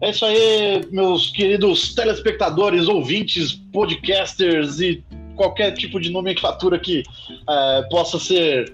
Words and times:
É 0.00 0.10
isso 0.10 0.24
aí, 0.24 0.82
meus 0.90 1.30
queridos 1.30 1.94
telespectadores, 1.94 2.88
ouvintes, 2.88 3.52
podcasters 3.72 4.80
e 4.80 5.02
qualquer 5.36 5.72
tipo 5.72 6.00
de 6.00 6.10
nomenclatura 6.10 6.78
que 6.78 7.02
é, 7.48 7.82
possa 7.90 8.18
ser 8.18 8.72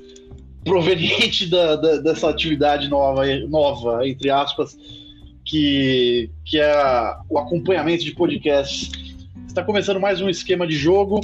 proveniente 0.65 1.47
da, 1.49 1.77
da, 1.77 1.97
dessa 1.99 2.29
atividade 2.29 2.89
nova, 2.89 3.25
nova, 3.49 4.07
entre 4.07 4.31
aspas, 4.31 4.77
que, 5.45 6.31
que 6.45 6.59
é 6.59 7.15
o 7.29 7.39
acompanhamento 7.39 8.05
de 8.05 8.13
podcasts. 8.13 8.91
Está 9.47 9.63
começando 9.63 10.01
mais 10.01 10.21
um 10.21 10.29
esquema 10.29 10.67
de 10.67 10.75
jogo. 10.75 11.21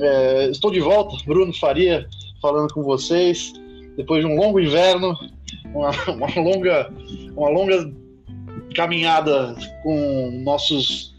É, 0.00 0.48
estou 0.50 0.70
de 0.70 0.80
volta, 0.80 1.16
Bruno 1.24 1.52
Faria, 1.52 2.06
falando 2.40 2.72
com 2.72 2.82
vocês. 2.82 3.52
Depois 3.96 4.24
de 4.24 4.30
um 4.30 4.36
longo 4.36 4.60
inverno, 4.60 5.16
uma, 5.74 5.90
uma 6.12 6.40
longa, 6.40 6.92
uma 7.36 7.48
longa 7.48 7.92
caminhada 8.74 9.54
com 9.82 10.30
nossos 10.44 11.14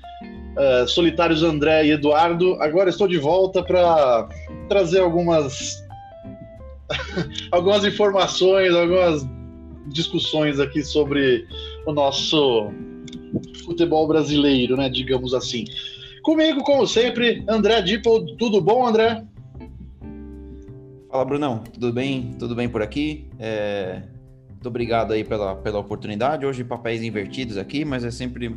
uh, 0.57 0.87
solitários 0.87 1.43
André 1.43 1.85
e 1.85 1.91
Eduardo. 1.91 2.55
Agora 2.61 2.89
estou 2.89 3.07
de 3.07 3.17
volta 3.17 3.63
para 3.63 4.27
trazer 4.69 4.99
algumas 4.99 5.83
algumas 7.51 7.85
informações, 7.85 8.73
algumas 8.73 9.25
discussões 9.87 10.59
aqui 10.59 10.83
sobre 10.83 11.45
o 11.85 11.93
nosso 11.93 12.71
futebol 13.65 14.07
brasileiro, 14.07 14.75
né? 14.75 14.89
Digamos 14.89 15.33
assim. 15.33 15.65
Comigo, 16.23 16.63
como 16.63 16.85
sempre, 16.85 17.43
André 17.47 17.81
Dipple. 17.81 18.35
Tudo 18.37 18.61
bom, 18.61 18.85
André? 18.85 19.23
Fala, 21.09 21.25
Brunão. 21.25 21.63
Tudo 21.73 21.91
bem? 21.91 22.35
Tudo 22.37 22.55
bem 22.55 22.69
por 22.69 22.81
aqui? 22.81 23.27
É... 23.39 24.03
Muito 24.61 24.67
obrigado 24.67 25.11
aí 25.11 25.23
pela, 25.23 25.55
pela 25.55 25.79
oportunidade. 25.79 26.45
Hoje 26.45 26.63
papéis 26.63 27.01
invertidos 27.01 27.57
aqui, 27.57 27.83
mas 27.83 28.03
é 28.03 28.11
sempre 28.11 28.55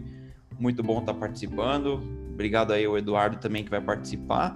muito 0.59 0.83
bom 0.83 0.98
estar 0.98 1.15
participando. 1.15 1.98
Obrigado 2.31 2.75
aí 2.75 2.84
ao 2.84 2.98
Eduardo 2.98 3.39
também 3.39 3.65
que 3.65 3.70
vai 3.70 3.81
participar. 3.81 4.55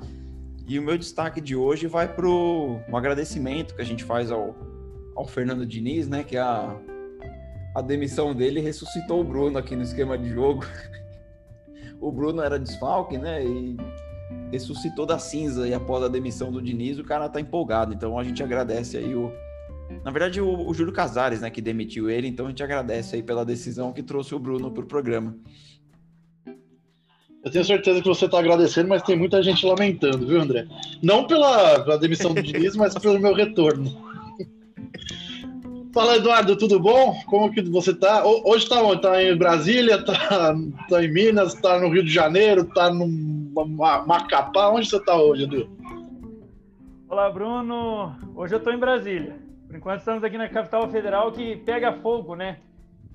E 0.68 0.78
o 0.78 0.82
meu 0.82 0.98
destaque 0.98 1.40
de 1.40 1.56
hoje 1.56 1.86
vai 1.86 2.06
para 2.06 2.28
um 2.28 2.94
agradecimento 2.94 3.74
que 3.74 3.80
a 3.80 3.84
gente 3.84 4.04
faz 4.04 4.30
ao, 4.30 4.54
ao 5.16 5.26
Fernando 5.26 5.64
Diniz, 5.64 6.06
né? 6.06 6.22
Que 6.22 6.36
a, 6.36 6.76
a 7.74 7.80
demissão 7.80 8.34
dele 8.34 8.60
ressuscitou 8.60 9.22
o 9.22 9.24
Bruno 9.24 9.56
aqui 9.56 9.74
no 9.74 9.82
esquema 9.82 10.18
de 10.18 10.28
jogo. 10.28 10.66
o 11.98 12.12
Bruno 12.12 12.42
era 12.42 12.58
desfalque, 12.58 13.16
né? 13.16 13.42
E 13.42 13.74
ressuscitou 14.52 15.06
da 15.06 15.18
cinza 15.18 15.66
e 15.66 15.72
após 15.72 16.04
a 16.04 16.08
demissão 16.08 16.52
do 16.52 16.60
Diniz, 16.60 16.98
o 16.98 17.04
cara 17.04 17.26
tá 17.26 17.40
empolgado. 17.40 17.94
Então 17.94 18.18
a 18.18 18.22
gente 18.22 18.42
agradece 18.42 18.98
aí 18.98 19.14
o, 19.14 19.32
na 20.04 20.10
verdade, 20.10 20.40
o, 20.40 20.68
o 20.68 20.74
Júlio 20.74 20.92
Casares, 20.92 21.40
né, 21.40 21.50
que 21.50 21.60
demitiu 21.60 22.08
ele, 22.10 22.28
então 22.28 22.46
a 22.46 22.48
gente 22.48 22.62
agradece 22.62 23.16
aí 23.16 23.22
pela 23.22 23.44
decisão 23.44 23.92
que 23.92 24.02
trouxe 24.02 24.34
o 24.34 24.38
Bruno 24.38 24.70
para 24.70 24.84
o 24.84 24.86
programa. 24.86 25.36
Eu 27.44 27.50
tenho 27.50 27.64
certeza 27.64 28.02
que 28.02 28.08
você 28.08 28.26
está 28.26 28.38
agradecendo, 28.38 28.88
mas 28.88 29.02
tem 29.02 29.16
muita 29.16 29.42
gente 29.42 29.64
lamentando, 29.64 30.26
viu, 30.26 30.40
André? 30.40 30.66
Não 31.02 31.26
pela, 31.26 31.80
pela 31.80 31.98
demissão 31.98 32.34
do 32.34 32.42
Diniz, 32.42 32.76
mas 32.76 32.94
pelo 32.94 33.18
meu 33.18 33.32
retorno. 33.32 34.08
Fala, 35.94 36.16
Eduardo, 36.16 36.56
tudo 36.56 36.78
bom? 36.78 37.14
Como 37.26 37.50
que 37.50 37.62
você 37.62 37.92
está? 37.92 38.24
Hoje 38.26 38.64
está 38.64 38.82
onde? 38.82 38.96
Está 38.96 39.22
em 39.22 39.36
Brasília, 39.36 39.94
está 39.96 40.54
tá 40.88 41.02
em 41.02 41.12
Minas, 41.12 41.54
está 41.54 41.80
no 41.80 41.88
Rio 41.88 42.04
de 42.04 42.12
Janeiro, 42.12 42.62
está 42.62 42.92
no 42.92 43.08
Macapá? 44.06 44.68
Onde 44.70 44.88
você 44.88 44.96
está 44.96 45.16
hoje, 45.16 45.44
Edu? 45.44 45.70
Olá, 47.08 47.30
Bruno. 47.30 48.14
Hoje 48.34 48.54
eu 48.54 48.58
estou 48.58 48.72
em 48.72 48.78
Brasília. 48.78 49.47
Por 49.68 49.76
enquanto 49.76 49.98
estamos 49.98 50.24
aqui 50.24 50.38
na 50.38 50.48
capital 50.48 50.88
federal 50.88 51.30
que 51.30 51.56
pega 51.56 51.92
fogo, 51.92 52.34
né? 52.34 52.58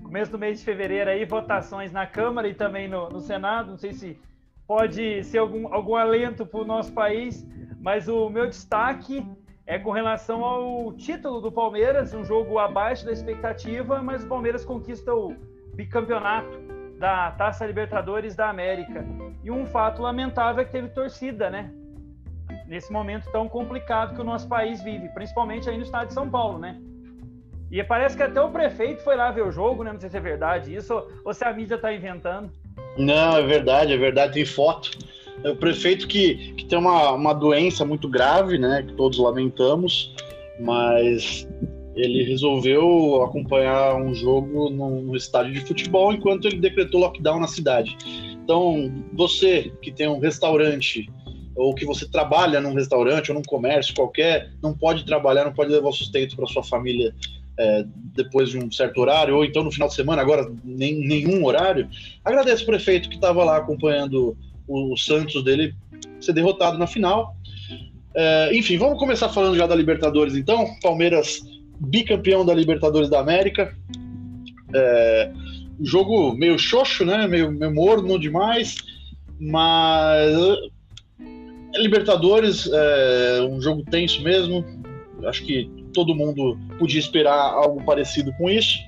Começo 0.00 0.30
do 0.30 0.38
mês 0.38 0.60
de 0.60 0.64
fevereiro 0.64 1.10
aí, 1.10 1.24
votações 1.24 1.90
na 1.90 2.06
Câmara 2.06 2.46
e 2.46 2.54
também 2.54 2.86
no, 2.86 3.08
no 3.08 3.18
Senado. 3.18 3.72
Não 3.72 3.76
sei 3.76 3.92
se 3.92 4.16
pode 4.64 5.24
ser 5.24 5.38
algum, 5.38 5.74
algum 5.74 5.96
alento 5.96 6.46
para 6.46 6.60
o 6.60 6.64
nosso 6.64 6.92
país, 6.92 7.44
mas 7.80 8.06
o 8.06 8.30
meu 8.30 8.46
destaque 8.46 9.26
é 9.66 9.80
com 9.80 9.90
relação 9.90 10.44
ao 10.44 10.92
título 10.92 11.40
do 11.40 11.50
Palmeiras, 11.50 12.14
um 12.14 12.24
jogo 12.24 12.56
abaixo 12.60 13.04
da 13.04 13.10
expectativa, 13.10 14.00
mas 14.00 14.22
o 14.22 14.28
Palmeiras 14.28 14.64
conquista 14.64 15.12
o 15.12 15.34
bicampeonato 15.74 16.56
da 17.00 17.32
Taça 17.32 17.66
Libertadores 17.66 18.36
da 18.36 18.48
América. 18.48 19.04
E 19.42 19.50
um 19.50 19.66
fato 19.66 20.00
lamentável 20.00 20.62
é 20.62 20.64
que 20.64 20.70
teve 20.70 20.88
torcida, 20.90 21.50
né? 21.50 21.74
Nesse 22.66 22.92
momento 22.92 23.30
tão 23.30 23.48
complicado 23.48 24.14
que 24.14 24.20
o 24.20 24.24
nosso 24.24 24.48
país 24.48 24.82
vive, 24.82 25.08
principalmente 25.10 25.68
aí 25.68 25.76
no 25.76 25.82
estado 25.82 26.08
de 26.08 26.14
São 26.14 26.28
Paulo, 26.28 26.58
né? 26.58 26.78
E 27.70 27.82
parece 27.82 28.16
que 28.16 28.22
até 28.22 28.40
o 28.40 28.50
prefeito 28.50 29.02
foi 29.02 29.16
lá 29.16 29.30
ver 29.30 29.42
o 29.42 29.50
jogo, 29.50 29.82
né? 29.82 29.92
Não 29.92 30.00
sei 30.00 30.08
se 30.08 30.16
é 30.16 30.20
verdade 30.20 30.74
isso 30.74 31.02
ou 31.24 31.34
se 31.34 31.44
a 31.44 31.52
mídia 31.52 31.74
está 31.74 31.92
inventando. 31.92 32.50
Não, 32.96 33.36
é 33.36 33.42
verdade, 33.42 33.92
é 33.92 33.96
verdade, 33.96 34.34
tem 34.34 34.44
foto. 34.44 34.90
É 35.42 35.50
o 35.50 35.56
prefeito 35.56 36.06
que, 36.06 36.52
que 36.54 36.64
tem 36.66 36.78
uma, 36.78 37.12
uma 37.12 37.32
doença 37.32 37.84
muito 37.84 38.08
grave, 38.08 38.58
né? 38.58 38.84
Que 38.86 38.94
todos 38.94 39.18
lamentamos, 39.18 40.14
mas 40.60 41.48
ele 41.96 42.24
resolveu 42.24 43.22
acompanhar 43.22 43.96
um 43.96 44.14
jogo 44.14 44.70
no 44.70 45.16
estádio 45.16 45.54
de 45.54 45.60
futebol 45.60 46.12
enquanto 46.12 46.46
ele 46.46 46.58
decretou 46.58 47.00
lockdown 47.00 47.40
na 47.40 47.46
cidade. 47.46 47.96
Então, 48.44 48.92
você 49.12 49.72
que 49.80 49.90
tem 49.90 50.08
um 50.08 50.18
restaurante 50.18 51.10
ou 51.56 51.74
que 51.74 51.84
você 51.84 52.06
trabalha 52.08 52.60
num 52.60 52.74
restaurante 52.74 53.30
ou 53.30 53.36
num 53.36 53.42
comércio 53.42 53.94
qualquer, 53.94 54.50
não 54.62 54.72
pode 54.72 55.04
trabalhar, 55.04 55.44
não 55.44 55.52
pode 55.52 55.70
levar 55.70 55.88
o 55.88 55.92
sustento 55.92 56.36
para 56.36 56.46
sua 56.46 56.64
família 56.64 57.14
é, 57.58 57.84
depois 58.14 58.50
de 58.50 58.58
um 58.58 58.70
certo 58.70 59.00
horário, 59.00 59.36
ou 59.36 59.44
então 59.44 59.62
no 59.62 59.70
final 59.70 59.88
de 59.88 59.94
semana, 59.94 60.20
agora 60.20 60.50
nem, 60.64 60.94
nenhum 60.94 61.44
horário. 61.44 61.88
Agradeço 62.24 62.64
o 62.64 62.66
prefeito 62.66 63.08
que 63.08 63.14
estava 63.14 63.44
lá 63.44 63.56
acompanhando 63.56 64.36
o, 64.66 64.96
Santos 64.96 65.44
dele 65.44 65.74
ser 66.20 66.32
derrotado 66.32 66.78
na 66.78 66.86
final. 66.86 67.36
É, 68.16 68.56
enfim, 68.56 68.76
vamos 68.78 68.98
começar 68.98 69.28
falando 69.28 69.56
já 69.56 69.66
da 69.66 69.74
Libertadores 69.74 70.34
então. 70.34 70.66
Palmeiras 70.82 71.42
bicampeão 71.78 72.44
da 72.44 72.54
Libertadores 72.54 73.08
da 73.08 73.20
América. 73.20 73.76
É, 74.74 75.32
jogo 75.80 76.34
meio 76.34 76.58
xoxo, 76.58 77.04
né? 77.04 77.26
Meio, 77.26 77.52
meio 77.52 77.74
morno 77.74 78.18
demais, 78.18 78.76
mas 79.38 80.34
Libertadores, 81.78 82.68
é 82.72 83.42
um 83.42 83.60
jogo 83.60 83.82
tenso 83.90 84.22
mesmo. 84.22 84.64
Acho 85.26 85.44
que 85.44 85.70
todo 85.92 86.14
mundo 86.14 86.58
podia 86.78 87.00
esperar 87.00 87.36
algo 87.36 87.84
parecido 87.84 88.32
com 88.34 88.48
isso. 88.50 88.78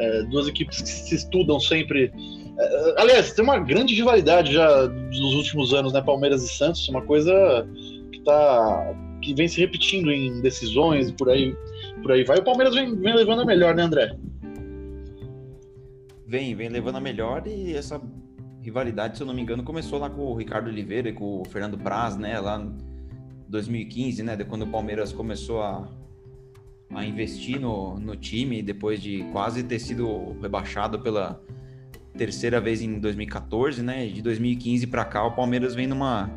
É, 0.00 0.22
duas 0.24 0.48
equipes 0.48 0.82
que 0.82 0.88
se 0.88 1.14
estudam 1.14 1.60
sempre. 1.60 2.12
É, 2.58 2.94
aliás, 3.00 3.32
tem 3.32 3.44
uma 3.44 3.58
grande 3.58 3.94
rivalidade 3.94 4.52
já 4.52 4.88
nos 4.88 5.34
últimos 5.34 5.72
anos, 5.72 5.92
né? 5.92 6.00
Palmeiras 6.00 6.42
e 6.42 6.48
Santos, 6.48 6.88
uma 6.88 7.02
coisa 7.02 7.32
que 8.10 8.20
tá 8.20 8.94
que 9.22 9.32
vem 9.32 9.46
se 9.46 9.60
repetindo 9.60 10.10
em 10.10 10.42
decisões 10.42 11.08
e 11.08 11.12
por 11.12 11.30
aí, 11.30 11.54
por 12.02 12.10
aí 12.10 12.24
vai. 12.24 12.38
O 12.38 12.44
Palmeiras 12.44 12.74
vem, 12.74 12.94
vem 12.96 13.14
levando 13.14 13.42
a 13.42 13.44
melhor, 13.44 13.74
né, 13.74 13.82
André? 13.82 14.16
Vem, 16.26 16.54
vem 16.54 16.68
levando 16.68 16.96
a 16.96 17.00
melhor 17.00 17.46
e 17.46 17.74
essa 17.74 18.00
rivalidade, 18.62 19.16
se 19.16 19.22
eu 19.22 19.26
não 19.26 19.34
me 19.34 19.42
engano, 19.42 19.64
começou 19.64 19.98
lá 19.98 20.08
com 20.08 20.22
o 20.22 20.34
Ricardo 20.34 20.68
Oliveira 20.68 21.08
e 21.08 21.12
com 21.12 21.40
o 21.40 21.44
Fernando 21.44 21.76
Praz, 21.76 22.16
né? 22.16 22.38
Lá 22.38 22.60
em 22.60 22.72
2015, 23.48 24.22
né? 24.22 24.36
De 24.36 24.44
quando 24.44 24.62
o 24.62 24.68
Palmeiras 24.68 25.12
começou 25.12 25.60
a, 25.62 25.88
a 26.94 27.04
investir 27.04 27.60
no, 27.60 27.98
no 27.98 28.14
time, 28.14 28.62
depois 28.62 29.02
de 29.02 29.24
quase 29.32 29.64
ter 29.64 29.80
sido 29.80 30.36
rebaixado 30.40 31.00
pela 31.00 31.42
terceira 32.16 32.60
vez 32.60 32.80
em 32.80 33.00
2014, 33.00 33.82
né? 33.82 34.06
De 34.06 34.22
2015 34.22 34.86
para 34.86 35.04
cá, 35.04 35.24
o 35.24 35.32
Palmeiras 35.32 35.74
vem 35.74 35.88
numa 35.88 36.30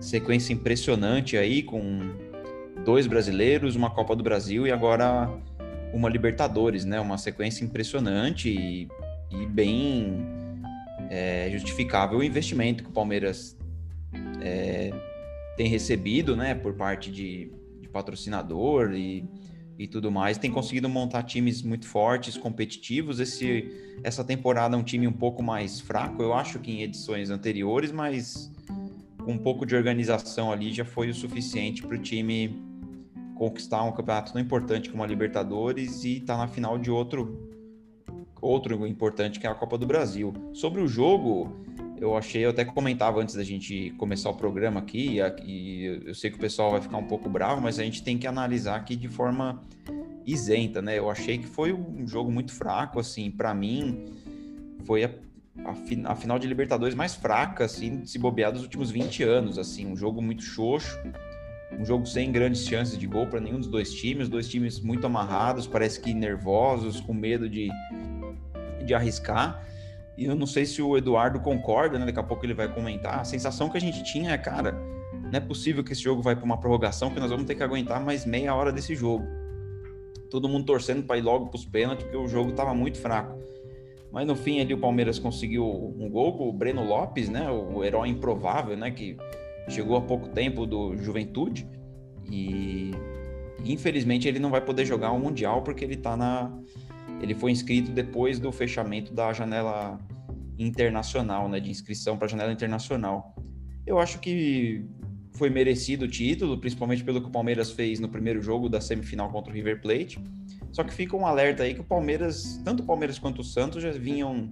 sequência 0.00 0.52
impressionante 0.52 1.36
aí, 1.36 1.60
com 1.60 1.98
dois 2.84 3.08
brasileiros, 3.08 3.74
uma 3.74 3.90
Copa 3.90 4.14
do 4.14 4.22
Brasil 4.22 4.64
e 4.64 4.70
agora 4.70 5.28
uma 5.92 6.08
Libertadores, 6.08 6.84
né? 6.84 7.00
Uma 7.00 7.18
sequência 7.18 7.64
impressionante 7.64 8.48
e, 8.48 8.88
e 9.32 9.46
bem 9.46 10.38
é 11.08 11.48
justificável 11.50 12.18
o 12.18 12.22
investimento 12.22 12.84
que 12.84 12.90
o 12.90 12.92
Palmeiras 12.92 13.56
é, 14.40 14.92
tem 15.56 15.68
recebido, 15.68 16.36
né, 16.36 16.54
por 16.54 16.74
parte 16.74 17.10
de, 17.10 17.50
de 17.80 17.88
patrocinador 17.88 18.92
e, 18.92 19.24
e 19.78 19.88
tudo 19.88 20.10
mais, 20.10 20.38
tem 20.38 20.50
conseguido 20.50 20.88
montar 20.88 21.22
times 21.22 21.62
muito 21.62 21.86
fortes, 21.86 22.36
competitivos. 22.36 23.20
Esse, 23.20 23.70
essa 24.02 24.22
temporada 24.22 24.76
é 24.76 24.78
um 24.78 24.82
time 24.82 25.06
um 25.06 25.12
pouco 25.12 25.42
mais 25.42 25.80
fraco, 25.80 26.22
eu 26.22 26.34
acho 26.34 26.58
que 26.58 26.70
em 26.70 26.82
edições 26.82 27.30
anteriores, 27.30 27.90
mas 27.90 28.52
com 29.24 29.32
um 29.32 29.38
pouco 29.38 29.66
de 29.66 29.74
organização 29.74 30.52
ali 30.52 30.72
já 30.72 30.84
foi 30.84 31.10
o 31.10 31.14
suficiente 31.14 31.82
para 31.82 31.96
o 31.96 31.98
time 31.98 32.62
conquistar 33.34 33.84
um 33.84 33.92
campeonato 33.92 34.32
tão 34.32 34.40
importante 34.40 34.90
como 34.90 35.02
a 35.02 35.06
Libertadores 35.06 36.02
e 36.04 36.18
estar 36.18 36.34
tá 36.34 36.40
na 36.40 36.48
final 36.48 36.76
de 36.78 36.90
outro 36.90 37.57
outro 38.40 38.86
importante 38.86 39.38
que 39.40 39.46
é 39.46 39.50
a 39.50 39.54
Copa 39.54 39.76
do 39.76 39.86
Brasil. 39.86 40.32
Sobre 40.52 40.80
o 40.80 40.88
jogo, 40.88 41.56
eu 42.00 42.16
achei, 42.16 42.44
eu 42.44 42.50
até 42.50 42.64
comentava 42.64 43.20
antes 43.20 43.34
da 43.34 43.44
gente 43.44 43.90
começar 43.98 44.30
o 44.30 44.34
programa 44.34 44.80
aqui, 44.80 45.18
e 45.44 46.02
eu 46.06 46.14
sei 46.14 46.30
que 46.30 46.36
o 46.36 46.40
pessoal 46.40 46.70
vai 46.70 46.80
ficar 46.80 46.96
um 46.96 47.06
pouco 47.06 47.28
bravo, 47.28 47.60
mas 47.60 47.78
a 47.78 47.84
gente 47.84 48.02
tem 48.02 48.16
que 48.16 48.26
analisar 48.26 48.76
aqui 48.76 48.94
de 48.96 49.08
forma 49.08 49.62
isenta, 50.24 50.82
né? 50.82 50.98
Eu 50.98 51.10
achei 51.10 51.38
que 51.38 51.46
foi 51.46 51.72
um 51.72 52.06
jogo 52.06 52.30
muito 52.30 52.52
fraco, 52.52 53.00
assim, 53.00 53.30
para 53.30 53.54
mim 53.54 54.04
foi 54.84 55.04
a, 55.04 55.74
fi, 55.74 56.02
a, 56.04 56.14
final 56.14 56.38
de 56.38 56.46
Libertadores 56.46 56.94
mais 56.94 57.14
fraca, 57.14 57.64
assim, 57.64 58.04
se 58.04 58.18
bobear 58.18 58.52
dos 58.52 58.62
últimos 58.62 58.90
20 58.90 59.22
anos, 59.22 59.58
assim, 59.58 59.86
um 59.86 59.96
jogo 59.96 60.22
muito 60.22 60.42
xoxo, 60.42 60.98
um 61.78 61.84
jogo 61.84 62.06
sem 62.06 62.30
grandes 62.32 62.66
chances 62.66 62.96
de 62.96 63.06
gol 63.06 63.26
para 63.26 63.40
nenhum 63.40 63.58
dos 63.58 63.68
dois 63.68 63.92
times, 63.92 64.28
dois 64.28 64.48
times 64.48 64.80
muito 64.80 65.06
amarrados, 65.06 65.66
parece 65.66 66.00
que 66.00 66.14
nervosos, 66.14 67.00
com 67.00 67.12
medo 67.12 67.48
de, 67.48 67.68
de 68.88 68.94
arriscar. 68.94 69.64
E 70.16 70.24
eu 70.24 70.34
não 70.34 70.46
sei 70.46 70.66
se 70.66 70.82
o 70.82 70.96
Eduardo 70.96 71.38
concorda, 71.38 71.96
né? 71.96 72.06
Daqui 72.06 72.18
a 72.18 72.24
pouco 72.24 72.44
ele 72.44 72.54
vai 72.54 72.66
comentar. 72.66 73.20
A 73.20 73.24
sensação 73.24 73.70
que 73.70 73.76
a 73.76 73.80
gente 73.80 74.02
tinha 74.02 74.32
é, 74.32 74.38
cara, 74.38 74.72
não 75.12 75.30
é 75.32 75.40
possível 75.40 75.84
que 75.84 75.92
esse 75.92 76.02
jogo 76.02 76.20
vai 76.20 76.34
para 76.34 76.44
uma 76.44 76.58
prorrogação, 76.58 77.10
que 77.10 77.20
nós 77.20 77.30
vamos 77.30 77.46
ter 77.46 77.54
que 77.54 77.62
aguentar 77.62 78.04
mais 78.04 78.26
meia 78.26 78.52
hora 78.52 78.72
desse 78.72 78.96
jogo. 78.96 79.24
Todo 80.28 80.48
mundo 80.48 80.66
torcendo 80.66 81.04
para 81.04 81.16
ir 81.16 81.22
logo 81.22 81.46
para 81.46 81.56
os 81.56 81.64
pênaltis, 81.64 82.04
porque 82.04 82.16
o 82.16 82.26
jogo 82.26 82.50
estava 82.50 82.74
muito 82.74 82.98
fraco. 82.98 83.38
Mas 84.10 84.26
no 84.26 84.34
fim 84.34 84.60
ali 84.60 84.74
o 84.74 84.78
Palmeiras 84.78 85.18
conseguiu 85.18 85.64
um 85.64 86.08
gol 86.10 86.36
com 86.36 86.48
o 86.48 86.52
Breno 86.52 86.82
Lopes, 86.82 87.28
né? 87.28 87.48
O 87.50 87.84
herói 87.84 88.08
improvável, 88.08 88.76
né? 88.76 88.90
Que 88.90 89.16
chegou 89.68 89.96
há 89.96 90.00
pouco 90.00 90.28
tempo 90.30 90.66
do 90.66 90.96
Juventude 90.96 91.68
e 92.30 92.90
infelizmente 93.64 94.26
ele 94.26 94.38
não 94.38 94.50
vai 94.50 94.60
poder 94.60 94.84
jogar 94.84 95.12
o 95.12 95.18
Mundial 95.18 95.62
porque 95.62 95.84
ele 95.84 95.96
tá 95.96 96.16
na 96.16 96.50
ele 97.20 97.34
foi 97.34 97.50
inscrito 97.50 97.90
depois 97.90 98.38
do 98.38 98.50
fechamento 98.52 99.12
da 99.12 99.32
janela 99.32 99.98
internacional, 100.58 101.48
né, 101.48 101.60
de 101.60 101.70
inscrição 101.70 102.16
para 102.16 102.26
a 102.26 102.28
janela 102.28 102.52
internacional. 102.52 103.34
Eu 103.86 103.98
acho 103.98 104.18
que 104.18 104.84
foi 105.32 105.48
merecido 105.48 106.04
o 106.04 106.08
título, 106.08 106.58
principalmente 106.58 107.04
pelo 107.04 107.20
que 107.20 107.28
o 107.28 107.30
Palmeiras 107.30 107.70
fez 107.70 108.00
no 108.00 108.08
primeiro 108.08 108.42
jogo 108.42 108.68
da 108.68 108.80
semifinal 108.80 109.30
contra 109.30 109.52
o 109.52 109.54
River 109.54 109.80
Plate. 109.80 110.18
Só 110.72 110.82
que 110.82 110.92
fica 110.92 111.16
um 111.16 111.26
alerta 111.26 111.62
aí 111.62 111.74
que 111.74 111.80
o 111.80 111.84
Palmeiras, 111.84 112.60
tanto 112.64 112.82
o 112.82 112.86
Palmeiras 112.86 113.18
quanto 113.18 113.40
o 113.40 113.44
Santos 113.44 113.82
já 113.82 113.90
vinham 113.92 114.50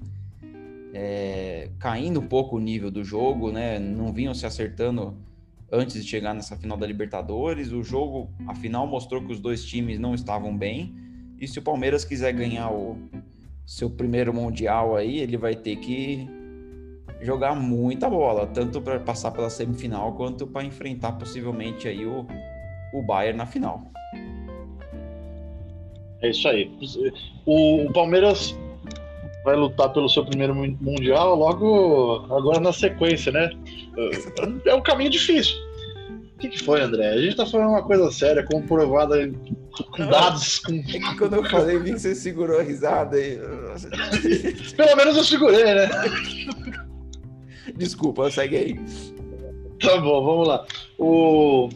é, 0.94 1.70
caindo 1.78 2.20
um 2.20 2.26
pouco 2.26 2.56
o 2.56 2.60
nível 2.60 2.90
do 2.90 3.04
jogo, 3.04 3.52
né? 3.52 3.78
Não 3.78 4.12
vinham 4.12 4.32
se 4.32 4.46
acertando 4.46 5.14
antes 5.70 6.02
de 6.02 6.08
chegar 6.08 6.34
nessa 6.34 6.56
final 6.56 6.78
da 6.78 6.86
Libertadores. 6.86 7.72
O 7.72 7.82
jogo, 7.82 8.30
afinal, 8.46 8.86
mostrou 8.86 9.22
que 9.22 9.32
os 9.32 9.40
dois 9.40 9.64
times 9.64 9.98
não 9.98 10.14
estavam 10.14 10.56
bem. 10.56 10.94
E 11.40 11.46
se 11.46 11.58
o 11.58 11.62
Palmeiras 11.62 12.04
quiser 12.04 12.32
ganhar 12.32 12.70
o 12.70 12.96
seu 13.66 13.90
primeiro 13.90 14.32
mundial 14.32 14.96
aí, 14.96 15.18
ele 15.18 15.36
vai 15.36 15.54
ter 15.54 15.76
que 15.76 16.28
jogar 17.20 17.54
muita 17.54 18.08
bola, 18.08 18.46
tanto 18.46 18.80
para 18.80 19.00
passar 19.00 19.30
pela 19.30 19.50
semifinal 19.50 20.12
quanto 20.14 20.46
para 20.46 20.64
enfrentar 20.64 21.12
possivelmente 21.12 21.88
aí 21.88 22.04
o, 22.06 22.26
o 22.94 23.02
Bayern 23.02 23.38
na 23.38 23.46
final. 23.46 23.82
É 26.22 26.30
isso 26.30 26.48
aí. 26.48 26.70
O, 27.44 27.86
o 27.86 27.92
Palmeiras 27.92 28.56
vai 29.44 29.56
lutar 29.56 29.92
pelo 29.92 30.08
seu 30.08 30.24
primeiro 30.24 30.54
mundial 30.54 31.36
logo 31.36 32.26
agora 32.34 32.60
na 32.60 32.72
sequência, 32.72 33.30
né? 33.30 33.50
É 34.66 34.74
um 34.74 34.82
caminho 34.82 35.10
difícil. 35.10 35.56
O 36.36 36.38
que, 36.38 36.50
que 36.50 36.62
foi, 36.62 36.82
André? 36.82 37.08
A 37.08 37.18
gente 37.18 37.34
tá 37.34 37.46
falando 37.46 37.70
uma 37.70 37.82
coisa 37.82 38.12
séria, 38.12 38.44
comprovada 38.44 39.26
com 39.96 40.06
dados. 40.06 40.58
Com... 40.58 40.74
É 40.74 40.82
que 40.82 41.16
quando 41.16 41.36
eu 41.36 41.44
falei, 41.44 41.78
vi 41.78 41.94
que 41.94 41.98
você 41.98 42.14
segurou 42.14 42.60
a 42.60 42.62
risada 42.62 43.16
aí. 43.16 43.38
Pelo 44.76 44.96
menos 44.96 45.16
eu 45.16 45.24
segurei, 45.24 45.64
né? 45.64 45.88
Desculpa, 47.74 48.30
segue 48.30 48.54
aí. 48.54 48.80
Tá 49.80 49.96
bom, 49.98 50.22
vamos 50.22 50.48
lá. 50.48 50.66
O, 50.98 51.70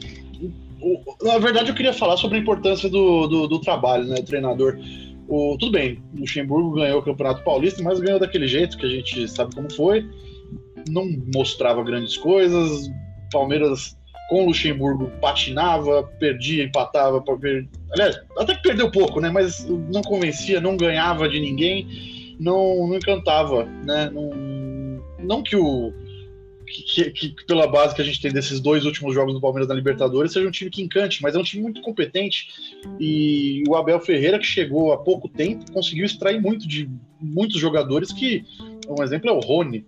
o, 0.79 1.17
na 1.23 1.39
verdade, 1.39 1.71
eu 1.71 1.75
queria 1.75 1.95
falar 1.95 2.19
sobre 2.19 2.37
a 2.37 2.41
importância 2.43 2.91
do, 2.91 3.27
do, 3.29 3.49
do 3.49 3.61
trabalho, 3.61 4.05
né? 4.05 4.17
treinador. 4.17 4.79
O, 5.27 5.57
tudo 5.59 5.73
bem, 5.73 6.03
o 6.15 6.21
Luxemburgo 6.21 6.73
ganhou 6.73 6.99
o 6.99 7.03
Campeonato 7.03 7.43
Paulista, 7.43 7.83
mas 7.83 7.99
ganhou 7.99 8.21
daquele 8.21 8.47
jeito 8.47 8.77
que 8.77 8.85
a 8.85 8.91
gente 8.91 9.27
sabe 9.27 9.55
como 9.55 9.73
foi. 9.73 10.07
Não 10.87 11.09
mostrava 11.35 11.83
grandes 11.83 12.19
coisas. 12.19 12.91
Palmeiras 13.33 13.97
com 14.31 14.45
o 14.45 14.47
Luxemburgo 14.47 15.11
patinava, 15.21 16.05
perdia, 16.21 16.63
empatava. 16.63 17.23
Aliás, 17.93 18.17
até 18.39 18.55
que 18.55 18.63
perdeu 18.63 18.89
pouco, 18.89 19.21
né? 19.21 19.29
Mas 19.29 19.67
não 19.69 20.03
convencia, 20.03 20.61
não 20.61 20.77
ganhava 20.77 21.29
de 21.29 21.41
ninguém, 21.41 22.37
não, 22.39 22.87
não 22.87 22.97
encantava, 22.97 23.65
né? 23.65 24.09
Não, 24.09 24.31
não 25.19 25.43
que 25.43 25.57
o. 25.57 25.93
Que, 26.65 27.11
que, 27.11 27.31
que, 27.31 27.47
pela 27.47 27.67
base 27.67 27.97
que 27.97 28.01
a 28.01 28.05
gente 28.05 28.23
tem 28.23 28.31
desses 28.31 28.61
dois 28.61 28.85
últimos 28.85 29.13
jogos 29.13 29.35
do 29.35 29.41
Palmeiras 29.41 29.67
na 29.67 29.75
Libertadores, 29.75 30.33
seja 30.33 30.47
um 30.47 30.53
time 30.53 30.71
que 30.71 30.81
encante, 30.81 31.21
mas 31.21 31.35
é 31.35 31.39
um 31.39 31.43
time 31.43 31.65
muito 31.65 31.81
competente. 31.81 32.47
E 33.01 33.65
o 33.69 33.75
Abel 33.75 33.99
Ferreira, 33.99 34.39
que 34.39 34.47
chegou 34.47 34.93
há 34.93 34.99
pouco 34.99 35.29
tempo, 35.29 35.73
conseguiu 35.73 36.05
extrair 36.05 36.41
muito 36.41 36.69
de 36.69 36.89
muitos 37.21 37.59
jogadores 37.59 38.13
que. 38.13 38.45
Um 38.89 39.03
exemplo 39.03 39.29
é 39.29 39.33
o 39.33 39.41
Rony. 39.41 39.85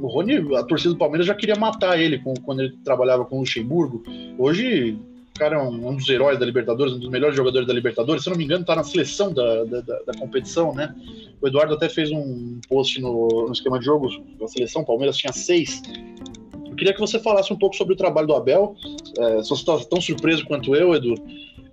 O 0.00 0.06
Rony, 0.06 0.54
a 0.56 0.62
torcida 0.62 0.92
do 0.92 0.98
Palmeiras 0.98 1.26
já 1.26 1.34
queria 1.34 1.56
matar 1.56 1.98
ele 2.00 2.18
com, 2.18 2.34
quando 2.34 2.60
ele 2.60 2.76
trabalhava 2.84 3.24
com 3.24 3.36
o 3.36 3.40
Luxemburgo. 3.40 4.02
Hoje, 4.38 4.98
o 5.36 5.38
cara 5.38 5.56
é 5.56 5.58
um, 5.62 5.88
um, 5.88 5.96
dos 5.96 6.08
heróis 6.08 6.38
da 6.38 6.46
Libertadores, 6.46 6.94
um 6.94 6.98
dos 6.98 7.10
melhores 7.10 7.36
jogadores 7.36 7.66
da 7.66 7.74
Libertadores. 7.74 8.22
Se 8.22 8.28
eu 8.28 8.32
não 8.32 8.38
me 8.38 8.44
engano, 8.44 8.62
está 8.62 8.74
na 8.74 8.82
seleção 8.82 9.32
da, 9.32 9.64
da, 9.64 9.80
da, 9.80 10.18
competição, 10.18 10.74
né? 10.74 10.94
O 11.40 11.46
Eduardo 11.46 11.74
até 11.74 11.88
fez 11.88 12.10
um 12.10 12.58
post 12.68 13.00
no, 13.00 13.46
no 13.46 13.52
esquema 13.52 13.78
de 13.78 13.84
jogos 13.84 14.20
da 14.40 14.48
seleção. 14.48 14.82
O 14.82 14.86
Palmeiras 14.86 15.16
tinha 15.16 15.32
seis. 15.32 15.82
Eu 16.66 16.74
queria 16.74 16.94
que 16.94 17.00
você 17.00 17.18
falasse 17.18 17.52
um 17.52 17.58
pouco 17.58 17.76
sobre 17.76 17.94
o 17.94 17.96
trabalho 17.96 18.26
do 18.26 18.34
Abel. 18.34 18.74
É, 19.18 19.42
se 19.42 19.50
você 19.50 19.60
está 19.60 19.78
tão 19.84 20.00
surpreso 20.00 20.44
quanto 20.46 20.74
eu, 20.74 20.94
Edu, 20.94 21.14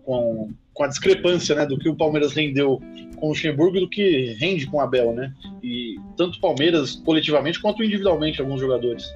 com, 0.03 0.51
com 0.73 0.83
a 0.83 0.87
discrepância 0.87 1.55
né, 1.55 1.65
do 1.65 1.77
que 1.77 1.87
o 1.87 1.95
Palmeiras 1.95 2.33
rendeu 2.33 2.81
com 3.15 3.27
o 3.27 3.29
Luxemburgo 3.29 3.77
e 3.77 3.81
do 3.81 3.89
que 3.89 4.33
rende 4.39 4.65
com 4.67 4.77
o 4.77 4.81
Abel, 4.81 5.13
né? 5.13 5.33
E 5.61 5.95
tanto 6.17 6.37
o 6.37 6.41
Palmeiras 6.41 6.95
coletivamente 6.95 7.61
quanto 7.61 7.83
individualmente 7.83 8.41
alguns 8.41 8.59
jogadores. 8.59 9.13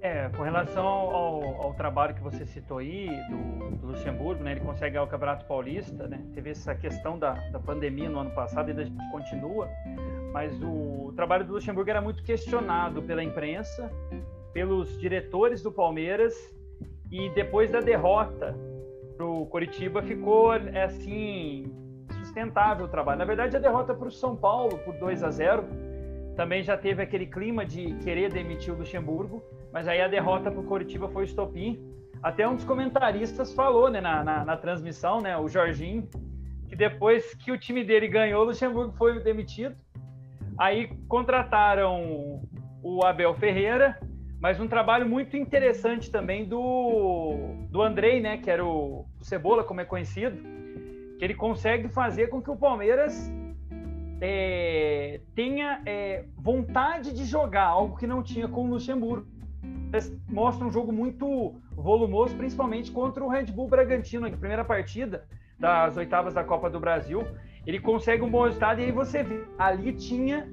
É, 0.00 0.30
com 0.30 0.42
relação 0.42 0.86
ao, 0.86 1.62
ao 1.62 1.74
trabalho 1.74 2.14
que 2.14 2.22
você 2.22 2.46
citou 2.46 2.78
aí 2.78 3.10
do, 3.28 3.76
do, 3.76 3.86
Luxemburgo, 3.88 4.42
né? 4.42 4.52
Ele 4.52 4.60
consegue 4.60 4.92
ganhar 4.92 5.04
o 5.04 5.06
Campeonato 5.06 5.44
Paulista, 5.44 6.08
né? 6.08 6.20
Teve 6.34 6.50
essa 6.50 6.74
questão 6.74 7.18
da, 7.18 7.32
da 7.50 7.58
pandemia 7.58 8.08
no 8.08 8.20
ano 8.20 8.30
passado, 8.30 8.70
ainda 8.70 8.86
continua, 9.12 9.68
mas 10.32 10.52
o, 10.62 11.08
o 11.08 11.12
trabalho 11.14 11.44
do 11.44 11.52
Luxemburgo 11.52 11.90
era 11.90 12.00
muito 12.00 12.22
questionado 12.22 13.02
pela 13.02 13.22
imprensa, 13.22 13.92
pelos 14.52 14.98
diretores 14.98 15.62
do 15.62 15.70
Palmeiras 15.70 16.34
e 17.10 17.28
depois 17.30 17.70
da 17.70 17.80
derrota 17.80 18.56
para 19.18 19.26
o 19.26 19.46
Coritiba 19.46 20.00
ficou 20.00 20.54
é, 20.54 20.84
assim 20.84 21.74
sustentável 22.22 22.86
o 22.86 22.88
trabalho. 22.88 23.18
Na 23.18 23.24
verdade, 23.24 23.56
a 23.56 23.58
derrota 23.58 23.92
para 23.92 24.06
o 24.06 24.12
São 24.12 24.36
Paulo 24.36 24.78
por 24.78 24.94
2 24.94 25.24
a 25.24 25.30
0 25.30 25.64
também 26.36 26.62
já 26.62 26.78
teve 26.78 27.02
aquele 27.02 27.26
clima 27.26 27.66
de 27.66 27.94
querer 27.96 28.32
demitir 28.32 28.72
o 28.72 28.78
Luxemburgo, 28.78 29.42
mas 29.72 29.88
aí 29.88 30.00
a 30.00 30.06
derrota 30.06 30.52
para 30.52 30.60
o 30.60 30.64
Coritiba 30.64 31.08
foi 31.08 31.24
estopim. 31.24 31.82
Até 32.22 32.48
um 32.48 32.54
dos 32.54 32.64
comentaristas 32.64 33.52
falou 33.52 33.90
né, 33.90 34.00
na, 34.00 34.22
na, 34.22 34.44
na, 34.44 34.56
transmissão, 34.56 35.20
né, 35.20 35.36
o 35.36 35.48
Jorginho, 35.48 36.08
que 36.68 36.76
depois 36.76 37.34
que 37.34 37.50
o 37.50 37.58
time 37.58 37.82
dele 37.82 38.06
ganhou, 38.06 38.42
o 38.42 38.46
Luxemburgo 38.46 38.92
foi 38.96 39.20
demitido. 39.20 39.74
Aí 40.56 40.96
contrataram 41.08 42.40
o 42.82 43.04
Abel 43.04 43.34
Ferreira, 43.34 43.98
mas 44.40 44.60
um 44.60 44.68
trabalho 44.68 45.08
muito 45.08 45.36
interessante 45.36 46.10
também 46.10 46.44
do, 46.44 47.54
do 47.70 47.82
Andrei, 47.82 48.20
né, 48.20 48.38
que 48.38 48.50
era 48.50 48.64
o, 48.64 49.04
o 49.20 49.24
Cebola, 49.24 49.64
como 49.64 49.80
é 49.80 49.84
conhecido, 49.84 50.36
que 51.18 51.24
ele 51.24 51.34
consegue 51.34 51.88
fazer 51.88 52.28
com 52.28 52.40
que 52.40 52.50
o 52.50 52.56
Palmeiras 52.56 53.30
é, 54.20 55.20
tenha 55.34 55.82
é, 55.84 56.24
vontade 56.36 57.12
de 57.12 57.24
jogar, 57.24 57.64
algo 57.64 57.96
que 57.96 58.06
não 58.06 58.22
tinha 58.22 58.48
com 58.48 58.64
o 58.64 58.70
Luxemburgo. 58.70 59.26
Mostra 60.28 60.66
um 60.66 60.70
jogo 60.70 60.92
muito 60.92 61.54
volumoso, 61.72 62.36
principalmente 62.36 62.90
contra 62.92 63.24
o 63.24 63.28
Red 63.28 63.46
Bull 63.46 63.68
Bragantino, 63.68 64.28
na 64.28 64.36
primeira 64.36 64.64
partida 64.64 65.24
das 65.58 65.96
oitavas 65.96 66.34
da 66.34 66.44
Copa 66.44 66.70
do 66.70 66.78
Brasil. 66.78 67.26
Ele 67.66 67.80
consegue 67.80 68.22
um 68.22 68.30
bom 68.30 68.44
resultado 68.44 68.80
e 68.80 68.84
aí 68.84 68.92
você 68.92 69.22
vê, 69.22 69.44
ali 69.58 69.92
tinha 69.92 70.48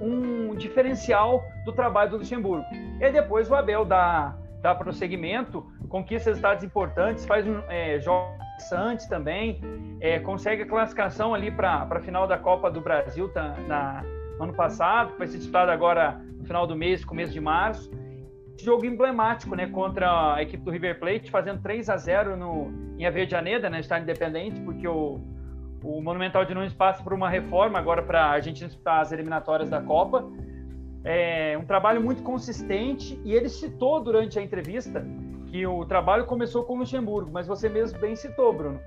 um 0.00 0.54
diferencial 0.54 1.44
do 1.64 1.72
trabalho 1.72 2.10
do 2.10 2.16
Luxemburgo. 2.18 2.64
E 3.00 3.10
depois 3.10 3.50
o 3.50 3.54
Abel 3.54 3.84
dá, 3.84 4.36
dá 4.62 4.74
prosseguimento, 4.74 5.66
conquista 5.88 6.30
resultados 6.30 6.64
importantes, 6.64 7.24
faz 7.24 7.46
é, 7.68 7.98
jogos 8.00 8.36
interessantes 8.56 9.06
também, 9.06 9.60
é, 10.00 10.18
consegue 10.18 10.62
a 10.62 10.66
classificação 10.66 11.34
ali 11.34 11.50
para 11.50 11.86
a 11.90 12.00
final 12.00 12.26
da 12.26 12.38
Copa 12.38 12.70
do 12.70 12.80
Brasil 12.80 13.28
tá, 13.28 13.54
na, 13.66 14.02
no 14.38 14.44
ano 14.44 14.54
passado, 14.54 15.12
que 15.12 15.18
vai 15.18 15.26
ser 15.26 15.38
disputado 15.38 15.70
agora 15.70 16.20
no 16.38 16.44
final 16.44 16.66
do 16.66 16.74
mês, 16.74 17.04
começo 17.04 17.32
de 17.32 17.40
março. 17.40 17.90
Jogo 18.58 18.86
emblemático, 18.86 19.54
né, 19.54 19.66
contra 19.66 20.34
a 20.34 20.42
equipe 20.42 20.64
do 20.64 20.70
River 20.70 20.98
Plate, 20.98 21.30
fazendo 21.30 21.60
3 21.60 21.90
a 21.90 21.96
0 21.98 22.36
no, 22.36 22.72
em 22.98 23.04
Avejaneda, 23.04 23.68
né, 23.68 23.80
estádio 23.80 24.04
independente, 24.04 24.58
porque 24.60 24.88
o, 24.88 25.20
o 25.86 26.02
Monumental 26.02 26.44
de 26.44 26.52
Nunes 26.52 26.74
passa 26.74 27.00
por 27.00 27.12
uma 27.12 27.30
reforma 27.30 27.78
agora 27.78 28.02
para 28.02 28.24
a 28.24 28.30
Argentina 28.30 28.66
disputar 28.66 29.00
as 29.00 29.12
eliminatórias 29.12 29.70
da 29.70 29.80
Copa. 29.80 30.24
É 31.04 31.56
um 31.56 31.64
trabalho 31.64 32.02
muito 32.02 32.24
consistente 32.24 33.20
e 33.24 33.32
ele 33.32 33.48
citou 33.48 34.02
durante 34.02 34.36
a 34.36 34.42
entrevista 34.42 35.06
que 35.46 35.64
o 35.64 35.84
trabalho 35.84 36.26
começou 36.26 36.64
com 36.64 36.74
o 36.74 36.78
Luxemburgo, 36.78 37.30
mas 37.32 37.46
você 37.46 37.68
mesmo 37.68 38.00
bem 38.00 38.16
citou, 38.16 38.52
Bruno. 38.52 38.80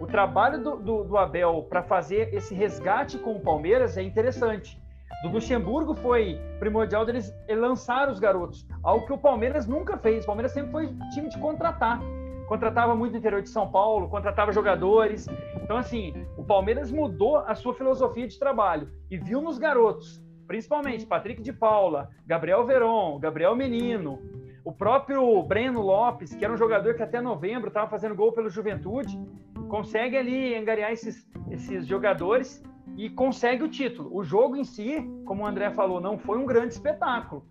O 0.00 0.06
trabalho 0.06 0.62
do, 0.62 0.76
do, 0.76 1.04
do 1.04 1.18
Abel 1.18 1.66
para 1.68 1.82
fazer 1.82 2.32
esse 2.32 2.54
resgate 2.54 3.18
com 3.18 3.34
o 3.34 3.40
Palmeiras 3.40 3.98
é 3.98 4.02
interessante. 4.02 4.80
Do 5.22 5.28
Luxemburgo 5.28 5.94
foi 5.94 6.40
primordial 6.58 7.04
deles 7.04 7.34
lançar 7.50 8.08
os 8.08 8.18
garotos, 8.18 8.66
algo 8.82 9.04
que 9.04 9.12
o 9.12 9.18
Palmeiras 9.18 9.66
nunca 9.66 9.98
fez. 9.98 10.24
O 10.24 10.26
Palmeiras 10.26 10.52
sempre 10.52 10.70
foi 10.70 10.86
time 11.12 11.28
de 11.28 11.38
contratar. 11.38 12.00
Contratava 12.48 12.94
muito 12.94 13.12
no 13.12 13.18
interior 13.18 13.42
de 13.42 13.50
São 13.50 13.70
Paulo, 13.70 14.08
contratava 14.08 14.50
jogadores. 14.52 15.28
Então, 15.62 15.76
assim, 15.76 16.14
o 16.36 16.42
Palmeiras 16.42 16.90
mudou 16.90 17.36
a 17.36 17.54
sua 17.54 17.74
filosofia 17.74 18.26
de 18.26 18.38
trabalho 18.38 18.88
e 19.10 19.18
viu 19.18 19.42
nos 19.42 19.58
garotos, 19.58 20.24
principalmente 20.46 21.04
Patrick 21.04 21.42
de 21.42 21.52
Paula, 21.52 22.08
Gabriel 22.26 22.64
Veron, 22.64 23.18
Gabriel 23.18 23.54
Menino, 23.54 24.18
o 24.64 24.72
próprio 24.72 25.42
Breno 25.42 25.82
Lopes, 25.82 26.34
que 26.34 26.42
era 26.42 26.52
um 26.52 26.56
jogador 26.56 26.94
que 26.94 27.02
até 27.02 27.20
novembro 27.20 27.68
estava 27.68 27.88
fazendo 27.88 28.14
gol 28.14 28.32
pelo 28.32 28.48
Juventude, 28.48 29.20
consegue 29.68 30.16
ali 30.16 30.56
angariar 30.56 30.90
esses, 30.90 31.28
esses 31.50 31.86
jogadores 31.86 32.64
e 32.96 33.10
consegue 33.10 33.62
o 33.62 33.68
título. 33.68 34.08
O 34.10 34.24
jogo 34.24 34.56
em 34.56 34.64
si, 34.64 35.06
como 35.26 35.42
o 35.42 35.46
André 35.46 35.70
falou, 35.70 36.00
não 36.00 36.18
foi 36.18 36.38
um 36.38 36.46
grande 36.46 36.72
espetáculo. 36.72 37.46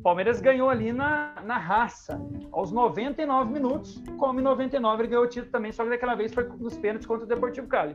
O 0.00 0.02
Palmeiras 0.02 0.40
ganhou 0.40 0.70
ali 0.70 0.94
na, 0.94 1.34
na 1.44 1.58
raça, 1.58 2.18
aos 2.50 2.72
99 2.72 3.52
minutos, 3.52 4.02
como 4.16 4.40
em 4.40 4.42
99 4.42 5.02
ele 5.02 5.10
ganhou 5.10 5.24
o 5.24 5.28
título 5.28 5.52
também, 5.52 5.72
só 5.72 5.84
que 5.84 5.90
daquela 5.90 6.14
vez 6.14 6.32
foi 6.32 6.48
nos 6.58 6.74
pênaltis 6.78 7.06
contra 7.06 7.26
o 7.26 7.28
Deportivo 7.28 7.68
Cali. 7.68 7.94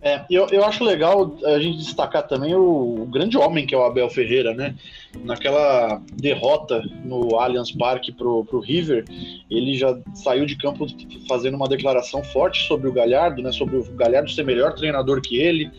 É, 0.00 0.24
eu, 0.30 0.46
eu 0.50 0.64
acho 0.64 0.82
legal 0.82 1.36
a 1.44 1.58
gente 1.58 1.76
destacar 1.76 2.26
também 2.26 2.54
o, 2.54 3.02
o, 3.02 3.06
grande 3.06 3.36
homem 3.36 3.66
que 3.66 3.74
é 3.74 3.78
o 3.78 3.84
Abel 3.84 4.08
Ferreira, 4.08 4.54
né? 4.54 4.74
Naquela 5.22 6.00
derrota 6.14 6.82
no 7.04 7.38
Allianz 7.38 7.72
Parque 7.72 8.10
pro, 8.10 8.42
pro 8.46 8.60
River, 8.60 9.04
ele 9.50 9.74
já 9.74 9.98
saiu 10.14 10.46
de 10.46 10.56
campo 10.56 10.86
fazendo 11.28 11.56
uma 11.56 11.68
declaração 11.68 12.24
forte 12.24 12.66
sobre 12.66 12.88
o 12.88 12.92
Galhardo, 12.92 13.42
né? 13.42 13.52
Sobre 13.52 13.76
o 13.76 13.84
Galhardo 13.96 14.30
ser 14.30 14.44
melhor 14.44 14.74
treinador 14.74 15.20
que 15.20 15.38
ele. 15.38 15.70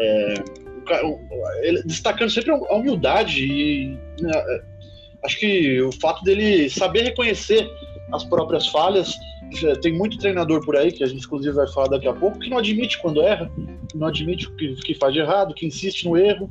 É, 0.00 0.34
destacando 1.84 2.30
sempre 2.30 2.50
a 2.52 2.74
humildade 2.74 3.44
e 3.44 3.98
né, 4.20 4.32
é, 4.34 4.62
acho 5.24 5.38
que 5.38 5.80
o 5.82 5.92
fato 5.92 6.22
dele 6.22 6.68
saber 6.70 7.02
reconhecer 7.02 7.68
as 8.12 8.24
próprias 8.24 8.68
falhas 8.68 9.14
tem 9.80 9.92
muito 9.92 10.18
treinador 10.18 10.64
por 10.64 10.76
aí, 10.76 10.90
que 10.90 11.04
a 11.04 11.06
gente 11.06 11.24
inclusive 11.24 11.54
vai 11.54 11.68
falar 11.68 11.88
daqui 11.88 12.08
a 12.08 12.12
pouco, 12.12 12.38
que 12.38 12.50
não 12.50 12.58
admite 12.58 12.98
quando 12.98 13.22
erra, 13.22 13.50
não 13.94 14.08
admite 14.08 14.50
que, 14.52 14.74
que 14.74 14.94
faz 14.94 15.12
de 15.12 15.20
errado, 15.20 15.54
que 15.54 15.66
insiste 15.66 16.04
no 16.04 16.16
erro. 16.16 16.50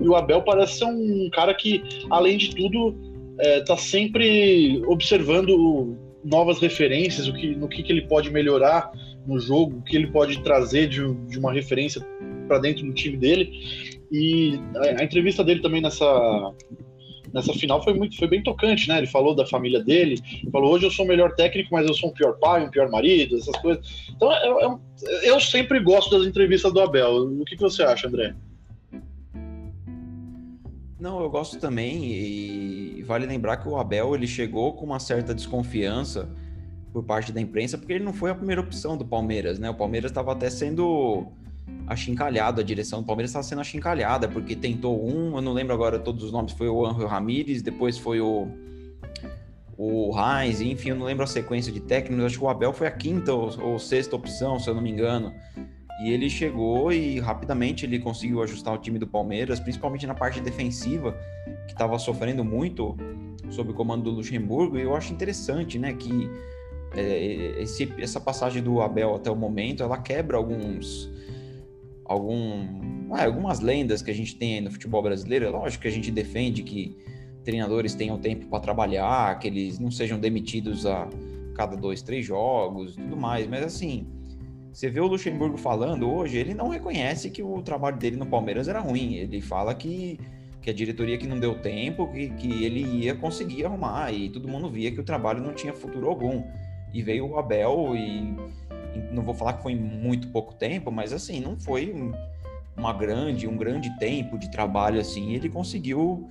E 0.00 0.08
o 0.08 0.14
Abel 0.14 0.42
parece 0.42 0.78
ser 0.78 0.84
um 0.84 1.28
cara 1.32 1.54
que, 1.54 1.82
além 2.10 2.36
de 2.36 2.54
tudo, 2.54 2.96
está 3.38 3.74
é, 3.74 3.78
sempre 3.78 4.82
observando 4.86 5.96
novas 6.24 6.58
referências, 6.58 7.28
o 7.28 7.34
que, 7.34 7.54
no 7.54 7.68
que, 7.68 7.82
que 7.82 7.92
ele 7.92 8.02
pode 8.02 8.30
melhorar 8.30 8.90
no 9.26 9.38
jogo, 9.38 9.78
o 9.78 9.82
que 9.82 9.96
ele 9.96 10.08
pode 10.08 10.42
trazer 10.42 10.88
de, 10.88 11.12
de 11.28 11.38
uma 11.38 11.52
referência 11.52 12.04
para 12.46 12.58
dentro 12.58 12.84
do 12.86 12.92
time 12.92 13.16
dele. 13.16 13.98
E 14.10 14.60
a, 14.76 15.00
a 15.00 15.04
entrevista 15.04 15.42
dele 15.42 15.60
também 15.60 15.80
nessa 15.80 16.52
nessa 17.34 17.52
final 17.52 17.82
foi 17.82 17.92
muito, 17.94 18.16
foi 18.16 18.28
bem 18.28 18.42
tocante, 18.42 18.88
né? 18.88 18.98
Ele 18.98 19.08
falou 19.08 19.34
da 19.34 19.44
família 19.44 19.82
dele, 19.82 20.16
falou 20.52 20.72
hoje 20.72 20.86
eu 20.86 20.90
sou 20.90 21.04
o 21.04 21.08
melhor 21.08 21.34
técnico, 21.34 21.68
mas 21.72 21.84
eu 21.84 21.92
sou 21.92 22.10
um 22.10 22.12
pior 22.12 22.38
pai, 22.38 22.64
um 22.64 22.70
pior 22.70 22.88
marido, 22.88 23.36
essas 23.36 23.56
coisas. 23.56 23.84
Então 24.08 24.32
eu, 24.32 24.60
eu, 24.60 24.80
eu 25.24 25.40
sempre 25.40 25.80
gosto 25.80 26.16
das 26.16 26.28
entrevistas 26.28 26.72
do 26.72 26.80
Abel. 26.80 27.26
O 27.40 27.44
que, 27.44 27.56
que 27.56 27.62
você 27.62 27.82
acha, 27.82 28.06
André? 28.06 28.34
Não, 31.00 31.20
eu 31.20 31.28
gosto 31.28 31.58
também 31.58 32.04
e 32.04 33.02
vale 33.02 33.26
lembrar 33.26 33.56
que 33.58 33.68
o 33.68 33.76
Abel 33.76 34.14
ele 34.14 34.26
chegou 34.26 34.72
com 34.72 34.86
uma 34.86 35.00
certa 35.00 35.34
desconfiança 35.34 36.30
por 36.92 37.02
parte 37.02 37.32
da 37.32 37.40
imprensa 37.40 37.76
porque 37.76 37.92
ele 37.92 38.04
não 38.04 38.12
foi 38.12 38.30
a 38.30 38.34
primeira 38.34 38.60
opção 38.60 38.96
do 38.96 39.04
Palmeiras, 39.04 39.58
né? 39.58 39.68
O 39.68 39.74
Palmeiras 39.74 40.12
estava 40.12 40.32
até 40.32 40.48
sendo 40.48 41.26
achincalhado, 41.86 42.60
a 42.60 42.64
direção 42.64 43.00
do 43.00 43.06
Palmeiras 43.06 43.30
estava 43.30 43.42
sendo 43.42 43.60
achincalhada, 43.60 44.28
porque 44.28 44.56
tentou 44.56 45.06
um, 45.06 45.36
eu 45.36 45.42
não 45.42 45.52
lembro 45.52 45.74
agora 45.74 45.98
todos 45.98 46.24
os 46.24 46.32
nomes, 46.32 46.52
foi 46.52 46.68
o 46.68 46.86
Angel 46.86 47.06
Ramírez, 47.06 47.62
depois 47.62 47.98
foi 47.98 48.20
o 48.20 48.48
o 49.76 50.12
Heinz, 50.16 50.60
enfim, 50.60 50.90
eu 50.90 50.96
não 50.96 51.04
lembro 51.04 51.24
a 51.24 51.26
sequência 51.26 51.72
de 51.72 51.80
técnicos, 51.80 52.24
acho 52.24 52.38
que 52.38 52.44
o 52.44 52.48
Abel 52.48 52.72
foi 52.72 52.86
a 52.86 52.90
quinta 52.92 53.32
ou, 53.32 53.50
ou, 53.60 53.78
sexta 53.78 54.14
opção, 54.14 54.58
se 54.58 54.70
eu 54.70 54.74
não 54.74 54.80
me 54.80 54.90
engano. 54.90 55.34
E 56.00 56.10
ele 56.10 56.30
chegou 56.30 56.92
e 56.92 57.18
rapidamente 57.18 57.84
ele 57.84 57.98
conseguiu 57.98 58.40
ajustar 58.42 58.72
o 58.72 58.78
time 58.78 59.00
do 59.00 59.06
Palmeiras, 59.06 59.58
principalmente 59.58 60.06
na 60.06 60.14
parte 60.14 60.40
defensiva, 60.40 61.16
que 61.66 61.72
estava 61.72 61.98
sofrendo 61.98 62.44
muito 62.44 62.96
sob 63.50 63.70
o 63.70 63.74
comando 63.74 64.04
do 64.04 64.10
Luxemburgo, 64.10 64.78
e 64.78 64.82
eu 64.82 64.94
acho 64.94 65.12
interessante, 65.12 65.78
né, 65.78 65.92
que 65.92 66.30
é, 66.96 67.60
esse, 67.62 67.92
essa 67.98 68.20
passagem 68.20 68.62
do 68.62 68.80
Abel 68.80 69.14
até 69.14 69.30
o 69.30 69.36
momento, 69.36 69.82
ela 69.82 69.98
quebra 69.98 70.36
alguns 70.36 71.10
algum, 72.04 73.08
ah, 73.12 73.24
algumas 73.24 73.60
lendas 73.60 74.02
que 74.02 74.10
a 74.10 74.14
gente 74.14 74.36
tem 74.36 74.60
no 74.60 74.70
futebol 74.70 75.02
brasileiro. 75.02 75.46
É 75.46 75.50
lógico 75.50 75.82
que 75.82 75.88
a 75.88 75.92
gente 75.92 76.10
defende 76.10 76.62
que 76.62 76.96
treinadores 77.44 77.94
tenham 77.94 78.18
tempo 78.18 78.46
para 78.46 78.60
trabalhar, 78.60 79.38
que 79.38 79.48
eles 79.48 79.78
não 79.78 79.90
sejam 79.90 80.18
demitidos 80.18 80.86
a 80.86 81.08
cada 81.54 81.76
dois, 81.76 82.02
três 82.02 82.24
jogos, 82.26 82.96
tudo 82.96 83.16
mais. 83.16 83.46
Mas 83.46 83.62
assim, 83.62 84.06
você 84.72 84.90
vê 84.90 85.00
o 85.00 85.06
Luxemburgo 85.06 85.56
falando 85.56 86.10
hoje, 86.10 86.36
ele 86.36 86.52
não 86.54 86.68
reconhece 86.68 87.30
que 87.30 87.42
o 87.42 87.62
trabalho 87.62 87.96
dele 87.96 88.16
no 88.16 88.26
Palmeiras 88.26 88.66
era 88.66 88.80
ruim. 88.80 89.14
Ele 89.14 89.40
fala 89.40 89.74
que, 89.74 90.18
que 90.60 90.68
a 90.68 90.72
diretoria 90.72 91.16
que 91.16 91.28
não 91.28 91.38
deu 91.38 91.60
tempo, 91.60 92.10
que, 92.10 92.30
que 92.30 92.64
ele 92.64 92.80
ia 92.80 93.14
conseguir 93.14 93.64
arrumar 93.64 94.12
e 94.12 94.28
todo 94.30 94.48
mundo 94.48 94.68
via 94.68 94.90
que 94.90 95.00
o 95.00 95.04
trabalho 95.04 95.40
não 95.40 95.54
tinha 95.54 95.72
futuro 95.72 96.08
algum. 96.08 96.42
E 96.92 97.02
veio 97.02 97.28
o 97.28 97.38
Abel 97.38 97.94
e 97.96 98.36
não 99.10 99.22
vou 99.22 99.34
falar 99.34 99.54
que 99.54 99.62
foi 99.62 99.72
em 99.72 99.76
muito 99.76 100.28
pouco 100.28 100.54
tempo, 100.54 100.90
mas 100.90 101.12
assim, 101.12 101.40
não 101.40 101.58
foi 101.58 101.94
uma 102.76 102.92
grande, 102.92 103.46
um 103.46 103.56
grande 103.56 103.96
tempo 103.98 104.38
de 104.38 104.50
trabalho 104.50 105.00
assim, 105.00 105.32
ele 105.32 105.48
conseguiu 105.48 106.28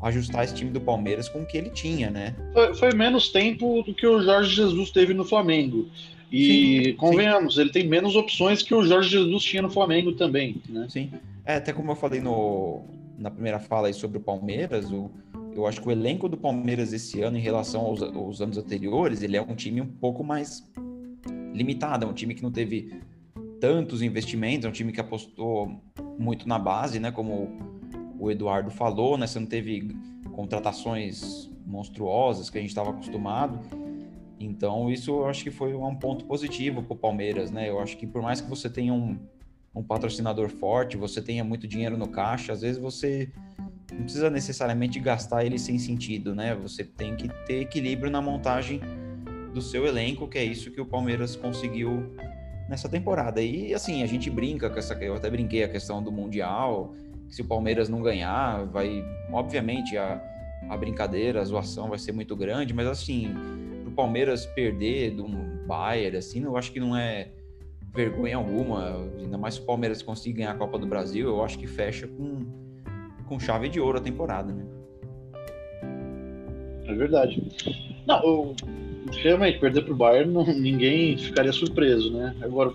ajustar 0.00 0.44
esse 0.44 0.54
time 0.54 0.70
do 0.70 0.80
Palmeiras 0.80 1.28
com 1.28 1.40
o 1.40 1.46
que 1.46 1.56
ele 1.56 1.70
tinha, 1.70 2.10
né? 2.10 2.34
Foi, 2.52 2.74
foi 2.74 2.94
menos 2.94 3.30
tempo 3.30 3.82
do 3.82 3.94
que 3.94 4.06
o 4.06 4.22
Jorge 4.22 4.54
Jesus 4.54 4.90
teve 4.90 5.12
no 5.12 5.24
Flamengo. 5.24 5.88
E 6.30 6.84
sim, 6.84 6.92
convenhamos, 6.94 7.54
sim. 7.54 7.62
ele 7.62 7.70
tem 7.70 7.88
menos 7.88 8.14
opções 8.14 8.62
que 8.62 8.74
o 8.74 8.84
Jorge 8.84 9.10
Jesus 9.10 9.42
tinha 9.42 9.62
no 9.62 9.70
Flamengo 9.70 10.12
também, 10.12 10.60
né? 10.68 10.86
Sim. 10.88 11.10
É, 11.44 11.56
até 11.56 11.72
como 11.72 11.90
eu 11.90 11.96
falei 11.96 12.20
no, 12.20 12.82
na 13.18 13.30
primeira 13.30 13.58
fala 13.58 13.88
aí 13.88 13.94
sobre 13.94 14.18
o 14.18 14.20
Palmeiras, 14.20 14.92
o, 14.92 15.10
eu 15.54 15.66
acho 15.66 15.80
que 15.80 15.88
o 15.88 15.90
elenco 15.90 16.28
do 16.28 16.36
Palmeiras 16.36 16.92
esse 16.92 17.20
ano, 17.22 17.36
em 17.36 17.40
relação 17.40 17.80
aos, 17.80 18.02
aos 18.02 18.40
anos 18.40 18.58
anteriores, 18.58 19.22
ele 19.22 19.36
é 19.36 19.42
um 19.42 19.54
time 19.54 19.80
um 19.80 19.86
pouco 19.86 20.22
mais 20.22 20.68
limitada, 21.58 22.06
é 22.06 22.08
um 22.08 22.12
time 22.12 22.34
que 22.34 22.42
não 22.42 22.50
teve 22.50 23.02
tantos 23.60 24.02
investimentos, 24.02 24.64
é 24.64 24.68
um 24.68 24.72
time 24.72 24.92
que 24.92 25.00
apostou 25.00 25.80
muito 26.18 26.48
na 26.48 26.58
base, 26.58 26.98
né? 26.98 27.10
Como 27.10 27.50
o 28.18 28.30
Eduardo 28.30 28.70
falou, 28.70 29.18
né? 29.18 29.26
Você 29.26 29.38
não 29.38 29.46
teve 29.46 29.94
contratações 30.32 31.50
monstruosas 31.66 32.48
que 32.48 32.58
a 32.58 32.60
gente 32.60 32.70
estava 32.70 32.90
acostumado. 32.90 33.58
Então, 34.40 34.90
isso 34.90 35.10
eu 35.10 35.26
acho 35.26 35.42
que 35.42 35.50
foi 35.50 35.74
um 35.74 35.94
ponto 35.96 36.24
positivo 36.24 36.82
para 36.82 36.94
o 36.94 36.96
Palmeiras, 36.96 37.50
né? 37.50 37.68
Eu 37.68 37.80
acho 37.80 37.96
que 37.96 38.06
por 38.06 38.22
mais 38.22 38.40
que 38.40 38.48
você 38.48 38.70
tenha 38.70 38.94
um, 38.94 39.18
um 39.74 39.82
patrocinador 39.82 40.48
forte, 40.48 40.96
você 40.96 41.20
tenha 41.20 41.42
muito 41.42 41.66
dinheiro 41.66 41.96
no 41.96 42.08
caixa, 42.08 42.52
às 42.52 42.60
vezes 42.60 42.80
você 42.80 43.32
não 43.92 44.02
precisa 44.02 44.30
necessariamente 44.30 45.00
gastar 45.00 45.44
ele 45.44 45.58
sem 45.58 45.78
sentido, 45.78 46.34
né? 46.34 46.54
Você 46.54 46.84
tem 46.84 47.16
que 47.16 47.28
ter 47.46 47.62
equilíbrio 47.62 48.10
na 48.10 48.22
montagem 48.22 48.80
do 49.58 49.62
seu 49.62 49.84
elenco, 49.84 50.28
que 50.28 50.38
é 50.38 50.44
isso 50.44 50.70
que 50.70 50.80
o 50.80 50.86
Palmeiras 50.86 51.34
conseguiu 51.34 52.14
nessa 52.68 52.88
temporada. 52.88 53.42
E 53.42 53.74
assim, 53.74 54.04
a 54.04 54.06
gente 54.06 54.30
brinca 54.30 54.70
com 54.70 54.78
essa, 54.78 54.94
eu 54.94 55.14
até 55.14 55.28
brinquei 55.28 55.64
a 55.64 55.68
questão 55.68 56.00
do 56.00 56.12
Mundial, 56.12 56.94
que 57.26 57.34
se 57.34 57.42
o 57.42 57.44
Palmeiras 57.44 57.88
não 57.88 58.00
ganhar, 58.00 58.64
vai, 58.66 59.04
obviamente, 59.32 59.96
a, 59.96 60.22
a 60.70 60.76
brincadeira, 60.76 61.40
a 61.40 61.44
zoação 61.44 61.88
vai 61.88 61.98
ser 61.98 62.12
muito 62.12 62.36
grande, 62.36 62.72
mas 62.72 62.86
assim, 62.86 63.34
pro 63.82 63.92
Palmeiras 63.92 64.46
perder 64.46 65.10
do 65.10 65.26
Bayern, 65.66 66.16
assim, 66.16 66.44
eu 66.44 66.56
acho 66.56 66.70
que 66.70 66.78
não 66.78 66.96
é 66.96 67.32
vergonha 67.92 68.36
alguma, 68.36 69.10
ainda 69.18 69.36
mais 69.36 69.54
se 69.54 69.60
o 69.60 69.64
Palmeiras 69.64 70.02
conseguir 70.02 70.34
ganhar 70.34 70.52
a 70.52 70.54
Copa 70.54 70.78
do 70.78 70.86
Brasil, 70.86 71.26
eu 71.26 71.42
acho 71.42 71.58
que 71.58 71.66
fecha 71.66 72.06
com, 72.06 72.46
com 73.26 73.40
chave 73.40 73.68
de 73.68 73.80
ouro 73.80 73.98
a 73.98 74.00
temporada, 74.00 74.52
né? 74.52 74.64
É 76.86 76.94
verdade. 76.94 77.42
Não, 78.06 78.54
realmente, 79.16 79.58
perder 79.58 79.82
pro 79.82 79.94
Bayern, 79.94 80.32
não, 80.32 80.44
ninguém 80.46 81.16
ficaria 81.16 81.52
surpreso, 81.52 82.12
né? 82.12 82.34
Agora, 82.42 82.72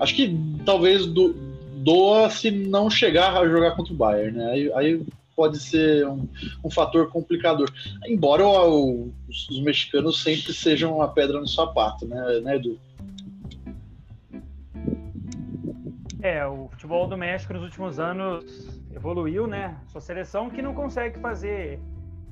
acho 0.00 0.14
que 0.14 0.36
talvez 0.64 1.06
do, 1.06 1.34
doa 1.76 2.28
se 2.30 2.50
não 2.50 2.90
chegar 2.90 3.36
a 3.36 3.48
jogar 3.48 3.76
contra 3.76 3.92
o 3.92 3.96
Bayern, 3.96 4.36
né? 4.36 4.50
Aí, 4.50 4.72
aí 4.74 5.06
pode 5.36 5.60
ser 5.60 6.06
um, 6.08 6.26
um, 6.64 6.70
fator 6.70 7.10
complicador. 7.10 7.70
Embora 8.06 8.44
o, 8.44 9.12
os, 9.28 9.48
os, 9.50 9.60
mexicanos 9.60 10.22
sempre 10.22 10.52
sejam 10.54 10.96
uma 10.96 11.08
pedra 11.08 11.38
no 11.38 11.46
sapato, 11.46 12.06
né, 12.06 12.40
né 12.40 12.56
Edu? 12.56 12.80
É, 16.22 16.44
o 16.46 16.68
futebol 16.70 17.06
do 17.06 17.16
México 17.16 17.52
nos 17.52 17.62
últimos 17.62 18.00
anos 18.00 18.82
evoluiu, 18.92 19.46
né? 19.46 19.76
Sua 19.88 20.00
seleção 20.00 20.50
que 20.50 20.62
não 20.62 20.74
consegue 20.74 21.20
fazer 21.20 21.78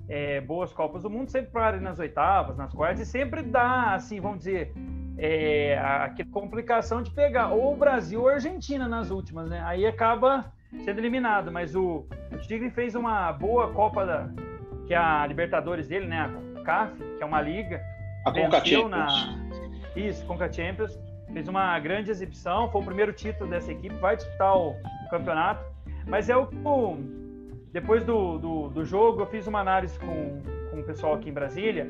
é, 0.09 0.41
boas 0.41 0.73
Copas 0.73 1.03
do 1.03 1.11
Mundo, 1.11 1.31
sempre 1.31 1.51
para 1.51 1.79
nas 1.81 1.99
oitavas, 1.99 2.57
nas 2.57 2.73
quartas, 2.73 3.01
e 3.01 3.11
sempre 3.11 3.43
dá, 3.43 3.95
assim, 3.95 4.21
vamos 4.21 4.39
dizer, 4.39 4.73
é, 5.17 5.79
aquela 5.79 6.29
complicação 6.31 7.03
de 7.03 7.11
pegar 7.11 7.49
ou 7.49 7.73
o 7.73 7.77
Brasil 7.77 8.23
ou 8.23 8.29
a 8.29 8.35
Argentina 8.35 8.89
nas 8.89 9.11
últimas, 9.11 9.49
né? 9.49 9.63
Aí 9.65 9.87
acaba 9.87 10.53
sendo 10.85 10.99
eliminado, 10.99 11.53
mas 11.53 11.75
o, 11.75 12.07
o 12.33 12.39
Tigre 12.39 12.71
fez 12.71 12.95
uma 12.95 13.33
boa 13.33 13.73
Copa 13.73 14.05
da, 14.05 14.29
que 14.87 14.95
é 14.95 14.97
a 14.97 15.27
Libertadores 15.27 15.89
dele, 15.89 16.07
né? 16.07 16.31
A 16.57 16.63
CAF, 16.63 16.97
que 16.97 17.23
é 17.23 17.27
uma 17.27 17.41
liga. 17.41 17.81
A 18.27 18.33
Conca 18.33 18.65
Champions. 18.65 18.91
Na... 18.91 19.09
Isso, 19.97 20.25
Conca 20.27 20.53
Champions. 20.53 20.99
Fez 21.33 21.49
uma 21.49 21.79
grande 21.81 22.11
exibição, 22.11 22.71
foi 22.71 22.81
o 22.81 22.85
primeiro 22.85 23.13
título 23.13 23.51
dessa 23.51 23.73
equipe, 23.73 23.95
vai 23.97 24.17
disputar 24.17 24.57
o 24.57 24.77
campeonato. 25.11 25.65
Mas 26.07 26.29
é 26.29 26.37
o 26.37 26.47
depois 27.75 28.05
do, 28.05 28.39
do, 28.39 28.69
do, 28.69 28.85
jogo, 28.85 29.23
eu 29.23 29.27
fiz 29.27 29.49
uma 29.49 29.59
análise 29.59 29.99
com, 29.99 30.41
com 30.71 30.79
o 30.79 30.85
pessoal 30.85 31.15
aqui 31.15 31.29
em 31.29 31.33
Brasília, 31.33 31.89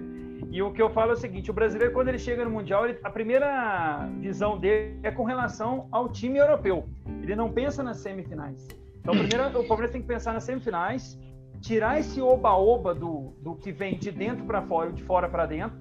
e 0.50 0.62
o 0.62 0.72
que 0.72 0.80
eu 0.80 0.88
falo 0.88 1.10
é 1.10 1.12
o 1.12 1.16
seguinte: 1.16 1.50
o 1.50 1.54
brasileiro, 1.54 1.92
quando 1.92 2.08
ele 2.08 2.18
chega 2.18 2.42
no 2.42 2.50
Mundial, 2.50 2.88
ele, 2.88 2.98
a 3.04 3.10
primeira 3.10 4.08
visão 4.18 4.58
dele 4.58 4.98
é 5.02 5.10
com 5.10 5.24
relação 5.24 5.86
ao 5.92 6.08
time 6.08 6.38
europeu. 6.38 6.88
Ele 7.22 7.36
não 7.36 7.52
pensa 7.52 7.82
nas 7.82 7.98
semifinais. 7.98 8.66
Então, 8.98 9.14
primeiro, 9.14 9.60
o 9.60 9.68
Palmeiras 9.68 9.90
tem 9.90 10.00
que 10.00 10.08
pensar 10.08 10.32
nas 10.32 10.44
semifinais, 10.44 11.18
tirar 11.60 12.00
esse 12.00 12.18
oba-oba 12.18 12.94
do, 12.94 13.34
do 13.42 13.54
que 13.54 13.70
vem 13.70 13.98
de 13.98 14.10
dentro 14.10 14.46
para 14.46 14.62
fora 14.62 14.90
de 14.90 15.02
fora 15.02 15.28
para 15.28 15.44
dentro, 15.44 15.76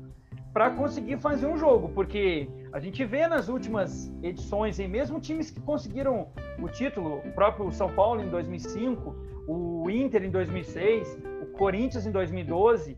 para 0.54 0.70
conseguir 0.70 1.18
fazer 1.18 1.48
um 1.48 1.58
jogo, 1.58 1.90
porque 1.90 2.48
a 2.72 2.80
gente 2.80 3.04
vê 3.04 3.28
nas 3.28 3.50
últimas 3.50 4.14
edições, 4.22 4.78
e 4.78 4.88
mesmo 4.88 5.20
times 5.20 5.50
que 5.50 5.60
conseguiram 5.60 6.28
o 6.60 6.70
título, 6.70 7.18
o 7.26 7.32
próprio 7.32 7.72
São 7.72 7.90
Paulo 7.90 8.22
em 8.22 8.30
2005, 8.30 9.16
o 9.48 9.90
Inter 9.90 10.24
em 10.24 10.30
2006, 10.30 11.20
o 11.42 11.46
Corinthians 11.58 12.06
em 12.06 12.12
2012, 12.12 12.96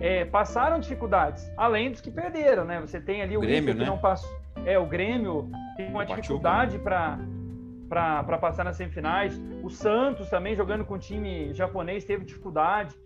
é, 0.00 0.24
passaram 0.24 0.78
dificuldades, 0.78 1.50
além 1.56 1.90
dos 1.90 2.00
que 2.00 2.10
perderam, 2.10 2.64
né? 2.64 2.80
Você 2.80 3.00
tem 3.00 3.20
ali 3.20 3.36
o, 3.36 3.40
o 3.40 3.42
Grêmio, 3.42 3.62
Inter 3.70 3.74
que 3.74 3.80
né? 3.80 3.86
não 3.86 3.98
passou, 3.98 4.30
é 4.64 4.78
o 4.78 4.86
Grêmio 4.86 5.50
tem 5.76 5.88
uma 5.90 6.06
dificuldade 6.06 6.78
para 6.78 7.18
para 7.88 8.38
passar 8.38 8.64
nas 8.64 8.76
semifinais. 8.76 9.40
O 9.62 9.70
Santos 9.70 10.28
também 10.28 10.56
jogando 10.56 10.84
com 10.84 10.94
o 10.94 10.98
time 10.98 11.52
japonês 11.52 12.04
teve 12.04 12.24
dificuldade. 12.24 12.96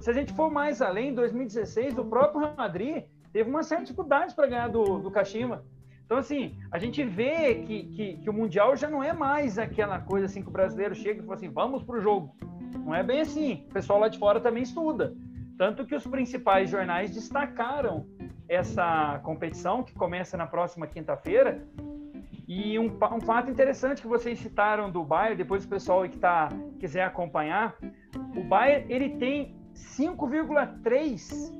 Se 0.00 0.08
a 0.08 0.12
gente 0.12 0.32
for 0.32 0.50
mais 0.50 0.80
além, 0.80 1.10
em 1.10 1.14
2016, 1.14 1.98
o 1.98 2.04
próprio 2.04 2.40
Real 2.40 2.54
Madrid 2.56 3.04
teve 3.32 3.48
uma 3.48 3.62
certa 3.62 3.84
dificuldade 3.84 4.34
para 4.34 4.46
ganhar 4.46 4.68
do, 4.68 4.98
do 4.98 5.10
Kashima. 5.10 5.64
Então, 6.04 6.16
assim, 6.16 6.56
a 6.70 6.78
gente 6.78 7.04
vê 7.04 7.56
que, 7.56 7.84
que, 7.84 8.16
que, 8.16 8.30
o 8.30 8.32
Mundial 8.32 8.74
já 8.74 8.88
não 8.88 9.04
é 9.04 9.12
mais 9.12 9.58
aquela 9.58 9.98
coisa 10.00 10.24
assim 10.24 10.40
que 10.40 10.48
o 10.48 10.52
brasileiro 10.52 10.94
chega 10.94 11.20
e 11.20 11.22
fala 11.22 11.34
assim, 11.34 11.50
vamos 11.50 11.82
para 11.82 11.98
o 11.98 12.00
jogo. 12.00 12.34
Não 12.84 12.94
é 12.94 13.02
bem 13.02 13.20
assim. 13.20 13.66
O 13.68 13.74
pessoal 13.74 13.98
lá 13.98 14.08
de 14.08 14.18
fora 14.18 14.40
também 14.40 14.62
estuda. 14.62 15.14
Tanto 15.58 15.84
que 15.84 15.94
os 15.94 16.06
principais 16.06 16.70
jornais 16.70 17.12
destacaram 17.12 18.06
essa 18.48 19.20
competição, 19.22 19.82
que 19.82 19.92
começa 19.92 20.36
na 20.36 20.46
próxima 20.46 20.86
quinta-feira. 20.86 21.62
E 22.46 22.78
um, 22.78 22.86
um, 22.86 23.20
fato 23.20 23.50
interessante 23.50 24.00
que 24.00 24.08
vocês 24.08 24.38
citaram 24.38 24.90
do 24.90 25.04
Bayern, 25.04 25.36
depois 25.36 25.66
o 25.66 25.68
pessoal 25.68 26.08
que 26.08 26.16
tá, 26.16 26.48
quiser 26.80 27.04
acompanhar, 27.04 27.76
o 28.34 28.42
Bayern 28.44 28.90
ele 28.90 29.10
tem 29.18 29.54
5,3 29.74 31.52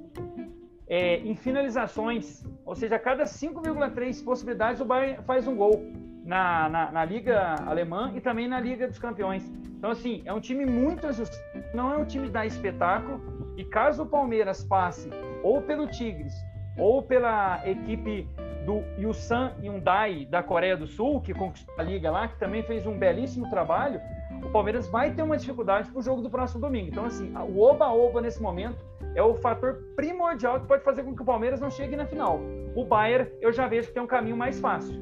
é, 0.89 1.19
em 1.19 1.35
finalizações, 1.35 2.45
ou 2.65 2.75
seja, 2.75 2.97
a 2.97 2.99
cada 2.99 3.25
5,3 3.25 4.25
possibilidades 4.25 4.81
o 4.81 4.85
Bayern 4.85 5.23
faz 5.25 5.47
um 5.47 5.55
gol 5.55 5.83
na, 6.25 6.69
na, 6.69 6.93
na, 6.93 7.05
Liga 7.05 7.57
Alemã 7.67 8.13
e 8.15 8.21
também 8.21 8.49
na 8.49 8.61
Liga 8.61 8.87
dos 8.87 8.99
Campeões. 8.99 9.51
Então, 9.77 9.91
assim, 9.91 10.23
é 10.25 10.33
um 10.33 10.41
time 10.41 10.65
muito 10.65 11.07
ajustado, 11.07 11.43
não 11.75 11.93
é 11.93 11.97
um 11.97 12.05
time 12.05 12.29
da 12.29 12.45
espetáculo, 12.45 13.55
e 13.57 13.65
caso 13.65 14.03
o 14.03 14.07
Palmeiras 14.07 14.65
passe 14.65 15.11
ou 15.43 15.63
pelo 15.63 15.87
Tigres 15.87 16.35
ou 16.77 17.03
pela 17.03 17.61
equipe 17.67 18.29
do 18.65 18.83
Yusan 19.01 19.53
Hyundai 19.61 20.27
da 20.27 20.43
Coreia 20.43 20.77
do 20.77 20.87
Sul, 20.87 21.21
que 21.21 21.33
conquistou 21.33 21.75
a 21.79 21.83
liga 21.83 22.11
lá, 22.11 22.29
que 22.29 22.39
também 22.39 22.63
fez 22.63 22.87
um 22.87 22.99
belíssimo 22.99 23.49
trabalho, 23.51 24.01
o 24.47 24.51
Palmeiras 24.51 24.89
vai 24.89 25.13
ter 25.15 25.23
uma 25.23 25.37
dificuldade 25.37 25.91
para 25.91 25.99
o 25.99 26.03
jogo 26.03 26.23
do 26.23 26.31
próximo 26.31 26.61
domingo. 26.61 26.89
Então, 26.89 27.05
assim, 27.05 27.33
o 27.37 27.61
oba-oba 27.61 28.21
nesse 28.21 28.41
momento 28.41 28.85
é 29.15 29.23
o 29.23 29.35
fator 29.35 29.83
primordial 29.97 30.61
que 30.61 30.67
pode 30.67 30.85
fazer 30.85 31.03
com 31.03 31.15
que 31.15 31.23
o 31.23 31.25
Palmeiras 31.25 31.61
não 31.61 31.71
chegue 31.71 31.97
na 31.97 32.07
final. 32.07 32.41
O 32.75 32.85
Bayern, 32.85 33.31
eu 33.41 33.53
já 33.53 33.67
vejo 33.67 33.89
que 33.89 33.95
tem 33.95 34.03
um 34.03 34.07
caminho 34.07 34.37
mais 34.37 34.61
fácil. 34.61 34.95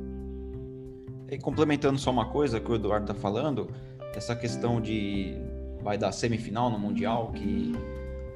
E 1.29 1.39
complementando 1.39 1.99
só 1.99 2.11
uma 2.11 2.27
coisa 2.27 2.61
que 2.61 2.71
o 2.71 2.75
Eduardo 2.75 3.11
está 3.11 3.15
falando, 3.15 3.69
essa 4.15 4.35
questão 4.35 4.81
de 4.81 5.37
vai 5.83 5.99
dar 5.99 6.13
semifinal 6.13 6.71
no 6.71 6.79
Mundial, 6.79 7.33
que 7.33 7.73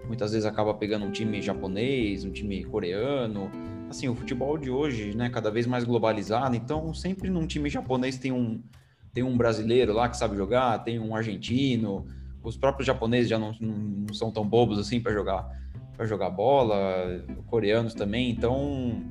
muitas 0.06 0.32
vezes 0.32 0.46
acaba 0.46 0.74
pegando 0.74 1.04
um 1.04 1.10
time 1.10 1.40
japonês, 1.40 2.24
um 2.24 2.30
time 2.30 2.64
coreano. 2.64 3.50
Assim, 3.88 4.08
o 4.08 4.14
futebol 4.14 4.58
de 4.58 4.70
hoje, 4.70 5.16
né, 5.16 5.30
cada 5.30 5.50
vez 5.50 5.66
mais 5.66 5.84
globalizado, 5.84 6.54
então 6.54 6.92
sempre 6.92 7.30
num 7.30 7.46
time 7.46 7.68
japonês 7.68 8.18
tem 8.18 8.30
um, 8.32 8.62
tem 9.12 9.22
um 9.22 9.36
brasileiro 9.36 9.92
lá 9.92 10.08
que 10.08 10.16
sabe 10.16 10.36
jogar, 10.36 10.78
tem 10.84 10.98
um 10.98 11.14
argentino, 11.14 12.06
os 12.42 12.56
próprios 12.56 12.86
japoneses 12.86 13.28
já 13.28 13.38
não, 13.38 13.54
não 13.60 14.14
são 14.14 14.30
tão 14.30 14.46
bobos 14.46 14.78
assim 14.78 15.00
para 15.00 15.12
jogar 15.12 15.60
para 15.96 16.06
jogar 16.06 16.30
bola, 16.30 17.22
coreanos 17.46 17.92
também, 17.92 18.30
então 18.30 19.02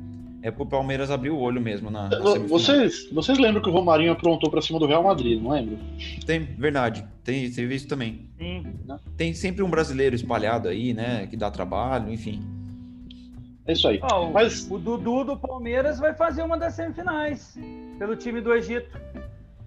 é 0.41 0.49
pro 0.49 0.65
Palmeiras 0.65 1.11
abrir 1.11 1.29
o 1.29 1.37
olho 1.37 1.61
mesmo 1.61 1.91
na, 1.91 2.09
na 2.09 2.19
vocês, 2.47 3.07
vocês 3.11 3.37
lembram 3.37 3.61
que 3.61 3.69
o 3.69 3.71
Romarinho 3.71 4.11
aprontou 4.11 4.49
para 4.49 4.59
cima 4.59 4.79
do 4.79 4.87
Real 4.87 5.03
Madrid, 5.03 5.39
não 5.39 5.51
lembro? 5.51 5.77
Tem, 6.25 6.39
verdade. 6.39 7.05
Tem, 7.23 7.51
teve 7.51 7.75
isso 7.75 7.87
também. 7.87 8.27
Sim. 8.39 8.63
Tem 9.15 9.35
sempre 9.35 9.61
um 9.61 9.69
brasileiro 9.69 10.15
espalhado 10.15 10.67
aí, 10.67 10.91
né, 10.91 11.27
que 11.27 11.37
dá 11.37 11.51
trabalho, 11.51 12.11
enfim. 12.11 12.41
É 13.67 13.73
isso 13.73 13.87
aí. 13.87 13.99
Oh, 14.11 14.31
Mas... 14.31 14.67
O 14.71 14.79
Dudu 14.79 15.23
do 15.23 15.37
Palmeiras 15.37 15.99
vai 15.99 16.15
fazer 16.15 16.41
uma 16.41 16.57
das 16.57 16.73
semifinais 16.73 17.55
pelo 17.99 18.15
time 18.15 18.41
do 18.41 18.51
Egito. 18.51 18.89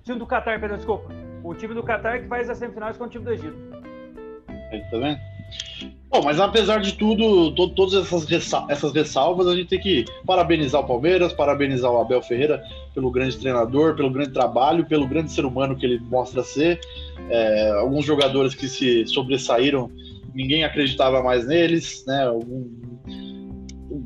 Time 0.04 0.18
do 0.18 0.26
Qatar, 0.26 0.58
perdão, 0.58 0.76
desculpa. 0.76 1.12
O 1.44 1.54
time 1.54 1.74
do 1.74 1.82
Qatar 1.82 2.20
que 2.22 2.28
faz 2.28 2.48
as 2.50 2.58
semifinais 2.58 2.96
com 2.96 3.04
o 3.04 3.08
time 3.08 3.24
do 3.24 3.32
Egito. 3.32 3.56
Aí, 4.70 4.80
tá 4.90 4.98
vendo? 4.98 5.18
Bom, 6.08 6.22
mas 6.22 6.38
apesar 6.38 6.78
de 6.80 6.92
tudo, 6.92 7.54
to 7.54 7.70
todas 7.70 7.94
essas, 7.94 8.24
ressal 8.24 8.66
essas 8.68 8.92
ressalvas, 8.92 9.46
a 9.46 9.56
gente 9.56 9.68
tem 9.68 9.80
que 9.80 10.04
parabenizar 10.26 10.82
o 10.82 10.86
Palmeiras, 10.86 11.32
parabenizar 11.32 11.90
o 11.90 11.98
Abel 11.98 12.20
Ferreira 12.20 12.62
pelo 12.94 13.10
grande 13.10 13.38
treinador, 13.38 13.96
pelo 13.96 14.10
grande 14.10 14.30
trabalho, 14.30 14.84
pelo 14.84 15.06
grande 15.06 15.32
ser 15.32 15.46
humano 15.46 15.74
que 15.74 15.86
ele 15.86 15.98
mostra 15.98 16.42
ser. 16.42 16.78
É, 17.30 17.70
alguns 17.70 18.04
jogadores 18.04 18.54
que 18.54 18.68
se 18.68 19.06
sobressaíram, 19.06 19.90
ninguém 20.34 20.64
acreditava 20.64 21.22
mais 21.22 21.46
neles, 21.46 22.04
né? 22.06 22.26
Algum, 22.26 22.68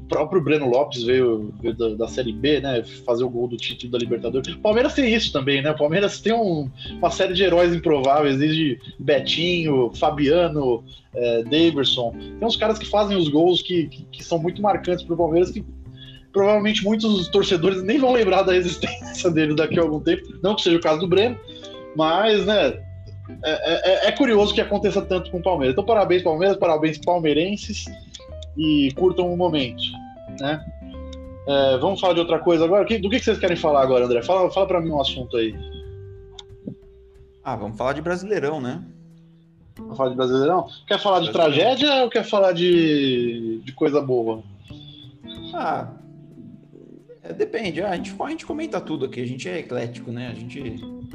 próprio 0.08 0.40
Breno 0.42 0.68
Lopes 0.68 1.02
veio, 1.02 1.52
veio 1.60 1.74
da, 1.74 1.88
da, 1.90 2.08
Série 2.08 2.32
B, 2.32 2.60
né? 2.60 2.82
Fazer 3.04 3.24
o 3.24 3.30
gol 3.30 3.48
do 3.48 3.56
título 3.56 3.92
da 3.92 3.98
Libertadores. 3.98 4.54
O 4.54 4.58
Palmeiras 4.58 4.94
tem 4.94 5.12
isso 5.12 5.32
também, 5.32 5.62
né? 5.62 5.70
O 5.70 5.76
Palmeiras 5.76 6.20
tem 6.20 6.32
um, 6.32 6.70
uma 6.92 7.10
série 7.10 7.34
de 7.34 7.42
heróis 7.42 7.74
improváveis, 7.74 8.38
desde 8.38 8.78
Betinho, 8.98 9.90
Fabiano, 9.94 10.84
é. 11.14 11.42
Tem 11.44 12.46
uns 12.46 12.56
caras 12.56 12.78
que 12.78 12.86
fazem 12.86 13.16
os 13.16 13.28
gols 13.28 13.62
que, 13.62 13.86
que, 13.86 14.02
que 14.12 14.24
são 14.24 14.38
muito 14.38 14.60
marcantes 14.60 15.02
para 15.02 15.14
o 15.14 15.16
Palmeiras 15.16 15.50
que 15.50 15.64
provavelmente 16.30 16.84
muitos 16.84 17.28
torcedores 17.28 17.82
nem 17.82 17.98
vão 17.98 18.12
lembrar 18.12 18.42
da 18.42 18.54
existência 18.54 19.30
dele 19.30 19.54
daqui 19.54 19.78
a 19.78 19.82
algum 19.82 19.98
tempo. 19.98 20.22
Não 20.42 20.54
que 20.54 20.62
seja 20.62 20.76
o 20.76 20.80
caso 20.80 21.00
do 21.00 21.08
Breno, 21.08 21.38
mas, 21.96 22.44
né? 22.44 22.78
É, 23.42 24.06
é, 24.06 24.08
é 24.08 24.12
curioso 24.12 24.54
que 24.54 24.60
aconteça 24.60 25.00
tanto 25.02 25.30
com 25.30 25.38
o 25.38 25.42
Palmeiras. 25.42 25.72
Então, 25.72 25.84
parabéns, 25.84 26.22
Palmeiras, 26.22 26.56
parabéns, 26.58 26.98
palmeirenses 26.98 27.86
e 28.56 28.92
curtam 28.94 29.32
o 29.32 29.36
momento, 29.36 29.82
né? 30.40 30.64
É, 31.46 31.78
vamos 31.78 32.00
falar 32.00 32.14
de 32.14 32.20
outra 32.20 32.40
coisa 32.40 32.64
agora? 32.64 32.84
Do 32.84 33.08
que 33.08 33.20
vocês 33.20 33.38
querem 33.38 33.56
falar 33.56 33.82
agora, 33.82 34.04
André? 34.04 34.22
Fala, 34.22 34.50
fala 34.50 34.66
para 34.66 34.80
mim 34.80 34.90
um 34.90 35.00
assunto 35.00 35.36
aí. 35.36 35.54
Ah, 37.44 37.54
vamos 37.54 37.78
falar 37.78 37.92
de 37.92 38.02
Brasileirão, 38.02 38.60
né? 38.60 38.82
Vamos 39.78 39.96
falar 39.96 40.10
de 40.10 40.16
Brasileirão? 40.16 40.66
Quer 40.88 40.98
falar 40.98 41.20
de 41.20 41.30
tragédia 41.30 42.02
ou 42.02 42.10
quer 42.10 42.24
falar 42.24 42.52
de, 42.52 43.60
de 43.64 43.72
coisa 43.72 44.00
boa? 44.00 44.42
Ah, 45.54 45.92
é, 47.22 47.32
depende. 47.32 47.80
Ah, 47.80 47.90
a, 47.90 47.96
gente, 47.96 48.12
a 48.18 48.28
gente 48.28 48.44
comenta 48.44 48.80
tudo 48.80 49.04
aqui. 49.04 49.20
A 49.20 49.26
gente 49.26 49.48
é 49.48 49.58
eclético, 49.58 50.10
né? 50.10 50.28
A 50.28 50.34
gente... 50.34 50.58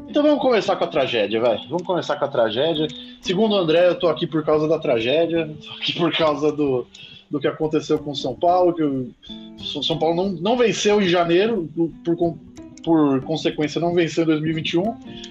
Então 0.07 0.23
vamos 0.23 0.41
começar 0.41 0.77
com 0.77 0.85
a 0.85 0.87
tragédia, 0.87 1.41
vai. 1.41 1.57
Vamos 1.67 1.83
começar 1.83 2.15
com 2.15 2.23
a 2.23 2.29
tragédia. 2.29 2.87
Segundo 3.21 3.53
o 3.53 3.57
André, 3.57 3.89
eu 3.89 3.99
tô 3.99 4.07
aqui 4.07 4.25
por 4.25 4.45
causa 4.45 4.65
da 4.69 4.79
tragédia. 4.79 5.53
Tô 5.61 5.73
aqui 5.73 5.93
por 5.93 6.15
causa 6.15 6.51
do, 6.51 6.87
do 7.31 7.39
que 7.39 7.47
aconteceu 7.47 7.97
com 7.97 8.13
São 8.13 8.35
Paulo, 8.35 8.73
que 8.73 8.83
o 8.83 9.83
São 9.83 9.97
Paulo 9.97 10.15
não, 10.15 10.31
não 10.33 10.57
venceu 10.57 11.01
em 11.01 11.07
janeiro, 11.07 11.67
por, 12.03 12.37
por 12.83 13.21
consequência 13.21 13.79
não 13.79 13.95
venceu 13.95 14.23
em 14.23 14.27
2021. 14.27 14.83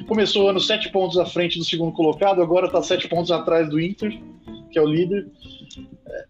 Começou 0.08 0.46
o 0.46 0.48
ano 0.48 0.58
sete 0.58 0.90
pontos 0.90 1.18
à 1.18 1.26
frente 1.26 1.58
do 1.58 1.64
segundo 1.64 1.92
colocado, 1.92 2.42
agora 2.42 2.66
está 2.66 2.82
sete 2.82 3.06
pontos 3.06 3.30
atrás 3.30 3.68
do 3.68 3.78
Inter, 3.78 4.18
que 4.70 4.78
é 4.78 4.82
o 4.82 4.86
líder. 4.86 5.28
É, 6.08 6.24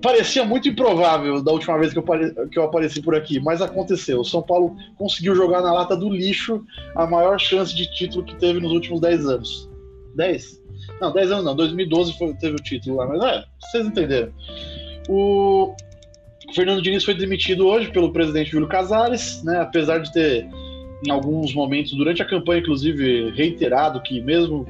parecia 0.00 0.44
muito 0.44 0.68
improvável 0.68 1.42
da 1.42 1.50
última 1.50 1.76
vez 1.76 1.92
que 1.92 1.98
eu, 1.98 2.04
que 2.48 2.58
eu 2.58 2.62
apareci 2.62 3.02
por 3.02 3.16
aqui, 3.16 3.40
mas 3.40 3.60
aconteceu. 3.60 4.20
O 4.20 4.24
São 4.24 4.42
Paulo 4.42 4.76
conseguiu 4.96 5.34
jogar 5.34 5.60
na 5.60 5.72
lata 5.72 5.96
do 5.96 6.08
lixo 6.08 6.64
a 6.94 7.04
maior 7.04 7.40
chance 7.40 7.74
de 7.74 7.92
título 7.96 8.24
que 8.24 8.36
teve 8.36 8.60
nos 8.60 8.70
últimos 8.70 9.00
10 9.00 9.26
anos. 9.26 9.68
10? 10.14 10.60
Não, 11.00 11.12
10 11.12 11.32
anos 11.32 11.44
não, 11.44 11.56
2012 11.56 12.16
foi, 12.16 12.32
teve 12.34 12.54
o 12.54 12.62
título 12.62 12.96
lá, 12.96 13.06
mas 13.08 13.22
é, 13.24 13.44
vocês 13.60 13.86
entenderam. 13.86 14.32
O 15.08 15.74
Fernando 16.54 16.82
Diniz 16.82 17.04
foi 17.04 17.14
demitido 17.14 17.66
hoje 17.66 17.90
pelo 17.90 18.12
presidente 18.12 18.50
Júlio 18.50 18.68
Casares, 18.68 19.42
né? 19.44 19.60
Apesar 19.60 19.98
de 19.98 20.12
ter, 20.12 20.46
em 21.06 21.10
alguns 21.10 21.54
momentos, 21.54 21.92
durante 21.92 22.22
a 22.22 22.26
campanha, 22.26 22.60
inclusive, 22.60 23.30
reiterado 23.30 24.02
que 24.02 24.20
mesmo 24.20 24.66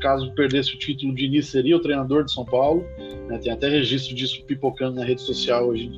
caso 0.00 0.30
perdesse 0.34 0.74
o 0.74 0.78
título, 0.78 1.12
o 1.12 1.14
Diniz 1.14 1.46
seria 1.46 1.76
o 1.76 1.80
treinador 1.80 2.24
de 2.24 2.32
São 2.32 2.44
Paulo. 2.44 2.84
Né? 3.28 3.38
Tem 3.38 3.52
até 3.52 3.68
registro 3.68 4.14
disso 4.14 4.44
pipocando 4.44 4.96
na 4.96 5.04
rede 5.04 5.22
social 5.22 5.68
hoje. 5.68 5.90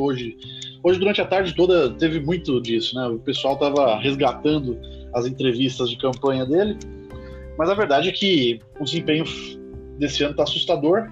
Hoje, 0.00 0.36
hoje 0.82 0.98
durante 0.98 1.20
a 1.20 1.24
tarde 1.24 1.54
toda, 1.54 1.90
teve 1.90 2.18
muito 2.18 2.60
disso, 2.60 2.96
né? 2.96 3.06
O 3.06 3.18
pessoal 3.18 3.54
estava 3.54 3.98
resgatando 3.98 4.78
as 5.14 5.26
entrevistas 5.26 5.88
de 5.88 5.96
campanha 5.96 6.44
dele. 6.44 6.76
Mas 7.56 7.70
a 7.70 7.74
verdade 7.74 8.08
é 8.08 8.12
que 8.12 8.58
o 8.80 8.84
desempenho 8.84 9.24
desse 9.98 10.24
ano 10.24 10.32
está 10.32 10.42
assustador. 10.42 11.08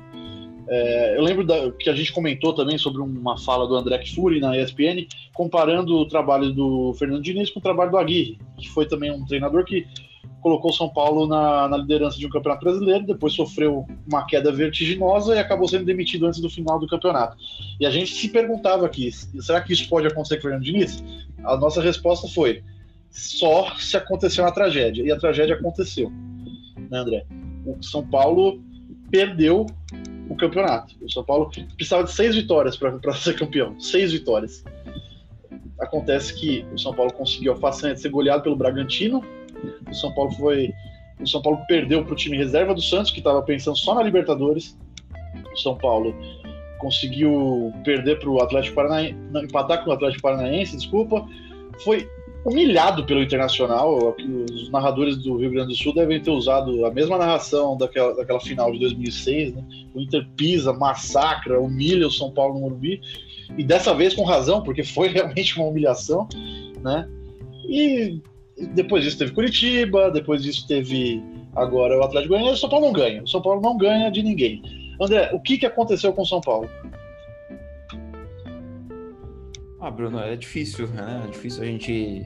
É, 0.75 1.19
eu 1.19 1.23
lembro 1.23 1.45
da, 1.45 1.71
que 1.73 1.91
a 1.91 1.95
gente 1.95 2.11
comentou 2.11 2.55
também 2.55 2.79
sobre 2.79 3.03
uma 3.03 3.37
fala 3.37 3.69
do 3.69 3.77
André 3.77 4.03
Fury 4.07 4.41
na 4.41 4.57
ESPN, 4.57 5.07
comparando 5.35 5.95
o 5.99 6.09
trabalho 6.09 6.51
do 6.51 6.95
Fernando 6.95 7.23
Diniz 7.23 7.51
com 7.51 7.61
o 7.61 7.63
trabalho 7.63 7.91
do 7.91 7.99
Aguirre, 7.99 8.39
que 8.57 8.71
foi 8.71 8.87
também 8.87 9.11
um 9.11 9.27
treinador 9.27 9.67
que 9.67 9.87
colocou 10.41 10.71
o 10.71 10.75
São 10.75 10.89
Paulo 10.89 11.27
na, 11.27 11.69
na, 11.69 11.77
liderança 11.77 12.19
de 12.19 12.27
um 12.27 12.31
campeonato 12.31 12.65
brasileiro, 12.65 13.05
depois 13.05 13.35
sofreu 13.35 13.87
uma 14.11 14.25
queda 14.25 14.51
vertiginosa 14.51 15.35
e 15.35 15.39
acabou 15.39 15.69
sendo 15.69 15.85
demitido 15.85 16.27
antes 16.27 16.41
do 16.41 16.49
final 16.49 16.79
do 16.79 16.87
campeonato. 16.87 17.37
E 17.79 17.85
a 17.85 17.91
gente 17.91 18.15
se 18.15 18.29
perguntava 18.31 18.87
aqui, 18.87 19.13
será 19.13 19.61
que 19.61 19.75
isso 19.75 19.87
pode 19.91 20.07
acontecer 20.07 20.37
com 20.37 20.41
o 20.41 20.43
Fernando 20.45 20.65
Diniz? 20.65 21.05
A 21.45 21.55
nossa 21.55 21.83
resposta 21.83 22.27
foi, 22.29 22.65
só 23.11 23.75
se 23.77 23.95
acontecer 23.95 24.41
uma 24.41 24.51
tragédia. 24.51 25.05
E 25.05 25.13
a 25.13 25.19
tragédia 25.19 25.55
aconteceu, 25.55 26.11
né, 26.91 26.99
André? 26.99 27.27
O 27.67 27.81
São 27.83 28.05
Paulo 28.05 28.59
perdeu 29.11 29.67
o 30.33 30.37
campeonato. 30.37 30.95
O 31.03 31.11
São 31.11 31.25
Paulo 31.25 31.51
precisava 31.77 32.05
de 32.05 32.13
seis 32.13 32.35
vitórias 32.35 32.77
para 32.77 33.15
ser 33.15 33.35
campeão. 33.35 33.79
Seis 33.79 34.13
vitórias. 34.13 34.65
Acontece 35.81 36.35
que 36.39 36.65
o 36.73 36.79
São 36.79 36.95
Paulo 36.95 37.13
conseguiu 37.13 37.53
a 37.53 37.57
façanha 37.57 37.95
de 37.95 38.01
ser 38.01 38.09
goleado 38.09 38.43
pelo 38.43 38.57
Bragantino. 38.57 39.23
O 39.89 39.95
São 39.95 40.13
Paulo 40.15 40.33
foi. 40.33 40.73
O 41.21 41.27
São 41.27 41.43
Paulo 41.43 41.59
perdeu 41.69 42.05
para 42.05 42.13
o 42.13 42.17
time 42.17 42.37
reserva 42.37 42.75
do 42.75 42.83
Santos, 42.83 43.11
que 43.11 43.19
estava 43.19 43.43
pensando 43.43 43.77
só 43.77 43.95
na 43.95 44.03
Libertadores. 44.03 44.77
O 45.53 45.57
São 45.57 45.77
Paulo 45.77 46.15
conseguiu 46.79 47.73
perder 47.85 48.19
para 48.19 48.29
o 48.29 48.43
Atlético 48.43 48.75
Paranaense, 48.75 49.17
empatar 49.45 49.85
com 49.85 49.91
o 49.91 49.93
Atlético 49.93 50.23
Paranaense, 50.23 50.77
desculpa. 50.77 51.27
Foi 51.85 52.09
humilhado 52.45 53.05
pelo 53.05 53.23
Internacional. 53.23 54.17
Os 54.53 54.71
narradores 54.71 55.17
do 55.17 55.37
Rio 55.37 55.51
Grande 55.51 55.69
do 55.69 55.77
Sul 55.77 55.95
devem 55.95 56.21
ter 56.21 56.31
usado 56.31 56.85
a 56.85 56.91
mesma 56.91 57.19
narração 57.19 57.77
daquela, 57.77 58.15
daquela 58.15 58.41
final 58.41 58.73
de 58.73 58.79
2006. 58.81 59.55
Né? 59.55 59.65
O 59.95 60.01
Inter 60.01 60.27
pisa, 60.37 60.73
massacra, 60.73 61.61
humilha 61.61 62.07
o 62.07 62.11
São 62.11 62.31
Paulo 62.31 62.55
no 62.55 62.61
Morumbi. 62.61 63.01
E 63.57 63.63
dessa 63.63 63.95
vez 63.95 64.15
com 64.15 64.25
razão, 64.25 64.63
porque 64.63 64.83
foi 64.83 65.09
realmente 65.13 65.57
uma 65.59 65.69
humilhação. 65.69 66.29
Né? 66.83 67.09
E 67.69 68.21
depois 68.75 69.05
disso 69.05 69.19
teve 69.19 69.33
Curitiba, 69.33 70.11
depois 70.11 70.43
disso 70.43 70.67
teve 70.67 71.23
agora 71.55 71.99
o 71.99 72.03
Atlético 72.03 72.35
Goianiense. 72.35 72.59
O 72.59 72.61
São 72.61 72.71
Paulo 72.71 72.87
não 72.87 72.93
ganha. 72.93 73.23
O 73.23 73.29
São 73.29 73.43
Paulo 73.43 73.61
não 73.61 73.77
ganha 73.77 74.11
de 74.11 74.23
ninguém. 74.23 74.63
André, 75.01 75.31
o 75.33 75.41
que, 75.41 75.59
que 75.59 75.67
aconteceu 75.67 76.13
com 76.13 76.23
o 76.23 76.27
São 76.27 76.41
Paulo? 76.41 76.69
Ah, 79.85 79.91
Bruno, 79.91 80.21
é 80.21 80.37
difícil, 80.37 80.87
né? 80.87 81.25
É 81.27 81.29
difícil 81.29 81.61
a 81.61 81.67
gente 81.67 82.25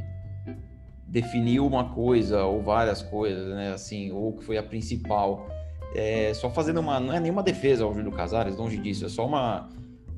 definir 1.09 1.59
uma 1.61 1.95
coisa 1.95 2.45
ou 2.45 2.63
várias 2.63 3.01
coisas, 3.01 3.49
né? 3.49 3.73
Assim, 3.73 4.13
ou 4.13 4.35
que 4.35 4.45
foi 4.45 4.59
a 4.59 4.63
principal. 4.63 5.49
É, 5.95 6.35
só 6.35 6.51
fazendo 6.51 6.81
uma. 6.81 7.01
Não 7.01 7.15
é 7.15 7.19
nenhuma 7.19 7.43
defesa 7.43 7.85
ao 7.85 7.95
Júlio 7.95 8.13
Casares, 8.13 8.59
longe 8.59 8.77
disso, 8.77 9.07
é 9.07 9.09
só 9.09 9.25
uma, 9.25 9.71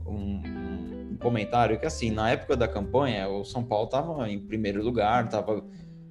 um, 0.05 0.43
um 1.13 1.17
comentário 1.21 1.79
que, 1.79 1.87
assim, 1.87 2.11
na 2.11 2.29
época 2.29 2.57
da 2.57 2.67
campanha, 2.67 3.29
o 3.29 3.45
São 3.45 3.63
Paulo 3.63 3.85
estava 3.85 4.29
em 4.29 4.41
primeiro 4.41 4.83
lugar, 4.83 5.27
estava 5.27 5.65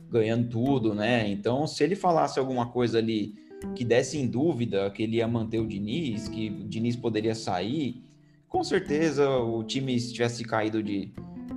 ganhando 0.10 0.48
tudo, 0.48 0.96
né? 0.96 1.28
Então, 1.28 1.68
se 1.68 1.84
ele 1.84 1.98
falasse 1.98 2.40
alguma 2.40 2.68
coisa 2.68 3.00
ali 3.00 3.34
que 3.76 3.84
desse 3.84 4.18
em 4.18 4.28
dúvida 4.28 4.90
que 4.92 5.04
ele 5.04 5.18
ia 5.18 5.28
manter 5.28 5.60
o 5.60 5.68
Diniz, 5.68 6.30
que 6.30 6.48
o 6.52 6.64
Diniz 6.70 6.96
poderia 6.96 7.36
sair, 7.36 8.07
com 8.48 8.64
certeza 8.64 9.30
o 9.30 9.64
time 9.64 10.00
se 10.00 10.14
tivesse 10.14 10.44
caído 10.44 10.82
de 10.82 11.12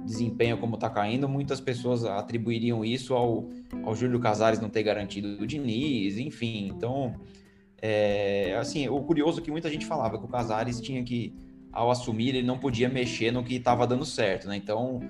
desempenho 0.04 0.58
como 0.58 0.74
está 0.74 0.90
caindo, 0.90 1.28
muitas 1.28 1.60
pessoas 1.60 2.04
atribuiriam 2.04 2.84
isso 2.84 3.14
ao, 3.14 3.48
ao 3.84 3.94
Júlio 3.94 4.18
Casares 4.18 4.60
não 4.60 4.68
ter 4.68 4.82
garantido 4.82 5.40
o 5.40 5.46
Diniz, 5.46 6.18
enfim. 6.18 6.68
Então, 6.68 7.14
é, 7.80 8.56
assim, 8.58 8.88
o 8.88 9.00
curioso 9.02 9.40
é 9.40 9.42
que 9.42 9.50
muita 9.50 9.70
gente 9.70 9.86
falava 9.86 10.18
que 10.18 10.24
o 10.24 10.28
Casares 10.28 10.80
tinha 10.80 11.02
que, 11.02 11.32
ao 11.72 11.90
assumir, 11.90 12.30
ele 12.30 12.46
não 12.46 12.58
podia 12.58 12.88
mexer 12.88 13.30
no 13.30 13.44
que 13.44 13.54
estava 13.54 13.86
dando 13.86 14.04
certo, 14.04 14.48
né? 14.48 14.56
Então, 14.56 15.00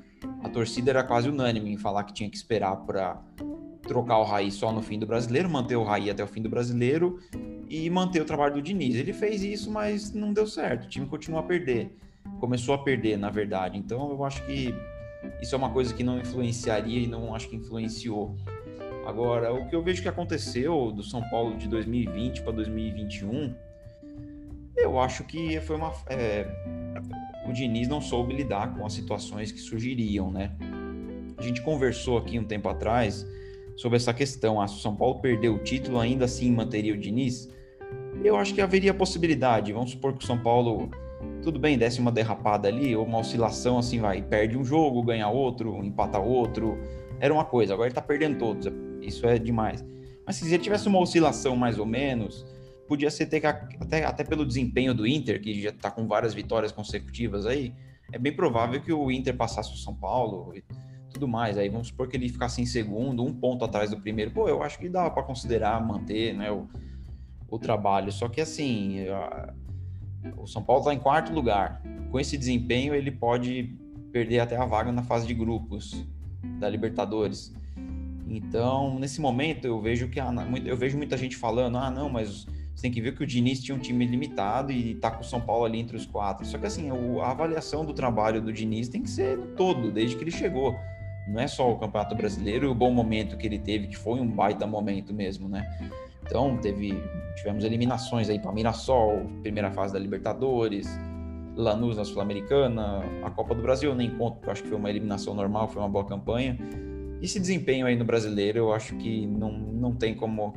a 0.42 0.48
torcida 0.48 0.90
era 0.90 1.02
quase 1.02 1.28
unânime 1.28 1.72
em 1.72 1.76
falar 1.76 2.04
que 2.04 2.12
tinha 2.12 2.28
que 2.28 2.36
esperar 2.36 2.76
para 2.76 3.20
trocar 3.82 4.18
o 4.18 4.24
Raí 4.24 4.50
só 4.50 4.70
no 4.70 4.82
fim 4.82 4.98
do 4.98 5.06
brasileiro, 5.06 5.48
manter 5.48 5.76
o 5.76 5.82
Raí 5.82 6.10
até 6.10 6.22
o 6.22 6.26
fim 6.26 6.42
do 6.42 6.48
brasileiro 6.48 7.18
e 7.68 7.88
manter 7.88 8.20
o 8.20 8.24
trabalho 8.24 8.54
do 8.54 8.62
Diniz. 8.62 8.94
Ele 8.94 9.12
fez 9.12 9.42
isso, 9.42 9.70
mas 9.70 10.12
não 10.12 10.32
deu 10.32 10.46
certo. 10.46 10.84
O 10.84 10.88
time 10.88 11.06
continuou 11.06 11.42
a 11.42 11.46
perder. 11.46 11.96
Começou 12.38 12.74
a 12.74 12.78
perder, 12.78 13.16
na 13.18 13.30
verdade. 13.30 13.78
Então 13.78 14.10
eu 14.10 14.24
acho 14.24 14.44
que 14.44 14.74
isso 15.40 15.54
é 15.54 15.58
uma 15.58 15.70
coisa 15.70 15.94
que 15.94 16.04
não 16.04 16.18
influenciaria 16.18 17.00
e 17.00 17.06
não 17.06 17.34
acho 17.34 17.48
que 17.48 17.56
influenciou. 17.56 18.36
Agora, 19.06 19.52
o 19.52 19.66
que 19.66 19.74
eu 19.74 19.82
vejo 19.82 20.02
que 20.02 20.08
aconteceu 20.08 20.92
do 20.92 21.02
São 21.02 21.22
Paulo 21.30 21.56
de 21.56 21.66
2020 21.68 22.42
para 22.42 22.52
2021, 22.52 23.54
eu 24.76 24.98
acho 24.98 25.24
que 25.24 25.60
foi 25.60 25.76
uma. 25.76 25.92
É, 26.06 26.46
o 27.46 27.52
Diniz 27.52 27.88
não 27.88 28.00
soube 28.00 28.34
lidar 28.34 28.74
com 28.74 28.84
as 28.84 28.92
situações 28.92 29.52
que 29.52 29.58
surgiriam, 29.58 30.30
né? 30.30 30.52
A 31.36 31.42
gente 31.42 31.62
conversou 31.62 32.18
aqui 32.18 32.38
um 32.38 32.44
tempo 32.44 32.68
atrás 32.68 33.26
sobre 33.76 33.96
essa 33.96 34.12
questão. 34.12 34.60
Ah, 34.60 34.68
se 34.68 34.74
o 34.76 34.78
São 34.78 34.94
Paulo 34.94 35.20
perder 35.20 35.48
o 35.48 35.58
título, 35.58 35.98
ainda 35.98 36.26
assim 36.26 36.52
manteria 36.52 36.94
o 36.94 36.98
Diniz? 36.98 37.48
eu 38.24 38.36
acho 38.36 38.54
que 38.54 38.60
haveria 38.60 38.92
possibilidade. 38.92 39.72
Vamos 39.72 39.92
supor 39.92 40.12
que 40.12 40.22
o 40.22 40.26
São 40.26 40.38
Paulo, 40.38 40.90
tudo 41.42 41.58
bem, 41.58 41.78
desse 41.78 42.00
uma 42.00 42.12
derrapada 42.12 42.68
ali, 42.68 42.94
ou 42.94 43.04
uma 43.04 43.18
oscilação 43.18 43.78
assim, 43.78 44.00
vai, 44.00 44.22
perde 44.22 44.56
um 44.56 44.64
jogo, 44.64 45.02
ganha 45.02 45.28
outro, 45.28 45.82
empata 45.84 46.18
outro. 46.18 46.78
Era 47.18 47.32
uma 47.32 47.44
coisa, 47.44 47.74
agora 47.74 47.88
ele 47.88 47.94
tá 47.94 48.02
perdendo 48.02 48.38
todos. 48.38 48.66
Isso 49.00 49.26
é 49.26 49.38
demais. 49.38 49.84
Mas 50.26 50.36
se 50.36 50.46
ele 50.46 50.62
tivesse 50.62 50.86
uma 50.88 50.98
oscilação 50.98 51.56
mais 51.56 51.78
ou 51.78 51.86
menos, 51.86 52.46
podia 52.90 53.08
ser 53.08 53.26
ter 53.26 53.40
que, 53.40 53.46
até, 53.46 54.04
até 54.04 54.24
pelo 54.24 54.44
desempenho 54.44 54.92
do 54.92 55.06
Inter, 55.06 55.40
que 55.40 55.62
já 55.62 55.70
tá 55.70 55.92
com 55.92 56.08
várias 56.08 56.34
vitórias 56.34 56.72
consecutivas 56.72 57.46
aí, 57.46 57.72
é 58.10 58.18
bem 58.18 58.34
provável 58.34 58.82
que 58.82 58.92
o 58.92 59.12
Inter 59.12 59.36
passasse 59.36 59.72
o 59.72 59.76
São 59.76 59.94
Paulo 59.94 60.52
e 60.56 60.64
tudo 61.12 61.28
mais. 61.28 61.56
Aí 61.56 61.68
vamos 61.68 61.86
supor 61.86 62.08
que 62.08 62.16
ele 62.16 62.28
ficasse 62.28 62.60
em 62.60 62.66
segundo, 62.66 63.24
um 63.24 63.32
ponto 63.32 63.64
atrás 63.64 63.90
do 63.90 64.00
primeiro. 64.00 64.32
Pô, 64.32 64.48
eu 64.48 64.60
acho 64.60 64.76
que 64.76 64.88
dá 64.88 65.08
para 65.08 65.22
considerar 65.22 65.80
manter, 65.86 66.34
né? 66.34 66.50
O, 66.50 66.66
o 67.48 67.60
trabalho. 67.60 68.10
Só 68.10 68.28
que 68.28 68.40
assim, 68.40 69.04
o 70.36 70.48
São 70.48 70.60
Paulo 70.60 70.80
está 70.80 70.92
em 70.92 70.98
quarto 70.98 71.32
lugar. 71.32 71.80
Com 72.10 72.18
esse 72.18 72.36
desempenho, 72.36 72.92
ele 72.92 73.12
pode 73.12 73.72
perder 74.10 74.40
até 74.40 74.56
a 74.56 74.64
vaga 74.64 74.90
na 74.90 75.04
fase 75.04 75.28
de 75.28 75.34
grupos 75.34 76.04
da 76.58 76.68
Libertadores. 76.68 77.54
Então, 78.26 78.98
nesse 78.98 79.20
momento, 79.20 79.64
eu 79.64 79.80
vejo 79.80 80.08
que 80.08 80.18
eu 80.64 80.76
vejo 80.76 80.96
muita 80.96 81.16
gente 81.16 81.36
falando: 81.36 81.78
ah, 81.78 81.88
não, 81.88 82.08
mas 82.08 82.48
você 82.80 82.84
tem 82.84 82.90
que 82.90 83.00
ver 83.02 83.14
que 83.14 83.22
o 83.22 83.26
Diniz 83.26 83.62
tinha 83.62 83.76
um 83.76 83.78
time 83.78 84.06
limitado 84.06 84.72
e 84.72 84.94
tá 84.94 85.10
com 85.10 85.20
o 85.20 85.24
São 85.24 85.38
Paulo 85.38 85.66
ali 85.66 85.78
entre 85.78 85.94
os 85.94 86.06
quatro. 86.06 86.46
Só 86.46 86.56
que 86.56 86.64
assim, 86.64 86.88
a 87.20 87.30
avaliação 87.30 87.84
do 87.84 87.92
trabalho 87.92 88.40
do 88.40 88.50
Diniz 88.50 88.88
tem 88.88 89.02
que 89.02 89.10
ser 89.10 89.38
todo, 89.54 89.92
desde 89.92 90.16
que 90.16 90.24
ele 90.24 90.30
chegou. 90.30 90.74
Não 91.28 91.38
é 91.38 91.46
só 91.46 91.70
o 91.70 91.76
Campeonato 91.76 92.14
Brasileiro 92.14 92.66
e 92.66 92.70
o 92.70 92.74
bom 92.74 92.90
momento 92.90 93.36
que 93.36 93.46
ele 93.46 93.58
teve, 93.58 93.86
que 93.88 93.98
foi 93.98 94.18
um 94.18 94.26
baita 94.26 94.66
momento 94.66 95.12
mesmo, 95.12 95.46
né? 95.46 95.62
Então, 96.26 96.56
teve, 96.56 96.98
tivemos 97.36 97.64
eliminações 97.64 98.30
aí 98.30 98.38
para 98.38 98.50
Mirassol, 98.50 99.26
primeira 99.42 99.70
fase 99.70 99.92
da 99.92 99.98
Libertadores, 99.98 100.88
Lanús 101.54 101.98
na 101.98 102.04
Sul-Americana, 102.04 103.02
a 103.22 103.30
Copa 103.30 103.54
do 103.54 103.60
Brasil, 103.60 103.90
eu 103.90 103.96
nem 103.96 104.08
conto, 104.16 104.36
porque 104.36 104.48
eu 104.48 104.52
acho 104.52 104.62
que 104.62 104.68
foi 104.70 104.78
uma 104.78 104.88
eliminação 104.88 105.34
normal, 105.34 105.68
foi 105.68 105.82
uma 105.82 105.88
boa 105.88 106.06
campanha. 106.06 106.56
Esse 107.20 107.38
desempenho 107.38 107.86
aí 107.86 107.94
no 107.94 108.06
brasileiro, 108.06 108.58
eu 108.58 108.72
acho 108.72 108.96
que 108.96 109.26
não, 109.26 109.52
não 109.52 109.94
tem 109.94 110.14
como, 110.14 110.54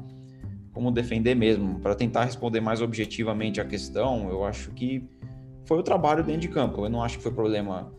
como 0.73 0.91
defender 0.91 1.35
mesmo. 1.35 1.79
Para 1.79 1.95
tentar 1.95 2.25
responder 2.25 2.59
mais 2.59 2.81
objetivamente 2.81 3.61
a 3.61 3.65
questão, 3.65 4.29
eu 4.29 4.43
acho 4.43 4.71
que 4.71 5.07
foi 5.65 5.77
o 5.77 5.83
trabalho 5.83 6.23
dentro 6.23 6.41
de 6.41 6.47
campo. 6.47 6.83
Eu 6.83 6.89
não 6.89 7.03
acho 7.03 7.17
que 7.17 7.23
foi 7.23 7.31
problema 7.31 7.93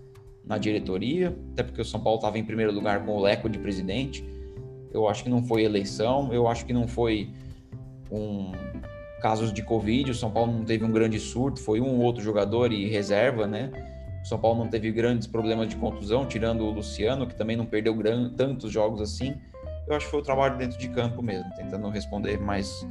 na 0.45 0.59
diretoria, 0.59 1.35
até 1.53 1.63
porque 1.63 1.81
o 1.81 1.85
São 1.85 2.01
Paulo 2.01 2.19
estava 2.19 2.39
em 2.39 2.45
primeiro 2.45 2.73
lugar 2.73 3.05
com 3.07 3.13
o 3.13 3.21
Leco 3.21 3.49
de 3.49 3.59
presidente. 3.59 4.25
Eu 4.93 5.09
acho 5.09 5.25
que 5.25 5.31
não 5.31 5.43
foi 5.43 5.65
eleição, 5.65 6.33
eu 6.33 6.47
acho 6.47 6.67
que 6.67 6.73
não 6.73 6.87
foi 6.87 7.31
com 8.09 8.53
casos 9.21 9.53
de 9.53 9.63
Covid. 9.63 10.11
O 10.11 10.15
São 10.15 10.31
Paulo 10.31 10.53
não 10.53 10.65
teve 10.65 10.85
um 10.85 10.93
grande 10.93 11.19
surto, 11.19 11.61
foi 11.61 11.81
um 11.81 12.01
outro 12.01 12.23
jogador 12.23 12.73
e 12.73 12.89
reserva, 12.89 13.47
né? 13.47 13.71
O 14.23 14.27
São 14.27 14.39
Paulo 14.39 14.59
não 14.59 14.69
teve 14.69 14.91
grandes 14.91 15.27
problemas 15.27 15.69
de 15.69 15.77
contusão, 15.77 16.27
tirando 16.27 16.63
o 16.63 16.71
Luciano, 16.71 17.27
que 17.27 17.35
também 17.35 17.57
não 17.57 17.67
perdeu 17.67 17.97
tantos 18.37 18.71
jogos 18.71 19.01
assim. 19.01 19.35
Eu 19.87 19.97
acho 19.97 20.07
que 20.07 20.11
foi 20.11 20.21
o 20.21 20.25
trabalho 20.25 20.57
dentro 20.57 20.79
de 20.79 20.89
campo 20.89 21.23
mesmo, 21.23 21.51
tentando 21.57 21.89
responder 21.89 22.39
mais 22.39 22.87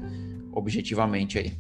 objetivamente 0.52 1.40
aí. 1.40 1.54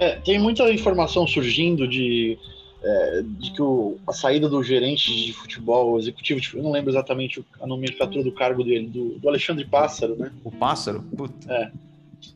É, 0.00 0.16
tem 0.16 0.38
muita 0.38 0.70
informação 0.70 1.26
surgindo 1.26 1.86
de, 1.86 2.38
é, 2.82 3.22
de 3.22 3.52
que 3.52 3.62
o, 3.62 3.98
a 4.06 4.12
saída 4.12 4.48
do 4.48 4.62
gerente 4.62 5.12
de 5.26 5.32
futebol, 5.32 5.98
executivo, 5.98 6.40
de, 6.40 6.56
eu 6.56 6.62
não 6.62 6.70
lembro 6.70 6.90
exatamente 6.90 7.44
a 7.60 7.66
nomenclatura 7.66 8.22
do 8.22 8.32
cargo 8.32 8.62
dele, 8.62 8.86
do, 8.88 9.18
do 9.18 9.28
Alexandre 9.28 9.64
Pássaro, 9.64 10.16
né? 10.16 10.32
O 10.44 10.50
Pássaro? 10.50 11.02
Puta. 11.16 11.52
É. 11.52 11.70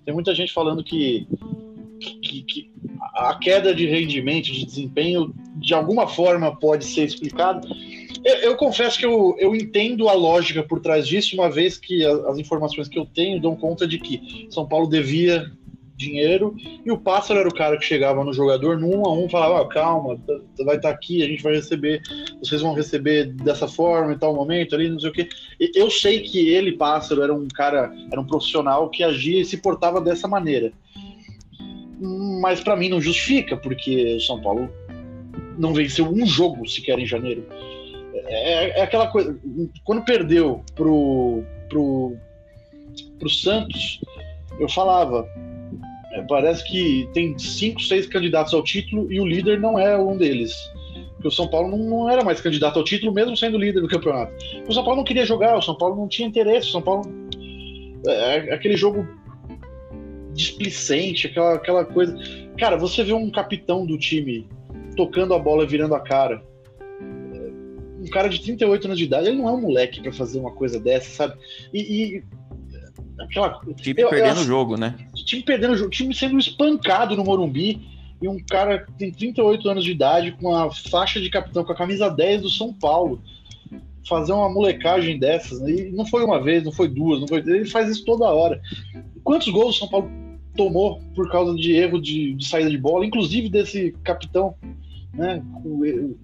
Tem 0.05 0.15
muita 0.15 0.35
gente 0.35 0.53
falando 0.53 0.83
que, 0.83 1.27
que, 2.01 2.43
que, 2.43 2.71
a 3.15 3.39
queda 3.41 3.75
de 3.75 3.87
rendimento, 3.87 4.47
de 4.47 4.65
desempenho, 4.65 5.35
de 5.57 5.75
alguma 5.75 6.09
forma 6.09 6.55
pode 6.55 6.85
ser 6.85 7.05
explicada. 7.05 7.67
Eu, 8.25 8.35
eu, 8.37 8.57
confesso 8.57 8.99
que 8.99 9.07
eu, 9.07 9.37
eu 9.39 9.55
entendo 9.55 10.09
a 10.09 10.13
lógica 10.13 10.63
por 10.63 10.81
trás 10.81 11.07
disso, 11.07 11.35
uma 11.35 11.51
vez 11.51 11.77
que 11.77 12.05
a, 12.05 12.13
as 12.31 12.39
informações 12.39 12.89
que 12.89 12.99
eu 12.99 13.07
tenho 13.07 13.41
dão 13.41 13.57
conta 13.57 13.87
de 13.87 13.99
que 13.99 14.47
São 14.51 14.67
Paulo 14.67 14.89
devia 14.89 15.51
dinheiro 15.97 16.57
e 16.85 16.91
o 16.91 16.99
Pássaro 16.99 17.41
era 17.41 17.49
o 17.49 17.55
cara 17.55 17.77
que 17.77 17.85
chegava 17.85 18.25
no 18.25 18.33
jogador 18.33 18.79
no 18.79 18.89
um 18.89 19.07
a 19.07 19.13
um 19.13 19.29
falava 19.29 19.63
ah, 19.63 19.69
calma 19.69 20.19
vai 20.65 20.77
estar 20.77 20.89
tá 20.89 20.91
aqui 20.91 21.23
a 21.23 21.27
gente 21.27 21.43
vai 21.43 21.55
receber 21.55 22.03
vocês 22.41 22.61
vão 22.61 22.75
receber 22.75 23.27
dessa 23.35 23.69
forma 23.69 24.13
em 24.13 24.19
tal 24.19 24.35
momento 24.35 24.75
ali 24.75 24.89
não 24.89 24.99
sei 24.99 25.11
o 25.11 25.13
que 25.13 25.29
eu 25.75 25.91
sei 25.91 26.21
que 26.21 26.49
ele 26.49 26.73
Pássaro 26.73 27.23
era 27.23 27.33
um 27.33 27.47
cara 27.47 27.95
era 28.11 28.21
um 28.21 28.27
profissional 28.27 28.89
que 28.91 29.05
agia 29.05 29.41
e 29.41 29.45
se 29.45 29.59
portava 29.59 30.01
dessa 30.01 30.27
maneira. 30.27 30.73
Mas 32.41 32.61
para 32.61 32.75
mim 32.75 32.89
não 32.89 33.01
justifica 33.01 33.57
porque 33.57 34.17
o 34.17 34.21
São 34.21 34.41
Paulo 34.41 34.69
não 35.57 35.73
venceu 35.73 36.09
um 36.09 36.27
jogo 36.27 36.69
sequer 36.69 36.99
em 36.99 37.07
janeiro 37.07 37.47
é, 38.35 38.79
é 38.81 38.83
aquela 38.83 39.09
coisa 39.09 39.39
quando 39.85 40.05
perdeu 40.05 40.65
pro 40.75 41.43
pro 41.69 42.17
pro 43.19 43.29
Santos 43.29 44.01
eu 44.59 44.69
falava 44.69 45.29
é, 46.13 46.23
parece 46.23 46.63
que 46.65 47.09
tem 47.15 47.37
cinco, 47.39 47.81
seis 47.81 48.07
candidatos 48.07 48.53
ao 48.53 48.63
título 48.63 49.11
e 49.11 49.19
o 49.19 49.27
líder 49.27 49.59
não 49.59 49.79
é 49.79 49.97
um 49.97 50.17
deles. 50.17 50.55
Porque 51.15 51.29
o 51.29 51.31
São 51.31 51.49
Paulo 51.49 51.71
não, 51.71 51.79
não 51.79 52.11
era 52.11 52.23
mais 52.23 52.41
candidato 52.41 52.79
ao 52.79 52.85
título, 52.85 53.13
mesmo 53.13 53.37
sendo 53.37 53.57
líder 53.57 53.81
do 53.81 53.89
campeonato. 53.89 54.33
O 54.69 54.73
São 54.75 54.85
Paulo 54.85 54.99
não 54.99 55.05
queria 55.05 55.25
jogar, 55.25 55.57
o 55.57 55.63
São 55.63 55.77
Paulo 55.77 55.97
não 55.97 56.07
tinha 56.07 56.29
interesse, 56.29 56.69
o 56.69 56.73
São 56.73 56.83
Paulo. 56.83 57.03
É, 58.07 58.51
é 58.51 58.55
aquele 58.55 58.77
jogo 58.77 59.09
displicente, 60.35 61.29
aquela, 61.29 61.55
aquela 61.55 61.85
coisa. 61.85 62.15
Cara, 62.59 62.77
você 62.77 63.03
vê 63.03 63.13
um 63.13 63.31
capitão 63.31 63.87
do 63.87 63.97
time 63.97 64.47
tocando 64.97 65.33
a 65.33 65.39
bola 65.39 65.67
virando 65.67 65.95
a 65.95 66.01
cara. 66.01 66.43
Um 68.03 68.11
cara 68.11 68.29
de 68.29 68.41
38 68.41 68.85
anos 68.87 68.99
de 68.99 69.05
idade, 69.05 69.29
ele 69.29 69.39
não 69.39 69.49
é 69.49 69.53
um 69.53 69.61
moleque 69.61 70.01
para 70.01 70.13
fazer 70.13 70.41
uma 70.41 70.51
coisa 70.51 70.81
dessa, 70.81 71.09
sabe? 71.11 71.35
E, 71.73 71.81
e 71.81 72.25
aquela. 73.21 73.61
Time 73.77 74.03
eu, 74.03 74.09
perdendo 74.09 74.41
o 74.41 74.45
jogo, 74.45 74.77
né? 74.77 74.97
Time 75.15 75.43
perdendo 75.43 75.75
o 75.75 75.77
jogo, 75.77 75.91
time 75.91 76.15
sendo 76.15 76.39
espancado 76.39 77.17
no 77.17 77.25
Morumbi 77.25 77.81
e 78.21 78.29
um 78.29 78.39
cara 78.45 78.81
que 78.81 78.93
tem 78.93 79.13
38 79.13 79.69
anos 79.69 79.85
de 79.85 79.93
idade 79.93 80.33
com 80.33 80.55
a 80.55 80.71
faixa 80.71 81.21
de 81.21 81.31
capitão, 81.31 81.65
com 81.65 81.73
a 81.73 81.77
camisa 81.77 82.09
10 82.09 82.43
do 82.43 82.51
São 82.51 82.73
Paulo, 82.73 83.23
fazer 84.09 84.33
uma 84.33 84.49
molecagem 84.49 85.19
dessas, 85.19 85.61
né? 85.61 85.71
e 85.71 85.93
não 85.93 86.05
foi 86.05 86.25
uma 86.25 86.41
vez, 86.41 86.65
não 86.65 86.73
foi 86.73 86.89
duas, 86.89 87.21
não 87.21 87.29
foi 87.29 87.39
ele 87.39 87.65
faz 87.65 87.89
isso 87.89 88.05
toda 88.05 88.25
hora. 88.27 88.61
Quantos 89.25 89.49
gols 89.49 89.77
o 89.77 89.79
São 89.81 89.89
Paulo 89.89 90.11
tomou 90.57 91.01
por 91.15 91.31
causa 91.31 91.55
de 91.55 91.73
erro 91.73 92.01
de, 92.01 92.35
de 92.35 92.47
saída 92.47 92.71
de 92.71 92.79
bola, 92.79 93.07
inclusive 93.07 93.49
desse 93.49 93.93
capitão, 94.05 94.55
né? 95.15 95.43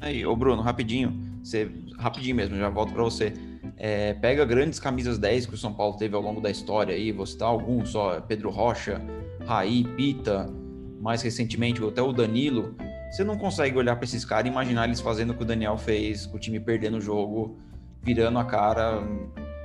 Aí, 0.00 0.24
ô 0.24 0.34
Bruno, 0.34 0.62
rapidinho, 0.62 1.12
você, 1.42 1.70
rapidinho 1.98 2.36
mesmo, 2.36 2.56
já 2.56 2.68
volto 2.68 2.92
para 2.92 3.02
você. 3.02 3.32
É, 3.76 4.14
pega 4.14 4.44
grandes 4.44 4.80
camisas 4.80 5.18
10 5.18 5.46
que 5.46 5.54
o 5.54 5.58
São 5.58 5.72
Paulo 5.72 5.96
teve 5.96 6.16
ao 6.16 6.22
longo 6.22 6.40
da 6.40 6.50
história 6.50 6.94
aí, 6.94 7.12
vou 7.12 7.26
citar 7.26 7.48
alguns 7.48 7.90
só, 7.90 8.20
Pedro 8.20 8.50
Rocha, 8.50 9.00
Raí, 9.46 9.84
Pita, 9.96 10.52
mais 11.00 11.22
recentemente 11.22 11.84
até 11.84 12.02
o 12.02 12.12
Danilo. 12.12 12.74
Você 13.10 13.24
não 13.24 13.38
consegue 13.38 13.78
olhar 13.78 13.96
para 13.96 14.04
esses 14.04 14.24
caras 14.24 14.46
e 14.46 14.48
imaginar 14.48 14.86
eles 14.86 15.00
fazendo 15.00 15.30
o 15.30 15.34
que 15.34 15.42
o 15.42 15.46
Daniel 15.46 15.78
fez, 15.78 16.26
com 16.26 16.36
o 16.36 16.40
time 16.40 16.58
perdendo 16.60 16.98
o 16.98 17.00
jogo, 17.00 17.56
virando 18.02 18.38
a 18.38 18.44
cara, 18.44 19.02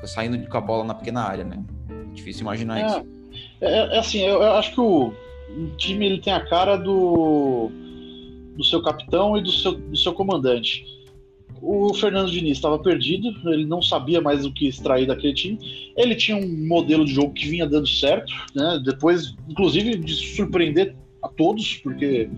saindo 0.06 0.48
com 0.48 0.58
a 0.58 0.62
bola 0.62 0.84
na 0.84 0.94
pequena 0.94 1.22
área, 1.22 1.44
né? 1.44 1.64
Difícil 2.14 2.42
imaginar 2.42 2.80
é, 2.80 2.86
isso. 2.86 3.06
É, 3.62 3.96
é 3.96 4.00
assim, 4.00 4.20
eu, 4.20 4.42
eu, 4.42 4.54
acho 4.54 4.74
que 4.74 4.80
o, 4.80 5.14
o, 5.50 5.76
time 5.78 6.06
ele 6.06 6.22
tem 6.22 6.32
a 6.32 6.46
cara 6.46 6.78
do, 6.78 7.72
do 8.56 8.64
seu 8.64 8.82
capitão 8.82 9.38
e 9.38 9.42
do 9.42 9.52
seu, 9.52 9.74
do 9.74 9.98
seu 9.98 10.14
comandante 10.14 10.84
o 11.64 11.94
Fernando 11.94 12.30
Diniz 12.30 12.58
estava 12.58 12.78
perdido, 12.78 13.32
ele 13.50 13.66
não 13.66 13.82
sabia 13.82 14.20
mais 14.20 14.46
o 14.46 14.52
que 14.52 14.68
extrair 14.68 15.08
daquele 15.08 15.34
time. 15.34 15.58
Ele 15.96 16.14
tinha 16.14 16.36
um 16.36 16.68
modelo 16.68 17.06
de 17.06 17.14
jogo 17.14 17.34
que 17.34 17.48
vinha 17.48 17.66
dando 17.66 17.88
certo, 17.88 18.34
né? 18.54 18.82
Depois, 18.84 19.34
inclusive, 19.48 19.96
de 19.96 20.14
surpreender 20.14 20.94
a 21.22 21.30
todos, 21.30 21.76
porque 21.78 22.30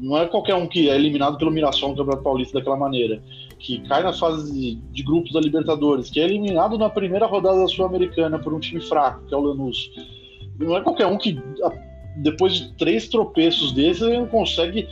não 0.00 0.16
é 0.16 0.26
qualquer 0.26 0.54
um 0.54 0.68
que 0.68 0.88
é 0.88 0.94
eliminado 0.94 1.36
pelo 1.36 1.50
Mirassol 1.50 1.90
no 1.90 1.96
Campeonato 1.96 2.22
Paulista 2.22 2.58
daquela 2.58 2.76
maneira, 2.76 3.20
que 3.58 3.80
cai 3.88 4.04
na 4.04 4.12
fase 4.12 4.76
de, 4.76 5.02
grupos 5.02 5.32
da 5.32 5.40
Libertadores, 5.40 6.08
que 6.08 6.20
é 6.20 6.24
eliminado 6.24 6.78
na 6.78 6.88
primeira 6.88 7.26
rodada 7.26 7.58
da 7.58 7.66
Sul-Americana 7.66 8.38
por 8.38 8.54
um 8.54 8.60
time 8.60 8.80
fraco, 8.80 9.26
que 9.26 9.34
é 9.34 9.36
o 9.36 9.40
Lanús. 9.40 9.90
Não 10.60 10.76
é 10.76 10.80
qualquer 10.80 11.06
um 11.06 11.18
que, 11.18 11.40
depois 12.16 12.54
de 12.54 12.72
três 12.74 13.08
tropeços 13.08 13.72
desses, 13.72 14.02
ele 14.02 14.18
não 14.18 14.26
consegue 14.26 14.88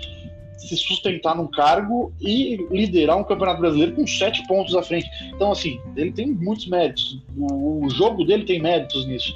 se 0.56 0.76
sustentar 0.76 1.34
num 1.34 1.46
cargo 1.46 2.12
e 2.20 2.56
liderar 2.70 3.16
um 3.16 3.24
campeonato 3.24 3.60
brasileiro 3.60 3.94
com 3.94 4.06
sete 4.06 4.46
pontos 4.46 4.74
à 4.74 4.82
frente. 4.82 5.08
Então, 5.34 5.50
assim, 5.50 5.80
ele 5.96 6.12
tem 6.12 6.26
muitos 6.26 6.66
méritos. 6.66 7.18
O, 7.36 7.88
jogo 7.90 8.24
dele 8.24 8.44
tem 8.44 8.60
méritos 8.60 9.06
nisso. 9.06 9.34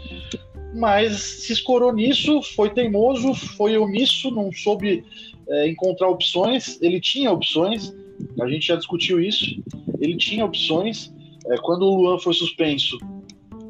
Mas 0.75 1.12
se 1.16 1.53
escorou 1.53 1.92
nisso, 1.92 2.42
foi 2.42 2.70
teimoso, 2.70 3.33
foi 3.35 3.79
omisso, 3.79 4.31
não 4.31 4.53
soube 4.53 5.05
é, 5.49 5.68
encontrar 5.68 6.09
opções. 6.09 6.79
Ele 6.83 7.01
tinha 7.01 7.33
opções, 7.33 7.94
a 8.40 8.49
gente 8.49 8.66
já 8.66 8.77
discutiu 8.77 9.18
isso. 9.20 9.62
Ele 10.01 10.16
tinha 10.16 10.44
opções. 10.44 11.12
É, 11.47 11.57
quando 11.59 11.83
o 11.83 11.94
Luan 11.94 12.18
foi 12.18 12.35
suspenso, 12.35 12.99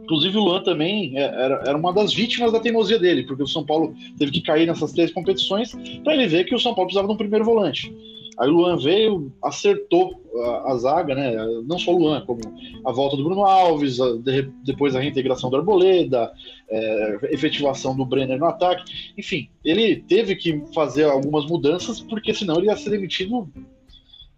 Inclusive 0.05 0.37
o 0.37 0.45
Luan 0.45 0.63
também 0.63 1.19
é, 1.19 1.23
era, 1.23 1.63
era 1.67 1.77
uma 1.77 1.93
das 1.93 2.13
vítimas 2.13 2.53
da 2.53 2.61
teimosia 2.61 2.99
dele, 2.99 3.25
porque 3.25 3.43
o 3.43 3.49
São 3.49 3.65
Paulo 3.65 3.95
teve 4.19 4.31
que 4.31 4.43
cair 4.43 4.67
nessas 4.67 4.93
três 4.93 5.11
competições 5.11 5.75
para 6.05 6.15
ele 6.15 6.27
ver 6.27 6.45
que 6.45 6.55
o 6.55 6.59
São 6.59 6.75
Paulo 6.75 6.89
precisava 6.89 7.09
de 7.09 7.15
um 7.15 7.19
primeiro 7.19 7.45
volante. 7.45 7.93
Aí 8.39 8.49
o 8.49 8.53
Luan 8.53 8.77
veio, 8.77 9.33
acertou 9.43 10.21
a, 10.37 10.73
a, 10.73 10.77
zaga, 10.77 11.15
né? 11.15 11.37
Não 11.67 11.79
só 11.79 11.93
o 11.93 11.99
Luan, 11.99 12.21
como 12.23 12.41
a 12.85 12.93
volta 12.93 13.17
do 13.17 13.25
Bruno 13.25 13.45
Alves, 13.45 14.01
a, 14.01 14.17
de, 14.17 14.51
depois 14.65 14.95
a 14.95 15.01
reintegração 15.01 15.51
do 15.51 15.57
Arboleda, 15.57 16.33
é, 16.69 17.19
efetivação 17.31 17.97
do 17.97 18.05
Brenner 18.05 18.39
no 18.39 18.47
ataque. 18.47 19.13
Enfim, 19.17 19.49
ele 19.65 19.97
teve 19.97 20.35
que 20.35 20.61
fazer 20.75 21.05
algumas 21.05 21.47
mudanças, 21.47 22.01
porque 22.01 22.35
senão 22.35 22.59
ele 22.59 22.67
ia 22.67 22.77
ser 22.77 22.91
demitido 22.91 23.49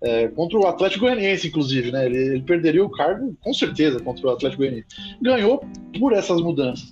é, 0.06 0.28
contra 0.28 0.56
o 0.56 0.66
Atlético 0.66 1.04
Goianiense, 1.04 1.48
inclusive, 1.48 1.90
né? 1.90 2.06
Ele, 2.06 2.16
ele, 2.16 2.42
perderia 2.42 2.84
o 2.84 2.90
cargo, 2.90 3.36
com 3.42 3.52
certeza, 3.52 3.98
contra 3.98 4.26
o 4.26 4.30
Atlético 4.30 4.62
Goianiense. 4.62 4.86
Ganhou 5.20 5.64
por 5.98 6.12
essas 6.12 6.40
mudanças. 6.40 6.86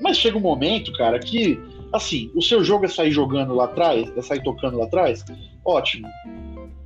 Mas 0.00 0.16
chega 0.16 0.38
um 0.38 0.40
momento, 0.40 0.92
cara, 0.94 1.18
que, 1.18 1.60
assim, 1.92 2.30
o 2.34 2.40
seu 2.40 2.64
jogo 2.64 2.86
é 2.86 2.88
sair 2.88 3.10
jogando 3.10 3.54
lá 3.54 3.64
atrás, 3.64 4.10
é 4.16 4.22
sair 4.22 4.42
tocando 4.42 4.78
lá 4.78 4.86
atrás, 4.86 5.24
ótimo. 5.64 6.08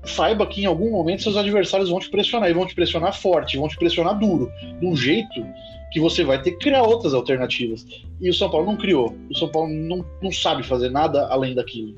Saiba 0.04 0.46
que 0.46 0.62
em 0.62 0.66
algum 0.66 0.90
momento 0.90 1.22
seus 1.22 1.36
adversários 1.36 1.90
vão 1.90 2.00
te 2.00 2.10
pressionar, 2.10 2.50
e 2.50 2.54
vão 2.54 2.66
te 2.66 2.74
pressionar 2.74 3.16
forte, 3.16 3.56
vão 3.56 3.68
te 3.68 3.76
pressionar 3.76 4.18
duro, 4.18 4.50
de 4.80 4.86
um 4.86 4.96
jeito 4.96 5.44
que 5.92 6.00
você 6.00 6.24
vai 6.24 6.40
ter 6.40 6.52
que 6.52 6.58
criar 6.58 6.82
outras 6.82 7.14
alternativas. 7.14 7.86
E 8.20 8.30
o 8.30 8.34
São 8.34 8.50
Paulo 8.50 8.66
não 8.66 8.76
criou. 8.76 9.14
O 9.28 9.36
São 9.36 9.48
Paulo 9.48 9.68
não, 9.68 10.04
não 10.22 10.32
sabe 10.32 10.62
fazer 10.62 10.88
nada 10.88 11.26
além 11.26 11.54
daquilo. 11.54 11.94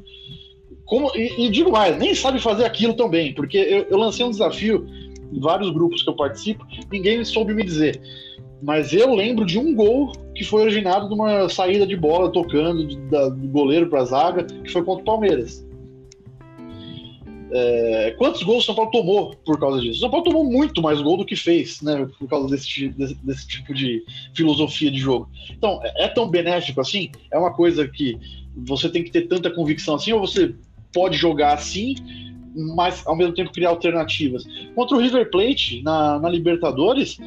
Como, 0.93 1.11
e, 1.17 1.47
e, 1.47 1.49
digo 1.49 1.73
mais, 1.73 1.97
nem 1.97 2.15
sabe 2.15 2.39
fazer 2.39 2.67
aquilo 2.67 2.93
tão 2.93 3.09
bem, 3.09 3.33
porque 3.33 3.57
eu, 3.57 3.87
eu, 3.89 3.97
lancei 3.97 4.27
um 4.27 4.31
desafio 4.31 4.87
em 5.33 5.41
vários 5.41 5.71
grupos 5.71 6.03
que 6.03 6.11
eu 6.11 6.15
participo, 6.15 6.67
ninguém 6.93 7.25
soube 7.25 7.55
me 7.55 7.65
dizer. 7.65 7.99
Mas 8.63 8.93
eu 8.93 9.15
lembro 9.15 9.47
de 9.47 9.59
um 9.59 9.75
gol 9.75 10.13
que 10.35 10.45
foi 10.45 10.61
originado 10.61 11.09
de 11.09 11.15
uma 11.15 11.49
saída 11.49 11.87
de 11.87 11.97
bola 11.97 12.31
tocando 12.31 12.87
de, 12.87 12.99
da, 13.09 13.31
do 13.31 13.49
goleiro 13.49 13.89
para 13.89 14.03
a 14.03 14.05
zaga, 14.05 14.45
que 14.45 14.71
foi 14.71 14.85
contra 14.85 15.01
o 15.01 15.07
Palmeiras. 15.07 15.67
É, 17.55 18.15
quantos 18.19 18.43
gols 18.43 18.65
o 18.65 18.67
São 18.67 18.75
Paulo 18.75 18.91
tomou 18.91 19.35
por 19.47 19.59
causa 19.59 19.81
disso? 19.81 19.97
O 19.97 20.01
São 20.01 20.11
Paulo 20.11 20.27
tomou 20.27 20.45
muito 20.45 20.83
mais 20.83 21.01
gol 21.01 21.17
do 21.17 21.25
que 21.25 21.37
fez, 21.37 21.81
né? 21.81 22.07
Por 22.19 22.29
causa 22.29 22.49
desse, 22.49 22.91
desse, 22.91 23.15
desse 23.15 23.49
tipo 23.49 23.73
de 23.73 24.05
filosofia 24.35 24.91
de 24.91 24.99
jogo. 24.99 25.31
Então, 25.51 25.81
é, 25.83 26.05
é 26.05 26.09
tão 26.09 26.29
benéfico 26.29 26.83
assim? 26.83 27.11
É 27.31 27.39
uma 27.39 27.55
coisa 27.55 27.89
que 27.89 28.19
você 28.55 28.91
tem 28.91 29.03
que 29.03 29.11
ter 29.11 29.23
tanta 29.23 29.51
convicção 29.51 29.95
assim, 29.95 30.13
ou 30.13 30.21
você 30.21 30.55
pode 30.93 31.17
jogar 31.17 31.55
assim, 31.55 31.95
mas 32.55 33.03
ao 33.07 33.17
mesmo 33.17 33.35
tempo 33.35 33.53
criar 33.53 33.71
alternativas. 33.71 34.45
Contra 34.75 34.97
o 34.97 35.01
River 35.01 35.31
Plate 35.31 35.83
na, 35.83 36.19
na 36.19 36.29
Libertadores, 36.29 37.19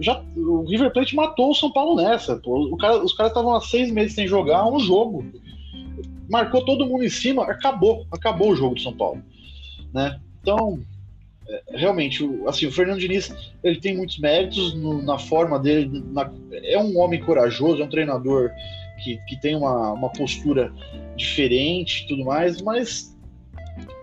já, 0.00 0.22
o 0.36 0.64
River 0.64 0.92
Plate 0.92 1.14
matou 1.14 1.50
o 1.50 1.54
São 1.54 1.70
Paulo 1.70 2.02
nessa. 2.02 2.36
Pô. 2.36 2.76
Cara, 2.76 3.04
os 3.04 3.12
caras 3.12 3.32
estavam 3.32 3.54
há 3.54 3.60
seis 3.60 3.90
meses 3.90 4.14
sem 4.14 4.26
jogar 4.26 4.66
um 4.66 4.78
jogo. 4.78 5.24
Marcou 6.28 6.64
todo 6.64 6.86
mundo 6.86 7.04
em 7.04 7.10
cima, 7.10 7.44
acabou, 7.44 8.06
acabou 8.10 8.50
o 8.50 8.56
jogo 8.56 8.76
do 8.76 8.80
São 8.80 8.96
Paulo. 8.96 9.22
Né? 9.92 10.18
Então, 10.40 10.80
é, 11.46 11.62
realmente, 11.74 12.24
assim, 12.46 12.66
o 12.66 12.72
Fernando 12.72 13.00
Diniz 13.00 13.34
ele 13.62 13.80
tem 13.80 13.96
muitos 13.96 14.18
méritos 14.18 14.74
no, 14.74 15.02
na 15.02 15.18
forma 15.18 15.58
dele. 15.58 16.02
Na, 16.12 16.30
é 16.50 16.78
um 16.78 16.98
homem 16.98 17.20
corajoso, 17.20 17.82
é 17.82 17.84
um 17.84 17.90
treinador 17.90 18.50
que, 19.02 19.18
que 19.26 19.40
tem 19.40 19.56
uma, 19.56 19.92
uma 19.92 20.10
postura 20.10 20.72
diferente 21.16 22.06
tudo 22.08 22.24
mais, 22.24 22.60
mas 22.62 23.16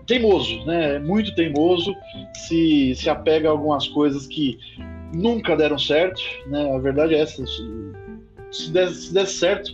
teimoso, 0.06 0.64
né? 0.64 0.98
Muito 0.98 1.34
teimoso, 1.34 1.94
se, 2.34 2.94
se 2.94 3.10
apega 3.10 3.48
a 3.48 3.52
algumas 3.52 3.86
coisas 3.88 4.26
que 4.26 4.58
nunca 5.14 5.54
deram 5.54 5.78
certo, 5.78 6.20
né? 6.46 6.74
A 6.74 6.78
verdade 6.78 7.14
é 7.14 7.20
essa. 7.20 7.44
Se 8.50 8.72
desse, 8.72 9.02
se 9.02 9.14
desse 9.14 9.34
certo, 9.34 9.70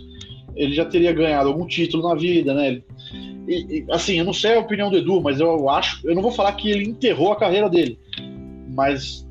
ele 0.55 0.73
já 0.73 0.85
teria 0.85 1.13
ganhado 1.13 1.49
algum 1.49 1.65
título 1.65 2.07
na 2.07 2.15
vida, 2.15 2.53
né? 2.53 2.81
E, 3.47 3.79
e, 3.79 3.85
assim, 3.89 4.19
eu 4.19 4.25
não 4.25 4.33
sei 4.33 4.55
a 4.55 4.59
opinião 4.59 4.89
do 4.89 4.97
Edu, 4.97 5.21
mas 5.21 5.39
eu 5.39 5.69
acho, 5.69 6.05
eu 6.07 6.13
não 6.13 6.21
vou 6.21 6.31
falar 6.31 6.53
que 6.53 6.69
ele 6.69 6.85
enterrou 6.85 7.31
a 7.31 7.37
carreira 7.37 7.69
dele, 7.69 7.97
mas 8.73 9.24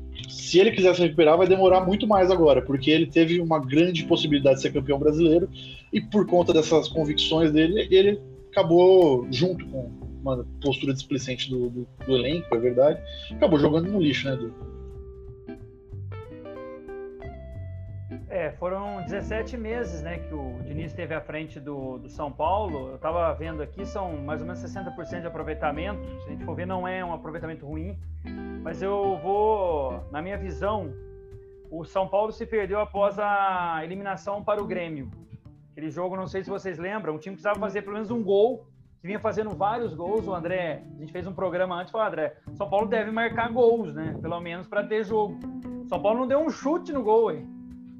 se 0.45 0.59
ele 0.59 0.71
quiser 0.71 0.93
se 0.95 1.01
recuperar, 1.01 1.37
vai 1.37 1.47
demorar 1.47 1.81
muito 1.81 2.05
mais 2.05 2.29
agora, 2.29 2.61
porque 2.61 2.91
ele 2.91 3.07
teve 3.07 3.41
uma 3.41 3.57
grande 3.57 4.03
possibilidade 4.03 4.57
de 4.57 4.61
ser 4.61 4.71
campeão 4.71 4.99
brasileiro 4.99 5.49
e 5.91 5.99
por 5.99 6.27
conta 6.27 6.53
dessas 6.53 6.87
convicções 6.87 7.51
dele, 7.51 7.87
ele 7.89 8.21
acabou 8.51 9.27
junto 9.31 9.65
com 9.65 9.89
uma 10.21 10.45
postura 10.61 10.93
displicente 10.93 11.49
do, 11.49 11.69
do, 11.69 11.87
do 12.05 12.15
elenco, 12.15 12.53
é 12.55 12.59
verdade, 12.59 12.99
acabou 13.31 13.57
jogando 13.57 13.91
no 13.91 13.99
lixo, 13.99 14.29
né? 14.29 14.37
É, 18.35 18.51
foram 18.51 19.01
17 19.03 19.55
meses 19.55 20.01
né, 20.01 20.19
que 20.19 20.35
o 20.35 20.59
Diniz 20.65 20.87
esteve 20.87 21.13
à 21.13 21.21
frente 21.21 21.57
do, 21.57 21.99
do 21.99 22.09
São 22.09 22.29
Paulo. 22.29 22.89
Eu 22.89 22.95
estava 22.95 23.33
vendo 23.33 23.63
aqui, 23.63 23.85
são 23.85 24.17
mais 24.17 24.41
ou 24.41 24.47
menos 24.47 24.61
60% 24.61 25.21
de 25.21 25.27
aproveitamento. 25.27 26.05
Se 26.19 26.27
a 26.27 26.31
gente 26.31 26.43
for 26.43 26.53
ver, 26.53 26.65
não 26.65 26.85
é 26.85 27.03
um 27.03 27.13
aproveitamento 27.13 27.65
ruim. 27.65 27.97
Mas 28.61 28.81
eu 28.81 29.17
vou, 29.23 30.03
na 30.11 30.21
minha 30.21 30.37
visão, 30.37 30.93
o 31.71 31.85
São 31.85 32.09
Paulo 32.09 32.33
se 32.33 32.45
perdeu 32.45 32.81
após 32.81 33.17
a 33.17 33.79
eliminação 33.85 34.43
para 34.43 34.61
o 34.61 34.67
Grêmio. 34.67 35.09
Aquele 35.71 35.89
jogo, 35.89 36.17
não 36.17 36.27
sei 36.27 36.43
se 36.43 36.49
vocês 36.49 36.77
lembram, 36.77 37.15
o 37.15 37.17
time 37.17 37.37
precisava 37.37 37.57
fazer 37.57 37.83
pelo 37.83 37.93
menos 37.93 38.11
um 38.11 38.21
gol, 38.21 38.67
que 38.99 39.07
vinha 39.07 39.19
fazendo 39.19 39.51
vários 39.51 39.93
gols. 39.93 40.27
O 40.27 40.35
André, 40.35 40.83
a 40.93 40.99
gente 40.99 41.13
fez 41.13 41.25
um 41.25 41.33
programa 41.33 41.79
antes, 41.79 41.89
falou, 41.89 42.05
André, 42.05 42.35
São 42.55 42.69
Paulo 42.69 42.85
deve 42.85 43.11
marcar 43.11 43.49
gols, 43.49 43.93
né? 43.93 44.13
Pelo 44.21 44.41
menos 44.41 44.67
para 44.67 44.83
ter 44.83 45.05
jogo. 45.05 45.39
São 45.87 46.01
Paulo 46.01 46.19
não 46.19 46.27
deu 46.27 46.39
um 46.39 46.49
chute 46.49 46.91
no 46.91 47.01
gol, 47.01 47.31
hein? 47.31 47.54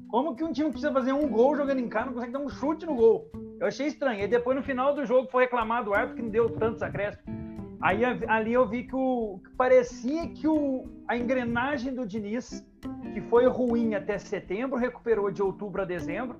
Como 0.08 0.36
que 0.36 0.44
um 0.44 0.52
time 0.52 0.70
precisa 0.70 0.92
fazer 0.92 1.12
um 1.12 1.28
gol 1.28 1.56
jogando 1.56 1.80
em 1.80 1.88
casa 1.88 2.06
não 2.06 2.14
consegue 2.14 2.32
dar 2.32 2.38
um 2.38 2.48
chute 2.48 2.86
no 2.86 2.94
gol? 2.94 3.30
Eu 3.58 3.66
achei 3.66 3.86
estranho. 3.86 4.22
E 4.22 4.28
depois, 4.28 4.56
no 4.56 4.62
final 4.62 4.94
do 4.94 5.04
jogo, 5.04 5.28
foi 5.30 5.44
reclamado 5.44 5.90
o 5.90 5.94
árbitro 5.94 6.16
que 6.16 6.22
não 6.22 6.30
deu 6.30 6.50
tantos 6.50 6.82
acréscimos. 6.82 7.36
Aí 7.80 8.04
ali 8.04 8.52
eu 8.52 8.66
vi 8.66 8.84
que, 8.84 8.96
o, 8.96 9.40
que 9.44 9.50
parecia 9.50 10.28
que 10.28 10.48
o, 10.48 10.86
a 11.06 11.16
engrenagem 11.16 11.94
do 11.94 12.06
Diniz, 12.06 12.66
que 13.12 13.20
foi 13.22 13.46
ruim 13.46 13.94
até 13.94 14.18
setembro, 14.18 14.78
recuperou 14.78 15.30
de 15.30 15.42
outubro 15.42 15.82
a 15.82 15.84
dezembro. 15.84 16.38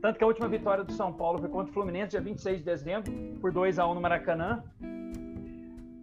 Tanto 0.00 0.16
que 0.16 0.24
a 0.24 0.26
última 0.26 0.48
vitória 0.48 0.84
do 0.84 0.92
São 0.92 1.12
Paulo 1.12 1.38
foi 1.38 1.48
contra 1.48 1.70
o 1.70 1.74
Fluminense, 1.74 2.10
dia 2.10 2.20
26 2.20 2.58
de 2.58 2.64
dezembro, 2.64 3.12
por 3.40 3.52
2 3.52 3.78
a 3.78 3.86
1 3.86 3.94
no 3.94 4.00
Maracanã. 4.00 4.62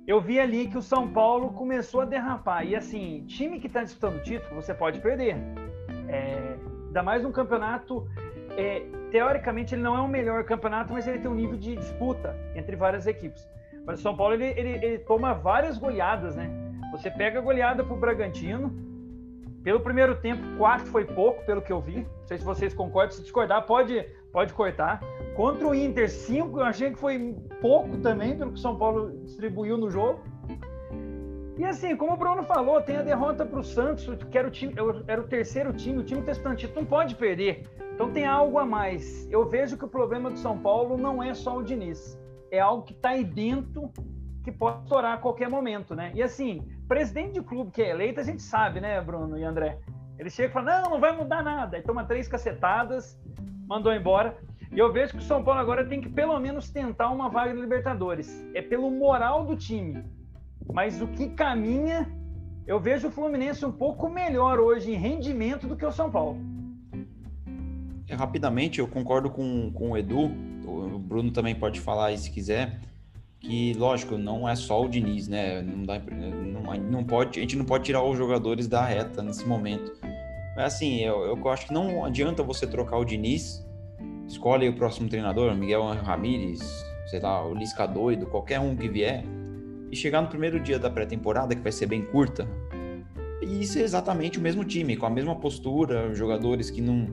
Eu 0.06 0.22
vi 0.22 0.40
ali 0.40 0.68
que 0.68 0.78
o 0.78 0.82
São 0.82 1.12
Paulo 1.12 1.50
começou 1.54 2.02
a 2.02 2.06
derrapar. 2.06 2.66
E 2.66 2.76
assim, 2.76 3.26
time 3.26 3.60
que 3.60 3.68
está 3.68 3.84
disputando 3.84 4.18
o 4.18 4.24
título, 4.24 4.62
você 4.62 4.74
pode 4.74 5.00
perder. 5.00 5.36
É, 6.08 6.58
Ainda 6.96 7.04
mais 7.04 7.26
um 7.26 7.32
campeonato. 7.32 8.08
É, 8.56 8.86
teoricamente, 9.12 9.76
ele 9.76 9.82
não 9.82 9.98
é 9.98 10.00
o 10.00 10.08
melhor 10.08 10.46
campeonato, 10.46 10.94
mas 10.94 11.06
ele 11.06 11.20
tem 11.20 11.30
um 11.30 11.36
nível 11.36 11.58
de 11.58 11.76
disputa 11.76 12.34
entre 12.56 12.78
várias 12.78 13.06
equipes. 13.06 13.46
Mas 13.86 14.00
o 14.00 14.02
São 14.02 14.16
Paulo 14.16 14.34
ele, 14.34 14.46
ele, 14.58 14.70
ele 14.86 15.00
toma 15.00 15.34
várias 15.34 15.78
goleadas, 15.78 16.38
né? 16.38 16.50
Você 16.94 17.12
pega 17.12 17.40
a 17.40 17.42
goleada 17.42 17.84
pro 17.84 17.98
Bragantino. 17.98 18.74
Pelo 19.62 19.82
primeiro 19.82 20.16
tempo, 20.22 20.42
quatro 20.58 20.86
foi 20.86 21.04
pouco, 21.04 21.46
pelo 21.46 21.62
que 21.62 21.74
eu 21.74 21.82
vi. 21.82 21.98
Não 21.98 22.28
sei 22.28 22.38
se 22.38 22.46
vocês 22.46 22.74
concordam. 22.74 23.12
Se 23.12 23.24
discordar, 23.24 23.66
pode, 23.66 24.02
pode 24.32 24.54
cortar. 24.54 25.02
Contra 25.36 25.68
o 25.68 25.76
Inter, 25.76 26.10
cinco, 26.10 26.62
eu 26.62 26.64
achei 26.64 26.92
que 26.92 26.98
foi 26.98 27.36
pouco 27.60 27.98
também, 27.98 28.38
pelo 28.38 28.52
que 28.52 28.58
o 28.58 28.62
São 28.62 28.78
Paulo 28.78 29.20
distribuiu 29.26 29.78
no 29.78 29.90
jogo. 29.90 30.22
E 31.58 31.64
assim, 31.64 31.96
como 31.96 32.14
o 32.14 32.18
Bruno 32.18 32.44
falou, 32.44 32.82
tem 32.82 32.98
a 32.98 33.02
derrota 33.02 33.46
para 33.46 33.60
o 33.60 33.64
Santos, 33.64 34.06
que 34.30 34.38
era 34.38 34.48
o, 34.48 34.52
time, 34.52 34.74
era 35.08 35.22
o 35.22 35.24
terceiro 35.28 35.72
time, 35.72 36.00
o 36.00 36.04
time 36.04 36.22
testante 36.22 36.70
não 36.76 36.86
pode 36.86 37.16
perder. 37.16 37.64
Então 37.94 38.12
tem 38.12 38.26
algo 38.26 38.60
a 38.60 38.66
mais. 38.66 39.26
Eu 39.32 39.48
vejo 39.48 39.78
que 39.78 39.86
o 39.86 39.88
problema 39.88 40.30
do 40.30 40.38
São 40.38 40.58
Paulo 40.58 40.98
não 40.98 41.24
é 41.24 41.34
só 41.34 41.58
o 41.58 41.64
Diniz, 41.64 42.20
é 42.52 42.60
algo 42.60 42.84
que 42.84 42.92
está 42.92 43.10
aí 43.10 43.24
dentro 43.24 43.90
que 44.44 44.52
pode 44.52 44.84
estourar 44.84 45.14
a 45.14 45.18
qualquer 45.18 45.50
momento, 45.50 45.96
né? 45.96 46.12
E 46.14 46.22
assim, 46.22 46.62
presidente 46.90 47.36
de 47.36 47.42
clube 47.42 47.72
que 47.72 47.82
é 47.82 47.90
eleito, 47.90 48.20
a 48.20 48.24
gente 48.24 48.44
sabe, 48.44 48.82
né, 48.82 49.00
Bruno 49.00 49.38
e 49.38 49.44
André? 49.44 49.80
Ele 50.20 50.30
chega 50.30 50.50
e 50.50 50.52
fala: 50.52 50.82
não, 50.82 50.92
não 50.92 51.00
vai 51.00 51.16
mudar 51.16 51.42
nada. 51.42 51.78
Aí 51.78 51.84
toma 51.84 52.04
três 52.04 52.28
cacetadas, 52.28 53.18
mandou 53.66 53.94
embora. 53.94 54.38
E 54.72 54.78
eu 54.78 54.92
vejo 54.92 55.14
que 55.14 55.20
o 55.20 55.22
São 55.22 55.42
Paulo 55.42 55.62
agora 55.62 55.86
tem 55.86 56.02
que 56.02 56.10
pelo 56.10 56.38
menos 56.38 56.70
tentar 56.70 57.10
uma 57.12 57.30
vaga 57.30 57.54
na 57.54 57.62
Libertadores. 57.62 58.46
É 58.54 58.62
pelo 58.62 58.92
moral 58.92 59.46
do 59.46 59.56
time 59.56 60.04
mas 60.72 61.02
o 61.02 61.08
que 61.08 61.30
caminha, 61.30 62.10
eu 62.66 62.80
vejo 62.80 63.08
o 63.08 63.12
Fluminense 63.12 63.66
um 63.66 63.72
pouco 63.72 64.10
melhor 64.10 64.60
hoje 64.60 64.92
em 64.92 64.96
rendimento 64.96 65.68
do 65.68 65.76
que 65.76 65.86
o 65.86 65.92
São 65.92 66.10
Paulo. 66.10 66.40
É, 68.08 68.16
rapidamente, 68.16 68.80
eu 68.80 68.88
concordo 68.88 69.30
com, 69.30 69.72
com 69.72 69.92
o 69.92 69.98
Edu, 69.98 70.32
o 70.66 71.00
Bruno 71.00 71.32
também 71.32 71.56
pode 71.56 71.80
falar 71.80 72.08
aí 72.08 72.18
se 72.18 72.30
quiser, 72.30 72.80
que, 73.40 73.74
lógico, 73.74 74.18
não 74.18 74.48
é 74.48 74.56
só 74.56 74.84
o 74.84 74.90
Diniz, 74.90 75.28
né? 75.28 75.62
Não, 75.62 75.84
dá, 75.84 76.00
não, 76.00 76.74
não 76.78 77.04
pode, 77.04 77.40
a 77.40 77.42
gente 77.42 77.56
não 77.56 77.66
pode 77.66 77.84
tirar 77.84 78.04
os 78.04 78.18
jogadores 78.18 78.68
da 78.68 78.84
reta 78.84 79.22
nesse 79.22 79.46
momento. 79.46 79.94
Mas, 80.56 80.74
assim, 80.74 81.02
eu, 81.02 81.26
eu 81.26 81.50
acho 81.50 81.68
que 81.68 81.74
não 81.74 82.06
adianta 82.06 82.42
você 82.42 82.66
trocar 82.66 82.98
o 82.98 83.06
Diniz, 83.06 83.66
escolhe 84.28 84.68
o 84.68 84.76
próximo 84.76 85.10
treinador, 85.10 85.54
Miguel 85.56 85.84
Ramírez, 85.84 86.62
sei 87.08 87.20
lá, 87.20 87.46
o 87.46 87.54
Lisca 87.54 87.86
doido, 87.86 88.26
qualquer 88.26 88.60
um 88.60 88.76
que 88.76 88.88
vier, 88.88 89.24
e 89.96 89.98
chegar 89.98 90.22
no 90.22 90.28
primeiro 90.28 90.60
dia 90.60 90.78
da 90.78 90.90
pré-temporada, 90.90 91.56
que 91.56 91.62
vai 91.62 91.72
ser 91.72 91.86
bem 91.86 92.04
curta, 92.04 92.46
e 93.42 93.66
ser 93.66 93.82
exatamente 93.82 94.38
o 94.38 94.42
mesmo 94.42 94.66
time, 94.66 94.98
com 94.98 95.06
a 95.06 95.10
mesma 95.10 95.36
postura, 95.36 96.14
jogadores 96.14 96.70
que 96.70 96.82
não 96.82 97.08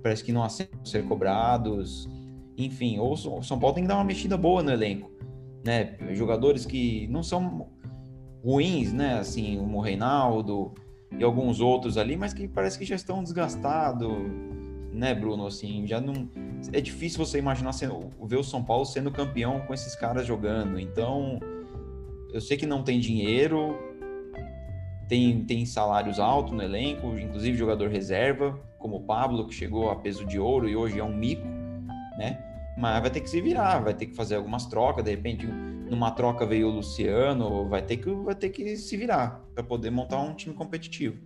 parece 0.00 0.24
que 0.24 0.32
não 0.32 0.42
aceitam 0.42 0.82
ser 0.84 1.04
cobrados, 1.04 2.08
enfim, 2.56 2.98
ou 2.98 3.12
o 3.12 3.42
São 3.42 3.58
Paulo 3.58 3.74
tem 3.74 3.84
que 3.84 3.88
dar 3.88 3.96
uma 3.96 4.04
mexida 4.04 4.36
boa 4.36 4.62
no 4.62 4.70
elenco, 4.70 5.10
né? 5.64 5.96
Jogadores 6.12 6.64
que 6.64 7.06
não 7.08 7.22
são 7.22 7.68
ruins, 8.42 8.92
né? 8.92 9.18
Assim, 9.18 9.58
o 9.58 9.80
Reinaldo 9.80 10.72
e 11.18 11.24
alguns 11.24 11.60
outros 11.60 11.98
ali, 11.98 12.16
mas 12.16 12.32
que 12.32 12.46
parece 12.48 12.78
que 12.78 12.84
já 12.84 12.94
estão 12.94 13.22
desgastados, 13.22 14.10
né, 14.92 15.14
Bruno? 15.14 15.46
Assim, 15.46 15.86
já 15.86 16.00
não 16.00 16.30
é 16.72 16.80
difícil 16.80 17.18
você 17.18 17.38
imaginar 17.38 17.72
sendo, 17.72 18.08
ver 18.22 18.36
o 18.36 18.44
São 18.44 18.62
Paulo 18.62 18.86
sendo 18.86 19.10
campeão 19.10 19.60
com 19.66 19.74
esses 19.74 19.94
caras 19.96 20.26
jogando. 20.26 20.78
Então, 20.78 21.40
eu 22.32 22.40
sei 22.40 22.56
que 22.56 22.66
não 22.66 22.82
tem 22.82 22.98
dinheiro, 23.00 23.78
tem, 25.08 25.44
tem 25.44 25.66
salários 25.66 26.20
altos 26.20 26.52
no 26.52 26.62
elenco, 26.62 27.18
inclusive 27.18 27.56
jogador 27.56 27.88
reserva, 27.88 28.58
como 28.78 28.96
o 28.96 29.02
Pablo, 29.02 29.46
que 29.46 29.54
chegou 29.54 29.90
a 29.90 29.96
peso 29.96 30.24
de 30.24 30.38
ouro 30.38 30.68
e 30.68 30.76
hoje 30.76 30.98
é 30.98 31.04
um 31.04 31.14
mico, 31.14 31.46
né? 32.16 32.38
Mas 32.78 33.00
vai 33.00 33.10
ter 33.10 33.20
que 33.20 33.28
se 33.28 33.40
virar, 33.40 33.80
vai 33.80 33.92
ter 33.92 34.06
que 34.06 34.14
fazer 34.14 34.36
algumas 34.36 34.66
trocas, 34.66 35.04
de 35.04 35.10
repente 35.10 35.46
numa 35.46 36.12
troca 36.12 36.46
veio 36.46 36.68
o 36.68 36.70
Luciano, 36.70 37.68
vai 37.68 37.82
ter 37.82 37.96
que, 37.96 38.10
vai 38.10 38.34
ter 38.34 38.50
que 38.50 38.76
se 38.76 38.96
virar 38.96 39.42
para 39.54 39.64
poder 39.64 39.90
montar 39.90 40.20
um 40.20 40.34
time 40.34 40.54
competitivo. 40.54 41.18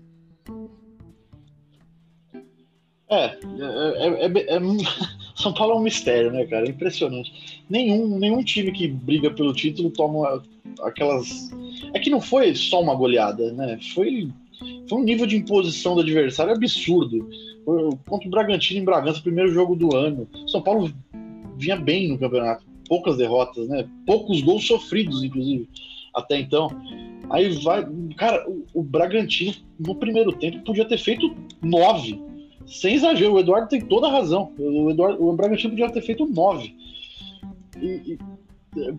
É, 3.11 3.27
é, 3.27 3.37
é, 4.27 4.57
é, 4.57 4.61
São 5.35 5.53
Paulo 5.53 5.75
é 5.75 5.77
um 5.77 5.83
mistério, 5.83 6.31
né, 6.31 6.45
cara? 6.47 6.67
É 6.67 6.71
impressionante. 6.71 7.65
Nenhum, 7.69 8.19
nenhum 8.19 8.43
time 8.43 8.71
que 8.73 8.87
briga 8.87 9.31
pelo 9.31 9.53
título 9.53 9.91
toma 9.91 10.43
aquelas. 10.83 11.51
É 11.93 11.99
que 11.99 12.11
não 12.11 12.21
foi 12.21 12.55
só 12.55 12.81
uma 12.81 12.95
goleada, 12.95 13.53
né? 13.53 13.79
Foi, 13.95 14.31
foi 14.89 14.99
um 14.99 15.05
nível 15.05 15.27
de 15.27 15.37
imposição 15.37 15.95
do 15.95 16.03
adversário 16.03 16.53
absurdo. 16.53 17.29
Contra 18.07 18.29
o 18.29 18.31
Bragantino 18.31 18.81
em 18.81 18.85
Bragança, 18.85 19.21
primeiro 19.21 19.51
jogo 19.51 19.75
do 19.75 19.97
ano. 19.97 20.29
São 20.47 20.63
Paulo 20.63 20.93
vinha 21.57 21.77
bem 21.77 22.09
no 22.09 22.19
campeonato, 22.19 22.65
poucas 22.89 23.17
derrotas, 23.17 23.69
né? 23.69 23.89
Poucos 24.07 24.41
gols 24.43 24.67
sofridos, 24.67 25.25
inclusive, 25.25 25.69
até 26.15 26.39
então. 26.39 26.69
Aí 27.31 27.49
vai. 27.63 27.87
Cara, 28.17 28.49
o, 28.49 28.65
o 28.75 28.83
Bragantino, 28.83 29.55
no 29.79 29.95
primeiro 29.95 30.33
tempo, 30.33 30.63
podia 30.65 30.85
ter 30.85 30.99
feito 30.99 31.35
nove. 31.63 32.21
Sem 32.67 32.95
exagero, 32.95 33.35
o 33.35 33.39
Eduardo 33.39 33.69
tem 33.69 33.81
toda 33.81 34.07
a 34.07 34.11
razão. 34.11 34.53
O, 34.59 34.91
Eduardo, 34.91 35.25
o 35.25 35.33
Bragantino 35.35 35.71
podia 35.71 35.91
ter 35.91 36.03
feito 36.03 36.27
nove. 36.27 36.75
E, 37.81 38.13
e, 38.13 38.19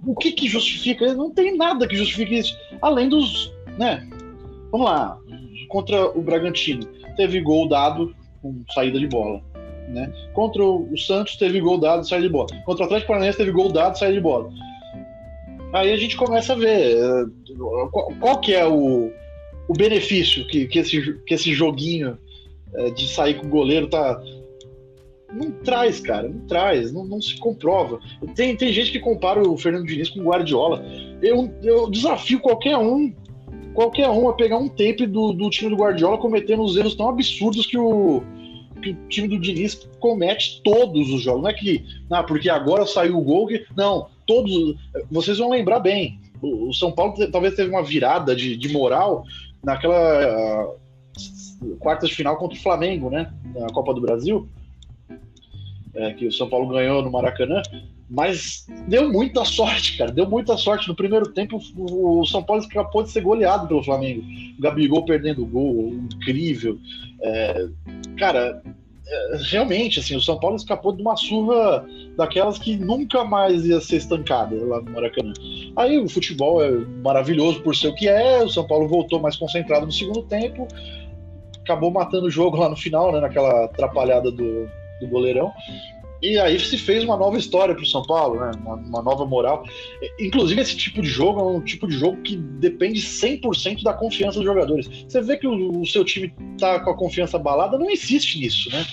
o 0.06 0.16
que 0.16 0.32
que 0.32 0.48
justifica? 0.48 1.14
Não 1.14 1.32
tem 1.32 1.58
nada 1.58 1.88
que 1.88 1.96
justifique 1.96 2.38
isso, 2.38 2.58
além 2.82 3.10
dos, 3.10 3.52
né? 3.78 4.08
Vamos 4.72 4.88
lá, 4.88 5.18
contra 5.68 6.10
o 6.18 6.22
Bragantino 6.22 6.86
teve 7.16 7.42
gol 7.42 7.68
dado 7.68 8.16
com 8.42 8.64
saída 8.74 9.00
de 9.00 9.08
bola, 9.08 9.42
né? 9.90 10.12
Contra 10.34 10.64
o 10.64 10.98
Santos 10.98 11.38
teve 11.38 11.60
gol 11.60 11.78
dado 11.78 12.08
saída 12.08 12.28
de 12.28 12.32
bola. 12.32 12.48
Contra 12.66 12.84
o 12.84 12.86
Atlético 12.86 13.10
Paranaense 13.10 13.38
teve 13.38 13.52
gol 13.52 13.72
dado 13.72 13.98
saída 13.98 14.16
de 14.16 14.22
bola. 14.22 14.52
Aí 15.74 15.92
a 15.92 15.98
gente 15.98 16.16
começa 16.16 16.54
a 16.54 16.56
ver 16.56 16.98
qual, 17.92 18.14
qual 18.20 18.40
que 18.40 18.54
é 18.54 18.66
o, 18.66 19.12
o 19.68 19.74
benefício 19.74 20.48
que, 20.48 20.68
que, 20.68 20.80
esse, 20.80 21.14
que 21.26 21.34
esse 21.34 21.54
joguinho 21.54 22.18
é, 22.78 22.90
de 22.92 23.08
sair 23.08 23.36
com 23.36 23.48
o 23.48 23.50
goleiro 23.50 23.88
tá. 23.88 24.22
Não 25.34 25.52
traz, 25.52 26.00
cara, 26.00 26.30
não 26.30 26.48
traz, 26.48 26.94
não, 26.94 27.04
não, 27.04 27.22
se 27.22 27.38
comprova. 27.38 28.00
Tem, 28.36 28.56
tem 28.56 28.72
gente 28.72 28.92
que 28.92 29.00
compara 29.00 29.42
o 29.42 29.58
Fernando 29.58 29.86
Diniz 29.86 30.10
com 30.10 30.22
o 30.22 30.26
Guardiola. 30.26 30.86
Eu, 31.22 31.54
eu 31.62 31.90
desafio 31.90 32.40
qualquer 32.40 32.78
um, 32.78 33.14
qualquer 33.74 34.08
um 34.10 34.30
a 34.30 34.34
pegar 34.34 34.58
um 34.58 34.70
tape 34.70 35.06
do, 35.06 35.34
do 35.34 35.50
time 35.50 35.72
do 35.72 35.76
Guardiola 35.76 36.18
cometendo 36.18 36.64
os 36.64 36.78
erros 36.78 36.96
tão 36.96 37.10
absurdos 37.10 37.66
que 37.66 37.78
o, 37.78 38.24
que 38.82 38.92
o 38.92 38.98
time 39.10 39.28
do 39.28 39.40
Diniz 39.40 39.88
comete 40.00 40.62
todos 40.64 41.12
os 41.12 41.22
jogos. 41.22 41.44
Não 41.44 41.50
é 41.50 41.54
que, 41.54 41.84
ah, 42.10 42.24
porque 42.24 42.50
agora 42.50 42.86
saiu 42.86 43.18
o 43.18 43.22
gol 43.22 43.48
que. 43.48 43.66
Não, 43.76 44.08
todos. 44.26 44.76
Vocês 45.12 45.38
vão 45.38 45.50
lembrar 45.50 45.80
bem. 45.80 46.20
O 46.42 46.72
São 46.74 46.92
Paulo 46.92 47.14
talvez 47.32 47.56
teve 47.56 47.70
uma 47.70 47.84
virada 47.84 48.36
de, 48.36 48.56
de 48.56 48.70
moral 48.70 49.24
naquela 49.64 50.68
uh, 50.68 50.85
quartas 51.80 52.10
de 52.10 52.16
final 52.16 52.38
contra 52.38 52.58
o 52.58 52.62
Flamengo, 52.62 53.10
né? 53.10 53.34
Na 53.54 53.68
Copa 53.68 53.94
do 53.94 54.02
Brasil. 54.02 54.48
É, 55.94 56.14
que 56.14 56.28
o 56.28 56.32
São 56.32 56.50
Paulo 56.50 56.68
ganhou 56.68 57.02
no 57.02 57.12
Maracanã. 57.12 57.62
Mas 58.10 58.68
deu 58.88 59.12
muita 59.12 59.44
sorte, 59.44 59.98
cara. 59.98 60.12
Deu 60.12 60.30
muita 60.30 60.56
sorte. 60.58 60.88
No 60.88 60.96
primeiro 60.96 61.32
tempo, 61.32 61.60
o 61.78 62.26
São 62.26 62.44
Paulo 62.44 62.62
escapou 62.62 63.02
de 63.02 63.10
ser 63.10 63.22
goleado 63.22 63.68
pelo 63.68 63.84
Flamengo. 63.84 64.22
O 64.58 64.62
Gabigol 64.62 65.06
perdendo 65.06 65.44
o 65.44 65.48
gol, 65.48 65.94
incrível. 65.94 66.78
É, 67.22 67.68
cara, 68.18 68.62
é, 69.08 69.38
realmente, 69.50 70.00
assim, 70.00 70.16
o 70.16 70.22
São 70.22 70.40
Paulo 70.40 70.56
escapou 70.56 70.92
de 70.92 71.02
uma 71.02 71.16
surra 71.16 71.86
daquelas 72.18 72.58
que 72.58 72.76
nunca 72.76 73.24
mais 73.24 73.66
ia 73.66 73.80
ser 73.80 73.98
estancada 73.98 74.56
lá 74.66 74.82
no 74.82 74.92
Maracanã. 74.92 75.34
Aí 75.76 75.98
o 76.00 76.10
futebol 76.10 76.64
é 76.64 76.72
maravilhoso 77.04 77.62
por 77.62 77.76
ser 77.76 77.90
o 77.90 77.96
que 77.96 78.08
é, 78.08 78.44
o 78.44 78.50
São 78.50 78.66
Paulo 78.66 78.88
voltou 78.88 79.20
mais 79.20 79.36
concentrado 79.36 79.86
no 79.86 79.92
segundo 79.92 80.24
tempo, 80.24 80.68
acabou 81.66 81.92
matando 81.92 82.28
o 82.28 82.32
jogo 82.32 82.58
lá 82.58 82.70
no 82.70 82.78
final, 82.78 83.12
né, 83.12 83.20
naquela 83.20 83.66
atrapalhada 83.66 84.32
do, 84.32 84.70
do 85.02 85.08
goleirão. 85.10 85.52
E 86.22 86.40
aí 86.40 86.60
se 86.60 86.78
fez 86.78 87.04
uma 87.04 87.18
nova 87.18 87.38
história 87.38 87.76
para 87.76 87.84
o 87.84 87.88
São 87.88 88.02
Paulo, 88.02 88.40
né? 88.40 88.52
Uma, 88.62 88.76
uma, 88.76 89.02
nova 89.02 89.26
moral. 89.26 89.64
Inclusive, 90.20 90.62
esse 90.62 90.76
tipo 90.76 91.02
de 91.02 91.10
jogo 91.10 91.40
é 91.40 91.44
um 91.44 91.62
tipo 91.62 91.88
de 91.88 91.98
jogo 91.98 92.22
que 92.22 92.38
depende 92.38 93.02
100% 93.02 93.84
da 93.84 93.94
confiança 93.94 94.40
dos 94.40 94.46
jogadores. 94.46 94.88
Você 95.08 95.22
vê 95.22 95.38
que 95.38 95.46
o, 95.46 95.82
o, 95.82 95.86
seu 95.86 96.06
time 96.06 96.34
tá 96.58 96.80
com 96.80 96.90
a 96.90 96.98
confiança 96.98 97.38
abalada, 97.38 97.78
não 97.78 97.92
insiste 97.92 98.40
nisso, 98.40 98.70
né? 98.72 98.86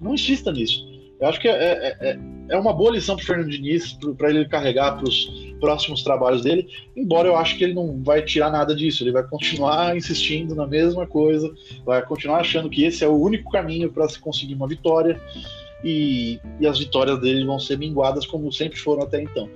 Não 0.00 0.14
insista 0.14 0.50
nisso. 0.50 0.84
Eu 1.20 1.28
acho 1.28 1.40
que 1.40 1.46
é, 1.46 1.52
é, 1.52 1.96
é, 2.00 2.18
é 2.48 2.56
uma 2.58 2.72
boa 2.72 2.92
lição 2.92 3.14
para 3.14 3.22
o 3.22 3.26
Fernando 3.26 3.50
Diniz, 3.50 3.96
para 4.16 4.30
ele 4.30 4.48
carregar 4.48 4.96
para 4.96 5.08
os 5.08 5.51
próximos 5.62 6.02
trabalhos 6.02 6.42
dele, 6.42 6.66
embora 6.96 7.28
eu 7.28 7.36
acho 7.36 7.56
que 7.56 7.62
ele 7.62 7.72
não 7.72 8.02
vai 8.02 8.20
tirar 8.20 8.50
nada 8.50 8.74
disso, 8.74 9.04
ele 9.04 9.12
vai 9.12 9.22
continuar 9.22 9.96
insistindo 9.96 10.56
na 10.56 10.66
mesma 10.66 11.06
coisa, 11.06 11.48
vai 11.86 12.02
continuar 12.02 12.40
achando 12.40 12.68
que 12.68 12.82
esse 12.82 13.04
é 13.04 13.08
o 13.08 13.16
único 13.16 13.48
caminho 13.48 13.92
para 13.92 14.08
se 14.08 14.18
conseguir 14.18 14.54
uma 14.54 14.66
vitória 14.66 15.20
e, 15.84 16.40
e 16.58 16.66
as 16.66 16.80
vitórias 16.80 17.20
dele 17.20 17.44
vão 17.44 17.60
ser 17.60 17.78
minguadas 17.78 18.26
como 18.26 18.52
sempre 18.52 18.76
foram 18.76 19.04
até 19.04 19.22
então. 19.22 19.48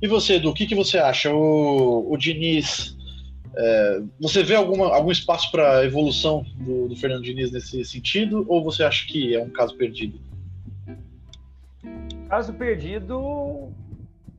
E 0.00 0.08
você, 0.08 0.36
Edu, 0.36 0.48
o 0.48 0.54
que, 0.54 0.66
que 0.66 0.74
você 0.74 0.96
acha? 0.96 1.32
O, 1.32 2.10
o 2.10 2.16
Diniz, 2.16 2.96
é, 3.54 4.02
você 4.18 4.42
vê 4.42 4.54
alguma, 4.54 4.94
algum 4.94 5.10
espaço 5.10 5.50
para 5.50 5.84
evolução 5.84 6.44
do, 6.56 6.88
do, 6.88 6.96
Fernando 6.96 7.22
Diniz 7.22 7.52
nesse 7.52 7.84
sentido, 7.84 8.44
ou 8.48 8.64
você 8.64 8.82
acha 8.82 9.06
que 9.06 9.34
é 9.34 9.42
um 9.42 9.50
caso 9.50 9.76
perdido? 9.76 10.18
Caso 12.28 12.54
perdido, 12.54 13.70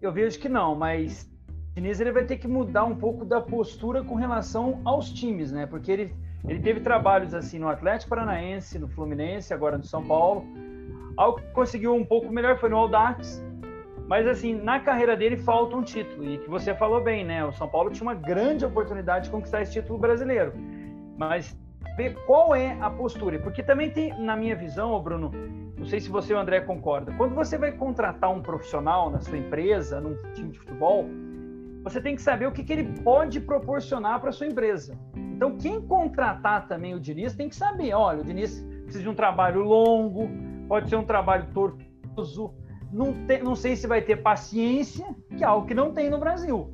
eu 0.02 0.12
vejo 0.12 0.40
que 0.40 0.50
não, 0.50 0.74
mas 0.74 1.30
o 1.72 1.76
Diniz 1.76 2.00
ele 2.00 2.12
vai 2.12 2.26
ter 2.26 2.38
que 2.38 2.48
mudar 2.48 2.86
um 2.86 2.96
pouco 2.96 3.24
da 3.24 3.40
postura 3.40 4.04
com 4.04 4.16
relação 4.16 4.82
aos 4.84 5.12
times, 5.12 5.52
né? 5.52 5.68
Porque 5.68 5.92
ele, 5.92 6.16
ele 6.48 6.60
teve 6.60 6.80
trabalhos 6.80 7.36
assim 7.36 7.60
no 7.60 7.68
Atlético 7.68 8.10
Paranaense, 8.10 8.80
no 8.80 8.88
Fluminense, 8.88 9.54
agora 9.54 9.78
no 9.78 9.84
São 9.84 10.04
Paulo. 10.04 10.44
Algo 11.16 11.40
que 11.40 11.48
conseguiu 11.52 11.94
um 11.94 12.04
pouco 12.04 12.32
melhor 12.32 12.60
foi 12.60 12.70
no 12.70 12.78
Aldax. 12.78 13.44
Mas 14.08 14.28
assim, 14.28 14.54
na 14.54 14.80
carreira 14.80 15.16
dele 15.16 15.38
falta 15.38 15.76
um 15.76 15.82
título. 15.82 16.26
E 16.26 16.38
que 16.38 16.50
você 16.50 16.74
falou 16.76 17.02
bem, 17.02 17.24
né? 17.26 17.46
O 17.46 17.52
São 17.54 17.68
Paulo 17.68 17.90
tinha 17.90 18.04
uma 18.04 18.16
grande 18.16 18.66
oportunidade 18.66 19.26
de 19.26 19.32
conquistar 19.32 19.62
esse 19.62 19.74
título 19.74 19.98
brasileiro. 19.98 20.54
Mas 21.18 21.56
qual 22.26 22.56
é 22.56 22.78
a 22.82 22.90
postura. 22.90 23.40
Porque 23.40 23.62
também 23.62 23.90
tem, 23.90 24.18
na 24.20 24.36
minha 24.36 24.56
visão, 24.56 25.00
Bruno, 25.02 25.32
não 25.78 25.86
sei 25.86 26.00
se 26.00 26.10
você 26.10 26.34
e 26.34 26.36
o 26.36 26.40
André 26.40 26.62
concorda. 26.62 27.14
Quando 27.14 27.36
você 27.36 27.58
vai 27.58 27.72
contratar 27.72 28.32
um 28.32 28.42
profissional 28.42 29.10
na 29.10 29.20
sua 29.20 29.38
empresa, 29.38 30.02
num 30.02 30.16
time 30.34 30.50
de 30.50 30.60
futebol, 30.60 31.06
você 31.84 32.02
tem 32.02 32.16
que 32.16 32.22
saber 32.22 32.48
o 32.48 32.52
que, 32.52 32.64
que 32.64 32.74
ele 32.74 33.02
pode 33.02 33.40
proporcionar 33.40 34.20
para 34.20 34.32
sua 34.32 34.48
empresa. 34.48 34.98
Então, 35.16 35.58
quem 35.58 35.82
contratar 35.82 36.68
também 36.68 36.96
o 36.96 37.00
Diniz 37.00 37.36
tem 37.36 37.50
que 37.50 37.56
saber: 37.56 37.94
olha, 37.94 38.22
o 38.22 38.24
Diniz 38.24 38.66
precisa 38.84 39.04
de 39.04 39.10
um 39.10 39.16
trabalho 39.16 39.62
longo, 39.62 40.30
pode 40.68 40.90
ser 40.90 40.96
um 40.96 41.04
trabalho 41.04 41.48
tortuoso, 41.54 42.54
não, 42.94 43.14
te, 43.26 43.40
não 43.40 43.56
sei 43.56 43.76
se 43.76 43.88
vai 43.88 44.02
ter 44.02 44.18
paciência, 44.18 45.06
que 45.36 45.44
é 45.44 45.48
algo 45.48 45.68
que 45.68 45.74
não 45.74 45.92
tem 45.92 46.10
no 46.10 46.18
Brasil. 46.18 46.72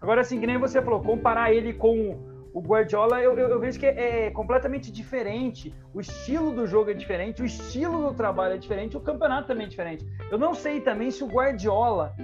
Agora, 0.00 0.22
assim, 0.22 0.40
que 0.40 0.46
nem 0.46 0.58
você 0.58 0.80
falou, 0.80 1.00
comparar 1.00 1.52
ele 1.52 1.72
com 1.72 2.18
o 2.54 2.60
Guardiola 2.60 3.20
eu, 3.20 3.38
eu, 3.38 3.48
eu, 3.50 3.60
vejo 3.60 3.78
que 3.78 3.86
é, 3.86 4.26
é 4.26 4.30
completamente 4.30 4.90
diferente. 4.90 5.72
O 5.92 6.00
estilo 6.00 6.52
do 6.52 6.66
jogo 6.66 6.90
é 6.90 6.94
diferente, 6.94 7.42
o 7.42 7.44
estilo 7.44 8.08
do 8.08 8.14
trabalho 8.14 8.54
é 8.54 8.58
diferente, 8.58 8.96
o 8.96 9.00
campeonato 9.00 9.48
também 9.48 9.66
é 9.66 9.68
diferente. 9.68 10.06
Eu 10.30 10.38
não 10.38 10.54
sei 10.54 10.80
também 10.80 11.10
se 11.10 11.22
o 11.22 11.26
Guardiola, 11.26 12.16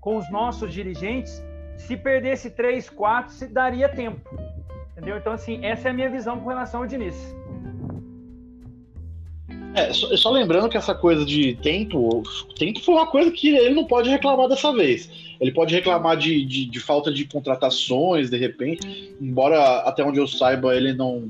com 0.00 0.16
os 0.16 0.30
nossos 0.30 0.72
dirigentes, 0.72 1.42
se 1.76 1.96
perdesse 1.96 2.50
3, 2.50 2.90
4, 2.90 3.32
se 3.32 3.46
daria 3.46 3.88
tempo. 3.88 4.20
Entendeu? 4.92 5.16
Então, 5.16 5.32
assim, 5.32 5.64
essa 5.64 5.88
é 5.88 5.90
a 5.90 5.94
minha 5.94 6.10
visão 6.10 6.38
com 6.38 6.48
relação 6.48 6.82
ao 6.82 6.86
Diniz. 6.86 7.16
É, 9.74 9.92
só, 9.92 10.30
lembrando 10.30 10.68
que 10.68 10.76
essa 10.76 10.94
coisa 10.94 11.24
de 11.24 11.56
tempo, 11.56 12.22
tempo 12.56 12.80
foi 12.80 12.94
uma 12.94 13.08
coisa 13.08 13.30
que 13.32 13.48
ele 13.48 13.74
não 13.74 13.84
pode 13.84 14.08
reclamar 14.08 14.48
dessa 14.48 14.72
vez. 14.72 15.10
Ele 15.40 15.50
pode 15.50 15.74
reclamar 15.74 16.16
de, 16.16 16.44
de, 16.44 16.64
de 16.64 16.80
falta 16.80 17.12
de 17.12 17.24
contratações, 17.24 18.30
de 18.30 18.38
repente, 18.38 19.14
embora 19.20 19.78
até 19.80 20.04
onde 20.04 20.20
eu 20.20 20.28
saiba 20.28 20.76
ele 20.76 20.92
não, 20.92 21.26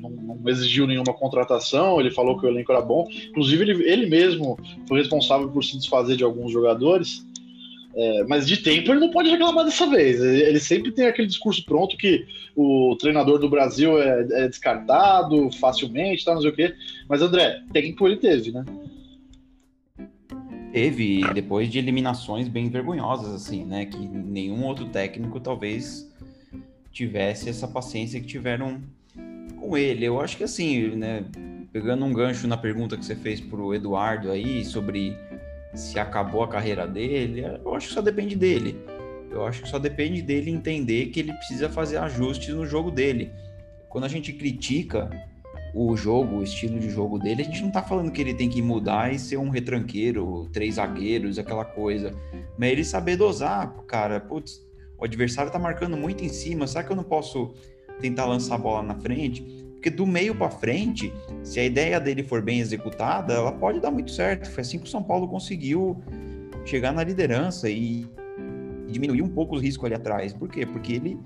não, 0.00 0.10
não, 0.10 0.48
exigiu 0.48 0.86
nenhuma 0.86 1.12
contratação, 1.12 2.00
ele 2.00 2.12
falou 2.12 2.38
que 2.38 2.46
o 2.46 2.48
elenco 2.48 2.70
era 2.70 2.80
bom. 2.80 3.08
Inclusive, 3.30 3.62
ele, 3.64 3.90
ele 3.90 4.06
mesmo 4.06 4.56
foi 4.86 5.00
responsável 5.00 5.48
por 5.48 5.64
se 5.64 5.76
desfazer 5.76 6.16
de 6.16 6.22
alguns 6.22 6.52
jogadores. 6.52 7.26
É, 7.94 8.24
mas 8.24 8.46
de 8.46 8.58
tempo 8.58 8.92
ele 8.92 9.00
não 9.00 9.10
pode 9.10 9.30
reclamar 9.30 9.64
dessa 9.64 9.86
vez. 9.86 10.20
Ele 10.20 10.60
sempre 10.60 10.92
tem 10.92 11.06
aquele 11.06 11.26
discurso 11.26 11.64
pronto 11.64 11.96
que 11.96 12.26
o 12.54 12.96
treinador 12.96 13.38
do 13.38 13.48
Brasil 13.48 14.00
é, 14.00 14.26
é 14.30 14.48
descartado 14.48 15.50
facilmente, 15.52 16.24
tá, 16.24 16.34
não 16.34 16.42
sei 16.42 16.50
o 16.50 16.54
quê. 16.54 16.74
Mas, 17.08 17.22
André, 17.22 17.62
tempo 17.72 18.06
ele 18.06 18.16
teve, 18.16 18.52
né? 18.52 18.64
Teve, 20.72 21.22
depois 21.32 21.68
de 21.70 21.78
eliminações 21.78 22.46
bem 22.46 22.68
vergonhosas, 22.68 23.32
assim, 23.32 23.64
né? 23.64 23.86
Que 23.86 23.98
nenhum 23.98 24.64
outro 24.64 24.86
técnico 24.86 25.40
talvez 25.40 26.08
tivesse 26.92 27.48
essa 27.48 27.66
paciência 27.66 28.20
que 28.20 28.26
tiveram 28.26 28.82
com 29.58 29.76
ele. 29.76 30.04
Eu 30.04 30.20
acho 30.20 30.36
que 30.36 30.44
assim, 30.44 30.90
né? 30.90 31.24
Pegando 31.72 32.04
um 32.04 32.12
gancho 32.12 32.46
na 32.46 32.56
pergunta 32.56 32.96
que 32.96 33.04
você 33.04 33.16
fez 33.16 33.40
pro 33.40 33.74
Eduardo 33.74 34.30
aí 34.30 34.64
sobre 34.64 35.16
se 35.78 35.98
acabou 35.98 36.42
a 36.42 36.48
carreira 36.48 36.86
dele, 36.86 37.42
eu 37.64 37.74
acho 37.74 37.88
que 37.88 37.94
só 37.94 38.02
depende 38.02 38.34
dele. 38.34 38.78
Eu 39.30 39.46
acho 39.46 39.62
que 39.62 39.68
só 39.68 39.78
depende 39.78 40.22
dele 40.22 40.50
entender 40.50 41.06
que 41.06 41.20
ele 41.20 41.32
precisa 41.34 41.68
fazer 41.68 41.98
ajustes 41.98 42.54
no 42.54 42.66
jogo 42.66 42.90
dele. 42.90 43.30
Quando 43.88 44.04
a 44.04 44.08
gente 44.08 44.32
critica 44.32 45.10
o 45.74 45.96
jogo, 45.96 46.38
o 46.38 46.42
estilo 46.42 46.78
de 46.80 46.90
jogo 46.90 47.18
dele, 47.18 47.42
a 47.42 47.44
gente 47.44 47.62
não 47.62 47.70
tá 47.70 47.82
falando 47.82 48.10
que 48.10 48.20
ele 48.20 48.34
tem 48.34 48.48
que 48.48 48.60
mudar 48.60 49.12
e 49.12 49.18
ser 49.18 49.36
um 49.36 49.50
retranqueiro, 49.50 50.48
três 50.52 50.76
zagueiros, 50.76 51.38
aquela 51.38 51.64
coisa. 51.64 52.12
Mas 52.58 52.72
ele 52.72 52.84
saber 52.84 53.16
dosar, 53.16 53.72
cara, 53.86 54.18
putz, 54.18 54.60
o 54.98 55.04
adversário 55.04 55.52
tá 55.52 55.58
marcando 55.58 55.96
muito 55.96 56.24
em 56.24 56.28
cima, 56.28 56.66
será 56.66 56.82
que 56.82 56.90
eu 56.90 56.96
não 56.96 57.04
posso 57.04 57.54
tentar 58.00 58.24
lançar 58.24 58.56
a 58.56 58.58
bola 58.58 58.82
na 58.82 58.94
frente? 58.94 59.67
Porque 59.88 59.90
do 59.90 60.06
meio 60.06 60.34
para 60.34 60.50
frente, 60.50 61.12
se 61.42 61.58
a 61.58 61.64
ideia 61.64 61.98
dele 61.98 62.22
for 62.22 62.42
bem 62.42 62.60
executada, 62.60 63.32
ela 63.32 63.52
pode 63.52 63.80
dar 63.80 63.90
muito 63.90 64.10
certo. 64.10 64.50
Foi 64.50 64.60
assim 64.60 64.78
que 64.78 64.84
o 64.84 64.88
São 64.88 65.02
Paulo 65.02 65.26
conseguiu 65.26 66.02
chegar 66.66 66.92
na 66.92 67.02
liderança 67.02 67.70
e 67.70 68.06
diminuir 68.86 69.22
um 69.22 69.28
pouco 69.28 69.56
os 69.56 69.62
riscos 69.62 69.86
ali 69.86 69.94
atrás. 69.94 70.34
Por 70.34 70.48
quê? 70.48 70.66
Porque 70.66 70.92
ele 70.92 71.18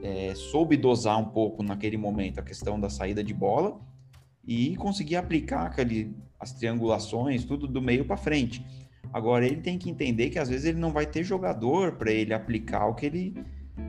é, 0.00 0.32
soube 0.36 0.76
dosar 0.76 1.18
um 1.18 1.24
pouco 1.24 1.62
naquele 1.64 1.96
momento 1.96 2.38
a 2.38 2.42
questão 2.42 2.78
da 2.78 2.88
saída 2.88 3.24
de 3.24 3.34
bola 3.34 3.80
e 4.46 4.76
conseguir 4.76 5.16
aplicar 5.16 5.66
aquele, 5.66 6.14
as 6.38 6.52
triangulações, 6.52 7.44
tudo 7.44 7.66
do 7.66 7.82
meio 7.82 8.04
para 8.04 8.16
frente. 8.16 8.64
Agora 9.12 9.44
ele 9.44 9.60
tem 9.60 9.76
que 9.76 9.90
entender 9.90 10.30
que 10.30 10.38
às 10.38 10.48
vezes 10.48 10.66
ele 10.66 10.78
não 10.78 10.92
vai 10.92 11.06
ter 11.06 11.24
jogador 11.24 11.92
para 11.96 12.12
ele 12.12 12.32
aplicar 12.32 12.86
o 12.86 12.94
que 12.94 13.06
ele 13.06 13.34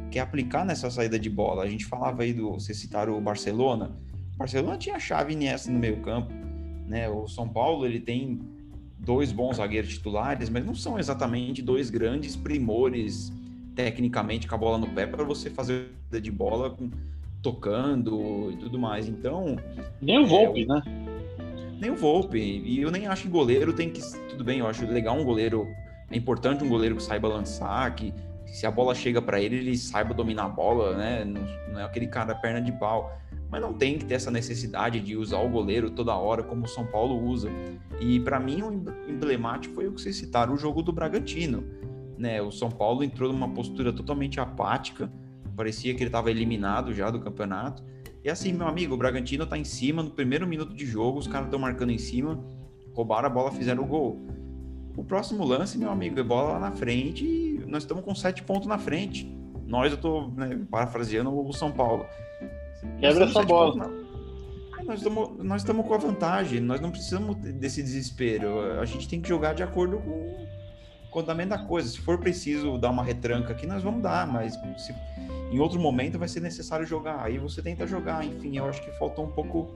quer 0.10 0.22
aplicar 0.22 0.66
nessa 0.66 0.90
saída 0.90 1.20
de 1.20 1.30
bola. 1.30 1.64
A 1.64 1.70
gente 1.70 1.86
falava 1.86 2.24
aí 2.24 2.34
do, 2.34 2.54
vocês 2.54 2.78
citaram 2.78 3.16
o 3.16 3.22
Barcelona. 3.22 3.96
O 4.36 4.38
Barcelona 4.38 4.78
tinha 4.78 5.00
chave 5.00 5.34
Iniesta 5.34 5.72
no 5.72 5.80
meio 5.80 6.02
campo. 6.02 6.32
né? 6.86 7.10
O 7.10 7.28
São 7.28 7.48
Paulo 7.48 7.86
ele 7.86 8.00
tem 8.00 8.40
dois 9.00 9.32
bons 9.32 9.58
zagueiros 9.58 9.90
titulares, 9.90 10.50
mas 10.50 10.66
não 10.66 10.76
são 10.76 11.00
exatamente 11.00 11.62
dois 11.62 11.90
grandes 11.90 12.36
primores 12.36 13.32
tecnicamente 13.76 14.48
com 14.48 14.56
a 14.56 14.58
bola 14.58 14.78
no 14.78 14.88
pé 14.88 15.06
para 15.06 15.24
você 15.24 15.50
fazer 15.50 15.90
de 16.22 16.32
bola 16.32 16.70
com, 16.70 16.90
tocando 17.42 18.52
e 18.52 18.58
tudo 18.58 18.78
mais. 18.78 19.08
Então. 19.08 19.58
Nem 20.02 20.20
o 20.20 20.26
Volpe, 20.26 20.64
é, 20.64 20.66
né? 20.66 20.82
Nem 21.80 21.92
o 21.92 21.96
Volpe. 21.96 22.40
E 22.40 22.82
eu 22.82 22.92
nem 22.92 23.08
acho 23.08 23.24
que 23.24 23.30
goleiro 23.30 23.74
tem 23.74 23.90
que. 23.90 24.02
Tudo 24.30 24.44
bem, 24.44 24.60
eu 24.60 24.68
acho 24.68 24.86
legal 24.86 25.16
um 25.18 25.24
goleiro. 25.24 25.68
É 26.10 26.18
importante 26.18 26.64
um 26.64 26.70
goleiro 26.70 26.96
que 26.96 27.04
saiba 27.04 27.28
lançar, 27.28 27.94
que 27.96 28.14
se 28.46 28.66
a 28.66 28.72
bola 28.72 28.96
chega 28.96 29.22
para 29.22 29.42
ele, 29.42 29.58
ele 29.58 29.78
saiba 29.78 30.14
dominar 30.14 30.46
a 30.46 30.50
bola, 30.50 30.96
né? 30.96 31.26
Não, 31.26 31.42
não, 31.74 31.80
é 31.80 31.84
aquele 31.84 32.08
cara 32.08 32.34
perna 32.34 32.62
de 32.62 32.72
pau. 32.72 33.12
Mas 33.50 33.62
não 33.62 33.74
tem 33.74 33.98
que 33.98 34.06
ter 34.06 34.16
essa 34.16 34.32
necessidade 34.32 35.00
de 35.00 35.16
usar 35.16 35.40
o 35.40 35.50
goleiro 35.50 35.90
toda 35.90 36.16
hora, 36.16 36.44
como 36.44 36.66
o 36.66 36.68
São 36.68 36.86
Paulo 36.86 37.22
usa. 37.24 37.50
E 38.00 38.20
para 38.20 38.40
mim, 38.40 38.62
o 38.62 38.72
emblemático 39.10 39.76
foi 39.76 39.88
o 39.88 39.94
que 39.94 40.02
vocês 40.02 40.16
citaram, 40.16 40.54
o 40.54 40.58
jogo 40.58 40.82
do 40.82 40.92
Bragantino. 40.92 41.64
Né? 42.18 42.42
O 42.42 42.52
São 42.52 42.70
Paulo 42.70 43.04
entrou 43.04 43.32
numa 43.32 43.50
postura 43.50 43.94
totalmente 43.94 44.40
apática, 44.40 45.12
parecia 45.56 45.94
que 45.94 46.02
ele 46.02 46.10
estava 46.10 46.30
eliminado 46.32 46.94
já 46.94 47.10
do 47.10 47.20
campeonato. 47.20 47.84
E 48.24 48.30
assim, 48.30 48.52
meu 48.52 48.68
amigo, 48.68 48.96
o 48.96 48.98
Bragantino 48.98 49.46
tá 49.46 49.58
em 49.58 49.64
cima, 49.64 50.02
no 50.02 50.10
primeiro 50.10 50.48
minuto 50.48 50.74
de 50.74 50.86
jogo, 50.86 51.20
os 51.20 51.28
caras 51.28 51.46
estão 51.48 51.60
marcando 51.60 51.92
em 51.92 51.98
cima, 51.98 52.44
roubaram 52.94 53.28
a 53.28 53.30
bola, 53.30 53.52
fizeram 53.52 53.84
o 53.84 53.86
gol. 53.86 54.20
O 54.98 55.04
próximo 55.04 55.46
lance, 55.46 55.78
meu 55.78 55.92
amigo, 55.92 56.20
é 56.20 56.24
bola 56.24 56.54
lá 56.54 56.60
na 56.60 56.72
frente 56.72 57.26
e 57.26 57.64
nós 57.68 57.84
estamos 57.84 58.04
com 58.04 58.16
sete 58.16 58.42
pontos 58.42 58.68
na 58.68 58.78
frente. 58.78 59.30
Nós, 59.68 59.92
eu 59.92 59.98
tô 59.98 60.28
né, 60.30 60.60
parafraseando 60.72 61.38
o 61.38 61.54
São 61.54 61.72
Paulo. 61.72 62.06
Quebra 63.00 63.26
essa 63.26 63.44
bola. 63.44 63.92
Nós 64.86 65.00
estamos, 65.00 65.44
nós 65.44 65.62
estamos 65.62 65.88
com 65.88 65.94
a 65.96 65.98
vantagem, 65.98 66.60
nós 66.60 66.80
não 66.80 66.92
precisamos 66.92 67.36
desse 67.38 67.82
desespero. 67.82 68.80
A 68.80 68.86
gente 68.86 69.08
tem 69.10 69.20
que 69.20 69.28
jogar 69.28 69.54
de 69.54 69.64
acordo 69.64 69.98
com 71.10 71.20
o 71.20 71.22
andamento 71.22 71.50
da 71.50 71.58
coisa. 71.58 71.90
Se 71.90 72.00
for 72.00 72.20
preciso 72.20 72.78
dar 72.78 72.92
uma 72.92 73.04
retranca 73.04 73.54
aqui, 73.54 73.66
nós 73.66 73.82
vamos 73.82 74.04
dar, 74.04 74.28
mas 74.28 74.54
se, 74.78 74.94
em 75.52 75.60
outro 75.60 75.80
momento 75.80 76.20
vai 76.20 76.28
ser 76.28 76.40
necessário 76.40 76.86
jogar. 76.86 77.24
Aí 77.24 77.40
você 77.40 77.64
tenta 77.64 77.88
jogar. 77.88 78.24
Enfim, 78.24 78.58
eu 78.58 78.66
acho 78.66 78.84
que 78.84 78.92
faltou 79.00 79.26
um 79.26 79.32
pouco 79.32 79.74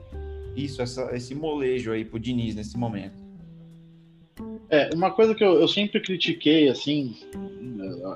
isso, 0.54 0.80
essa, 0.80 1.14
esse 1.16 1.34
molejo 1.34 1.92
aí 1.92 2.04
pro 2.04 2.18
Diniz 2.18 2.54
nesse 2.54 2.76
momento. 2.76 3.18
É, 4.68 4.90
uma 4.94 5.10
coisa 5.10 5.34
que 5.34 5.42
eu, 5.42 5.60
eu 5.60 5.66
sempre 5.66 6.00
critiquei, 6.00 6.68
assim, 6.68 7.16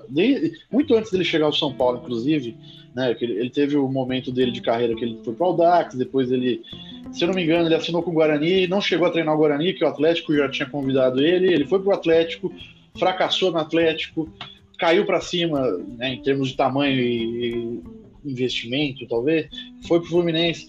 de, 0.08 0.52
muito 0.70 0.94
antes 0.94 1.10
dele 1.10 1.24
chegar 1.24 1.46
ao 1.46 1.52
São 1.52 1.74
Paulo, 1.74 1.98
inclusive, 1.98 2.56
né, 2.94 3.16
ele, 3.20 3.50
teve 3.50 3.76
o 3.76 3.88
momento 3.88 4.30
dele 4.30 4.52
de 4.52 4.60
carreira 4.60 4.94
que 4.94 5.04
ele 5.04 5.18
foi 5.24 5.34
para 5.34 5.48
o 5.48 5.52
Dax, 5.52 5.94
depois 5.96 6.30
ele, 6.30 6.62
se 7.12 7.24
eu 7.24 7.28
não 7.28 7.34
me 7.34 7.42
engano, 7.42 7.66
ele 7.66 7.74
assinou 7.74 8.02
com 8.02 8.12
o 8.12 8.14
Guarani, 8.14 8.68
não 8.68 8.80
chegou 8.80 9.06
a 9.06 9.10
treinar 9.10 9.34
o 9.34 9.38
Guarani, 9.38 9.74
que 9.74 9.84
o 9.84 9.88
Atlético 9.88 10.34
já 10.34 10.48
tinha 10.48 10.68
convidado 10.68 11.20
ele, 11.20 11.52
ele 11.52 11.66
foi 11.66 11.80
para 11.80 11.88
o 11.90 11.94
Atlético, 11.94 12.52
fracassou 12.96 13.50
no 13.50 13.58
Atlético, 13.58 14.28
caiu 14.78 15.04
para 15.04 15.20
cima, 15.20 15.60
né, 15.98 16.14
em 16.14 16.22
termos 16.22 16.50
de 16.50 16.56
tamanho 16.56 17.00
e, 17.00 17.82
investimento, 18.24 19.06
talvez, 19.06 19.48
foi 19.86 19.98
para 19.98 20.06
o 20.06 20.10
Fluminense, 20.10 20.66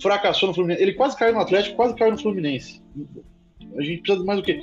fracassou 0.00 0.48
no 0.48 0.54
Fluminense, 0.54 0.82
ele 0.82 0.94
quase 0.94 1.16
caiu 1.16 1.32
no 1.32 1.40
Atlético, 1.40 1.76
quase 1.76 1.94
caiu 1.94 2.12
no 2.12 2.18
Fluminense. 2.18 2.82
A 3.76 3.82
gente 3.82 4.02
precisa 4.02 4.24
mais 4.24 4.40
do 4.40 4.44
que 4.44 4.60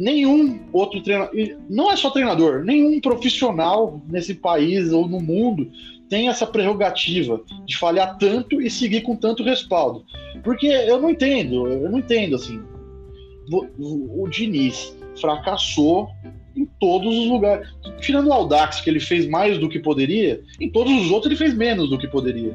nenhum 0.00 0.60
outro 0.72 1.00
treinador, 1.00 1.34
não 1.68 1.92
é 1.92 1.96
só 1.96 2.10
treinador, 2.10 2.64
nenhum 2.64 3.00
profissional 3.00 4.02
nesse 4.08 4.34
país 4.34 4.92
ou 4.92 5.08
no 5.08 5.20
mundo 5.20 5.70
tem 6.10 6.28
essa 6.28 6.44
prerrogativa 6.44 7.40
de 7.64 7.76
falhar 7.76 8.18
tanto 8.18 8.60
e 8.60 8.68
seguir 8.68 9.02
com 9.02 9.14
tanto 9.14 9.44
respaldo. 9.44 10.04
Porque 10.42 10.66
eu 10.66 11.00
não 11.00 11.08
entendo, 11.08 11.68
eu 11.68 11.88
não 11.88 12.00
entendo 12.00 12.34
assim. 12.34 12.60
O, 13.78 14.24
o 14.24 14.28
Diniz 14.28 14.94
fracassou 15.18 16.08
em 16.56 16.66
todos 16.80 17.16
os 17.16 17.26
lugares. 17.28 17.68
Tirando 18.00 18.26
o 18.26 18.32
Aldax, 18.32 18.80
que 18.80 18.90
ele 18.90 19.00
fez 19.00 19.26
mais 19.28 19.56
do 19.56 19.68
que 19.68 19.78
poderia, 19.78 20.42
em 20.60 20.68
todos 20.68 20.92
os 20.92 21.10
outros 21.12 21.30
ele 21.30 21.38
fez 21.38 21.54
menos 21.54 21.88
do 21.88 21.96
que 21.96 22.08
poderia. 22.08 22.52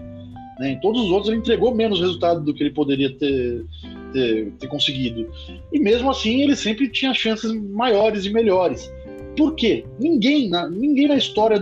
Né? 0.60 0.72
Em 0.72 0.80
todos 0.82 1.03
os 1.03 1.10
outros 1.10 1.30
ele 1.30 1.39
entregou 1.39 1.74
menos 1.74 2.01
resultado 2.01 2.43
do 2.43 2.53
que 2.53 2.62
ele 2.62 2.72
poderia 2.72 3.14
ter, 3.16 3.66
ter, 4.12 4.51
ter 4.51 4.68
conseguido. 4.68 5.30
E 5.72 5.80
mesmo 5.80 6.10
assim 6.12 6.41
ele 6.41 6.58
sempre 6.58 6.89
tinha 6.89 7.14
chances 7.14 7.53
maiores 7.53 8.26
e 8.26 8.30
melhores. 8.34 8.91
Por 9.38 9.56
quê? 9.56 9.86
Ninguém 9.99 10.49
na, 10.49 10.70
ninguém 10.70 11.08
na 11.08 11.16
história 11.16 11.60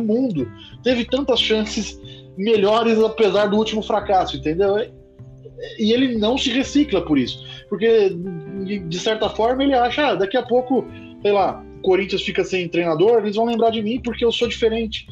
do, 0.00 0.06
do 0.06 0.06
mundo 0.06 0.50
teve 0.82 1.04
tantas 1.04 1.40
chances 1.40 2.00
melhores 2.36 2.98
apesar 2.98 3.46
do 3.46 3.56
último 3.56 3.82
fracasso, 3.82 4.36
entendeu? 4.36 4.76
E 5.78 5.92
ele 5.92 6.16
não 6.16 6.38
se 6.38 6.50
recicla 6.50 7.04
por 7.04 7.18
isso. 7.18 7.44
Porque, 7.68 8.10
de 8.86 8.98
certa 8.98 9.28
forma, 9.28 9.62
ele 9.64 9.74
acha, 9.74 10.08
ah, 10.08 10.14
daqui 10.14 10.36
a 10.36 10.42
pouco, 10.42 10.86
sei 11.20 11.32
lá, 11.32 11.64
Corinthians 11.82 12.22
fica 12.22 12.44
sem 12.44 12.68
treinador, 12.68 13.18
eles 13.18 13.36
vão 13.36 13.44
lembrar 13.44 13.70
de 13.70 13.82
mim 13.82 14.00
porque 14.00 14.24
eu 14.24 14.32
sou 14.32 14.48
diferente. 14.48 15.06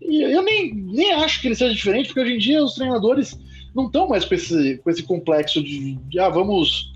E 0.00 0.22
eu 0.22 0.42
nem, 0.42 0.74
nem 0.74 1.12
acho 1.12 1.40
que 1.40 1.48
ele 1.48 1.54
seja 1.54 1.74
diferente, 1.74 2.06
porque 2.06 2.20
hoje 2.20 2.34
em 2.34 2.38
dia 2.38 2.64
os 2.64 2.74
treinadores 2.74 3.38
não 3.74 3.86
estão 3.86 4.08
mais 4.08 4.24
com 4.24 4.34
esse, 4.34 4.78
com 4.78 4.90
esse 4.90 5.02
complexo 5.02 5.62
de, 5.62 5.94
de, 5.94 6.18
ah, 6.18 6.28
vamos, 6.28 6.92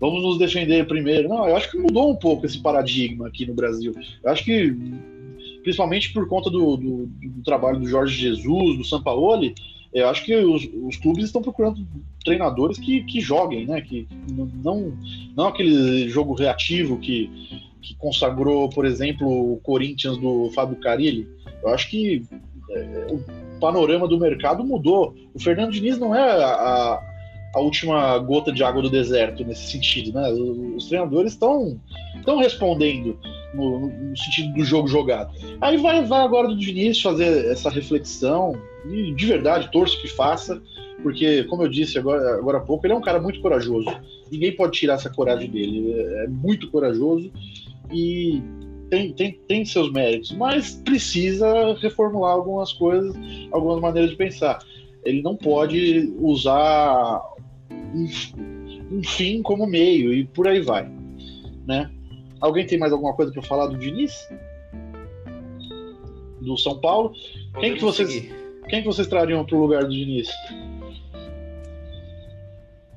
vamos 0.00 0.22
nos 0.22 0.38
defender 0.38 0.86
primeiro. 0.86 1.28
Não, 1.28 1.46
eu 1.46 1.56
acho 1.56 1.70
que 1.70 1.78
mudou 1.78 2.10
um 2.10 2.16
pouco 2.16 2.46
esse 2.46 2.58
paradigma 2.58 3.28
aqui 3.28 3.46
no 3.46 3.54
Brasil. 3.54 3.92
Eu 4.24 4.30
acho 4.30 4.44
que, 4.44 4.74
principalmente 5.66 6.12
por 6.12 6.28
conta 6.28 6.48
do, 6.48 6.76
do, 6.76 7.06
do 7.06 7.42
trabalho 7.42 7.80
do 7.80 7.88
Jorge 7.88 8.16
Jesus, 8.16 8.78
do 8.78 8.84
Sampaoli, 8.84 9.52
eu 9.92 10.08
acho 10.08 10.24
que 10.24 10.32
os, 10.36 10.62
os 10.84 10.96
clubes 10.96 11.24
estão 11.24 11.42
procurando 11.42 11.84
treinadores 12.24 12.78
que, 12.78 13.02
que 13.02 13.20
joguem, 13.20 13.66
né? 13.66 13.80
Que 13.80 14.06
não, 14.62 14.96
não 15.34 15.48
aquele 15.48 16.08
jogo 16.08 16.34
reativo 16.34 17.00
que, 17.00 17.28
que 17.82 17.96
consagrou, 17.96 18.68
por 18.68 18.84
exemplo, 18.84 19.26
o 19.54 19.56
Corinthians 19.56 20.16
do 20.18 20.52
Fábio 20.52 20.76
Carilli. 20.76 21.28
Eu 21.60 21.70
acho 21.70 21.90
que 21.90 22.22
é, 22.70 23.06
o 23.10 23.58
panorama 23.58 24.06
do 24.06 24.20
mercado 24.20 24.62
mudou. 24.62 25.16
O 25.34 25.40
Fernando 25.40 25.72
Diniz 25.72 25.98
não 25.98 26.14
é 26.14 26.44
a, 26.44 26.46
a 26.46 27.15
última 27.58 28.18
gota 28.18 28.52
de 28.52 28.62
água 28.62 28.82
do 28.82 28.90
deserto 28.90 29.44
nesse 29.44 29.70
sentido, 29.70 30.12
né? 30.12 30.30
Os 30.30 30.88
treinadores 30.88 31.32
estão 31.32 31.80
estão 32.16 32.38
respondendo 32.38 33.18
no, 33.54 33.88
no, 33.88 34.16
sentido 34.16 34.54
do 34.54 34.64
jogo 34.64 34.88
jogado. 34.88 35.32
Aí 35.60 35.76
vai, 35.76 36.04
vai 36.04 36.20
agora 36.20 36.48
do 36.48 36.56
Diniz 36.56 37.00
fazer 37.00 37.46
essa 37.46 37.70
reflexão 37.70 38.54
e 38.90 39.14
de 39.14 39.26
verdade 39.26 39.70
torço 39.70 40.00
que 40.00 40.08
faça, 40.08 40.60
porque 41.02 41.44
como 41.44 41.62
eu 41.62 41.68
disse 41.68 41.98
agora, 41.98 42.36
agora 42.36 42.58
há 42.58 42.60
pouco, 42.60 42.86
ele 42.86 42.94
é 42.94 42.96
um 42.96 43.02
cara 43.02 43.20
muito 43.20 43.40
corajoso. 43.40 43.88
Ninguém 44.30 44.54
pode 44.54 44.78
tirar 44.78 44.94
essa 44.94 45.10
coragem 45.10 45.50
dele. 45.50 45.92
É, 45.92 46.24
é 46.24 46.28
muito 46.28 46.70
corajoso 46.70 47.30
e 47.92 48.42
tem, 48.90 49.12
tem, 49.12 49.40
tem 49.48 49.64
seus 49.64 49.90
méritos, 49.92 50.32
mas 50.32 50.74
precisa 50.84 51.74
reformular 51.80 52.32
algumas 52.32 52.72
coisas, 52.72 53.14
algumas 53.50 53.80
maneiras 53.80 54.10
de 54.10 54.16
pensar. 54.16 54.58
Ele 55.04 55.22
não 55.22 55.36
pode 55.36 56.12
usar 56.18 57.20
um, 57.70 59.02
fim 59.02 59.42
como 59.42 59.66
meio 59.66 60.12
e 60.12 60.24
por 60.24 60.46
aí 60.46 60.60
vai, 60.60 60.88
né? 61.66 61.90
Alguém 62.40 62.66
tem 62.66 62.78
mais 62.78 62.92
alguma 62.92 63.14
coisa 63.14 63.32
para 63.32 63.42
falar 63.42 63.66
do 63.66 63.78
Diniz? 63.78 64.28
Do 66.40 66.56
São 66.56 66.80
Paulo? 66.80 67.12
quem 67.58 67.74
que 67.74 67.80
vocês 67.80 68.30
quem 68.68 68.82
que 68.82 68.86
vocês 68.86 69.06
trariam 69.06 69.44
para 69.44 69.56
o 69.56 69.60
lugar 69.60 69.84
do 69.84 69.90
Diniz? 69.90 70.28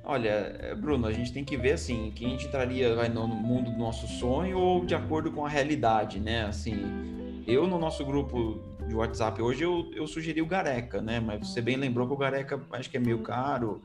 Olha, 0.04 0.56
eh, 0.60 0.74
Bruno, 0.74 1.06
a 1.06 1.12
gente 1.12 1.32
tem 1.32 1.46
que 1.46 1.56
ver 1.56 1.74
assim, 1.74 2.12
que 2.16 2.26
a 2.26 2.30
gente 2.30 2.48
entraria 2.48 2.96
vai, 2.96 3.08
no 3.10 3.28
mundo 3.28 3.70
do 3.70 3.78
nosso 3.78 4.08
sonho 4.08 4.58
ou 4.58 4.84
de 4.84 4.96
acordo 4.96 5.32
com 5.32 5.46
a 5.46 5.50
realidade, 5.50 6.20
né? 6.20 6.46
Assim, 6.46 7.44
eu 7.46 7.68
no 7.68 7.78
nosso 7.78 8.04
grupo 8.04 8.60
de 8.88 8.96
WhatsApp 8.96 9.40
hoje 9.40 9.64
eu, 9.64 9.92
eu 9.94 10.08
sugeri 10.08 10.42
o 10.42 10.48
Gareca, 10.48 11.00
né? 11.00 11.20
Mas 11.20 11.48
você 11.48 11.62
bem 11.62 11.78
lembrou 11.78 12.08
que 12.08 12.14
o 12.14 12.18
Gareca 12.18 12.60
acho 12.72 12.90
que 12.90 12.98
é 12.98 13.00
meio 13.00 13.20
caro, 13.20 13.84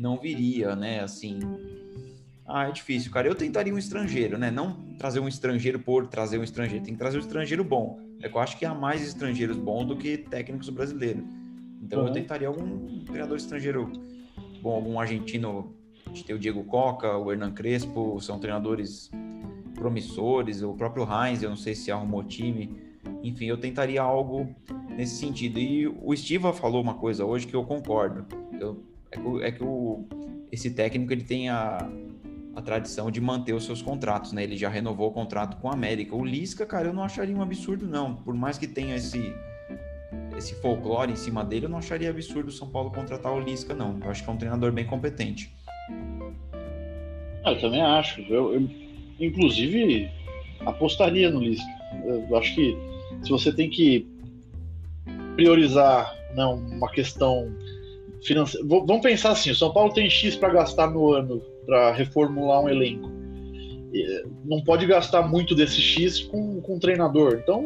não 0.00 0.18
viria, 0.18 0.74
né? 0.74 1.00
Assim, 1.00 1.38
ah, 2.46 2.68
é 2.68 2.72
difícil, 2.72 3.12
cara. 3.12 3.28
Eu 3.28 3.34
tentaria 3.34 3.72
um 3.72 3.78
estrangeiro, 3.78 4.38
né? 4.38 4.50
Não 4.50 4.72
trazer 4.98 5.20
um 5.20 5.28
estrangeiro 5.28 5.78
por 5.78 6.06
trazer 6.06 6.38
um 6.38 6.42
estrangeiro, 6.42 6.84
tem 6.84 6.94
que 6.94 6.98
trazer 6.98 7.18
um 7.18 7.20
estrangeiro 7.20 7.62
bom. 7.62 8.00
É 8.22 8.28
que 8.28 8.36
eu 8.36 8.40
acho 8.40 8.58
que 8.58 8.64
há 8.64 8.74
mais 8.74 9.02
estrangeiros 9.06 9.56
bons 9.56 9.84
do 9.84 9.96
que 9.96 10.16
técnicos 10.16 10.68
brasileiros. 10.70 11.22
Então 11.82 12.00
uhum. 12.00 12.08
eu 12.08 12.12
tentaria 12.12 12.48
algum 12.48 13.04
treinador 13.04 13.36
estrangeiro 13.36 13.92
bom, 14.62 14.74
algum 14.74 14.98
argentino, 14.98 15.74
a 16.06 16.08
gente 16.10 16.24
tem 16.24 16.34
o 16.34 16.38
Diego 16.38 16.64
Coca, 16.64 17.16
o 17.16 17.30
Hernan 17.30 17.52
Crespo, 17.52 18.20
são 18.20 18.38
treinadores 18.38 19.10
promissores, 19.74 20.62
o 20.62 20.74
próprio 20.74 21.04
Heinz, 21.04 21.42
eu 21.42 21.48
não 21.48 21.56
sei 21.56 21.74
se 21.74 21.90
arrumou 21.90 22.22
time, 22.24 22.76
enfim, 23.22 23.46
eu 23.46 23.56
tentaria 23.56 24.02
algo 24.02 24.54
nesse 24.90 25.16
sentido. 25.16 25.58
E 25.58 25.86
o 25.86 26.14
Stiva 26.14 26.52
falou 26.52 26.82
uma 26.82 26.94
coisa 26.94 27.24
hoje 27.24 27.46
que 27.46 27.54
eu 27.54 27.64
concordo, 27.64 28.26
eu, 28.60 28.82
é 29.10 29.16
que, 29.16 29.44
é 29.44 29.52
que 29.52 29.62
o, 29.62 30.04
esse 30.52 30.70
técnico 30.70 31.12
ele 31.12 31.24
tem 31.24 31.48
a, 31.48 31.88
a 32.54 32.62
tradição 32.62 33.10
de 33.10 33.20
manter 33.20 33.52
os 33.52 33.64
seus 33.64 33.82
contratos, 33.82 34.32
né? 34.32 34.42
Ele 34.42 34.56
já 34.56 34.68
renovou 34.68 35.08
o 35.08 35.12
contrato 35.12 35.56
com 35.58 35.68
a 35.68 35.72
América. 35.72 36.14
O 36.14 36.24
Lisca, 36.24 36.64
cara, 36.66 36.88
eu 36.88 36.92
não 36.92 37.02
acharia 37.02 37.36
um 37.36 37.42
absurdo, 37.42 37.86
não. 37.86 38.16
Por 38.16 38.34
mais 38.34 38.58
que 38.58 38.66
tenha 38.66 38.96
esse 38.96 39.34
esse 40.36 40.54
folclore 40.54 41.12
em 41.12 41.16
cima 41.16 41.44
dele, 41.44 41.66
eu 41.66 41.68
não 41.68 41.78
acharia 41.78 42.08
absurdo 42.08 42.48
o 42.48 42.52
São 42.52 42.68
Paulo 42.68 42.90
contratar 42.90 43.32
o 43.32 43.40
Lisca, 43.40 43.74
não. 43.74 43.98
Eu 44.02 44.10
acho 44.10 44.24
que 44.24 44.30
é 44.30 44.32
um 44.32 44.36
treinador 44.36 44.72
bem 44.72 44.86
competente. 44.86 45.52
Ah, 47.44 47.52
eu 47.52 47.60
também 47.60 47.82
acho. 47.82 48.22
Eu, 48.22 48.54
eu 48.54 48.70
inclusive, 49.18 50.10
apostaria 50.60 51.30
no 51.30 51.40
Lisca. 51.40 51.68
Eu 52.06 52.36
acho 52.36 52.54
que 52.54 52.76
se 53.22 53.30
você 53.30 53.52
tem 53.52 53.68
que 53.68 54.06
priorizar 55.36 56.14
né, 56.34 56.44
uma 56.44 56.90
questão 56.90 57.52
financeira. 58.22 58.66
Vamos 58.66 59.00
pensar 59.00 59.32
assim: 59.32 59.50
o 59.50 59.54
São 59.54 59.72
Paulo 59.72 59.92
tem 59.92 60.08
X 60.08 60.36
para 60.36 60.50
gastar 60.50 60.90
no 60.90 61.12
ano 61.12 61.40
para 61.66 61.92
reformular 61.92 62.62
um 62.62 62.68
elenco. 62.68 63.10
Não 64.44 64.62
pode 64.62 64.86
gastar 64.86 65.22
muito 65.22 65.54
desse 65.54 65.80
X 65.80 66.20
com, 66.20 66.60
com 66.60 66.76
um 66.76 66.78
treinador. 66.78 67.40
Então, 67.42 67.64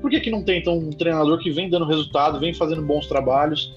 por 0.00 0.10
que, 0.10 0.20
que 0.20 0.30
não 0.30 0.42
tem 0.42 0.60
então, 0.60 0.78
um 0.78 0.90
treinador 0.90 1.38
que 1.38 1.50
vem 1.50 1.68
dando 1.68 1.84
resultado, 1.84 2.38
vem 2.38 2.54
fazendo 2.54 2.82
bons 2.82 3.06
trabalhos 3.06 3.72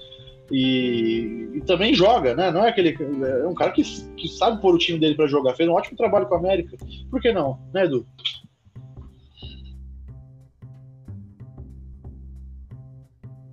e, 0.51 1.49
e 1.55 1.61
também 1.61 1.93
joga, 1.93 2.35
né? 2.35 2.51
Não 2.51 2.63
é 2.63 2.69
aquele. 2.69 2.95
É 3.23 3.47
um 3.47 3.55
cara 3.55 3.71
que, 3.71 3.81
que 4.15 4.27
sabe 4.27 4.61
pôr 4.61 4.75
o 4.75 4.77
time 4.77 4.99
dele 4.99 5.15
para 5.15 5.27
jogar. 5.27 5.55
Fez 5.55 5.67
um 5.67 5.73
ótimo 5.73 5.97
trabalho 5.97 6.27
com 6.27 6.35
a 6.35 6.37
América. 6.37 6.77
Por 7.09 7.21
que 7.21 7.33
não, 7.33 7.59
né, 7.73 7.85
Edu? 7.85 8.05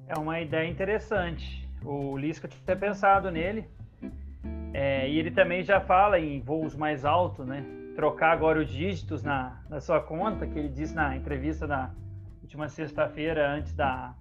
É 0.07 0.18
uma 0.18 0.41
ideia 0.41 0.68
interessante. 0.68 1.64
O 1.85 2.16
Lisca 2.16 2.49
tinha 2.49 2.62
até 2.62 2.74
pensado 2.74 3.30
nele. 3.30 3.68
É, 4.72 5.09
e 5.09 5.18
ele 5.18 5.30
também 5.30 5.62
já 5.62 5.80
fala 5.80 6.18
em 6.18 6.41
voos 6.41 6.74
mais 6.74 7.05
altos, 7.05 7.47
né? 7.47 7.64
Trocar 7.95 8.32
agora 8.32 8.59
os 8.59 8.68
dígitos 8.68 9.22
na, 9.22 9.62
na 9.68 9.80
sua 9.80 10.01
conta, 10.01 10.47
que 10.47 10.59
ele 10.59 10.68
disse 10.68 10.95
na 10.95 11.16
entrevista 11.16 11.66
na 11.66 11.95
última 12.43 12.68
sexta-feira, 12.68 13.49
antes 13.53 13.72
da, 13.74 14.14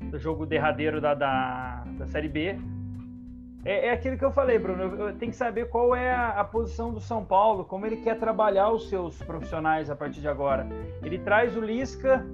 do 0.00 0.18
jogo 0.18 0.46
derradeiro 0.46 1.00
da, 1.00 1.14
da, 1.14 1.84
da 1.98 2.06
Série 2.06 2.28
B. 2.28 2.56
É, 3.64 3.88
é, 3.88 3.92
aquilo 3.92 4.16
que 4.16 4.24
eu 4.24 4.30
falei, 4.30 4.58
Bruno. 4.58 5.12
Tenho 5.14 5.30
que 5.32 5.36
saber 5.36 5.68
qual 5.68 5.94
é 5.94 6.12
a, 6.12 6.40
a, 6.40 6.44
posição 6.44 6.92
do 6.92 7.00
São 7.00 7.24
Paulo, 7.24 7.64
como 7.64 7.86
ele 7.86 7.96
quer 7.96 8.18
trabalhar 8.18 8.70
os 8.70 8.88
seus 8.88 9.20
profissionais 9.22 9.90
a 9.90 9.96
partir 9.96 10.20
de 10.20 10.28
agora. 10.28 10.66
Ele 11.02 11.18
traz 11.18 11.56
o 11.56 11.60
Lisca 11.60 12.24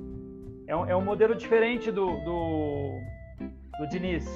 é 0.69 0.77
um, 0.77 0.87
é 0.87 0.95
um 0.95 1.01
modelo 1.01 1.35
diferente 1.35 1.91
do, 1.91 2.07
do, 2.21 3.01
do 3.79 3.87
Diniz. 3.87 4.27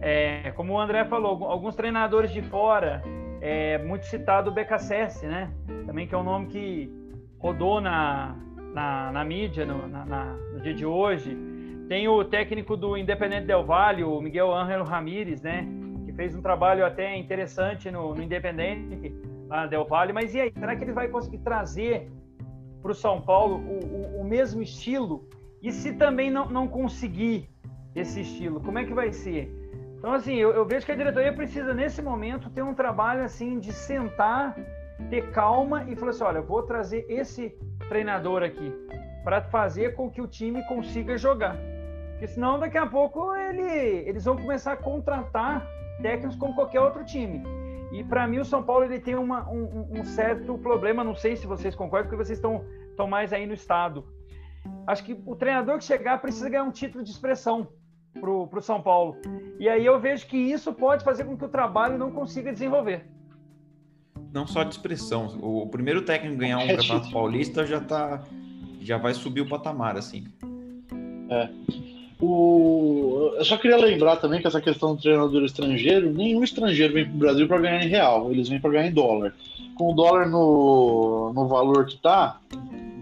É, 0.00 0.50
como 0.52 0.72
o 0.72 0.80
André 0.80 1.04
falou, 1.04 1.44
alguns 1.44 1.74
treinadores 1.74 2.30
de 2.30 2.42
fora, 2.42 3.02
é 3.40 3.78
muito 3.78 4.06
citado 4.06 4.50
o 4.50 4.54
BKSS, 4.54 5.26
né? 5.26 5.50
Também 5.86 6.06
que 6.06 6.14
é 6.14 6.18
um 6.18 6.22
nome 6.22 6.46
que 6.46 6.90
rodou 7.38 7.80
na, 7.80 8.36
na, 8.72 9.12
na 9.12 9.24
mídia 9.24 9.66
no, 9.66 9.86
na, 9.86 10.04
na, 10.04 10.24
no 10.52 10.60
dia 10.60 10.74
de 10.74 10.84
hoje. 10.84 11.36
Tem 11.88 12.08
o 12.08 12.24
técnico 12.24 12.76
do 12.76 12.96
Independente 12.96 13.46
Del 13.46 13.64
Valle, 13.64 14.02
o 14.02 14.20
Miguel 14.20 14.52
Ángel 14.52 14.82
Ramírez, 14.84 15.42
né? 15.42 15.66
Que 16.06 16.12
fez 16.12 16.34
um 16.34 16.40
trabalho 16.40 16.84
até 16.84 17.16
interessante 17.16 17.90
no, 17.90 18.14
no 18.14 18.22
Independente 18.22 19.14
lá 19.46 19.66
Del 19.66 19.84
Valle. 19.84 20.12
Mas 20.12 20.34
e 20.34 20.40
aí, 20.40 20.52
será 20.58 20.74
que 20.74 20.84
ele 20.84 20.92
vai 20.92 21.08
conseguir 21.08 21.38
trazer 21.38 22.10
para 22.80 22.92
o 22.92 22.94
São 22.94 23.20
Paulo 23.20 23.56
o, 23.56 24.18
o, 24.18 24.20
o 24.22 24.24
mesmo 24.24 24.62
estilo 24.62 25.28
e 25.62 25.72
se 25.72 25.94
também 25.94 26.30
não, 26.30 26.46
não 26.50 26.68
conseguir 26.68 27.48
esse 27.94 28.20
estilo, 28.20 28.60
como 28.60 28.78
é 28.78 28.84
que 28.84 28.92
vai 28.92 29.12
ser? 29.12 29.52
Então, 29.98 30.12
assim, 30.12 30.34
eu, 30.34 30.50
eu, 30.50 30.66
vejo 30.66 30.84
que 30.84 30.92
a 30.92 30.96
diretoria 30.96 31.32
precisa, 31.32 31.72
nesse 31.72 32.02
momento, 32.02 32.50
ter 32.50 32.62
um 32.62 32.74
trabalho, 32.74 33.22
assim, 33.22 33.58
de 33.58 33.72
sentar, 33.72 34.54
ter 35.08 35.30
calma 35.30 35.84
e 35.84 35.96
falar 35.96 36.10
assim, 36.10 36.24
olha, 36.24 36.42
vou 36.42 36.62
trazer 36.62 37.06
esse 37.08 37.56
treinador 37.88 38.42
aqui 38.42 38.72
para 39.22 39.40
fazer 39.40 39.94
com 39.94 40.10
que 40.10 40.20
o 40.20 40.26
time 40.26 40.62
consiga 40.66 41.16
jogar. 41.16 41.56
Porque 42.10 42.26
senão, 42.26 42.58
daqui 42.58 42.76
a 42.76 42.86
pouco, 42.86 43.34
ele, 43.34 43.62
eles 44.06 44.24
vão 44.24 44.36
começar 44.36 44.72
a 44.72 44.76
contratar 44.76 45.66
técnicos 46.02 46.36
como 46.36 46.54
qualquer 46.54 46.80
outro 46.80 47.04
time. 47.04 47.42
E, 47.92 48.04
para 48.04 48.26
mim, 48.26 48.40
o 48.40 48.44
São 48.44 48.62
Paulo 48.62 48.84
ele 48.84 48.98
tem 48.98 49.14
uma, 49.14 49.48
um, 49.48 49.88
um 50.00 50.04
certo 50.04 50.58
problema, 50.58 51.02
não 51.02 51.14
sei 51.14 51.36
se 51.36 51.46
vocês 51.46 51.74
concordam, 51.74 52.10
porque 52.10 52.22
vocês 52.22 52.38
estão, 52.38 52.64
estão 52.90 53.06
mais 53.06 53.32
aí 53.32 53.46
no 53.46 53.54
estado 53.54 54.04
acho 54.86 55.04
que 55.04 55.20
o 55.26 55.36
treinador 55.36 55.78
que 55.78 55.84
chegar 55.84 56.20
precisa 56.20 56.48
ganhar 56.48 56.64
um 56.64 56.70
título 56.70 57.02
de 57.02 57.10
expressão 57.10 57.68
para 58.20 58.30
o 58.30 58.62
São 58.62 58.80
Paulo. 58.80 59.16
E 59.58 59.68
aí 59.68 59.84
eu 59.84 59.98
vejo 59.98 60.26
que 60.26 60.36
isso 60.36 60.72
pode 60.72 61.04
fazer 61.04 61.24
com 61.24 61.36
que 61.36 61.44
o 61.44 61.48
trabalho 61.48 61.98
não 61.98 62.10
consiga 62.10 62.52
desenvolver. 62.52 63.04
Não 64.32 64.46
só 64.46 64.62
de 64.62 64.74
expressão. 64.74 65.38
O 65.40 65.66
primeiro 65.68 66.02
técnico 66.02 66.36
ganhar 66.36 66.58
um 66.58 66.62
é 66.62 66.76
campeonato 66.76 67.10
paulista 67.10 67.66
já 67.66 67.80
tá, 67.80 68.22
já 68.80 68.98
vai 68.98 69.14
subir 69.14 69.40
o 69.40 69.48
patamar, 69.48 69.96
assim. 69.96 70.24
É. 71.30 71.48
O... 72.20 73.32
Eu 73.36 73.44
só 73.44 73.56
queria 73.56 73.76
lembrar 73.76 74.16
também 74.16 74.40
que 74.40 74.46
essa 74.46 74.60
questão 74.60 74.94
do 74.94 75.02
treinador 75.02 75.44
estrangeiro, 75.44 76.12
nenhum 76.12 76.42
estrangeiro 76.42 76.94
vem 76.94 77.04
para 77.04 77.14
o 77.14 77.18
Brasil 77.18 77.48
para 77.48 77.60
ganhar 77.60 77.84
em 77.84 77.88
real, 77.88 78.30
eles 78.30 78.48
vêm 78.48 78.60
para 78.60 78.70
ganhar 78.70 78.86
em 78.88 78.92
dólar. 78.92 79.34
Com 79.74 79.92
o 79.92 79.94
dólar 79.94 80.28
no, 80.28 81.32
no 81.34 81.48
valor 81.48 81.84
que 81.86 81.94
está, 81.94 82.40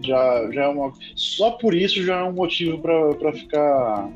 já, 0.03 0.51
já 0.51 0.63
é 0.63 0.67
uma. 0.67 0.91
Só 1.15 1.51
por 1.51 1.73
isso 1.73 2.03
já 2.03 2.19
é 2.19 2.23
um 2.23 2.33
motivo 2.33 2.79
para 2.79 3.33
ficar 3.33 4.09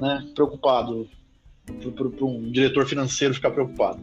né, 0.00 0.26
preocupado. 0.34 1.08
Para 1.66 2.24
um 2.24 2.50
diretor 2.50 2.84
financeiro 2.86 3.32
ficar 3.32 3.52
preocupado. 3.52 4.00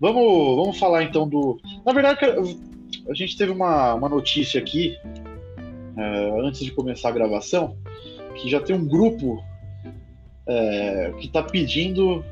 Vamos, 0.00 0.56
vamos 0.56 0.78
falar 0.78 1.04
então 1.04 1.28
do. 1.28 1.60
Na 1.86 1.92
verdade, 1.92 2.18
a 3.08 3.14
gente 3.14 3.36
teve 3.36 3.52
uma, 3.52 3.94
uma 3.94 4.08
notícia 4.08 4.60
aqui, 4.60 4.96
é, 5.96 6.40
antes 6.40 6.64
de 6.64 6.72
começar 6.72 7.10
a 7.10 7.12
gravação, 7.12 7.76
que 8.34 8.50
já 8.50 8.60
tem 8.60 8.74
um 8.74 8.86
grupo 8.86 9.42
é, 10.46 11.12
que 11.20 11.26
está 11.26 11.42
pedindo 11.42 12.24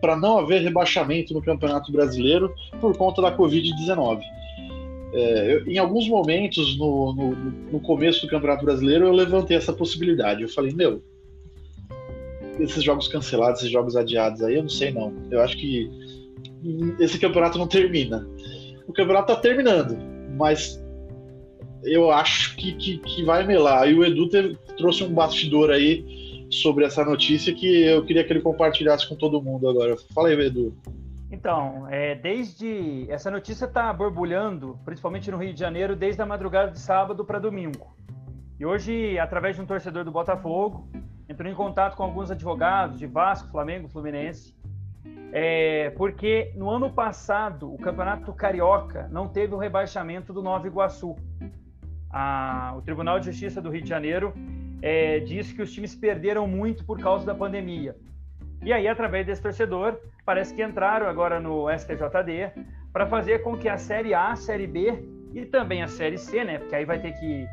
para 0.00 0.16
não 0.16 0.38
haver 0.38 0.60
rebaixamento 0.60 1.32
no 1.32 1.40
Campeonato 1.40 1.90
Brasileiro 1.90 2.54
por 2.80 2.96
conta 2.96 3.22
da 3.22 3.36
Covid-19. 3.36 4.20
É, 5.14 5.62
em 5.66 5.78
alguns 5.78 6.08
momentos 6.08 6.76
no, 6.76 7.14
no, 7.14 7.30
no, 7.72 7.80
começo 7.80 8.22
do 8.22 8.28
Campeonato 8.28 8.64
Brasileiro 8.64 9.06
eu 9.06 9.12
levantei 9.12 9.56
essa 9.56 9.72
possibilidade. 9.72 10.42
Eu 10.42 10.48
falei, 10.48 10.74
meu, 10.74 11.02
esses 12.58 12.82
jogos 12.82 13.08
cancelados, 13.08 13.60
esses 13.60 13.72
jogos 13.72 13.96
adiados 13.96 14.42
aí, 14.42 14.56
eu 14.56 14.62
não 14.62 14.68
sei 14.68 14.92
não. 14.92 15.12
Eu 15.30 15.40
acho 15.40 15.56
que 15.56 15.90
esse 16.98 17.18
campeonato 17.18 17.58
não 17.58 17.66
termina. 17.66 18.26
O 18.86 18.92
campeonato 18.92 19.34
tá 19.34 19.40
terminando, 19.40 19.96
mas 20.36 20.82
eu 21.82 22.10
acho 22.10 22.56
que, 22.56 22.72
que, 22.74 22.98
que 22.98 23.24
vai 23.24 23.46
melar. 23.46 23.88
E 23.88 23.94
o 23.94 24.04
Edu 24.04 24.28
teve, 24.28 24.56
trouxe 24.76 25.04
um 25.04 25.12
bastidor 25.12 25.70
aí 25.70 26.46
sobre 26.50 26.84
essa 26.84 27.04
notícia 27.04 27.54
que 27.54 27.84
eu 27.84 28.04
queria 28.04 28.24
que 28.24 28.32
ele 28.32 28.40
compartilhasse 28.40 29.08
com 29.08 29.16
todo 29.16 29.42
mundo 29.42 29.68
agora. 29.68 29.96
Fala 30.14 30.28
aí, 30.28 30.46
Edu. 30.46 30.76
Então, 31.30 31.88
é, 31.90 32.14
desde 32.14 33.10
essa 33.10 33.30
notícia 33.30 33.64
está 33.64 33.92
borbulhando, 33.92 34.78
principalmente 34.84 35.30
no 35.30 35.36
Rio 35.36 35.52
de 35.52 35.58
Janeiro, 35.58 35.96
desde 35.96 36.22
a 36.22 36.26
madrugada 36.26 36.70
de 36.70 36.78
sábado 36.78 37.24
para 37.24 37.38
domingo. 37.38 37.94
E 38.58 38.64
hoje, 38.64 39.18
através 39.18 39.56
de 39.56 39.62
um 39.62 39.66
torcedor 39.66 40.04
do 40.04 40.12
Botafogo, 40.12 40.88
entrou 41.34 41.50
em 41.50 41.54
contato 41.54 41.96
com 41.96 42.04
alguns 42.04 42.30
advogados 42.30 42.96
de 42.96 43.06
Vasco, 43.08 43.50
Flamengo, 43.50 43.88
Fluminense, 43.88 44.54
é, 45.32 45.90
porque 45.96 46.52
no 46.54 46.70
ano 46.70 46.88
passado 46.88 47.74
o 47.74 47.76
Campeonato 47.76 48.32
Carioca 48.32 49.08
não 49.10 49.28
teve 49.28 49.52
o 49.52 49.58
rebaixamento 49.58 50.32
do 50.32 50.40
Nova 50.40 50.64
Iguaçu. 50.68 51.16
A, 52.08 52.72
o 52.76 52.82
Tribunal 52.82 53.18
de 53.18 53.26
Justiça 53.26 53.60
do 53.60 53.68
Rio 53.68 53.82
de 53.82 53.88
Janeiro 53.88 54.32
é, 54.80 55.18
disse 55.18 55.52
que 55.52 55.60
os 55.60 55.72
times 55.72 55.92
perderam 55.96 56.46
muito 56.46 56.84
por 56.84 57.00
causa 57.00 57.26
da 57.26 57.34
pandemia. 57.34 57.96
E 58.62 58.72
aí, 58.72 58.86
através 58.86 59.26
desse 59.26 59.42
torcedor, 59.42 59.98
parece 60.24 60.54
que 60.54 60.62
entraram 60.62 61.08
agora 61.08 61.40
no 61.40 61.66
STJD 61.68 62.52
para 62.92 63.06
fazer 63.06 63.40
com 63.40 63.58
que 63.58 63.68
a 63.68 63.76
Série 63.76 64.14
A, 64.14 64.36
Série 64.36 64.68
B 64.68 65.04
e 65.34 65.44
também 65.44 65.82
a 65.82 65.88
Série 65.88 66.16
C, 66.16 66.44
né? 66.44 66.58
Porque 66.60 66.76
aí 66.76 66.84
vai 66.84 67.00
ter 67.00 67.10
que 67.10 67.44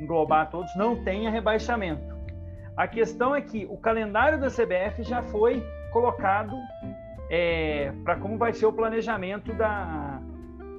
englobar 0.00 0.50
todos, 0.50 0.74
não 0.74 1.04
tenha 1.04 1.30
rebaixamento. 1.30 2.17
A 2.78 2.86
questão 2.86 3.34
é 3.34 3.40
que 3.40 3.66
o 3.68 3.76
calendário 3.76 4.38
da 4.38 4.46
CBF 4.46 5.02
já 5.02 5.20
foi 5.20 5.60
colocado 5.92 6.56
é, 7.28 7.92
para 8.04 8.14
como 8.14 8.38
vai 8.38 8.52
ser 8.52 8.66
o 8.66 8.72
planejamento 8.72 9.52
da 9.52 10.22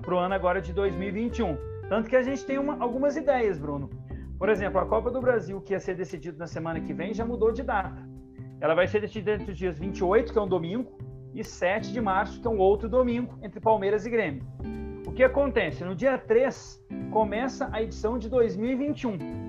para 0.02 0.16
o 0.16 0.18
ano 0.18 0.34
agora 0.34 0.62
de 0.62 0.72
2021. 0.72 1.58
Tanto 1.90 2.10
que 2.10 2.16
a 2.16 2.22
gente 2.22 2.46
tem 2.46 2.58
uma, 2.58 2.82
algumas 2.82 3.18
ideias, 3.18 3.60
Bruno. 3.60 3.90
Por 4.38 4.48
exemplo, 4.48 4.80
a 4.80 4.86
Copa 4.86 5.12
do 5.12 5.20
Brasil, 5.20 5.60
que 5.60 5.74
ia 5.74 5.80
ser 5.80 5.94
decidido 5.94 6.38
na 6.38 6.48
semana 6.48 6.80
que 6.80 6.94
vem, 6.94 7.14
já 7.14 7.26
mudou 7.26 7.52
de 7.52 7.64
data. 7.64 8.02
Ela 8.62 8.74
vai 8.74 8.88
ser 8.88 9.02
decidida 9.02 9.34
entre 9.34 9.52
os 9.52 9.58
dias 9.58 9.78
28, 9.78 10.32
que 10.32 10.40
é 10.40 10.42
um 10.42 10.48
domingo, 10.48 10.98
e 11.34 11.44
7 11.44 11.92
de 11.92 12.00
março, 12.00 12.40
que 12.40 12.48
é 12.48 12.50
um 12.50 12.60
outro 12.60 12.88
domingo, 12.88 13.38
entre 13.44 13.60
Palmeiras 13.60 14.06
e 14.06 14.10
Grêmio. 14.10 14.48
O 15.06 15.12
que 15.12 15.22
acontece? 15.22 15.84
No 15.84 15.94
dia 15.94 16.18
3 16.18 16.82
começa 17.12 17.70
a 17.74 17.84
edição 17.84 18.18
de 18.18 18.30
2021. 18.30 19.49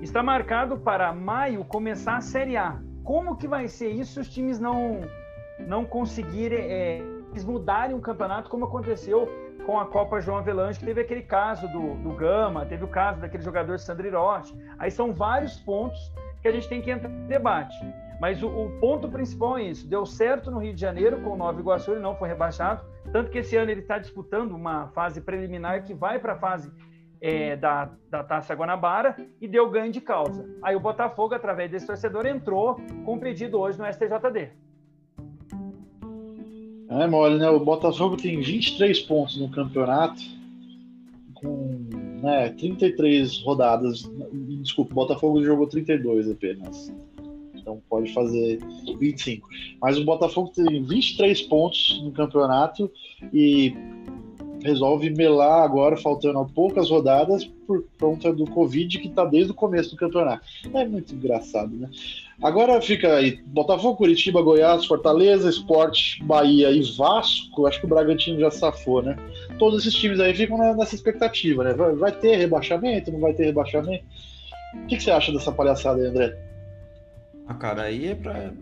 Está 0.00 0.22
marcado 0.22 0.78
para 0.78 1.12
maio 1.12 1.64
começar 1.64 2.16
a 2.16 2.20
Série 2.20 2.56
A. 2.56 2.80
Como 3.02 3.36
que 3.36 3.48
vai 3.48 3.66
ser 3.66 3.88
isso 3.88 4.12
se 4.14 4.20
os 4.20 4.28
times 4.28 4.60
não, 4.60 5.00
não 5.58 5.84
conseguirem 5.84 6.60
é, 6.60 7.02
mudarem 7.44 7.96
o 7.96 8.00
campeonato, 8.00 8.48
como 8.48 8.64
aconteceu 8.64 9.28
com 9.66 9.78
a 9.78 9.86
Copa 9.86 10.20
João 10.20 10.38
Avelange, 10.38 10.78
que 10.78 10.86
teve 10.86 11.00
aquele 11.00 11.22
caso 11.22 11.66
do, 11.68 11.96
do 11.96 12.10
Gama, 12.14 12.64
teve 12.64 12.84
o 12.84 12.88
caso 12.88 13.20
daquele 13.20 13.42
jogador 13.42 13.78
Sandri 13.78 14.08
Rocha. 14.10 14.54
Aí 14.78 14.90
são 14.90 15.12
vários 15.12 15.58
pontos 15.58 15.98
que 16.40 16.48
a 16.48 16.52
gente 16.52 16.68
tem 16.68 16.80
que 16.80 16.90
entrar 16.90 17.10
em 17.10 17.26
debate. 17.26 17.76
Mas 18.20 18.40
o, 18.42 18.48
o, 18.48 18.70
ponto 18.80 19.08
principal 19.08 19.58
é 19.58 19.64
isso. 19.64 19.86
Deu 19.88 20.06
certo 20.06 20.50
no 20.50 20.58
Rio 20.58 20.74
de 20.74 20.80
Janeiro 20.80 21.20
com 21.22 21.30
o 21.30 21.36
Nova 21.36 21.60
Iguaçu, 21.60 21.90
ele 21.90 22.00
não 22.00 22.14
foi 22.14 22.28
rebaixado. 22.28 22.84
Tanto 23.12 23.30
que 23.30 23.38
esse 23.38 23.56
ano 23.56 23.70
ele 23.70 23.80
está 23.80 23.98
disputando 23.98 24.52
uma 24.52 24.88
fase 24.88 25.20
preliminar 25.20 25.82
que 25.82 25.92
vai 25.92 26.20
para 26.20 26.34
a 26.34 26.38
fase 26.38 26.70
é, 27.20 27.56
da, 27.56 27.90
da 28.10 28.22
Taça 28.22 28.54
Guanabara 28.54 29.16
e 29.40 29.48
deu 29.48 29.68
ganho 29.70 29.92
de 29.92 30.00
causa. 30.00 30.48
Aí 30.62 30.74
o 30.76 30.80
Botafogo, 30.80 31.34
através 31.34 31.70
desse 31.70 31.86
torcedor, 31.86 32.26
entrou 32.26 32.76
com 33.04 33.14
um 33.14 33.18
pedido 33.18 33.58
hoje 33.58 33.78
no 33.78 33.86
STJD. 33.86 34.50
É 36.90 37.06
mole, 37.06 37.38
né? 37.38 37.48
O 37.50 37.60
Botafogo 37.60 38.16
tem 38.16 38.40
23 38.40 39.00
pontos 39.00 39.38
no 39.38 39.50
campeonato, 39.50 40.20
com 41.34 41.86
né, 42.22 42.50
33 42.58 43.42
rodadas. 43.42 44.10
Desculpa, 44.62 44.92
o 44.92 44.94
Botafogo 44.94 45.42
jogou 45.42 45.66
32 45.66 46.30
apenas 46.30 46.90
então 47.68 47.82
pode 47.88 48.12
fazer 48.14 48.58
25. 48.98 49.46
Mas 49.80 49.98
o 49.98 50.04
Botafogo 50.04 50.50
tem 50.54 50.82
23 50.82 51.42
pontos 51.42 52.00
no 52.02 52.10
campeonato 52.12 52.90
e 53.32 53.74
resolve 54.62 55.10
melar 55.10 55.62
agora, 55.62 55.96
faltando 55.96 56.44
poucas 56.54 56.90
rodadas, 56.90 57.44
por 57.66 57.84
conta 58.00 58.32
do 58.32 58.44
Covid 58.46 58.98
que 58.98 59.08
está 59.08 59.24
desde 59.24 59.52
o 59.52 59.54
começo 59.54 59.90
do 59.90 59.96
campeonato. 59.96 60.44
É 60.72 60.84
muito 60.86 61.14
engraçado, 61.14 61.74
né? 61.74 61.88
Agora 62.42 62.80
fica 62.80 63.16
aí: 63.16 63.40
Botafogo, 63.46 63.96
Curitiba, 63.96 64.40
Goiás, 64.40 64.86
Fortaleza, 64.86 65.48
Esporte, 65.48 66.22
Bahia 66.22 66.70
e 66.70 66.82
Vasco. 66.96 67.66
Acho 67.66 67.80
que 67.80 67.86
o 67.86 67.88
Bragantino 67.88 68.38
já 68.38 68.50
safou, 68.50 69.02
né? 69.02 69.16
Todos 69.58 69.80
esses 69.80 69.98
times 69.98 70.20
aí 70.20 70.34
ficam 70.34 70.56
nessa 70.76 70.94
expectativa, 70.94 71.64
né? 71.64 71.74
Vai, 71.74 72.12
ter 72.12 72.36
rebaixamento? 72.36 73.10
Não 73.10 73.20
vai 73.20 73.32
ter 73.32 73.46
rebaixamento? 73.46 74.04
O 74.74 74.86
que, 74.86 74.96
que 74.96 75.02
você 75.02 75.10
acha 75.10 75.32
dessa 75.32 75.50
palhaçada 75.50 76.00
aí, 76.00 76.06
André? 76.06 76.36
Ah, 77.46 77.54
cara, 77.54 77.82
aí 77.82 78.08
é 78.08 78.14
pra. 78.14 78.52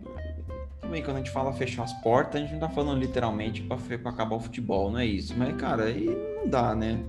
Também 0.87 1.03
quando 1.03 1.17
a 1.17 1.19
gente 1.19 1.33
fala 1.33 1.53
fechar 1.53 1.83
as 1.83 1.93
portas, 1.95 2.37
a 2.37 2.45
gente 2.45 2.53
não 2.53 2.61
tá 2.61 2.69
falando 2.69 3.01
literalmente 3.01 3.61
pra, 3.61 3.77
acabar 4.05 4.37
o 4.37 4.41
futebol, 4.41 4.89
não 4.89 5.01
é 5.01 5.05
isso. 5.05 5.35
Mas, 5.37 5.57
cara, 5.57 5.87
aí 5.87 6.07
não 6.37 6.49
dá, 6.49 6.77
né? 6.77 7.01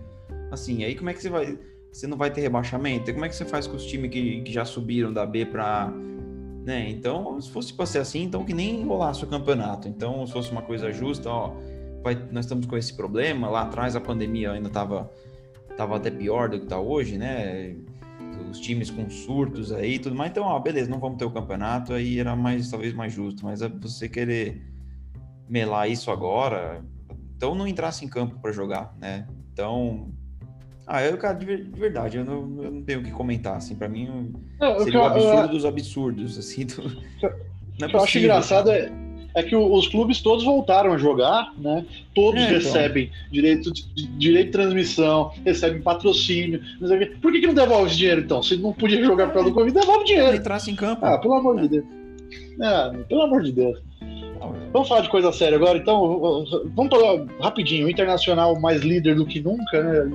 Assim, 0.52 0.84
aí 0.84 0.96
como 0.96 1.12
é 1.12 1.14
que 1.14 1.22
você 1.22 1.30
vai. 1.30 1.60
Você 1.92 2.08
não 2.08 2.18
vai 2.18 2.32
ter 2.32 2.42
rebaixamento? 2.42 3.10
E 3.10 3.14
como 3.14 3.26
é 3.26 3.30
que 3.30 3.36
você 3.36 3.46
faz 3.46 3.68
com 3.68 3.76
os 3.76 3.86
times 3.86 4.10
que, 4.10 4.42
que 4.42 4.52
já 4.52 4.66
subiram 4.66 5.14
da 5.14 5.28
B 5.28 5.46
pra. 5.46 5.94
Né? 6.66 6.90
Então, 6.90 7.40
se 7.40 7.52
fosse 7.52 7.72
pra 7.72 7.86
ser 7.86 8.00
assim, 8.00 8.24
então 8.24 8.44
que 8.44 8.54
nem 8.54 8.82
enrolasse 8.82 9.24
o 9.24 9.28
campeonato. 9.28 9.88
Então, 9.88 10.26
se 10.26 10.34
fosse 10.34 10.52
uma 10.52 10.64
coisa 10.64 10.92
justa, 10.92 11.30
ó, 11.30 11.54
vai, 12.04 12.16
nós 12.32 12.46
estamos 12.46 12.66
com 12.66 12.76
esse 12.76 12.96
problema. 12.96 13.48
Lá 13.48 13.62
atrás 13.62 13.96
a 13.96 14.02
pandemia 14.02 14.54
ainda 14.54 14.70
tava, 14.70 15.12
tava 15.78 15.98
até 15.98 16.10
pior 16.10 16.50
do 16.50 16.60
que 16.60 16.66
tá 16.66 16.80
hoje, 16.80 17.16
né? 17.16 17.76
Os 18.50 18.60
times 18.60 18.90
com 18.90 19.10
surtos 19.10 19.72
aí 19.72 19.96
e 19.96 20.00
tudo 20.00 20.16
mais. 20.16 20.32
Então, 20.32 20.44
ó, 20.44 20.60
beleza, 20.60 20.90
não 20.90 21.00
vamos 21.00 21.18
ter 21.18 21.26
o 21.26 21.32
campeonato, 21.32 21.94
aí 21.94 22.20
era 22.20 22.36
mais, 22.36 22.70
talvez 22.70 22.94
mais 22.94 23.14
justo, 23.14 23.46
mas 23.46 23.62
é 23.62 23.70
você 23.70 24.08
querer 24.08 24.62
melar 25.50 25.90
isso 25.90 26.12
agora, 26.12 26.84
então 27.36 27.56
não 27.56 27.68
entrasse 27.68 28.04
em 28.04 28.08
campo 28.08 28.40
para 28.40 28.52
jogar, 28.52 28.94
né? 29.00 29.28
Então, 29.54 30.12
ah, 30.86 31.04
eu, 31.04 31.18
cara, 31.18 31.34
de, 31.36 31.46
verdade, 31.46 32.18
eu 32.18 32.26
não, 32.26 32.64
eu 32.64 32.72
não 32.72 32.84
tenho 32.84 33.00
o 33.00 33.04
que 33.04 33.12
comentar, 33.12 33.58
assim, 33.58 33.76
para 33.76 33.88
mim 33.88 34.34
seria 34.84 35.00
o 35.00 35.04
um 35.04 35.06
absurdo 35.06 35.42
eu, 35.42 35.48
dos 35.48 35.66
absurdos, 35.66 36.38
assim, 36.38 36.66
do... 36.66 36.84
Não 37.80 37.88
é 37.88 37.94
eu 37.94 38.00
acho 38.02 38.18
engraçado 38.18 38.72
é 38.72 38.92
é 39.38 39.44
que 39.44 39.56
os 39.56 39.88
clubes 39.88 40.20
todos 40.20 40.44
voltaram 40.44 40.94
a 40.94 40.98
jogar, 40.98 41.54
né? 41.60 41.86
Todos 42.16 42.42
é, 42.42 42.46
então. 42.46 42.58
recebem 42.58 43.12
direito, 43.32 43.72
de, 43.72 44.08
direito 44.18 44.48
de 44.48 44.52
transmissão, 44.52 45.32
recebem 45.46 45.80
patrocínio. 45.80 46.60
Por 47.22 47.32
que, 47.32 47.42
que 47.42 47.46
não 47.46 47.54
devolve 47.54 47.96
dinheiro, 47.96 48.22
então? 48.22 48.42
Se 48.42 48.58
não 48.58 48.74
podia 48.74 49.06
jogar 49.06 49.28
por 49.28 49.34
causa 49.36 49.50
do 49.50 49.54
Covid, 49.54 49.80
devolve 49.80 50.06
dinheiro. 50.06 50.36
Entrasse 50.36 50.72
em 50.72 50.76
campo. 50.76 51.06
Ah, 51.06 51.20
pelo 51.20 51.36
amor 51.36 51.60
é. 51.60 51.62
de 51.62 51.68
Deus. 51.68 51.86
É, 52.60 52.98
pelo 53.04 53.22
amor 53.22 53.44
de 53.44 53.52
Deus. 53.52 53.80
Vamos 54.74 54.88
falar 54.88 55.02
de 55.02 55.10
coisa 55.10 55.32
séria 55.32 55.56
agora, 55.56 55.78
então. 55.78 56.44
Vamos 56.76 56.90
falar 56.90 57.24
rapidinho. 57.40 57.86
O 57.86 57.90
Internacional 57.92 58.60
mais 58.60 58.82
líder 58.82 59.14
do 59.14 59.26
que 59.26 59.40
nunca, 59.40 59.84
né? 59.84 60.12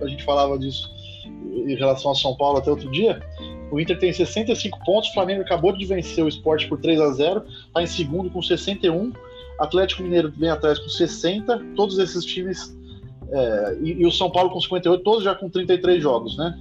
A 0.00 0.06
gente 0.06 0.24
falava 0.24 0.58
disso 0.58 0.90
em 1.24 1.74
relação 1.74 2.10
a 2.10 2.14
São 2.14 2.34
Paulo 2.36 2.58
até 2.58 2.70
outro 2.70 2.90
dia. 2.90 3.20
O 3.70 3.80
Inter 3.80 3.98
tem 3.98 4.12
65 4.12 4.78
pontos, 4.84 5.10
o 5.10 5.14
Flamengo 5.14 5.42
acabou 5.42 5.72
de 5.72 5.84
vencer 5.86 6.22
o 6.22 6.28
esporte 6.28 6.68
por 6.68 6.78
3 6.78 7.00
a 7.00 7.10
0 7.12 7.44
está 7.66 7.82
em 7.82 7.86
segundo 7.86 8.30
com 8.30 8.42
61. 8.42 9.12
Atlético 9.58 10.02
Mineiro 10.02 10.32
vem 10.36 10.50
atrás 10.50 10.78
com 10.78 10.88
60. 10.88 11.58
Todos 11.74 11.98
esses 11.98 12.24
times. 12.24 12.76
É, 13.30 13.78
e, 13.80 14.02
e, 14.02 14.06
o 14.06 14.10
São 14.10 14.30
Paulo 14.30 14.50
com 14.50 14.60
58, 14.60 15.02
todos 15.02 15.24
já 15.24 15.34
com 15.34 15.48
33 15.48 16.02
jogos, 16.02 16.36
né? 16.36 16.58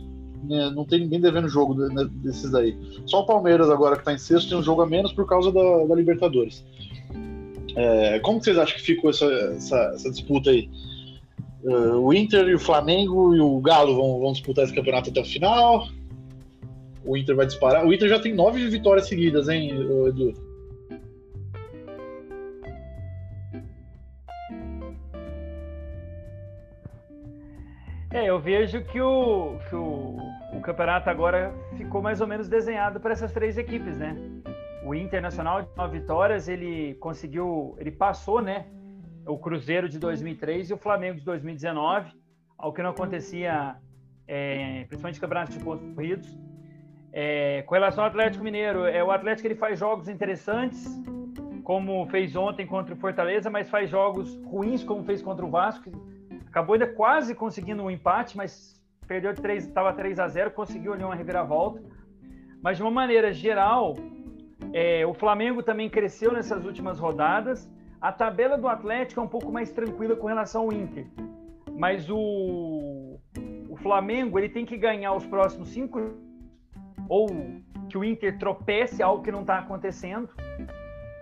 É, 0.50 0.70
não 0.72 0.86
tem 0.86 1.00
ninguém 1.00 1.20
devendo 1.20 1.50
jogo 1.50 1.76
desses 2.24 2.50
daí. 2.50 2.78
Só 3.06 3.22
o 3.22 3.26
Palmeiras 3.26 3.70
agora 3.70 3.96
que 3.96 4.02
está 4.02 4.14
em 4.14 4.18
sexto 4.18 4.50
tem 4.50 4.58
um 4.58 4.64
jogo 4.64 4.82
a 4.82 4.88
menos 4.88 5.12
por 5.12 5.28
causa 5.28 5.52
da, 5.52 5.86
da 5.86 5.96
Libertadores. 5.96 6.64
É, 7.76 8.20
como 8.20 8.42
vocês 8.42 8.58
acham 8.58 8.76
que 8.76 8.84
ficou 8.84 9.10
essa, 9.10 9.26
essa, 9.26 9.92
essa 9.96 10.10
disputa 10.10 10.50
aí? 10.50 10.70
Uh, 11.64 12.00
o 12.00 12.14
Inter 12.14 12.48
e 12.48 12.56
o 12.56 12.60
Flamengo 12.60 13.36
e 13.36 13.40
o 13.40 13.60
Galo 13.60 13.96
vão, 13.96 14.20
vão 14.20 14.32
disputar 14.32 14.66
esse 14.66 14.74
campeonato 14.74 15.10
até 15.10 15.22
o 15.22 15.26
final? 15.26 15.88
o 17.04 17.18
Inter 17.18 17.36
vai 17.36 17.46
disparar. 17.46 17.86
O 17.86 17.94
Inter 17.94 18.10
já 18.10 18.20
tem 18.20 18.34
nove 18.34 18.68
vitórias 18.70 19.08
seguidas, 19.08 19.50
hein, 19.50 19.72
Edu? 20.08 20.34
É, 28.14 28.26
eu 28.26 28.40
vejo 28.40 28.84
que 28.84 29.00
o, 29.00 29.58
que 29.70 29.76
o, 29.76 30.18
o 30.54 30.62
campeonato 30.62 31.10
agora 31.10 31.54
ficou 31.78 32.02
mais 32.02 32.20
ou 32.20 32.28
menos 32.28 32.50
desenhado 32.50 33.00
para 33.00 33.14
essas 33.14 33.32
três 33.32 33.58
equipes, 33.58 33.98
né? 33.98 34.18
O 34.84 34.94
Internacional 34.94 35.62
de 35.62 35.70
nove 35.78 36.00
vitórias, 36.00 36.50
ele 36.50 36.96
conseguiu, 36.96 37.76
ele 37.80 37.92
passou, 37.92 38.42
né? 38.42 38.66
O 39.32 39.38
Cruzeiro 39.38 39.88
de 39.88 39.98
2003 39.98 40.70
e 40.70 40.74
o 40.74 40.78
Flamengo 40.78 41.18
de 41.18 41.24
2019, 41.24 42.12
ao 42.58 42.74
que 42.74 42.84
não 42.84 42.90
acontecia, 42.90 43.78
é, 44.28 44.84
principalmente 44.90 45.22
campeonatos 45.22 45.58
de 45.58 45.64
pontos 45.64 45.90
corridos. 45.96 46.38
É, 47.14 47.62
com 47.62 47.74
relação 47.74 48.04
ao 48.04 48.10
Atlético 48.10 48.44
Mineiro, 48.44 48.84
é, 48.84 49.02
o 49.02 49.10
Atlético 49.10 49.48
ele 49.48 49.56
faz 49.56 49.80
jogos 49.80 50.10
interessantes, 50.10 50.86
como 51.64 52.06
fez 52.08 52.36
ontem 52.36 52.68
contra 52.68 52.94
o 52.94 52.98
Fortaleza, 52.98 53.50
mas 53.50 53.70
faz 53.70 53.90
jogos 53.90 54.36
ruins, 54.44 54.84
como 54.84 55.02
fez 55.06 55.22
contra 55.22 55.46
o 55.46 55.50
Vasco. 55.50 55.90
Acabou 56.48 56.74
ainda 56.74 56.88
quase 56.88 57.34
conseguindo 57.34 57.82
um 57.84 57.90
empate, 57.90 58.36
mas 58.36 58.84
perdeu 59.08 59.32
de 59.32 59.42
3, 59.42 59.66
estava 59.66 59.94
3 59.94 60.20
a 60.20 60.28
0 60.28 60.52
conseguiu 60.52 60.92
ali 60.92 61.06
uma 61.06 61.16
reviravolta. 61.16 61.82
Mas 62.62 62.76
de 62.76 62.84
uma 62.84 62.92
maneira 62.92 63.32
geral, 63.32 63.96
é, 64.74 65.06
o 65.06 65.14
Flamengo 65.14 65.64
também 65.64 65.90
cresceu 65.90 66.34
nessas 66.34 66.66
últimas 66.66 67.00
rodadas. 67.00 67.72
A 68.02 68.12
tabela 68.12 68.58
do 68.58 68.68
Atlético 68.68 69.22
é 69.22 69.24
um 69.24 69.28
pouco 69.28 69.52
mais 69.52 69.72
tranquila 69.72 70.16
com 70.16 70.26
relação 70.26 70.64
ao 70.64 70.74
Inter. 70.74 71.06
Mas 71.78 72.10
o, 72.10 73.20
o 73.70 73.76
Flamengo 73.78 74.40
ele 74.40 74.50
tem 74.50 74.66
que 74.66 74.76
ganhar 74.76 75.14
os 75.14 75.24
próximos 75.28 75.70
cinco 75.70 76.16
ou 77.08 77.28
que 77.88 77.98
o 78.00 78.04
Inter 78.04 78.40
tropece 78.40 79.04
algo 79.04 79.24
que 79.24 79.32
não 79.32 79.42
está 79.42 79.60
acontecendo. 79.60 80.30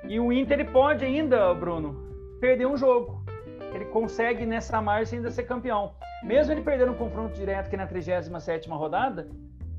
E 0.07 0.21
o 0.21 0.31
Inter 0.31 0.61
ele 0.61 0.71
pode 0.71 1.03
ainda, 1.03 1.53
Bruno, 1.53 2.37
perder 2.39 2.65
um 2.65 2.77
jogo. 2.77 3.25
Ele 3.73 3.85
consegue 3.85 4.45
nessa 4.45 4.81
margem 4.81 5.17
ainda 5.17 5.31
ser 5.31 5.43
campeão. 5.43 5.95
Mesmo 6.23 6.53
ele 6.53 6.61
perdendo 6.61 6.93
um 6.93 6.95
confronto 6.95 7.33
direto 7.33 7.67
aqui 7.67 7.75
na 7.75 7.87
37ª 7.87 8.69
rodada, 8.69 9.27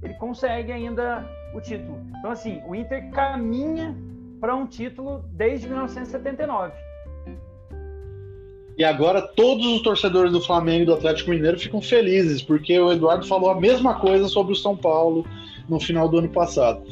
ele 0.03 0.13
consegue 0.15 0.71
ainda 0.71 1.25
o 1.55 1.63
título. 1.63 1.99
Então 2.19 2.31
assim, 2.31 2.63
o 2.67 2.75
Inter 2.75 3.11
caminha 3.11 3.97
para 4.39 4.55
um 4.55 4.67
título 4.67 5.25
desde 5.33 5.67
1979. 5.67 6.90
E 8.81 8.85
agora 8.85 9.21
todos 9.21 9.67
os 9.67 9.83
torcedores 9.83 10.33
do 10.33 10.41
Flamengo 10.41 10.85
e 10.85 10.87
do 10.87 10.95
Atlético 10.95 11.29
Mineiro 11.29 11.59
ficam 11.59 11.83
felizes, 11.83 12.41
porque 12.41 12.81
o 12.81 12.91
Eduardo 12.91 13.27
falou 13.27 13.51
a 13.51 13.61
mesma 13.61 14.01
coisa 14.01 14.27
sobre 14.27 14.55
o 14.55 14.57
São 14.57 14.75
Paulo 14.75 15.27
no 15.69 15.79
final 15.79 16.09
do 16.09 16.17
ano 16.17 16.31
passado. 16.31 16.83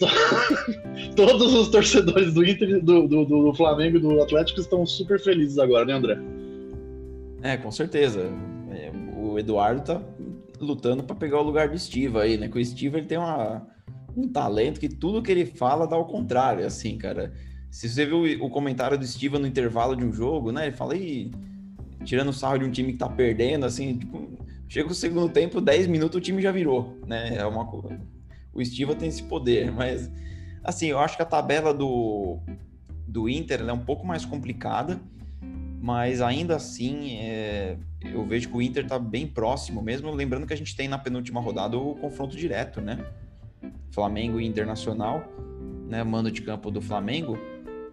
Todos 1.14 1.52
os 1.52 1.68
torcedores 1.68 2.32
do 2.32 2.42
Inter, 2.42 2.82
do, 2.82 3.06
do, 3.06 3.26
do 3.26 3.54
Flamengo 3.54 3.98
e 3.98 4.00
do 4.00 4.22
Atlético 4.22 4.58
estão 4.58 4.86
super 4.86 5.20
felizes 5.20 5.58
agora, 5.58 5.84
né, 5.84 5.92
André? 5.92 6.18
É, 7.42 7.58
com 7.58 7.70
certeza. 7.70 8.22
É, 8.70 8.90
o 9.14 9.38
Eduardo 9.38 9.82
tá 9.82 10.02
lutando 10.58 11.02
para 11.02 11.14
pegar 11.14 11.40
o 11.40 11.44
lugar 11.44 11.68
do 11.68 11.78
Steve 11.78 12.16
aí, 12.16 12.38
né? 12.38 12.48
Que 12.48 12.58
o 12.58 12.64
Steve 12.64 12.96
ele 12.96 13.06
tem 13.06 13.18
uma, 13.18 13.66
um 14.16 14.26
talento 14.32 14.80
que 14.80 14.88
tudo 14.88 15.22
que 15.22 15.30
ele 15.30 15.44
fala 15.44 15.86
dá 15.86 15.94
ao 15.94 16.06
contrário, 16.06 16.64
assim, 16.66 16.96
cara. 16.96 17.34
Se 17.74 17.88
você 17.88 18.06
viu 18.06 18.22
o 18.44 18.48
comentário 18.48 18.96
do 18.96 19.04
Steve 19.04 19.36
no 19.36 19.48
intervalo 19.48 19.96
de 19.96 20.04
um 20.04 20.12
jogo, 20.12 20.52
né? 20.52 20.68
Ele 20.68 20.76
fala, 20.76 20.94
aí, 20.94 21.32
tirando 22.04 22.32
sarro 22.32 22.58
de 22.58 22.64
um 22.64 22.70
time 22.70 22.92
que 22.92 22.98
tá 22.98 23.08
perdendo, 23.08 23.66
assim, 23.66 23.98
tipo, 23.98 24.28
chega 24.68 24.88
o 24.88 24.94
segundo 24.94 25.28
tempo, 25.28 25.60
10 25.60 25.88
minutos 25.88 26.16
o 26.16 26.20
time 26.20 26.40
já 26.40 26.52
virou, 26.52 26.96
né? 27.04 27.36
É 27.36 27.44
uma 27.44 27.66
coisa 27.66 27.98
o 28.54 28.62
Estiva 28.62 28.94
tem 28.94 29.08
esse 29.08 29.22
poder, 29.24 29.70
mas 29.72 30.10
assim, 30.62 30.86
eu 30.86 30.98
acho 30.98 31.16
que 31.16 31.22
a 31.22 31.26
tabela 31.26 31.74
do, 31.74 32.38
do 33.06 33.28
Inter 33.28 33.60
é 33.60 33.72
um 33.72 33.84
pouco 33.84 34.06
mais 34.06 34.24
complicada, 34.24 35.00
mas 35.82 36.22
ainda 36.22 36.56
assim 36.56 37.16
é, 37.18 37.76
eu 38.02 38.24
vejo 38.24 38.48
que 38.48 38.56
o 38.56 38.62
Inter 38.62 38.84
está 38.84 38.98
bem 38.98 39.26
próximo, 39.26 39.82
mesmo 39.82 40.10
lembrando 40.12 40.46
que 40.46 40.54
a 40.54 40.56
gente 40.56 40.74
tem 40.74 40.88
na 40.88 40.96
penúltima 40.96 41.40
rodada 41.40 41.76
o 41.76 41.96
confronto 41.96 42.36
direto, 42.36 42.80
né? 42.80 43.04
Flamengo 43.90 44.40
e 44.40 44.46
Internacional, 44.46 45.24
né, 45.88 46.02
mando 46.02 46.30
de 46.30 46.40
campo 46.42 46.70
do 46.70 46.80
Flamengo. 46.80 47.38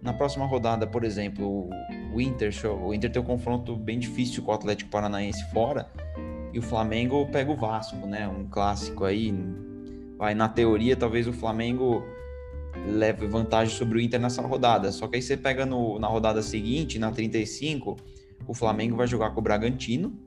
Na 0.01 0.13
próxima 0.13 0.45
rodada, 0.45 0.87
por 0.87 1.03
exemplo, 1.03 1.69
o 2.13 2.19
Inter, 2.19 2.51
o 2.83 2.93
Inter 2.93 3.11
tem 3.11 3.21
um 3.21 3.25
confronto 3.25 3.75
bem 3.75 3.99
difícil 3.99 4.41
com 4.41 4.51
o 4.51 4.53
Atlético 4.53 4.89
Paranaense 4.89 5.43
fora 5.51 5.87
e 6.53 6.59
o 6.59 6.61
Flamengo 6.61 7.27
pega 7.31 7.51
o 7.51 7.55
Vasco, 7.55 8.07
né? 8.07 8.27
Um 8.27 8.45
clássico 8.45 9.05
aí. 9.05 9.33
Vai 10.17 10.33
na 10.33 10.49
teoria, 10.49 10.95
talvez 10.95 11.27
o 11.27 11.33
Flamengo 11.33 12.03
leve 12.87 13.27
vantagem 13.27 13.75
sobre 13.75 13.97
o 13.97 14.01
Inter 14.01 14.19
nessa 14.19 14.41
rodada. 14.41 14.91
Só 14.91 15.07
que 15.07 15.15
aí 15.15 15.21
você 15.21 15.37
pega 15.37 15.65
no, 15.65 15.99
na 15.99 16.07
rodada 16.07 16.41
seguinte, 16.41 16.99
na 16.99 17.11
35, 17.11 17.97
o 18.47 18.53
Flamengo 18.53 18.95
vai 18.95 19.07
jogar 19.07 19.31
com 19.31 19.39
o 19.39 19.43
Bragantino, 19.43 20.17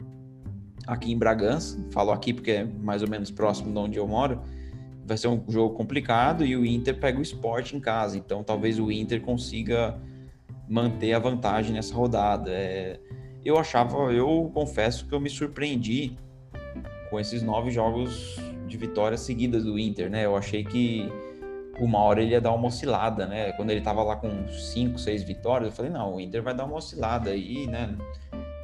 aqui 0.87 1.12
em 1.12 1.18
Bragança. 1.18 1.85
Falo 1.91 2.11
aqui 2.12 2.33
porque 2.33 2.51
é 2.51 2.64
mais 2.64 3.03
ou 3.03 3.09
menos 3.09 3.31
próximo 3.31 3.72
de 3.72 3.79
onde 3.79 3.99
eu 3.99 4.07
moro. 4.07 4.41
Vai 5.07 5.17
ser 5.17 5.29
um 5.29 5.43
jogo 5.49 5.75
complicado 5.75 6.45
e 6.45 6.57
o 6.57 6.65
Inter 6.65 6.99
pega 6.99 7.19
o 7.19 7.23
esporte 7.23 7.77
em 7.77 7.81
casa. 7.81 8.17
Então 8.17 8.43
talvez 8.43 8.79
o 8.79 8.91
Inter 8.91 9.21
consiga 9.21 9.99
manter 10.69 11.13
a 11.13 11.19
vantagem 11.19 11.73
nessa 11.73 11.95
rodada. 11.95 12.51
É, 12.51 12.99
eu 13.45 13.59
achava, 13.59 13.97
eu 14.13 14.51
confesso 14.55 15.07
que 15.07 15.15
eu 15.15 15.21
me 15.21 15.29
surpreendi 15.29 16.17
com 17.11 17.21
esses 17.21 17.43
nove 17.43 17.71
jogos 17.71 18.39
de 18.67 18.77
vitórias 18.77 19.21
seguidas 19.21 19.65
do 19.65 19.79
Inter, 19.79 20.11
né? 20.11 20.25
Eu 20.25 20.37
achei 20.37 20.65
que 20.65 21.13
uma 21.79 21.99
hora 21.99 22.23
ele 22.23 22.31
ia 22.31 22.41
dar 22.41 22.53
uma 22.53 22.69
oscilada, 22.69 23.27
né? 23.27 23.53
Quando 23.53 23.71
ele 23.71 23.81
tava 23.81 24.03
lá 24.03 24.17
com 24.17 24.49
cinco, 24.49 24.99
seis 24.99 25.23
vitórias, 25.23 25.71
eu 25.71 25.77
falei, 25.77 25.91
não, 25.91 26.15
o 26.15 26.21
Inter 26.21 26.43
vai 26.43 26.55
dar 26.55 26.65
uma 26.65 26.77
oscilada 26.77 27.31
aí, 27.31 27.67
né? 27.67 27.95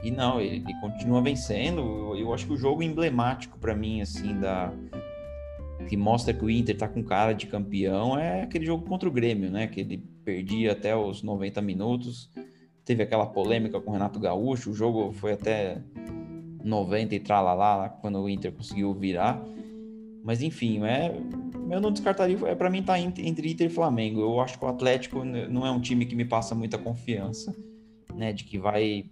E 0.03 0.11
não, 0.11 0.41
ele, 0.41 0.57
ele 0.57 0.80
continua 0.80 1.20
vencendo. 1.20 1.80
Eu, 1.80 2.16
eu, 2.16 2.34
acho 2.34 2.47
que 2.47 2.53
o 2.53 2.57
jogo 2.57 2.82
emblemático 2.82 3.59
para 3.59 3.74
mim, 3.74 4.01
assim, 4.01 4.38
da 4.38 4.72
que 5.88 5.96
mostra 5.96 6.32
que 6.32 6.44
o 6.44 6.50
Inter 6.50 6.76
tá 6.76 6.88
com 6.88 7.02
cara 7.02 7.32
de 7.32 7.46
campeão 7.46 8.18
é 8.18 8.42
aquele 8.42 8.64
jogo 8.64 8.86
contra 8.86 9.08
o 9.08 9.12
Grêmio, 9.12 9.50
né? 9.50 9.66
Que 9.66 9.80
ele 9.80 9.98
perdia 10.24 10.72
até 10.72 10.94
os 10.94 11.22
90 11.22 11.60
minutos. 11.62 12.30
Teve 12.84 13.02
aquela 13.02 13.26
polêmica 13.26 13.80
com 13.80 13.90
o 13.90 13.92
Renato 13.92 14.18
Gaúcho, 14.18 14.70
o 14.70 14.74
jogo 14.74 15.12
foi 15.12 15.32
até 15.32 15.82
90 16.64 17.14
e 17.14 17.20
tralalá, 17.20 17.88
quando 17.88 18.20
o 18.20 18.28
Inter 18.28 18.52
conseguiu 18.52 18.92
virar. 18.94 19.42
Mas 20.22 20.42
enfim, 20.42 20.84
é, 20.84 21.14
eu 21.70 21.80
não 21.80 21.90
descartaria, 21.90 22.36
é 22.46 22.54
para 22.54 22.68
mim 22.68 22.82
tá 22.82 22.98
entre 22.98 23.26
Inter 23.26 23.66
e 23.66 23.70
Flamengo. 23.70 24.20
Eu 24.20 24.40
acho 24.40 24.58
que 24.58 24.64
o 24.64 24.68
Atlético 24.68 25.24
não 25.24 25.66
é 25.66 25.70
um 25.70 25.80
time 25.80 26.04
que 26.04 26.14
me 26.14 26.24
passa 26.24 26.54
muita 26.54 26.76
confiança, 26.76 27.54
né, 28.14 28.32
de 28.32 28.44
que 28.44 28.58
vai 28.58 29.06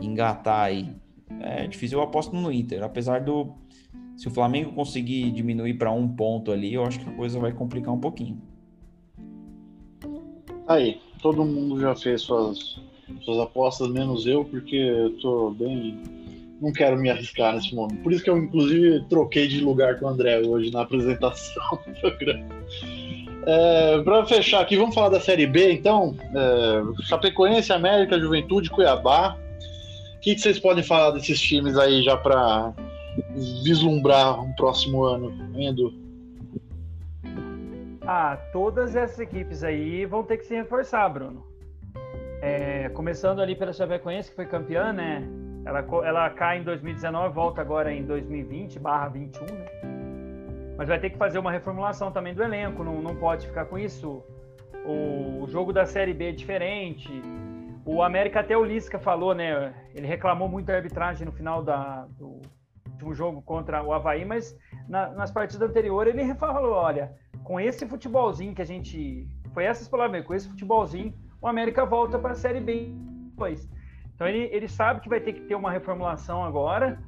engatar 0.00 0.64
aí. 0.64 0.90
É 1.40 1.66
difícil, 1.66 1.98
eu 1.98 2.02
aposto 2.02 2.34
no 2.34 2.50
Inter, 2.52 2.82
apesar 2.82 3.20
do 3.20 3.54
se 4.16 4.28
o 4.28 4.30
Flamengo 4.30 4.72
conseguir 4.72 5.30
diminuir 5.30 5.74
para 5.74 5.90
um 5.90 6.08
ponto 6.08 6.52
ali, 6.52 6.74
eu 6.74 6.84
acho 6.84 7.00
que 7.00 7.08
a 7.08 7.12
coisa 7.12 7.38
vai 7.38 7.52
complicar 7.52 7.92
um 7.92 8.00
pouquinho. 8.00 8.40
Aí, 10.66 11.00
todo 11.20 11.44
mundo 11.44 11.80
já 11.80 11.94
fez 11.94 12.22
suas, 12.22 12.80
suas 13.22 13.38
apostas, 13.38 13.90
menos 13.90 14.26
eu, 14.26 14.44
porque 14.44 14.76
eu 14.76 15.18
tô 15.18 15.50
bem 15.50 15.98
não 16.60 16.72
quero 16.72 16.96
me 16.96 17.10
arriscar 17.10 17.54
nesse 17.54 17.74
momento. 17.74 18.02
Por 18.02 18.12
isso 18.12 18.24
que 18.24 18.30
eu, 18.30 18.38
inclusive, 18.38 19.04
troquei 19.08 19.46
de 19.46 19.60
lugar 19.60 19.98
com 19.98 20.06
o 20.06 20.08
André 20.08 20.40
hoje 20.40 20.72
na 20.72 20.82
apresentação 20.82 21.78
do 21.86 22.00
programa. 22.00 22.46
É, 23.46 24.00
para 24.02 24.24
fechar 24.24 24.60
aqui, 24.60 24.76
vamos 24.76 24.94
falar 24.94 25.10
da 25.10 25.20
Série 25.20 25.46
B, 25.46 25.72
então. 25.72 26.16
É, 26.34 27.02
Chapecoense, 27.02 27.72
América, 27.72 28.18
Juventude, 28.18 28.70
Cuiabá. 28.70 29.36
O 30.16 30.20
que, 30.20 30.34
que 30.34 30.40
vocês 30.40 30.58
podem 30.58 30.82
falar 30.82 31.10
desses 31.10 31.38
times 31.38 31.76
aí 31.76 32.02
já 32.02 32.16
para 32.16 32.72
vislumbrar 33.62 34.42
um 34.42 34.52
próximo 34.54 35.04
ano, 35.04 35.32
Endo? 35.54 35.92
Ah, 38.06 38.36
todas 38.52 38.94
essas 38.94 39.18
equipes 39.18 39.64
aí 39.64 40.04
vão 40.04 40.22
ter 40.22 40.38
que 40.38 40.44
se 40.44 40.54
reforçar, 40.54 41.08
Bruno. 41.08 41.44
É, 42.42 42.90
começando 42.90 43.40
ali 43.40 43.56
pela 43.56 43.72
Chapecoense, 43.72 44.28
que 44.28 44.36
foi 44.36 44.46
campeã, 44.46 44.92
né? 44.92 45.26
Ela, 45.64 45.78
ela 46.04 46.30
cai 46.30 46.58
em 46.58 46.62
2019, 46.62 47.34
volta 47.34 47.62
agora 47.62 47.90
em 47.90 48.04
2020, 48.04 48.78
barra 48.78 49.08
21, 49.08 49.46
né? 49.46 49.66
Mas 50.76 50.88
vai 50.88 50.98
ter 50.98 51.10
que 51.10 51.16
fazer 51.16 51.38
uma 51.38 51.50
reformulação 51.50 52.12
também 52.12 52.34
do 52.34 52.42
elenco, 52.42 52.84
não, 52.84 53.00
não 53.00 53.16
pode 53.16 53.46
ficar 53.46 53.64
com 53.64 53.78
isso. 53.78 54.22
O, 54.84 55.44
o 55.44 55.48
jogo 55.48 55.72
da 55.72 55.86
Série 55.86 56.12
B 56.12 56.28
é 56.28 56.32
diferente. 56.32 57.10
O 57.86 58.02
América 58.02 58.40
até 58.40 58.56
o 58.56 58.64
Lisca 58.64 58.98
falou, 58.98 59.34
né? 59.34 59.72
Ele 59.94 60.06
reclamou 60.06 60.48
muito 60.48 60.66
da 60.66 60.74
arbitragem 60.74 61.24
no 61.24 61.32
final 61.32 61.62
da, 61.62 62.06
do 62.18 62.42
último 63.04 63.14
jogo 63.14 63.42
contra 63.42 63.82
o 63.82 63.92
Havaí, 63.92 64.24
mas 64.24 64.56
na, 64.88 65.10
nas 65.10 65.30
partidas 65.30 65.68
anteriores 65.68 66.14
ele 66.14 66.34
falou, 66.34 66.72
olha, 66.72 67.12
com 67.42 67.60
esse 67.60 67.86
futebolzinho 67.86 68.54
que 68.54 68.62
a 68.62 68.66
gente... 68.66 69.28
Foi 69.52 69.64
essas 69.64 69.86
palavras, 69.86 70.24
com 70.26 70.34
esse 70.34 70.48
futebolzinho, 70.48 71.14
o 71.40 71.46
América 71.46 71.84
volta 71.84 72.18
para 72.18 72.32
a 72.32 72.34
Série 72.34 72.60
B 72.60 72.92
depois. 73.30 73.68
Então 74.14 74.26
ele, 74.26 74.48
ele 74.52 74.66
sabe 74.66 75.00
que 75.00 75.08
vai 75.08 75.20
ter 75.20 75.32
que 75.32 75.42
ter 75.42 75.54
uma 75.54 75.70
reformulação 75.70 76.42
agora. 76.44 76.98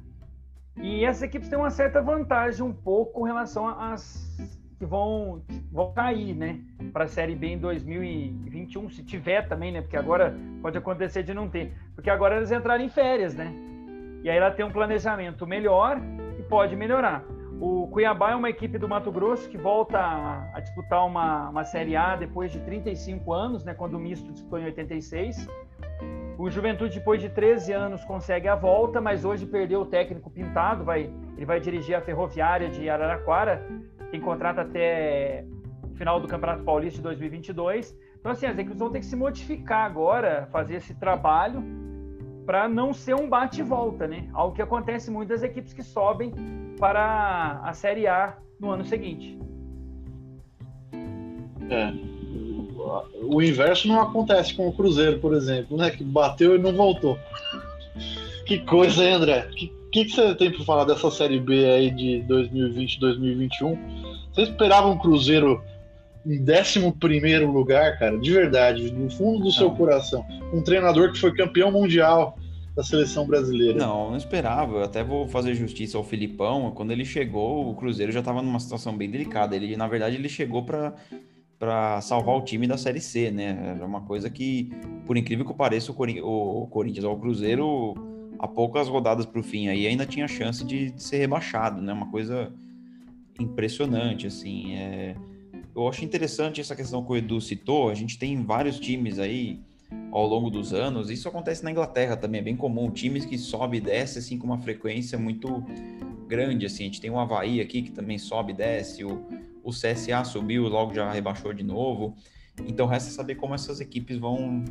E 0.77 1.03
essas 1.03 1.23
equipes 1.23 1.49
têm 1.49 1.57
uma 1.57 1.71
certa 1.71 2.01
vantagem 2.01 2.63
um 2.63 2.71
pouco 2.71 3.13
com 3.13 3.23
relação 3.23 3.67
às 3.67 4.37
que 4.77 4.85
vão, 4.85 5.41
vão 5.71 5.91
cair, 5.91 6.35
né? 6.35 6.59
Para 6.93 7.05
a 7.05 7.07
Série 7.07 7.35
B 7.35 7.47
em 7.47 7.57
2021, 7.57 8.89
se 8.91 9.03
tiver 9.03 9.47
também, 9.47 9.71
né? 9.71 9.81
Porque 9.81 9.97
agora 9.97 10.37
pode 10.61 10.77
acontecer 10.77 11.23
de 11.23 11.33
não 11.33 11.49
ter. 11.49 11.73
Porque 11.95 12.11
agora 12.11 12.37
eles 12.37 12.51
entraram 12.51 12.83
em 12.83 12.89
férias, 12.89 13.33
né? 13.33 13.51
E 14.27 14.29
aí 14.29 14.35
ela 14.35 14.51
tem 14.51 14.65
um 14.65 14.69
planejamento 14.69 15.47
melhor 15.47 16.01
e 16.37 16.43
pode 16.43 16.75
melhorar. 16.75 17.23
O 17.61 17.87
Cuiabá 17.87 18.31
é 18.31 18.35
uma 18.35 18.49
equipe 18.49 18.77
do 18.77 18.85
Mato 18.85 19.09
Grosso 19.09 19.47
que 19.47 19.57
volta 19.57 19.97
a, 20.53 20.59
disputar 20.59 21.05
uma, 21.05 21.47
uma 21.47 21.63
Série 21.63 21.95
A 21.95 22.17
depois 22.17 22.51
de 22.51 22.59
35 22.59 23.31
anos, 23.31 23.63
né? 23.63 23.73
Quando 23.73 23.93
o 23.93 23.99
misto 23.99 24.29
disputou 24.33 24.59
em 24.59 24.65
86. 24.65 25.47
O 26.37 26.49
Juventude, 26.49 26.99
depois 26.99 27.21
de 27.21 27.29
13 27.29 27.71
anos, 27.71 28.03
consegue 28.03 28.49
a 28.49 28.55
volta, 28.55 28.99
mas 28.99 29.23
hoje 29.23 29.45
perdeu 29.45 29.79
o 29.79 29.85
técnico 29.85 30.29
pintado. 30.29 30.83
Vai, 30.83 31.09
ele 31.37 31.45
vai 31.45 31.61
dirigir 31.61 31.95
a 31.95 32.01
Ferroviária 32.01 32.67
de 32.69 32.89
Araraquara, 32.89 33.65
tem 34.11 34.19
contrato 34.19 34.59
até 34.59 35.45
o 35.89 35.95
final 35.95 36.19
do 36.19 36.27
Campeonato 36.27 36.65
Paulista 36.65 36.97
de 36.97 37.03
2022. 37.03 37.97
Então, 38.19 38.33
assim, 38.33 38.45
as 38.45 38.57
equipes 38.57 38.77
vão 38.77 38.91
ter 38.91 38.99
que 38.99 39.05
se 39.05 39.15
modificar 39.15 39.85
agora, 39.85 40.49
fazer 40.51 40.75
esse 40.75 40.93
trabalho 40.95 41.63
para 42.47 42.67
não 42.67 42.93
ser 42.93 43.13
um 43.13 43.29
bate 43.29 43.59
e 43.59 43.63
volta, 43.63 44.07
né? 44.07 44.27
Algo 44.33 44.55
que 44.55 44.61
acontece 44.61 45.11
muito 45.11 45.29
das 45.29 45.43
equipes 45.43 45.73
que 45.73 45.83
sobem 45.83 46.33
para 46.79 47.61
a 47.63 47.73
Série 47.73 48.07
A 48.07 48.37
no 48.59 48.71
ano 48.71 48.83
seguinte. 48.83 49.37
É 51.69 52.17
o 53.21 53.41
inverso 53.41 53.87
não 53.87 54.01
acontece 54.01 54.53
com 54.53 54.67
o 54.67 54.73
Cruzeiro, 54.73 55.19
por 55.19 55.33
exemplo, 55.33 55.77
né? 55.77 55.91
Que 55.91 56.03
bateu 56.03 56.55
e 56.55 56.57
não 56.57 56.73
voltou. 56.73 57.17
Que 58.45 58.59
coisa, 58.59 59.03
hein, 59.03 59.13
André? 59.13 59.47
O 59.51 59.55
que, 59.55 59.73
que, 59.91 60.05
que, 60.05 60.11
você 60.11 60.35
tem 60.35 60.51
para 60.51 60.63
falar 60.63 60.85
dessa 60.85 61.11
Série 61.11 61.39
B 61.39 61.65
aí 61.65 61.91
de 61.91 62.21
2020, 62.21 62.99
2021? 62.99 63.77
Você 64.31 64.43
esperava 64.43 64.87
um 64.87 64.97
Cruzeiro 64.97 65.61
em 66.27 66.41
11 66.41 67.45
lugar, 67.45 67.97
cara? 67.97 68.17
De 68.17 68.31
verdade, 68.31 68.91
no 68.91 69.09
fundo 69.09 69.45
do 69.45 69.51
seu 69.51 69.71
coração. 69.71 70.25
Um 70.53 70.61
treinador 70.61 71.11
que 71.11 71.19
foi 71.19 71.33
campeão 71.33 71.71
mundial 71.71 72.37
da 72.75 72.83
seleção 72.83 73.25
brasileira. 73.25 73.79
Não, 73.79 74.11
não 74.11 74.17
esperava. 74.17 74.77
Eu 74.77 74.83
até 74.83 75.03
vou 75.03 75.27
fazer 75.27 75.55
justiça 75.55 75.97
ao 75.97 76.03
Filipão. 76.03 76.71
Quando 76.71 76.91
ele 76.91 77.03
chegou, 77.03 77.69
o 77.69 77.75
Cruzeiro 77.75 78.11
já 78.11 78.19
estava 78.19 78.41
numa 78.41 78.59
situação 78.59 78.95
bem 78.95 79.09
delicada. 79.09 79.55
Ele, 79.55 79.75
na 79.75 79.87
verdade, 79.87 80.15
ele 80.15 80.29
chegou 80.29 80.63
para 80.63 80.93
para 81.59 81.99
salvar 82.01 82.35
o 82.35 82.43
time 82.43 82.67
da 82.67 82.77
Série 82.77 83.01
C, 83.01 83.31
né? 83.31 83.73
Era 83.75 83.83
uma 83.83 84.01
coisa 84.01 84.29
que, 84.29 84.69
por 85.05 85.17
incrível 85.17 85.43
que 85.43 85.53
pareça, 85.53 85.91
o, 85.91 85.95
Corin 85.95 86.19
o 86.21 86.67
Corinthians 86.67 87.03
ou 87.03 87.15
o 87.15 87.19
Cruzeiro, 87.19 87.95
há 88.37 88.47
poucas 88.47 88.87
rodadas 88.87 89.25
para 89.25 89.39
o 89.39 89.43
fim 89.43 89.67
aí, 89.67 89.87
ainda 89.87 90.05
tinha 90.05 90.27
chance 90.27 90.63
de, 90.63 90.91
de, 90.91 91.01
ser 91.01 91.17
rebaixado, 91.17 91.81
né? 91.81 91.91
Uma 91.91 92.11
coisa 92.11 92.53
impressionante, 93.39 94.27
assim. 94.27 94.75
É... 94.75 95.15
Eu 95.77 95.87
acho 95.87 96.03
interessante 96.03 96.59
essa 96.59 96.75
questão 96.75 97.03
que 97.03 97.11
o 97.11 97.15
Edu 97.15 97.39
citou. 97.39 97.89
A 97.89 97.93
gente 97.93 98.19
tem 98.19 98.43
vários 98.43 98.79
times 98.79 99.19
aí 99.19 99.61
ao 100.11 100.25
longo 100.25 100.49
dos 100.49 100.73
anos. 100.73 101.09
Isso 101.09 101.29
acontece 101.29 101.63
na 101.63 101.71
Inglaterra 101.71 102.17
também, 102.17 102.41
é 102.41 102.43
bem 102.43 102.57
comum. 102.57 102.91
Times 102.91 103.23
que 103.23 103.37
sobe 103.37 103.77
e 103.77 103.81
desce, 103.81 104.19
assim, 104.19 104.37
com 104.37 104.47
uma 104.47 104.57
frequência 104.57 105.17
muito 105.17 105.63
grande, 106.27 106.65
assim. 106.65 106.83
A 106.83 106.85
gente 106.87 106.99
tem 106.99 107.09
o 107.09 107.19
Havaí 107.19 107.61
aqui, 107.61 107.83
que 107.83 107.91
também 107.91 108.17
sobe 108.17 108.51
e 108.51 108.55
desce. 108.55 109.05
O 109.05 109.23
o 109.67 109.71
CSA 109.71 110.23
subiu, 110.23 110.65
logo 110.69 110.93
já 110.93 111.11
rebaixou 111.11 111.51
de 111.51 111.61
novo. 111.61 112.15
Então 112.65 112.87
resta 112.87 113.11
saber 113.11 113.35
como 113.35 113.53
essas 113.53 113.81
equipes 113.81 114.17
vão, 114.17 114.63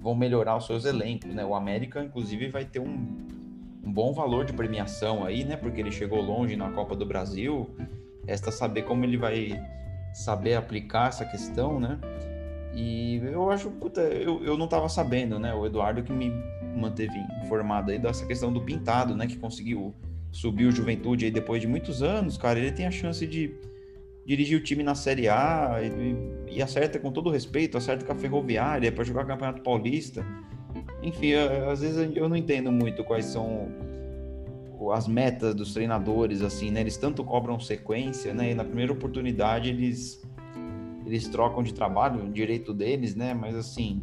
vão 0.00 0.14
melhorar 0.14 0.56
os 0.56 0.64
seus 0.64 0.84
elencos, 0.84 1.34
né? 1.34 1.44
O 1.44 1.56
América, 1.56 2.04
inclusive, 2.04 2.46
vai 2.46 2.64
ter 2.64 2.78
um, 2.78 3.16
um 3.82 3.92
bom 3.92 4.12
valor 4.12 4.44
de 4.44 4.52
premiação 4.52 5.24
aí, 5.24 5.44
né? 5.44 5.56
Porque 5.56 5.80
ele 5.80 5.90
chegou 5.90 6.20
longe 6.20 6.54
na 6.54 6.70
Copa 6.70 6.94
do 6.94 7.04
Brasil. 7.04 7.68
Resta 8.28 8.52
saber 8.52 8.82
como 8.82 9.04
ele 9.04 9.16
vai 9.16 9.60
saber 10.18 10.54
aplicar 10.54 11.08
essa 11.08 11.24
questão, 11.24 11.78
né? 11.78 11.98
E 12.74 13.16
eu 13.24 13.50
acho, 13.50 13.70
puta, 13.70 14.00
eu, 14.00 14.44
eu 14.44 14.56
não 14.56 14.66
estava 14.66 14.88
sabendo, 14.88 15.38
né? 15.38 15.54
O 15.54 15.64
Eduardo 15.64 16.02
que 16.02 16.12
me 16.12 16.32
manteve 16.76 17.16
informado 17.42 17.90
aí 17.90 17.98
dessa 17.98 18.26
questão 18.26 18.52
do 18.52 18.60
pintado, 18.60 19.14
né? 19.14 19.26
Que 19.26 19.36
conseguiu 19.36 19.94
subir 20.30 20.66
o 20.66 20.72
Juventude 20.72 21.24
aí 21.24 21.30
depois 21.30 21.60
de 21.60 21.66
muitos 21.68 22.02
anos, 22.02 22.36
cara. 22.36 22.58
Ele 22.58 22.72
tem 22.72 22.86
a 22.86 22.90
chance 22.90 23.26
de 23.26 23.54
dirigir 24.26 24.58
o 24.58 24.62
time 24.62 24.82
na 24.82 24.94
Série 24.94 25.28
A 25.28 25.78
e, 25.82 26.56
e 26.56 26.62
acerta 26.62 26.98
com 26.98 27.10
todo 27.10 27.30
respeito, 27.30 27.78
acerta 27.78 28.04
com 28.04 28.12
a 28.12 28.16
Ferroviária 28.16 28.92
para 28.92 29.04
jogar 29.04 29.24
Campeonato 29.24 29.62
Paulista. 29.62 30.24
Enfim, 31.02 31.34
às 31.34 31.80
vezes 31.80 32.10
eu 32.14 32.28
não 32.28 32.36
entendo 32.36 32.70
muito 32.70 33.04
quais 33.04 33.24
são 33.24 33.68
as 34.92 35.08
metas 35.08 35.54
dos 35.54 35.74
treinadores, 35.74 36.42
assim, 36.42 36.70
né? 36.70 36.80
Eles 36.80 36.96
tanto 36.96 37.24
cobram 37.24 37.58
sequência, 37.58 38.32
né? 38.32 38.52
E 38.52 38.54
na 38.54 38.64
primeira 38.64 38.92
oportunidade 38.92 39.68
eles 39.68 40.22
eles 41.04 41.26
trocam 41.26 41.62
de 41.62 41.72
trabalho, 41.72 42.30
direito 42.30 42.72
deles, 42.74 43.14
né? 43.14 43.32
Mas 43.34 43.56
assim, 43.56 44.02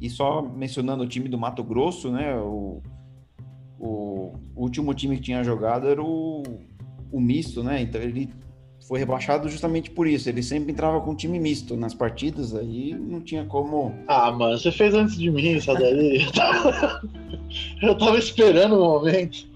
e 0.00 0.10
só 0.10 0.42
mencionando 0.42 1.04
o 1.04 1.06
time 1.06 1.28
do 1.28 1.38
Mato 1.38 1.62
Grosso, 1.62 2.10
né? 2.10 2.34
O, 2.36 2.82
o, 3.78 4.34
último 4.56 4.92
time 4.94 5.16
que 5.16 5.22
tinha 5.22 5.44
jogado 5.44 5.88
era 5.88 6.02
o, 6.02 6.42
o 7.10 7.20
misto, 7.20 7.62
né? 7.62 7.80
Então 7.80 8.00
ele 8.00 8.28
foi 8.88 8.98
rebaixado 8.98 9.48
justamente 9.48 9.90
por 9.90 10.08
isso. 10.08 10.28
Ele 10.28 10.42
sempre 10.42 10.72
entrava 10.72 11.00
com 11.00 11.14
time 11.14 11.38
misto 11.38 11.76
nas 11.76 11.94
partidas, 11.94 12.54
aí 12.54 12.94
não 12.94 13.20
tinha 13.20 13.44
como. 13.44 13.94
Ah, 14.08 14.32
mano, 14.32 14.58
você 14.58 14.72
fez 14.72 14.92
antes 14.92 15.16
de 15.16 15.30
mim 15.30 15.54
essa 15.54 15.74
daí. 15.74 16.26
Eu 17.80 17.96
tava 17.96 18.18
esperando 18.18 18.76
o 18.76 18.84
momento. 18.84 19.51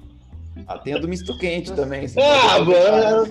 Ah, 0.67 0.79
tem 0.79 0.95
a 0.95 0.99
do 0.99 1.09
misto 1.09 1.37
quente 1.39 1.75
também. 1.75 2.07
Ah, 2.17 2.59
mano! 2.61 3.27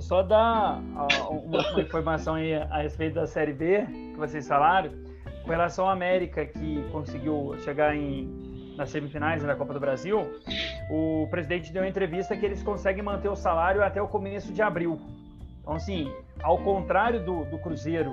Só 0.00 0.22
dar 0.22 0.80
uma, 1.28 1.80
informação 1.80 2.34
aí 2.34 2.54
a 2.54 2.82
respeito 2.82 3.14
da 3.14 3.26
Série 3.26 3.52
B 3.52 3.84
que 3.86 4.16
vocês 4.16 4.46
falaram. 4.46 4.90
Com 5.42 5.50
relação 5.50 5.88
à 5.88 5.92
América, 5.92 6.44
que 6.44 6.82
conseguiu 6.90 7.54
chegar 7.64 7.94
em, 7.94 8.74
nas 8.76 8.90
semifinais 8.90 9.42
da 9.42 9.54
Copa 9.54 9.72
do 9.72 9.80
Brasil, 9.80 10.26
o 10.90 11.26
presidente 11.30 11.72
deu 11.72 11.82
uma 11.82 11.88
entrevista 11.88 12.36
que 12.36 12.44
eles 12.44 12.62
conseguem 12.62 13.02
manter 13.02 13.28
o 13.28 13.36
salário 13.36 13.82
até 13.82 14.02
o 14.02 14.08
começo 14.08 14.52
de 14.52 14.60
abril. 14.60 15.00
Então, 15.60 15.74
assim, 15.74 16.12
ao 16.42 16.58
contrário 16.58 17.24
do, 17.24 17.44
do 17.44 17.58
Cruzeiro, 17.58 18.12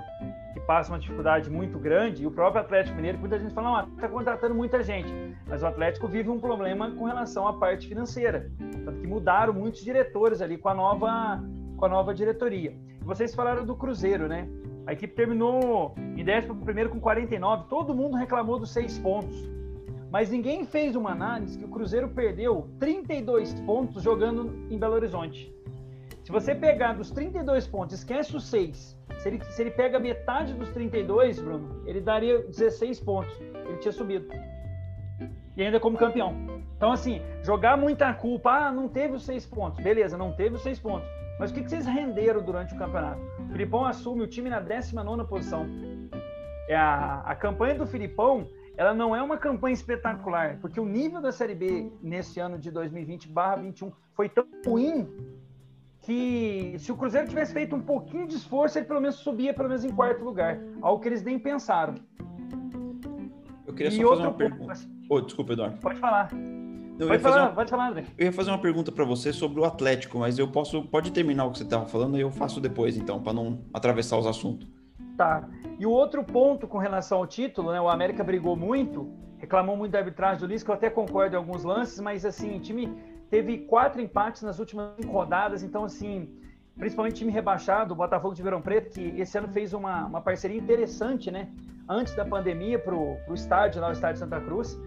que 0.54 0.60
passa 0.60 0.92
uma 0.92 1.00
dificuldade 1.00 1.50
muito 1.50 1.80
grande, 1.80 2.24
e 2.24 2.28
o 2.28 2.32
próprio 2.32 2.62
Atlético 2.62 2.96
Mineiro, 2.96 3.18
muita 3.18 3.40
gente 3.40 3.54
fala, 3.54 3.90
está 3.96 4.08
contratando 4.08 4.54
muita 4.54 4.84
gente, 4.84 5.12
mas 5.48 5.64
o 5.64 5.68
Atlético 5.68 6.08
vive 6.08 6.30
um 6.30 6.40
problema 6.40 6.92
com 6.92 7.06
relação 7.06 7.48
à 7.48 7.54
parte 7.54 7.88
financeira. 7.88 8.52
Tanto 8.86 9.00
que 9.00 9.08
mudaram 9.08 9.54
muitos 9.54 9.84
diretores 9.84 10.42
ali 10.42 10.58
com 10.58 10.70
a 10.70 10.74
nova, 10.74 11.44
com 11.76 11.86
a 11.86 11.90
nova 11.90 12.14
diretoria. 12.14 12.78
Vocês 13.02 13.34
falaram 13.34 13.66
do 13.66 13.76
Cruzeiro, 13.76 14.28
né? 14.28 14.48
A 14.86 14.94
equipe 14.94 15.14
terminou 15.14 15.96
em 16.16 16.24
11 16.24 16.90
com 16.90 17.00
49, 17.00 17.66
todo 17.70 17.96
mundo 17.96 18.18
reclamou 18.18 18.60
dos 18.60 18.72
seis 18.72 18.98
pontos. 19.00 19.50
Mas 20.12 20.30
ninguém 20.30 20.66
fez 20.66 20.96
uma 20.96 21.12
análise 21.12 21.58
que 21.58 21.66
o 21.66 21.70
Cruzeiro 21.70 22.10
perdeu 22.10 22.70
32 22.80 23.54
pontos 23.62 24.04
jogando 24.04 24.54
em 24.70 24.78
Belo 24.78 24.94
Horizonte. 24.94 25.53
Se 26.24 26.32
você 26.32 26.56
pegar 26.56 26.94
dos 26.94 27.12
32 27.12 27.68
pontos, 27.68 27.96
esquece 27.98 28.36
os 28.36 28.48
6. 28.48 28.98
Se 29.18 29.28
ele, 29.28 29.44
se 29.44 29.62
ele 29.62 29.72
pega 29.72 30.00
metade 30.00 30.54
dos 30.54 30.70
32, 30.70 31.42
Bruno, 31.42 31.84
ele 31.86 32.00
daria 32.00 32.40
16 32.40 33.00
pontos. 33.02 33.38
Ele 33.42 33.78
tinha 33.78 33.92
subido. 33.92 34.28
E 35.58 35.64
ainda 35.64 35.80
como 35.80 35.98
campeão. 35.98 36.34
Então, 36.78 36.92
assim, 36.92 37.22
jogar 37.42 37.78
muita 37.78 38.14
culpa, 38.14 38.52
ah, 38.52 38.72
não 38.72 38.88
teve 38.88 39.16
os 39.16 39.24
6 39.24 39.46
pontos. 39.48 39.84
Beleza, 39.84 40.18
não 40.18 40.32
teve 40.32 40.56
os 40.56 40.64
6 40.64 40.80
pontos. 40.80 41.08
Mas 41.40 41.52
o 41.52 41.54
que, 41.54 41.64
que 41.64 41.70
vocês 41.70 41.86
renderam 41.86 42.42
durante 42.42 42.74
o 42.74 42.78
campeonato? 42.78 43.22
O 43.40 43.52
Filipão 43.52 43.86
assume 43.86 44.24
o 44.24 44.28
time 44.28 44.50
na 44.50 44.62
19 44.62 45.26
posição. 45.26 45.66
É 46.70 46.76
a, 46.76 47.22
a 47.26 47.36
campanha 47.36 47.76
do 47.76 47.86
Filipão 47.86 48.48
ela 48.76 48.94
não 48.94 49.16
é 49.16 49.22
uma 49.22 49.38
campanha 49.38 49.74
espetacular, 49.74 50.58
porque 50.60 50.80
o 50.80 50.86
nível 50.86 51.22
da 51.22 51.32
Série 51.32 51.54
B 51.54 51.92
nesse 52.02 52.40
ano 52.40 52.58
de 52.58 52.72
2020/21 52.72 53.92
foi 54.16 54.30
tão 54.30 54.48
ruim 54.66 55.08
que 56.04 56.76
se 56.78 56.92
o 56.92 56.98
Cruzeiro 56.98 57.28
tivesse 57.28 57.54
feito 57.54 57.76
um 57.76 57.82
pouquinho 57.82 58.28
de 58.28 58.36
esforço, 58.36 58.78
ele 58.78 58.86
pelo 58.86 59.00
menos 59.02 59.16
subia 59.16 59.54
pelo 59.54 59.70
menos 59.70 59.86
em 59.86 59.90
quarto 59.90 60.24
lugar, 60.24 60.60
algo 60.82 61.02
que 61.02 61.08
eles 61.08 61.24
nem 61.24 61.40
pensaram. 61.40 61.96
Eu 63.66 63.74
queria 63.74 63.90
e 63.90 64.02
só 64.02 64.10
fazer 64.10 64.22
uma 64.22 64.34
pergunta. 64.34 64.74
Oh, 65.10 65.22
desculpa, 65.22 65.54
Eduardo. 65.54 65.78
Pode 65.78 66.00
falar. 66.00 66.30
Não, 66.34 67.08
pode, 67.08 67.24
falar 67.24 67.44
uma... 67.44 67.54
pode 67.54 67.70
falar, 67.70 67.90
André. 67.90 68.06
Eu 68.18 68.26
ia 68.26 68.34
fazer 68.34 68.52
uma 68.52 68.60
pergunta 68.60 68.92
para 68.92 69.06
você 69.06 69.34
sobre 69.34 69.60
o 69.60 69.66
Atlético, 69.66 70.20
mas 70.20 70.38
eu 70.38 70.48
posso. 70.48 70.84
Pode 70.84 71.12
terminar 71.12 71.46
o 71.46 71.52
que 71.52 71.58
você 71.58 71.64
estava 71.64 71.86
falando 71.86 72.18
e 72.18 72.22
eu 72.22 72.30
faço 72.30 72.60
depois, 72.60 72.98
então, 72.98 73.22
para 73.22 73.34
não 73.34 73.62
atravessar 73.74 74.18
os 74.18 74.28
assuntos. 74.28 74.68
Tá. 75.18 75.48
E 75.80 75.86
o 75.86 75.92
outro 75.92 76.24
ponto 76.24 76.68
com 76.68 76.78
relação 76.78 77.20
ao 77.20 77.28
título, 77.28 77.72
né? 77.72 77.80
O 77.80 77.90
América 77.90 78.24
brigou 78.24 78.56
muito, 78.56 79.10
reclamou 79.38 79.76
muito 79.76 79.92
da 79.92 80.00
arbitragem 80.00 80.48
do 80.48 80.64
que 80.64 80.70
eu 80.70 80.76
até 80.76 80.90
concordo 80.90 81.36
em 81.36 81.40
alguns 81.40 81.64
lances, 81.64 82.00
mas 82.00 82.26
assim, 82.26 82.58
o 82.58 82.60
time 82.60 82.94
teve 83.34 83.58
quatro 83.58 84.00
empates 84.00 84.44
nas 84.44 84.60
últimas 84.60 84.96
cinco 84.96 85.12
rodadas, 85.12 85.64
então, 85.64 85.84
assim, 85.86 86.30
principalmente 86.78 87.16
time 87.16 87.32
rebaixado, 87.32 87.92
o 87.92 87.98
Botafogo 87.98 88.36
de 88.36 88.44
Verão 88.44 88.62
Preto, 88.62 88.92
que 88.92 89.20
esse 89.20 89.36
ano 89.36 89.48
fez 89.48 89.74
uma, 89.74 90.06
uma 90.06 90.22
parceria 90.22 90.56
interessante, 90.56 91.32
né? 91.32 91.50
Antes 91.90 92.14
da 92.14 92.24
pandemia, 92.24 92.78
para 92.78 92.94
o 92.94 93.34
estádio, 93.34 93.82
lá 93.82 93.90
o 93.90 93.92
estádio 93.92 94.20
Santa 94.20 94.40
Cruz, 94.40 94.80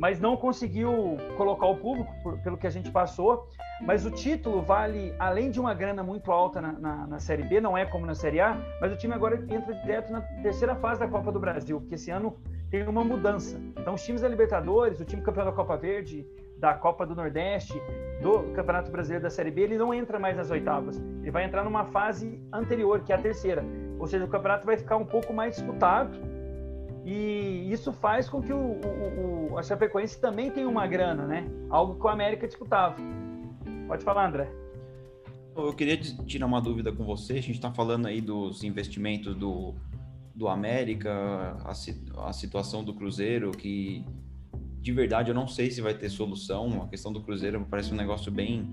mas 0.00 0.18
não 0.18 0.36
conseguiu 0.36 1.16
colocar 1.36 1.66
o 1.66 1.76
público, 1.76 2.12
por, 2.24 2.36
pelo 2.38 2.56
que 2.56 2.66
a 2.66 2.70
gente 2.70 2.90
passou. 2.90 3.48
Mas 3.80 4.04
o 4.04 4.10
título 4.10 4.62
vale, 4.62 5.14
além 5.16 5.48
de 5.48 5.60
uma 5.60 5.72
grana 5.72 6.02
muito 6.02 6.32
alta 6.32 6.60
na, 6.60 6.72
na, 6.72 7.06
na, 7.06 7.18
Série 7.20 7.44
B, 7.44 7.60
não 7.60 7.78
é 7.78 7.86
como 7.86 8.04
na 8.04 8.16
Série 8.16 8.40
A, 8.40 8.60
mas 8.80 8.92
o 8.92 8.96
time 8.96 9.14
agora 9.14 9.36
entra 9.48 9.72
direto 9.74 10.10
na 10.10 10.22
terceira 10.42 10.74
fase 10.74 10.98
da 10.98 11.06
Copa 11.06 11.30
do 11.30 11.38
Brasil, 11.38 11.80
porque 11.80 11.94
esse 11.94 12.10
ano 12.10 12.36
tem 12.68 12.82
uma 12.88 13.04
mudança. 13.04 13.60
Então, 13.78 13.94
os 13.94 14.02
times 14.02 14.22
da 14.22 14.28
Libertadores, 14.28 14.98
o 14.98 15.04
time 15.04 15.22
campeão 15.22 15.44
da 15.44 15.52
Copa 15.52 15.76
Verde, 15.76 16.26
da 16.62 16.74
Copa 16.74 17.04
do 17.04 17.12
Nordeste, 17.12 17.74
do 18.22 18.44
Campeonato 18.54 18.88
Brasileiro 18.88 19.24
da 19.24 19.30
Série 19.30 19.50
B, 19.50 19.62
ele 19.62 19.76
não 19.76 19.92
entra 19.92 20.16
mais 20.16 20.36
nas 20.36 20.48
oitavas. 20.48 20.96
Ele 21.20 21.30
vai 21.32 21.44
entrar 21.44 21.64
numa 21.64 21.86
fase 21.86 22.40
anterior, 22.52 23.02
que 23.02 23.12
é 23.12 23.16
a 23.16 23.18
terceira. 23.18 23.64
Ou 23.98 24.06
seja, 24.06 24.24
o 24.24 24.28
campeonato 24.28 24.64
vai 24.64 24.76
ficar 24.78 24.96
um 24.96 25.04
pouco 25.04 25.34
mais 25.34 25.56
disputado. 25.56 26.16
E 27.04 27.68
isso 27.72 27.92
faz 27.92 28.28
com 28.28 28.40
que 28.40 28.52
o, 28.52 28.56
o, 28.56 29.50
o 29.50 29.58
a 29.58 29.62
Chapecoense 29.64 30.20
também 30.20 30.52
tenha 30.52 30.68
uma 30.68 30.86
grana, 30.86 31.26
né? 31.26 31.50
Algo 31.68 31.96
que 31.96 32.06
o 32.06 32.08
América 32.08 32.46
disputava. 32.46 32.94
Pode 33.88 34.04
falar, 34.04 34.28
André. 34.28 34.48
Eu 35.56 35.72
queria 35.72 35.96
tirar 35.98 36.46
uma 36.46 36.60
dúvida 36.60 36.92
com 36.92 37.04
você. 37.04 37.32
A 37.32 37.42
gente 37.42 37.56
está 37.56 37.72
falando 37.72 38.06
aí 38.06 38.20
dos 38.20 38.62
investimentos 38.62 39.34
do, 39.34 39.74
do 40.32 40.46
América, 40.46 41.10
a, 41.64 41.72
a 42.28 42.32
situação 42.32 42.84
do 42.84 42.94
Cruzeiro, 42.94 43.50
que 43.50 44.06
de 44.82 44.92
verdade 44.92 45.30
eu 45.30 45.34
não 45.34 45.46
sei 45.46 45.70
se 45.70 45.80
vai 45.80 45.94
ter 45.94 46.10
solução. 46.10 46.82
A 46.82 46.88
questão 46.88 47.12
do 47.12 47.20
Cruzeiro 47.20 47.64
parece 47.70 47.92
um 47.92 47.96
negócio 47.96 48.32
bem 48.32 48.68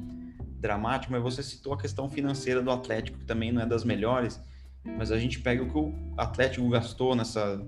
dramático, 0.60 1.14
mas 1.14 1.22
você 1.22 1.43
citou 1.43 1.72
a 1.74 1.78
questão 1.78 2.10
financeira 2.10 2.62
do 2.62 2.72
Atlético, 2.72 3.20
que 3.20 3.26
também 3.26 3.51
não 3.51 3.62
é 3.62 3.66
das 3.66 3.84
melhores. 3.84 4.41
Mas 4.84 5.12
a 5.12 5.20
gente 5.20 5.39
pega 5.39 5.62
o 5.62 5.70
que 5.70 5.78
o 5.78 5.93
Atlético 6.18 6.68
gastou 6.68 7.16
nessa 7.16 7.64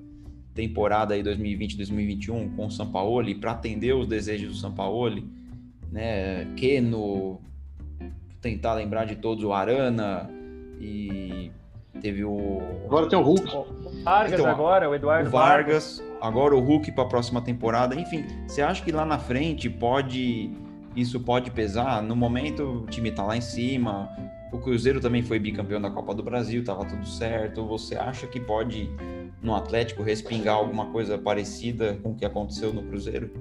temporada 0.56 1.14
aí 1.14 1.24
2020-2021 1.24 2.56
com 2.56 2.66
o 2.66 2.72
Sampaoli 2.72 3.36
para 3.36 3.52
atender 3.52 3.94
os 3.94 4.08
desejos 4.08 4.54
do 4.54 4.58
Sampaoli, 4.58 5.30
né? 5.92 6.46
Keno, 6.56 7.40
tentar 8.42 8.74
lembrar 8.74 9.06
de 9.06 9.18
todos 9.18 9.44
o 9.44 9.54
Arana 9.54 10.30
e 10.80 11.52
teve 12.00 12.24
o 12.24 12.62
agora 12.86 13.10
tem 13.10 13.20
o 13.20 13.22
Hulk, 13.22 13.56
o 13.56 14.04
Vargas 14.04 14.40
então, 14.40 14.52
agora, 14.52 14.90
o 14.90 14.96
Eduardo 14.96 15.30
o 15.30 15.32
Vargas, 15.32 15.98
Vargas 15.98 16.12
agora 16.22 16.56
o 16.56 16.60
Hulk 16.60 16.92
para 16.92 17.04
a 17.04 17.08
próxima 17.08 17.42
temporada. 17.42 17.96
Enfim, 17.96 18.26
você 18.48 18.62
acha 18.62 18.84
que 18.84 18.92
lá 18.92 19.06
na 19.06 19.18
frente 19.18 19.70
pode 19.70 20.52
isso 20.96 21.20
pode 21.20 21.52
pesar? 21.52 22.02
No 22.02 22.16
momento 22.16 22.84
o 22.84 22.86
time 22.86 23.10
está 23.10 23.24
lá 23.24 23.36
em 23.36 23.42
cima, 23.42 24.10
o 24.52 24.58
Cruzeiro 24.58 25.00
também 25.00 25.24
foi 25.24 25.40
bicampeão 25.40 25.82
da 25.82 25.90
Copa 25.90 26.14
do 26.14 26.22
Brasil, 26.22 26.62
estava 26.62 26.86
tudo 26.86 27.08
certo. 27.08 27.66
Você 27.68 27.96
acha 27.96 28.28
que 28.28 28.40
pode 28.40 28.90
no 29.42 29.56
Atlético 29.56 30.04
respingar 30.04 30.56
alguma 30.56 30.88
coisa 30.88 31.18
parecida 31.18 31.98
com 32.04 32.12
o 32.12 32.16
que 32.16 32.26
aconteceu 32.26 32.74
no 32.74 32.84
Cruzeiro? 32.84 33.32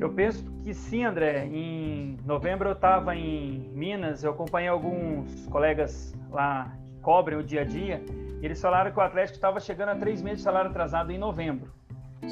Eu 0.00 0.10
penso 0.10 0.44
que 0.62 0.72
sim, 0.72 1.04
André. 1.04 1.46
Em 1.46 2.18
novembro 2.24 2.70
eu 2.70 2.72
estava 2.72 3.14
em 3.14 3.70
Minas, 3.74 4.24
eu 4.24 4.32
acompanhei 4.32 4.68
alguns 4.68 5.46
colegas 5.46 6.14
lá 6.30 6.72
que 6.86 6.94
cobrem 7.02 7.38
o 7.38 7.42
dia 7.42 7.60
a 7.60 7.64
dia 7.64 8.02
eles 8.42 8.60
falaram 8.60 8.90
que 8.90 8.98
o 8.98 9.02
Atlético 9.02 9.36
estava 9.36 9.60
chegando 9.60 9.90
a 9.90 9.96
três 9.96 10.22
meses 10.22 10.38
de 10.38 10.44
salário 10.44 10.70
atrasado 10.70 11.12
em 11.12 11.18
novembro. 11.18 11.70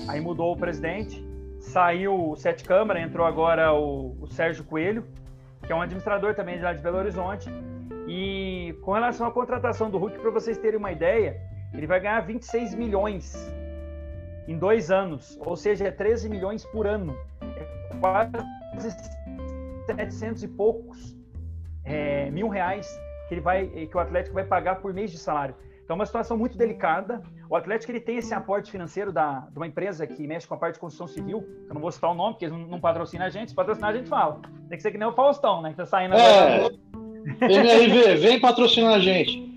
Aí 0.09 0.21
mudou 0.21 0.53
o 0.53 0.57
presidente, 0.57 1.23
saiu 1.61 2.31
o 2.31 2.37
Sete 2.37 2.65
Câmara, 2.65 3.01
entrou 3.01 3.27
agora 3.27 3.73
o, 3.75 4.17
o 4.21 4.27
Sérgio 4.27 4.65
Coelho, 4.65 5.05
que 5.67 5.73
é 5.73 5.75
um 5.75 5.83
administrador 5.83 6.35
também 6.35 6.57
de 6.57 6.63
lá 6.63 6.73
de 6.73 6.83
Belo 6.83 6.99
Horizonte. 6.99 7.51
E 8.07 8.75
com 8.83 8.93
relação 8.93 9.27
à 9.27 9.31
contratação 9.31 9.91
do 9.91 9.99
Hulk, 9.99 10.19
para 10.19 10.31
vocês 10.31 10.57
terem 10.57 10.79
uma 10.79 10.93
ideia, 10.93 11.39
ele 11.75 11.87
vai 11.87 12.01
ganhar 12.01 12.21
26 12.21 12.75
milhões 12.75 13.35
em 14.49 14.59
dois 14.59 14.91
anos, 14.91 15.39
ou 15.45 15.55
seja, 15.55 15.87
é 15.87 15.91
13 15.91 16.31
milhões 16.31 16.65
por 16.65 16.87
ano. 16.87 17.15
É 17.43 17.95
quase 18.01 18.33
700 19.87 20.43
e 20.43 20.49
poucos 20.49 21.15
é, 21.85 22.31
mil 22.31 22.49
reais 22.49 22.89
que, 23.29 23.35
ele 23.35 23.43
vai, 23.43 23.67
que 23.67 23.95
o 23.95 24.01
Atlético 24.01 24.35
vai 24.35 24.45
pagar 24.45 24.77
por 24.77 24.95
mês 24.95 25.11
de 25.11 25.19
salário. 25.19 25.55
Então, 25.85 25.95
é 25.95 25.99
uma 25.99 26.07
situação 26.07 26.37
muito 26.37 26.57
delicada. 26.57 27.23
O 27.49 27.57
Atlético 27.57 27.93
ele 27.93 28.01
tem 28.01 28.17
esse 28.17 28.33
aporte 28.35 28.71
financeiro 28.71 29.13
da, 29.13 29.41
de 29.51 29.59
uma 29.59 29.67
empresa 29.67 30.07
que 30.07 30.27
mexe 30.27 30.47
com 30.47 30.55
a 30.55 30.59
parte 30.59 30.75
de 30.75 30.81
construção 30.81 31.07
civil. 31.07 31.47
Eu 31.67 31.75
não 31.75 31.81
vou 31.81 31.91
citar 31.91 32.11
o 32.11 32.15
nome, 32.15 32.35
porque 32.35 32.47
eles 32.47 32.57
não, 32.57 32.67
não 32.67 32.81
patrocinam 32.81 33.27
a 33.27 33.31
gente. 33.31 33.51
Se 33.51 33.55
patrocinar, 33.55 33.91
a 33.91 33.97
gente 33.97 34.09
fala. 34.09 34.41
Tem 34.69 34.77
que 34.77 34.83
ser 34.83 34.91
que 34.91 34.99
nem 34.99 35.09
o 35.09 35.13
Faustão, 35.13 35.63
né? 35.63 35.71
Que 35.71 35.77
tá 35.77 35.87
saindo 35.87 36.15
é. 36.15 36.69
MRV, 37.41 38.17
vem 38.17 38.41
patrocinar 38.41 38.95
a 38.95 38.99
gente. 38.99 39.55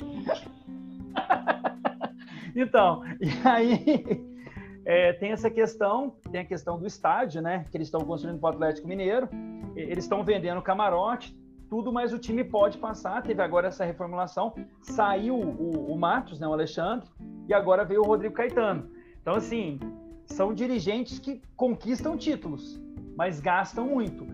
então, 2.55 3.03
e 3.19 3.47
aí 3.47 4.30
é, 4.85 5.13
tem 5.13 5.31
essa 5.31 5.49
questão, 5.49 6.15
tem 6.31 6.41
a 6.41 6.45
questão 6.45 6.79
do 6.79 6.87
estádio, 6.87 7.41
né? 7.41 7.65
Que 7.69 7.77
eles 7.77 7.87
estão 7.87 8.01
construindo 8.01 8.39
para 8.39 8.51
o 8.51 8.53
Atlético 8.53 8.87
Mineiro. 8.87 9.29
Eles 9.75 10.03
estão 10.05 10.23
vendendo 10.23 10.61
camarote, 10.61 11.37
tudo, 11.69 11.91
mas 11.91 12.11
o 12.11 12.19
time 12.19 12.43
pode 12.43 12.77
passar. 12.77 13.21
Teve 13.21 13.41
agora 13.41 13.67
essa 13.67 13.85
reformulação, 13.85 14.53
saiu 14.81 15.35
o, 15.35 15.93
o 15.93 15.97
Matos, 15.97 16.39
né, 16.39 16.47
o 16.47 16.53
Alexandre, 16.53 17.07
e 17.47 17.53
agora 17.53 17.85
veio 17.85 18.01
o 18.01 18.05
Rodrigo 18.05 18.33
Caetano. 18.33 18.89
Então, 19.21 19.35
assim, 19.35 19.79
são 20.25 20.53
dirigentes 20.53 21.19
que 21.19 21.41
conquistam 21.55 22.17
títulos, 22.17 22.81
mas 23.15 23.39
gastam 23.39 23.87
muito. 23.87 24.25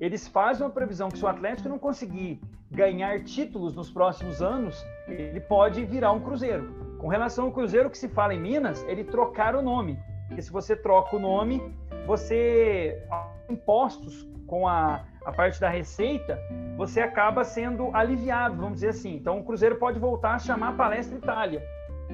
Eles 0.00 0.26
fazem 0.26 0.66
uma 0.66 0.72
previsão 0.72 1.10
que 1.10 1.18
se 1.18 1.24
o 1.24 1.28
Atlético 1.28 1.68
não 1.68 1.78
conseguir 1.78 2.40
ganhar 2.70 3.22
títulos 3.22 3.74
nos 3.74 3.90
próximos 3.90 4.40
anos, 4.40 4.82
ele 5.06 5.40
pode 5.40 5.84
virar 5.84 6.12
um 6.12 6.20
Cruzeiro. 6.20 6.89
Com 7.00 7.08
relação 7.08 7.46
ao 7.46 7.52
Cruzeiro 7.52 7.88
que 7.88 7.96
se 7.96 8.08
fala 8.08 8.34
em 8.34 8.40
Minas, 8.40 8.84
ele 8.86 9.02
trocar 9.02 9.56
o 9.56 9.62
nome. 9.62 9.98
Porque 10.28 10.42
se 10.42 10.52
você 10.52 10.76
troca 10.76 11.16
o 11.16 11.18
nome, 11.18 11.74
você 12.06 13.02
impostos 13.48 14.28
com 14.46 14.68
a, 14.68 15.04
a 15.24 15.32
parte 15.32 15.58
da 15.58 15.68
receita, 15.68 16.38
você 16.76 17.00
acaba 17.00 17.42
sendo 17.42 17.90
aliviado, 17.94 18.56
vamos 18.56 18.74
dizer 18.74 18.88
assim. 18.88 19.14
Então 19.14 19.38
o 19.38 19.44
Cruzeiro 19.44 19.76
pode 19.76 19.98
voltar 19.98 20.34
a 20.34 20.38
chamar 20.38 20.76
Palestra 20.76 21.16
Itália. 21.16 21.62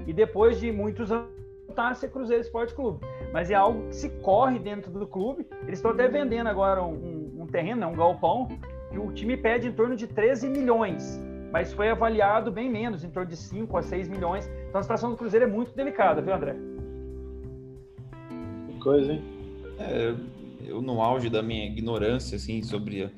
E 0.07 0.13
depois 0.13 0.61
de 0.61 0.71
muitos 0.71 1.11
anos 1.11 1.35
voltar 1.67 1.91
a 1.91 1.95
ser 1.95 2.11
Cruzeiro 2.11 2.43
Esporte 2.43 2.75
Clube. 2.75 3.05
Mas 3.33 3.51
é 3.51 3.55
algo 3.55 3.89
que 3.89 3.97
se 3.97 4.09
corre 4.21 4.59
dentro 4.59 4.91
do 4.93 5.07
clube. 5.07 5.47
Eles 5.63 5.79
estão 5.79 5.91
até 5.91 6.07
vendendo 6.07 6.47
agora 6.47 6.83
um, 6.83 6.95
um, 6.95 7.43
um 7.43 7.47
terreno, 7.47 7.81
né, 7.81 7.87
um 7.87 7.97
galpão, 7.97 8.49
que 8.91 8.99
o 8.99 9.13
time 9.13 9.37
pede 9.37 9.67
em 9.67 9.73
torno 9.73 9.97
de 9.97 10.07
13 10.07 10.49
milhões. 10.49 11.21
Mas 11.53 11.73
foi 11.73 11.89
avaliado 11.89 12.51
bem 12.51 12.71
menos, 12.71 13.05
em 13.05 13.11
torno 13.11 13.29
de 13.29 13.37
5 13.37 13.77
a 13.77 13.83
6 13.83 14.09
milhões. 14.09 14.49
Então 14.69 14.81
a 14.81 14.83
situação 14.83 15.11
do 15.11 15.17
Cruzeiro 15.17 15.47
é 15.47 15.49
muito 15.49 15.75
delicada, 15.75 16.21
viu, 16.21 16.35
André? 16.35 16.57
Que 18.69 18.79
coisa, 18.79 19.13
hein? 19.13 19.23
É, 19.79 20.15
eu 20.65 20.83
no 20.83 21.01
auge 21.01 21.31
da 21.31 21.43
minha 21.43 21.67
ignorância 21.67 22.37
assim 22.37 22.63
sobre 22.63 23.11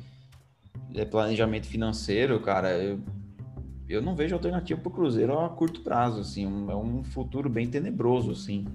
é, 0.94 1.04
planejamento 1.04 1.66
financeiro, 1.66 2.38
cara, 2.40 2.70
eu, 2.78 2.98
eu 3.88 4.02
não 4.02 4.14
vejo 4.14 4.34
alternativa 4.34 4.80
para 4.80 4.88
o 4.88 4.92
Cruzeiro 4.92 5.38
a 5.38 5.48
curto 5.48 5.80
prazo, 5.80 6.20
assim, 6.20 6.46
um, 6.46 6.70
é 6.70 6.76
um 6.76 7.02
futuro 7.04 7.48
bem 7.48 7.66
tenebroso, 7.66 8.30
assim. 8.30 8.66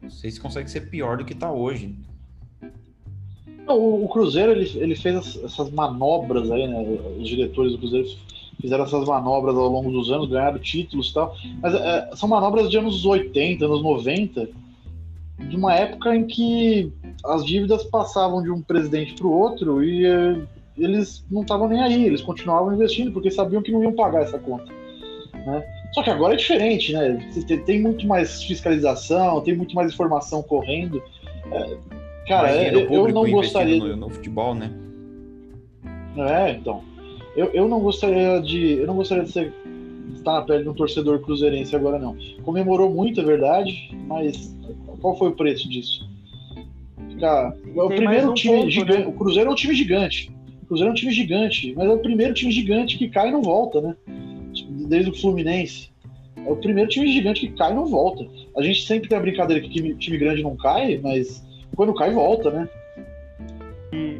Não 0.00 0.10
sei 0.10 0.30
se 0.30 0.40
consegue 0.40 0.70
ser 0.70 0.90
pior 0.90 1.16
do 1.16 1.24
que 1.24 1.32
está 1.32 1.50
hoje. 1.50 1.94
O, 3.66 4.04
o, 4.04 4.08
Cruzeiro 4.08 4.52
ele, 4.52 4.70
ele 4.78 4.94
fez 4.94 5.42
essas 5.42 5.70
manobras 5.70 6.50
aí, 6.50 6.68
né? 6.68 6.80
Os 7.18 7.26
diretores 7.26 7.72
do 7.72 7.78
Cruzeiro 7.78 8.06
fizeram 8.66 8.82
essas 8.82 9.06
manobras 9.06 9.56
ao 9.56 9.68
longo 9.68 9.92
dos 9.92 10.10
anos, 10.10 10.28
ganharam 10.28 10.58
títulos 10.58 11.10
e 11.10 11.14
tal. 11.14 11.36
Mas 11.62 11.72
é, 11.72 12.10
são 12.16 12.28
manobras 12.28 12.68
de 12.68 12.76
anos 12.76 13.04
80, 13.04 13.64
anos 13.64 13.80
90, 13.80 14.48
de 15.38 15.56
uma 15.56 15.72
época 15.72 16.16
em 16.16 16.26
que 16.26 16.92
as 17.24 17.44
dívidas 17.44 17.84
passavam 17.84 18.42
de 18.42 18.50
um 18.50 18.60
presidente 18.60 19.14
para 19.14 19.26
o 19.26 19.32
outro 19.32 19.84
e 19.84 20.04
eh, 20.04 20.36
eles 20.76 21.24
não 21.30 21.42
estavam 21.42 21.68
nem 21.68 21.80
aí, 21.80 22.06
eles 22.06 22.22
continuavam 22.22 22.74
investindo 22.74 23.12
porque 23.12 23.30
sabiam 23.30 23.62
que 23.62 23.70
não 23.70 23.82
iam 23.82 23.92
pagar 23.92 24.22
essa 24.22 24.38
conta. 24.38 24.72
Né? 25.32 25.64
Só 25.92 26.02
que 26.02 26.10
agora 26.10 26.34
é 26.34 26.36
diferente, 26.36 26.92
né? 26.92 27.30
Tem 27.64 27.80
muito 27.80 28.06
mais 28.06 28.42
fiscalização, 28.42 29.40
tem 29.42 29.54
muito 29.54 29.74
mais 29.76 29.92
informação 29.92 30.42
correndo. 30.42 31.00
É, 31.52 31.76
cara, 32.26 32.50
é, 32.50 32.74
eu, 32.74 32.90
eu 32.90 33.08
não 33.08 33.30
gostaria. 33.30 33.78
No, 33.78 33.96
no, 33.96 34.10
futebol, 34.10 34.54
né? 34.54 34.72
É, 36.16 36.50
então. 36.52 36.82
Eu, 37.36 37.50
eu 37.52 37.68
não 37.68 37.80
gostaria 37.80 38.40
de. 38.40 38.72
Eu 38.72 38.86
não 38.86 38.96
gostaria 38.96 39.24
de 39.24 39.30
ser, 39.30 39.52
estar 40.14 40.32
na 40.32 40.42
pele 40.42 40.62
de 40.62 40.68
um 40.68 40.74
torcedor 40.74 41.20
cruzeirense 41.20 41.76
agora, 41.76 41.98
não. 41.98 42.16
Comemorou 42.42 42.90
muito, 42.90 43.20
é 43.20 43.24
verdade, 43.24 43.90
mas 44.06 44.56
qual 45.00 45.16
foi 45.16 45.28
o 45.28 45.36
preço 45.36 45.68
disso? 45.68 46.08
Cara, 47.20 47.56
é 47.74 47.82
o 47.82 47.88
primeiro 47.88 48.30
um 48.30 48.34
time 48.34 48.56
ponto, 48.58 48.70
gigante. 48.70 49.00
Né? 49.00 49.06
O 49.06 49.12
Cruzeiro 49.12 49.50
é 49.50 49.52
um 49.52 49.56
time 49.56 49.74
gigante. 49.74 50.30
O 50.62 50.66
Cruzeiro 50.66 50.90
é 50.90 50.92
um 50.92 50.96
time 50.96 51.12
gigante, 51.12 51.74
mas 51.76 51.88
é 51.88 51.92
o 51.92 51.98
primeiro 51.98 52.34
time 52.34 52.50
gigante 52.50 52.98
que 52.98 53.08
cai 53.08 53.28
e 53.28 53.32
não 53.32 53.42
volta, 53.42 53.80
né? 53.80 53.96
Desde 54.88 55.10
o 55.10 55.14
Fluminense. 55.14 55.90
É 56.44 56.50
o 56.50 56.56
primeiro 56.56 56.88
time 56.88 57.10
gigante 57.12 57.40
que 57.40 57.52
cai 57.54 57.72
e 57.72 57.74
não 57.74 57.86
volta. 57.86 58.26
A 58.56 58.62
gente 58.62 58.82
sempre 58.86 59.08
tem 59.08 59.18
a 59.18 59.20
brincadeira 59.20 59.62
que 59.62 59.68
time, 59.68 59.94
time 59.94 60.18
grande 60.18 60.42
não 60.42 60.56
cai, 60.56 60.98
mas 61.02 61.44
quando 61.74 61.94
cai, 61.94 62.12
volta, 62.12 62.50
né? 62.50 62.68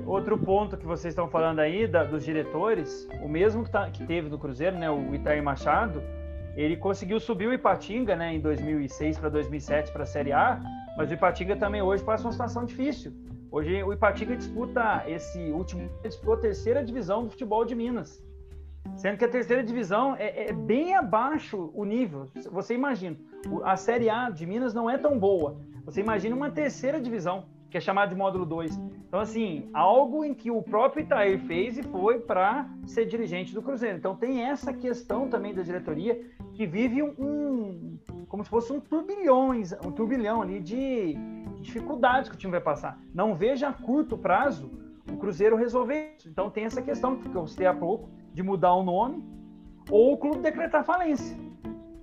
Outro 0.07 0.39
ponto 0.39 0.77
que 0.77 0.87
vocês 0.87 1.13
estão 1.13 1.29
falando 1.29 1.59
aí 1.59 1.85
da, 1.85 2.05
dos 2.05 2.25
diretores, 2.25 3.09
o 3.25 3.29
mesmo 3.29 3.65
que, 3.65 3.71
tá, 3.71 3.91
que 3.91 4.07
teve 4.07 4.29
no 4.29 4.39
Cruzeiro, 4.39 4.77
né, 4.77 4.89
o 4.89 5.13
Itair 5.13 5.43
Machado, 5.43 6.01
ele 6.55 6.77
conseguiu 6.77 7.19
subir 7.19 7.49
o 7.49 7.53
Ipatinga, 7.53 8.15
né, 8.15 8.33
em 8.33 8.41
2006 8.41 9.19
para 9.19 9.29
2007 9.29 9.91
para 9.91 10.05
a 10.05 10.07
Série 10.07 10.33
A, 10.33 10.61
mas 10.97 11.11
o 11.11 11.15
Ipatinga 11.15 11.57
também 11.57 11.83
hoje 11.83 12.05
passa 12.05 12.25
uma 12.25 12.31
situação 12.31 12.65
difícil. 12.65 13.13
Hoje 13.51 13.83
o 13.83 13.93
Ipatinga 13.93 14.37
disputa 14.37 15.03
esse 15.09 15.41
último, 15.51 15.91
disputou 16.05 16.35
a 16.35 16.39
terceira 16.39 16.85
divisão 16.85 17.25
do 17.25 17.31
futebol 17.31 17.65
de 17.65 17.75
Minas. 17.75 18.25
Sendo 18.95 19.19
que 19.19 19.25
a 19.25 19.29
terceira 19.29 19.65
divisão 19.65 20.15
é, 20.17 20.51
é 20.51 20.53
bem 20.53 20.95
abaixo 20.95 21.73
o 21.75 21.85
nível. 21.85 22.27
Você 22.53 22.75
imagina, 22.75 23.17
a 23.65 23.77
Série 23.77 24.09
A 24.09 24.31
de 24.31 24.47
Minas 24.47 24.73
não 24.73 24.89
é 24.89 24.97
tão 24.97 25.19
boa. 25.19 25.59
Você 25.85 26.01
imagina 26.01 26.37
uma 26.37 26.51
terceira 26.51 27.01
divisão, 27.01 27.47
que 27.69 27.77
é 27.77 27.81
chamada 27.81 28.11
de 28.11 28.17
módulo 28.17 28.47
2. 28.47 28.79
Então, 29.09 29.21
assim, 29.21 29.69
algo 29.73 30.25
em 30.25 30.35
que 30.35 30.51
o 30.51 30.61
próprio 30.61 31.03
Itair 31.03 31.39
fez 31.41 31.79
e 31.79 31.83
foi 31.83 32.19
para 32.19 32.69
ser 32.87 33.07
dirigente 33.07 33.55
do 33.55 33.63
Cruzeiro. 33.63 33.97
Então, 33.97 34.17
tem 34.17 34.43
essa 34.43 34.73
questão 34.73 35.29
também 35.29 35.55
da 35.55 35.63
diretoria 35.63 36.21
que 36.53 36.67
vive 36.67 37.03
um, 37.03 37.15
um 37.19 37.99
como 38.29 38.45
se 38.45 38.51
fosse 38.51 38.73
um 38.73 38.81
turbilhões, 38.81 39.73
um 39.85 39.93
turbilhão 39.93 40.43
ali 40.43 40.61
de 40.61 41.17
dificuldades 41.61 42.29
que 42.29 42.35
o 42.35 42.39
time 42.39 42.51
vai 42.51 42.61
passar. 42.61 43.01
Não 43.15 43.35
veja 43.35 43.69
a 43.69 43.73
curto 43.73 44.19
prazo 44.19 44.71
o 45.11 45.17
Cruzeiro 45.17 45.57
resolver 45.57 46.15
isso. 46.19 46.29
Então 46.29 46.51
tem 46.51 46.65
essa 46.65 46.83
questão 46.83 47.17
que 47.17 47.35
eu 47.35 47.47
citei 47.47 47.67
há 47.67 47.75
pouco 47.75 48.09
de 48.33 48.43
mudar 48.43 48.75
o 48.75 48.83
nome 48.83 49.25
ou 49.91 50.15
o 50.15 50.17
clube 50.17 50.41
decretar 50.41 50.85
falência. 50.85 51.37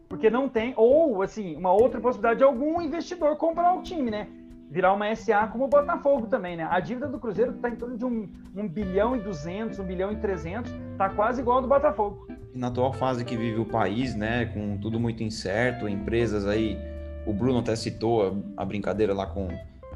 Porque 0.08 0.30
não 0.30 0.48
tem, 0.48 0.74
ou 0.78 1.22
assim, 1.22 1.56
uma 1.56 1.72
outra 1.72 2.00
possibilidade 2.00 2.38
de 2.40 2.44
algum 2.44 2.82
investidor 2.82 3.36
comprar 3.36 3.74
o 3.74 3.82
time, 3.82 4.10
né? 4.10 4.28
Virar 4.70 4.94
uma 4.94 5.14
SA 5.16 5.48
como 5.48 5.66
o 5.66 5.68
Botafogo 5.68 6.28
também, 6.28 6.58
né? 6.58 6.68
A 6.70 6.80
dívida 6.80 7.08
do 7.08 7.20
Cruzeiro 7.20 7.52
está 7.52 7.70
em 7.70 7.76
torno 7.76 7.98
de 7.98 8.06
um, 8.06 8.28
um 8.56 8.68
bilhão 8.68 9.16
e 9.16 9.20
duzentos, 9.20 9.80
um 9.80 9.84
bilhão 9.84 10.12
e 10.12 10.16
trezentos, 10.16 10.72
tá 10.98 11.10
quase 11.10 11.42
igual 11.42 11.58
ao 11.58 11.62
do 11.62 11.68
Botafogo 11.68 12.28
na 12.54 12.68
atual 12.68 12.94
fase 12.94 13.26
que 13.26 13.36
vive 13.36 13.60
o 13.60 13.66
país, 13.66 14.16
né, 14.16 14.46
com 14.46 14.78
tudo 14.78 15.00
muito 15.00 15.24
incerto, 15.24 15.88
empresas 15.88 16.46
aí, 16.46 16.78
o 17.26 17.34
Bruno 17.34 17.60
até 17.60 17.76
citou 17.76 18.44
a, 18.58 18.62
a 18.62 18.66
brincadeira 18.66 19.14
lá 19.14 19.26
com 19.26 19.48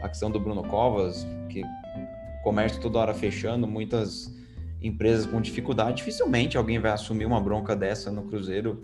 a 0.02 0.10
questão 0.10 0.32
do 0.32 0.40
Bruno 0.40 0.64
Covas, 0.64 1.26
que 1.50 1.62
comércio 2.44 2.82
toda 2.82 3.00
hora 3.00 3.14
fechando, 3.14 3.68
muitas 3.68 4.34
empresas 4.82 5.26
com 5.26 5.42
dificuldade, 5.42 5.98
dificilmente 5.98 6.58
alguém 6.58 6.80
vai 6.80 6.92
assumir 6.92 7.26
uma 7.26 7.42
bronca 7.42 7.76
dessa 7.76 8.12
no 8.12 8.24
Cruzeiro. 8.24 8.82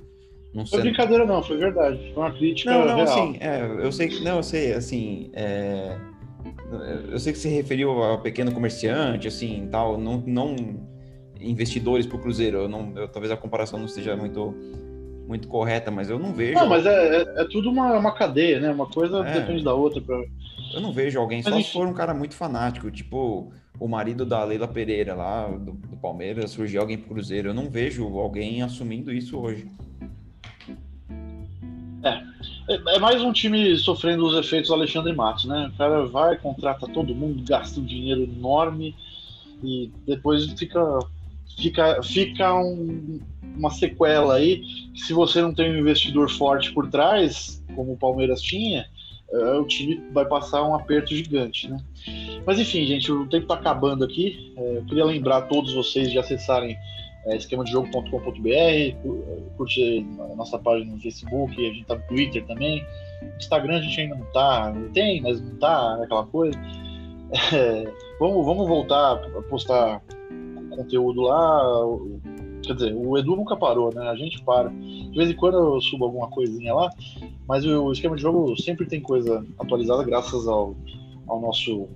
Não 0.54 0.66
foi 0.66 0.82
brincadeira 0.82 1.26
não, 1.26 1.42
foi 1.42 1.58
verdade, 1.58 2.12
foi 2.14 2.24
uma 2.24 2.32
crítica 2.32 2.72
Não, 2.72 2.86
não, 2.86 2.96
real. 2.98 3.08
assim, 3.08 3.38
é, 3.40 3.86
eu 3.86 3.92
sei 3.92 4.08
que, 4.08 4.24
não, 4.24 4.38
eu 4.38 4.44
sei, 4.44 4.74
assim, 4.74 5.32
é, 5.34 5.98
eu 7.10 7.20
sei 7.20 7.34
que 7.34 7.40
se 7.40 7.50
referiu 7.50 8.04
a 8.04 8.20
pequeno 8.20 8.52
comerciante, 8.52 9.28
assim, 9.28 9.68
tal, 9.72 9.98
não, 9.98 10.24
não 10.26 10.56
investidores 11.44 12.06
para 12.06 12.18
o 12.18 12.20
Cruzeiro. 12.20 12.58
Eu 12.60 12.70
não, 12.70 12.94
eu, 12.96 13.08
talvez 13.08 13.32
a 13.32 13.38
comparação 13.38 13.80
não 13.80 13.88
seja 13.88 14.16
muito 14.16 14.56
muito 15.26 15.48
correta, 15.48 15.90
mas 15.90 16.10
eu 16.10 16.20
não 16.20 16.34
vejo. 16.34 16.56
Não, 16.56 16.68
mas 16.68 16.86
é, 16.86 17.22
é, 17.22 17.42
é 17.42 17.46
tudo 17.46 17.70
uma, 17.70 17.98
uma 17.98 18.14
cadeia, 18.14 18.60
né? 18.60 18.72
Uma 18.72 18.86
coisa 18.86 19.26
é. 19.26 19.40
depende 19.40 19.64
da 19.64 19.74
outra. 19.74 20.02
Pra... 20.02 20.22
Eu 20.74 20.82
não 20.82 20.92
vejo 20.92 21.18
alguém, 21.18 21.42
mas 21.44 21.54
só 21.54 21.62
se 21.62 21.72
for 21.72 21.88
um 21.88 21.94
cara 21.94 22.14
muito 22.14 22.36
fanático, 22.36 22.92
tipo 22.92 23.52
o 23.80 23.88
marido 23.88 24.26
da 24.26 24.44
Leila 24.44 24.68
Pereira 24.68 25.16
lá, 25.16 25.48
do, 25.48 25.72
do 25.72 25.98
Palmeiras, 25.98 26.52
surgiu 26.52 26.82
alguém 26.82 26.98
pro 26.98 27.10
Cruzeiro. 27.10 27.50
Eu 27.50 27.54
não 27.54 27.70
vejo 27.70 28.06
alguém 28.18 28.62
assumindo 28.62 29.14
isso 29.14 29.40
hoje. 29.40 29.66
É. 32.04 32.22
É, 32.70 32.96
é 32.96 33.00
mais 33.00 33.22
um 33.22 33.32
time 33.32 33.76
sofrendo 33.78 34.26
os 34.26 34.38
efeitos 34.38 34.70
do 34.70 34.76
Alexandre 34.76 35.14
Matos, 35.14 35.46
né? 35.46 35.72
O 35.74 35.78
cara 35.78 36.06
vai, 36.06 36.38
contrata 36.38 36.88
todo 36.88 37.16
mundo, 37.16 37.44
gasta 37.48 37.80
um 37.80 37.86
dinheiro 37.86 38.24
enorme 38.24 38.96
e 39.64 39.92
depois 40.06 40.46
fica 40.54 41.00
fica, 41.58 42.02
fica 42.02 42.54
um, 42.56 43.20
uma 43.56 43.70
sequela 43.70 44.36
aí, 44.36 44.62
que 44.94 45.02
se 45.02 45.14
você 45.14 45.42
não 45.42 45.54
tem 45.54 45.72
um 45.72 45.80
investidor 45.80 46.30
forte 46.30 46.72
por 46.74 46.90
trás, 46.90 47.64
como 47.76 47.94
o 47.94 47.98
Palmeiras 47.98 48.42
tinha, 48.42 48.86
uh, 49.32 49.62
o 49.62 49.66
time 49.66 50.02
vai 50.12 50.26
passar 50.26 50.64
um 50.64 50.76
aperto 50.76 51.16
gigante, 51.16 51.70
né? 51.70 51.78
Mas 52.46 52.60
enfim, 52.60 52.86
gente, 52.86 53.12
o 53.12 53.28
tempo 53.28 53.44
está 53.44 53.56
acabando 53.56 54.04
aqui. 54.04 54.54
Uh, 54.58 54.78
eu 54.78 54.86
queria 54.86 55.06
lembrar 55.06 55.44
todos 55.44 55.74
vocês 55.74 56.12
de 56.12 56.18
acessarem 56.18 56.78
é, 57.26 57.38
esquemadejogo.com.br, 57.38 59.58
curtir 59.58 60.06
a 60.20 60.36
nossa 60.36 60.60
página 60.60 60.94
no 60.94 61.00
Facebook, 61.00 61.54
a 61.54 61.74
gente 61.74 61.86
tá 61.86 61.96
no 61.96 62.04
Twitter 62.04 62.46
também. 62.46 62.86
Instagram 63.38 63.78
a 63.78 63.82
gente 63.82 64.02
ainda 64.02 64.16
não 64.16 64.26
tá, 64.32 64.74
tem, 64.94 65.22
mas 65.22 65.42
não 65.42 65.56
tá, 65.58 66.04
aquela 66.04 66.26
coisa. 66.26 66.58
É, 67.52 67.92
vamos, 68.20 68.46
vamos 68.46 68.68
voltar 68.68 69.14
a 69.14 69.42
postar 69.50 70.02
conteúdo 70.70 71.22
lá. 71.22 71.62
Quer 72.64 72.76
dizer, 72.76 72.96
o 72.96 73.18
Edu 73.18 73.36
nunca 73.36 73.56
parou, 73.56 73.94
né? 73.94 74.08
A 74.08 74.16
gente 74.16 74.42
para. 74.44 74.70
De 74.70 75.18
vez 75.18 75.30
em 75.30 75.36
quando 75.36 75.58
eu 75.58 75.82
subo 75.82 76.06
alguma 76.06 76.30
coisinha 76.30 76.74
lá, 76.74 76.90
mas 77.48 77.66
o 77.66 77.92
esquema 77.92 78.16
de 78.16 78.22
jogo 78.22 78.56
sempre 78.62 78.86
tem 78.86 79.02
coisa 79.02 79.46
atualizada, 79.60 80.04
graças 80.04 80.48
ao, 80.48 80.76
ao 81.28 81.42
nosso 81.42 81.88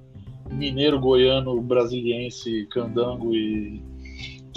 mineiro, 0.52 1.00
goiano, 1.00 1.62
brasiliense, 1.62 2.68
candango 2.72 3.34
e 3.34 3.82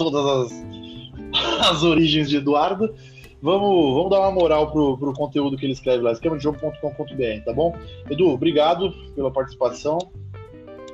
todas 0.03 0.51
as, 0.51 1.71
as 1.71 1.83
origens 1.83 2.29
de 2.29 2.37
Eduardo. 2.37 2.93
Vamos, 3.41 3.95
vamos 3.95 4.09
dar 4.11 4.19
uma 4.19 4.31
moral 4.31 4.71
pro, 4.71 4.97
pro 4.97 5.13
conteúdo 5.13 5.57
que 5.57 5.65
ele 5.65 5.73
escreve 5.73 6.03
lá, 6.03 6.11
esquemadejogo.com.br, 6.11 7.43
tá 7.43 7.53
bom? 7.53 7.75
Edu, 8.09 8.29
obrigado 8.29 8.91
pela 9.15 9.31
participação. 9.31 9.97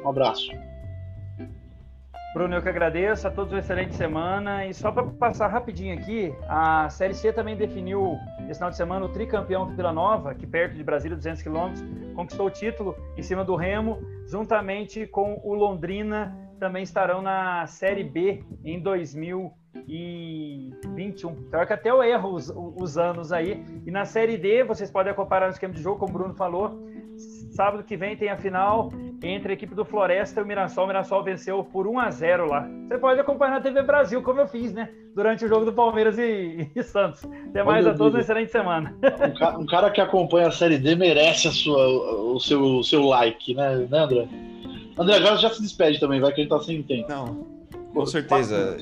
Um 0.03 0.09
abraço. 0.09 0.49
Bruno, 2.37 2.53
eu 2.53 2.61
que 2.61 2.69
agradeço. 2.69 3.27
A 3.27 3.31
todos 3.31 3.51
uma 3.51 3.59
excelente 3.59 3.95
semana. 3.95 4.65
E 4.67 4.73
só 4.73 4.91
para 4.91 5.03
passar 5.03 5.47
rapidinho 5.47 5.97
aqui, 5.97 6.31
a 6.47 6.87
Série 6.87 7.15
C 7.15 7.33
também 7.33 7.57
definiu 7.57 8.15
esse 8.41 8.59
final 8.59 8.69
de 8.69 8.77
semana 8.77 9.05
o 9.05 9.09
tricampeão 9.09 9.75
Vila 9.75 9.91
Nova, 9.91 10.35
que 10.35 10.45
perto 10.45 10.75
de 10.75 10.83
Brasília, 10.83 11.17
200 11.17 11.41
quilômetros, 11.41 11.83
conquistou 12.15 12.45
o 12.45 12.51
título 12.51 12.95
em 13.17 13.23
cima 13.23 13.43
do 13.43 13.55
Remo, 13.55 13.99
juntamente 14.27 15.07
com 15.07 15.41
o 15.43 15.55
Londrina, 15.55 16.37
também 16.59 16.83
estarão 16.83 17.21
na 17.21 17.65
Série 17.67 18.03
B 18.03 18.43
em 18.63 18.79
2021. 18.79 21.31
Então 21.47 21.61
é 21.61 21.65
que 21.65 21.73
até 21.73 21.89
eu 21.89 22.03
erro 22.03 22.33
os, 22.33 22.53
os 22.55 22.97
anos 22.97 23.31
aí. 23.31 23.63
E 23.85 23.91
na 23.91 24.03
Série 24.05 24.37
D, 24.37 24.63
vocês 24.63 24.91
podem 24.91 25.11
acompanhar 25.11 25.45
no 25.45 25.51
esquema 25.51 25.73
de 25.73 25.81
jogo, 25.81 25.99
como 25.99 26.11
o 26.11 26.17
Bruno 26.17 26.33
falou. 26.33 26.85
Sábado 27.51 27.83
que 27.83 27.97
vem 27.97 28.15
tem 28.15 28.29
a 28.29 28.37
final 28.37 28.91
entre 29.23 29.51
a 29.51 29.55
equipe 29.55 29.73
do 29.73 29.83
Floresta 29.83 30.39
e 30.39 30.43
o 30.43 30.45
Mirassol. 30.45 30.83
O 30.83 30.87
Mirassol 30.87 31.23
venceu 31.23 31.63
por 31.63 31.87
1 31.87 31.99
a 31.99 32.11
0 32.11 32.47
lá. 32.47 32.69
Você 32.87 32.99
pode 32.99 33.19
acompanhar 33.19 33.53
na 33.53 33.61
TV 33.61 33.81
Brasil, 33.81 34.21
como 34.21 34.41
eu 34.41 34.47
fiz, 34.47 34.71
né? 34.73 34.89
Durante 35.15 35.45
o 35.45 35.47
jogo 35.47 35.65
do 35.65 35.73
Palmeiras 35.73 36.19
e, 36.19 36.69
e 36.75 36.83
Santos. 36.83 37.25
Até 37.49 37.63
mais 37.63 37.87
a 37.87 37.95
todos, 37.95 38.13
uma 38.13 38.19
excelente 38.19 38.51
semana. 38.51 38.95
Um 39.01 39.33
cara, 39.33 39.57
um 39.57 39.65
cara, 39.65 39.89
que 39.89 39.99
acompanha 39.99 40.47
a 40.47 40.51
Série 40.51 40.77
D 40.77 40.95
merece 40.95 41.47
a 41.47 41.51
sua, 41.51 41.87
o, 41.87 42.39
seu, 42.39 42.61
o 42.61 42.83
seu 42.83 43.03
like, 43.05 43.55
né, 43.55 43.87
né, 43.89 43.99
André? 43.99 44.27
André, 44.97 45.17
agora 45.17 45.37
já 45.37 45.49
se 45.49 45.61
despede 45.61 45.99
também, 45.99 46.19
vai 46.19 46.33
que 46.33 46.41
a 46.41 46.43
gente 46.43 46.49
tá 46.49 46.59
sem 46.59 46.81
tempo. 46.81 47.07
Não, 47.09 47.45
com 47.93 48.05
certeza. 48.05 48.77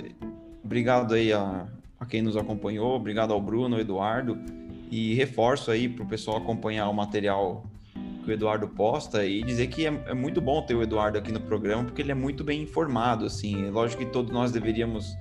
Obrigado 0.64 1.14
aí 1.14 1.34
a, 1.34 1.68
a 2.00 2.06
quem 2.06 2.22
nos 2.22 2.38
acompanhou, 2.38 2.96
obrigado 2.96 3.34
ao 3.34 3.42
Bruno, 3.42 3.76
ao 3.76 3.82
Eduardo. 3.82 4.38
E 4.90 5.14
reforço 5.16 5.72
aí 5.72 5.90
para 5.90 6.04
o 6.04 6.08
pessoal 6.08 6.38
acompanhar 6.38 6.88
o 6.88 6.94
material 6.94 7.66
que 8.24 8.32
o 8.32 8.34
Eduardo 8.34 8.68
posta 8.68 9.26
e 9.26 9.44
dizer 9.44 9.68
que 9.68 9.86
é, 9.86 10.04
é, 10.08 10.14
muito 10.14 10.42
bom 10.42 10.62
ter 10.62 10.74
o 10.74 10.82
Eduardo 10.82 11.18
aqui 11.18 11.32
no 11.32 11.40
programa, 11.40 11.84
porque 11.84 12.02
ele 12.02 12.12
é 12.12 12.16
muito 12.16 12.44
bem 12.44 12.64
informado, 12.64 13.26
assim. 13.26 13.68
É 13.68 13.70
lógico 13.70 14.04
que 14.04 14.10
todos 14.10 14.32
nós 14.32 14.52
deveríamos 14.52 15.16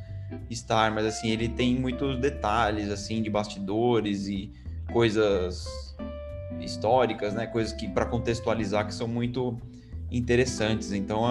estar, 0.48 0.90
mas 0.90 1.06
assim, 1.06 1.30
ele 1.30 1.48
tem 1.48 1.74
muitos 1.74 2.18
detalhes, 2.18 2.88
assim, 2.90 3.22
de 3.22 3.28
bastidores 3.28 4.26
e 4.26 4.50
coisas 4.92 5.66
históricas, 6.60 7.34
né? 7.34 7.46
Coisas 7.46 7.72
que 7.72 7.88
para 7.88 8.06
contextualizar 8.06 8.86
que 8.86 8.94
são 8.94 9.06
muito 9.06 9.58
interessantes. 10.16 10.92
Então, 10.92 11.22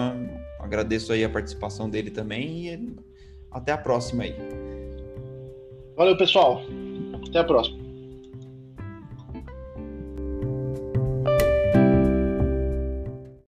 agradeço 0.60 1.12
aí 1.12 1.24
a 1.24 1.28
participação 1.28 1.88
dele 1.88 2.10
também 2.10 2.68
e 2.68 2.96
até 3.50 3.72
a 3.72 3.78
próxima 3.78 4.24
aí. 4.24 4.34
Valeu, 5.96 6.16
pessoal. 6.16 6.62
Até 7.28 7.38
a 7.38 7.44
próxima. 7.44 7.83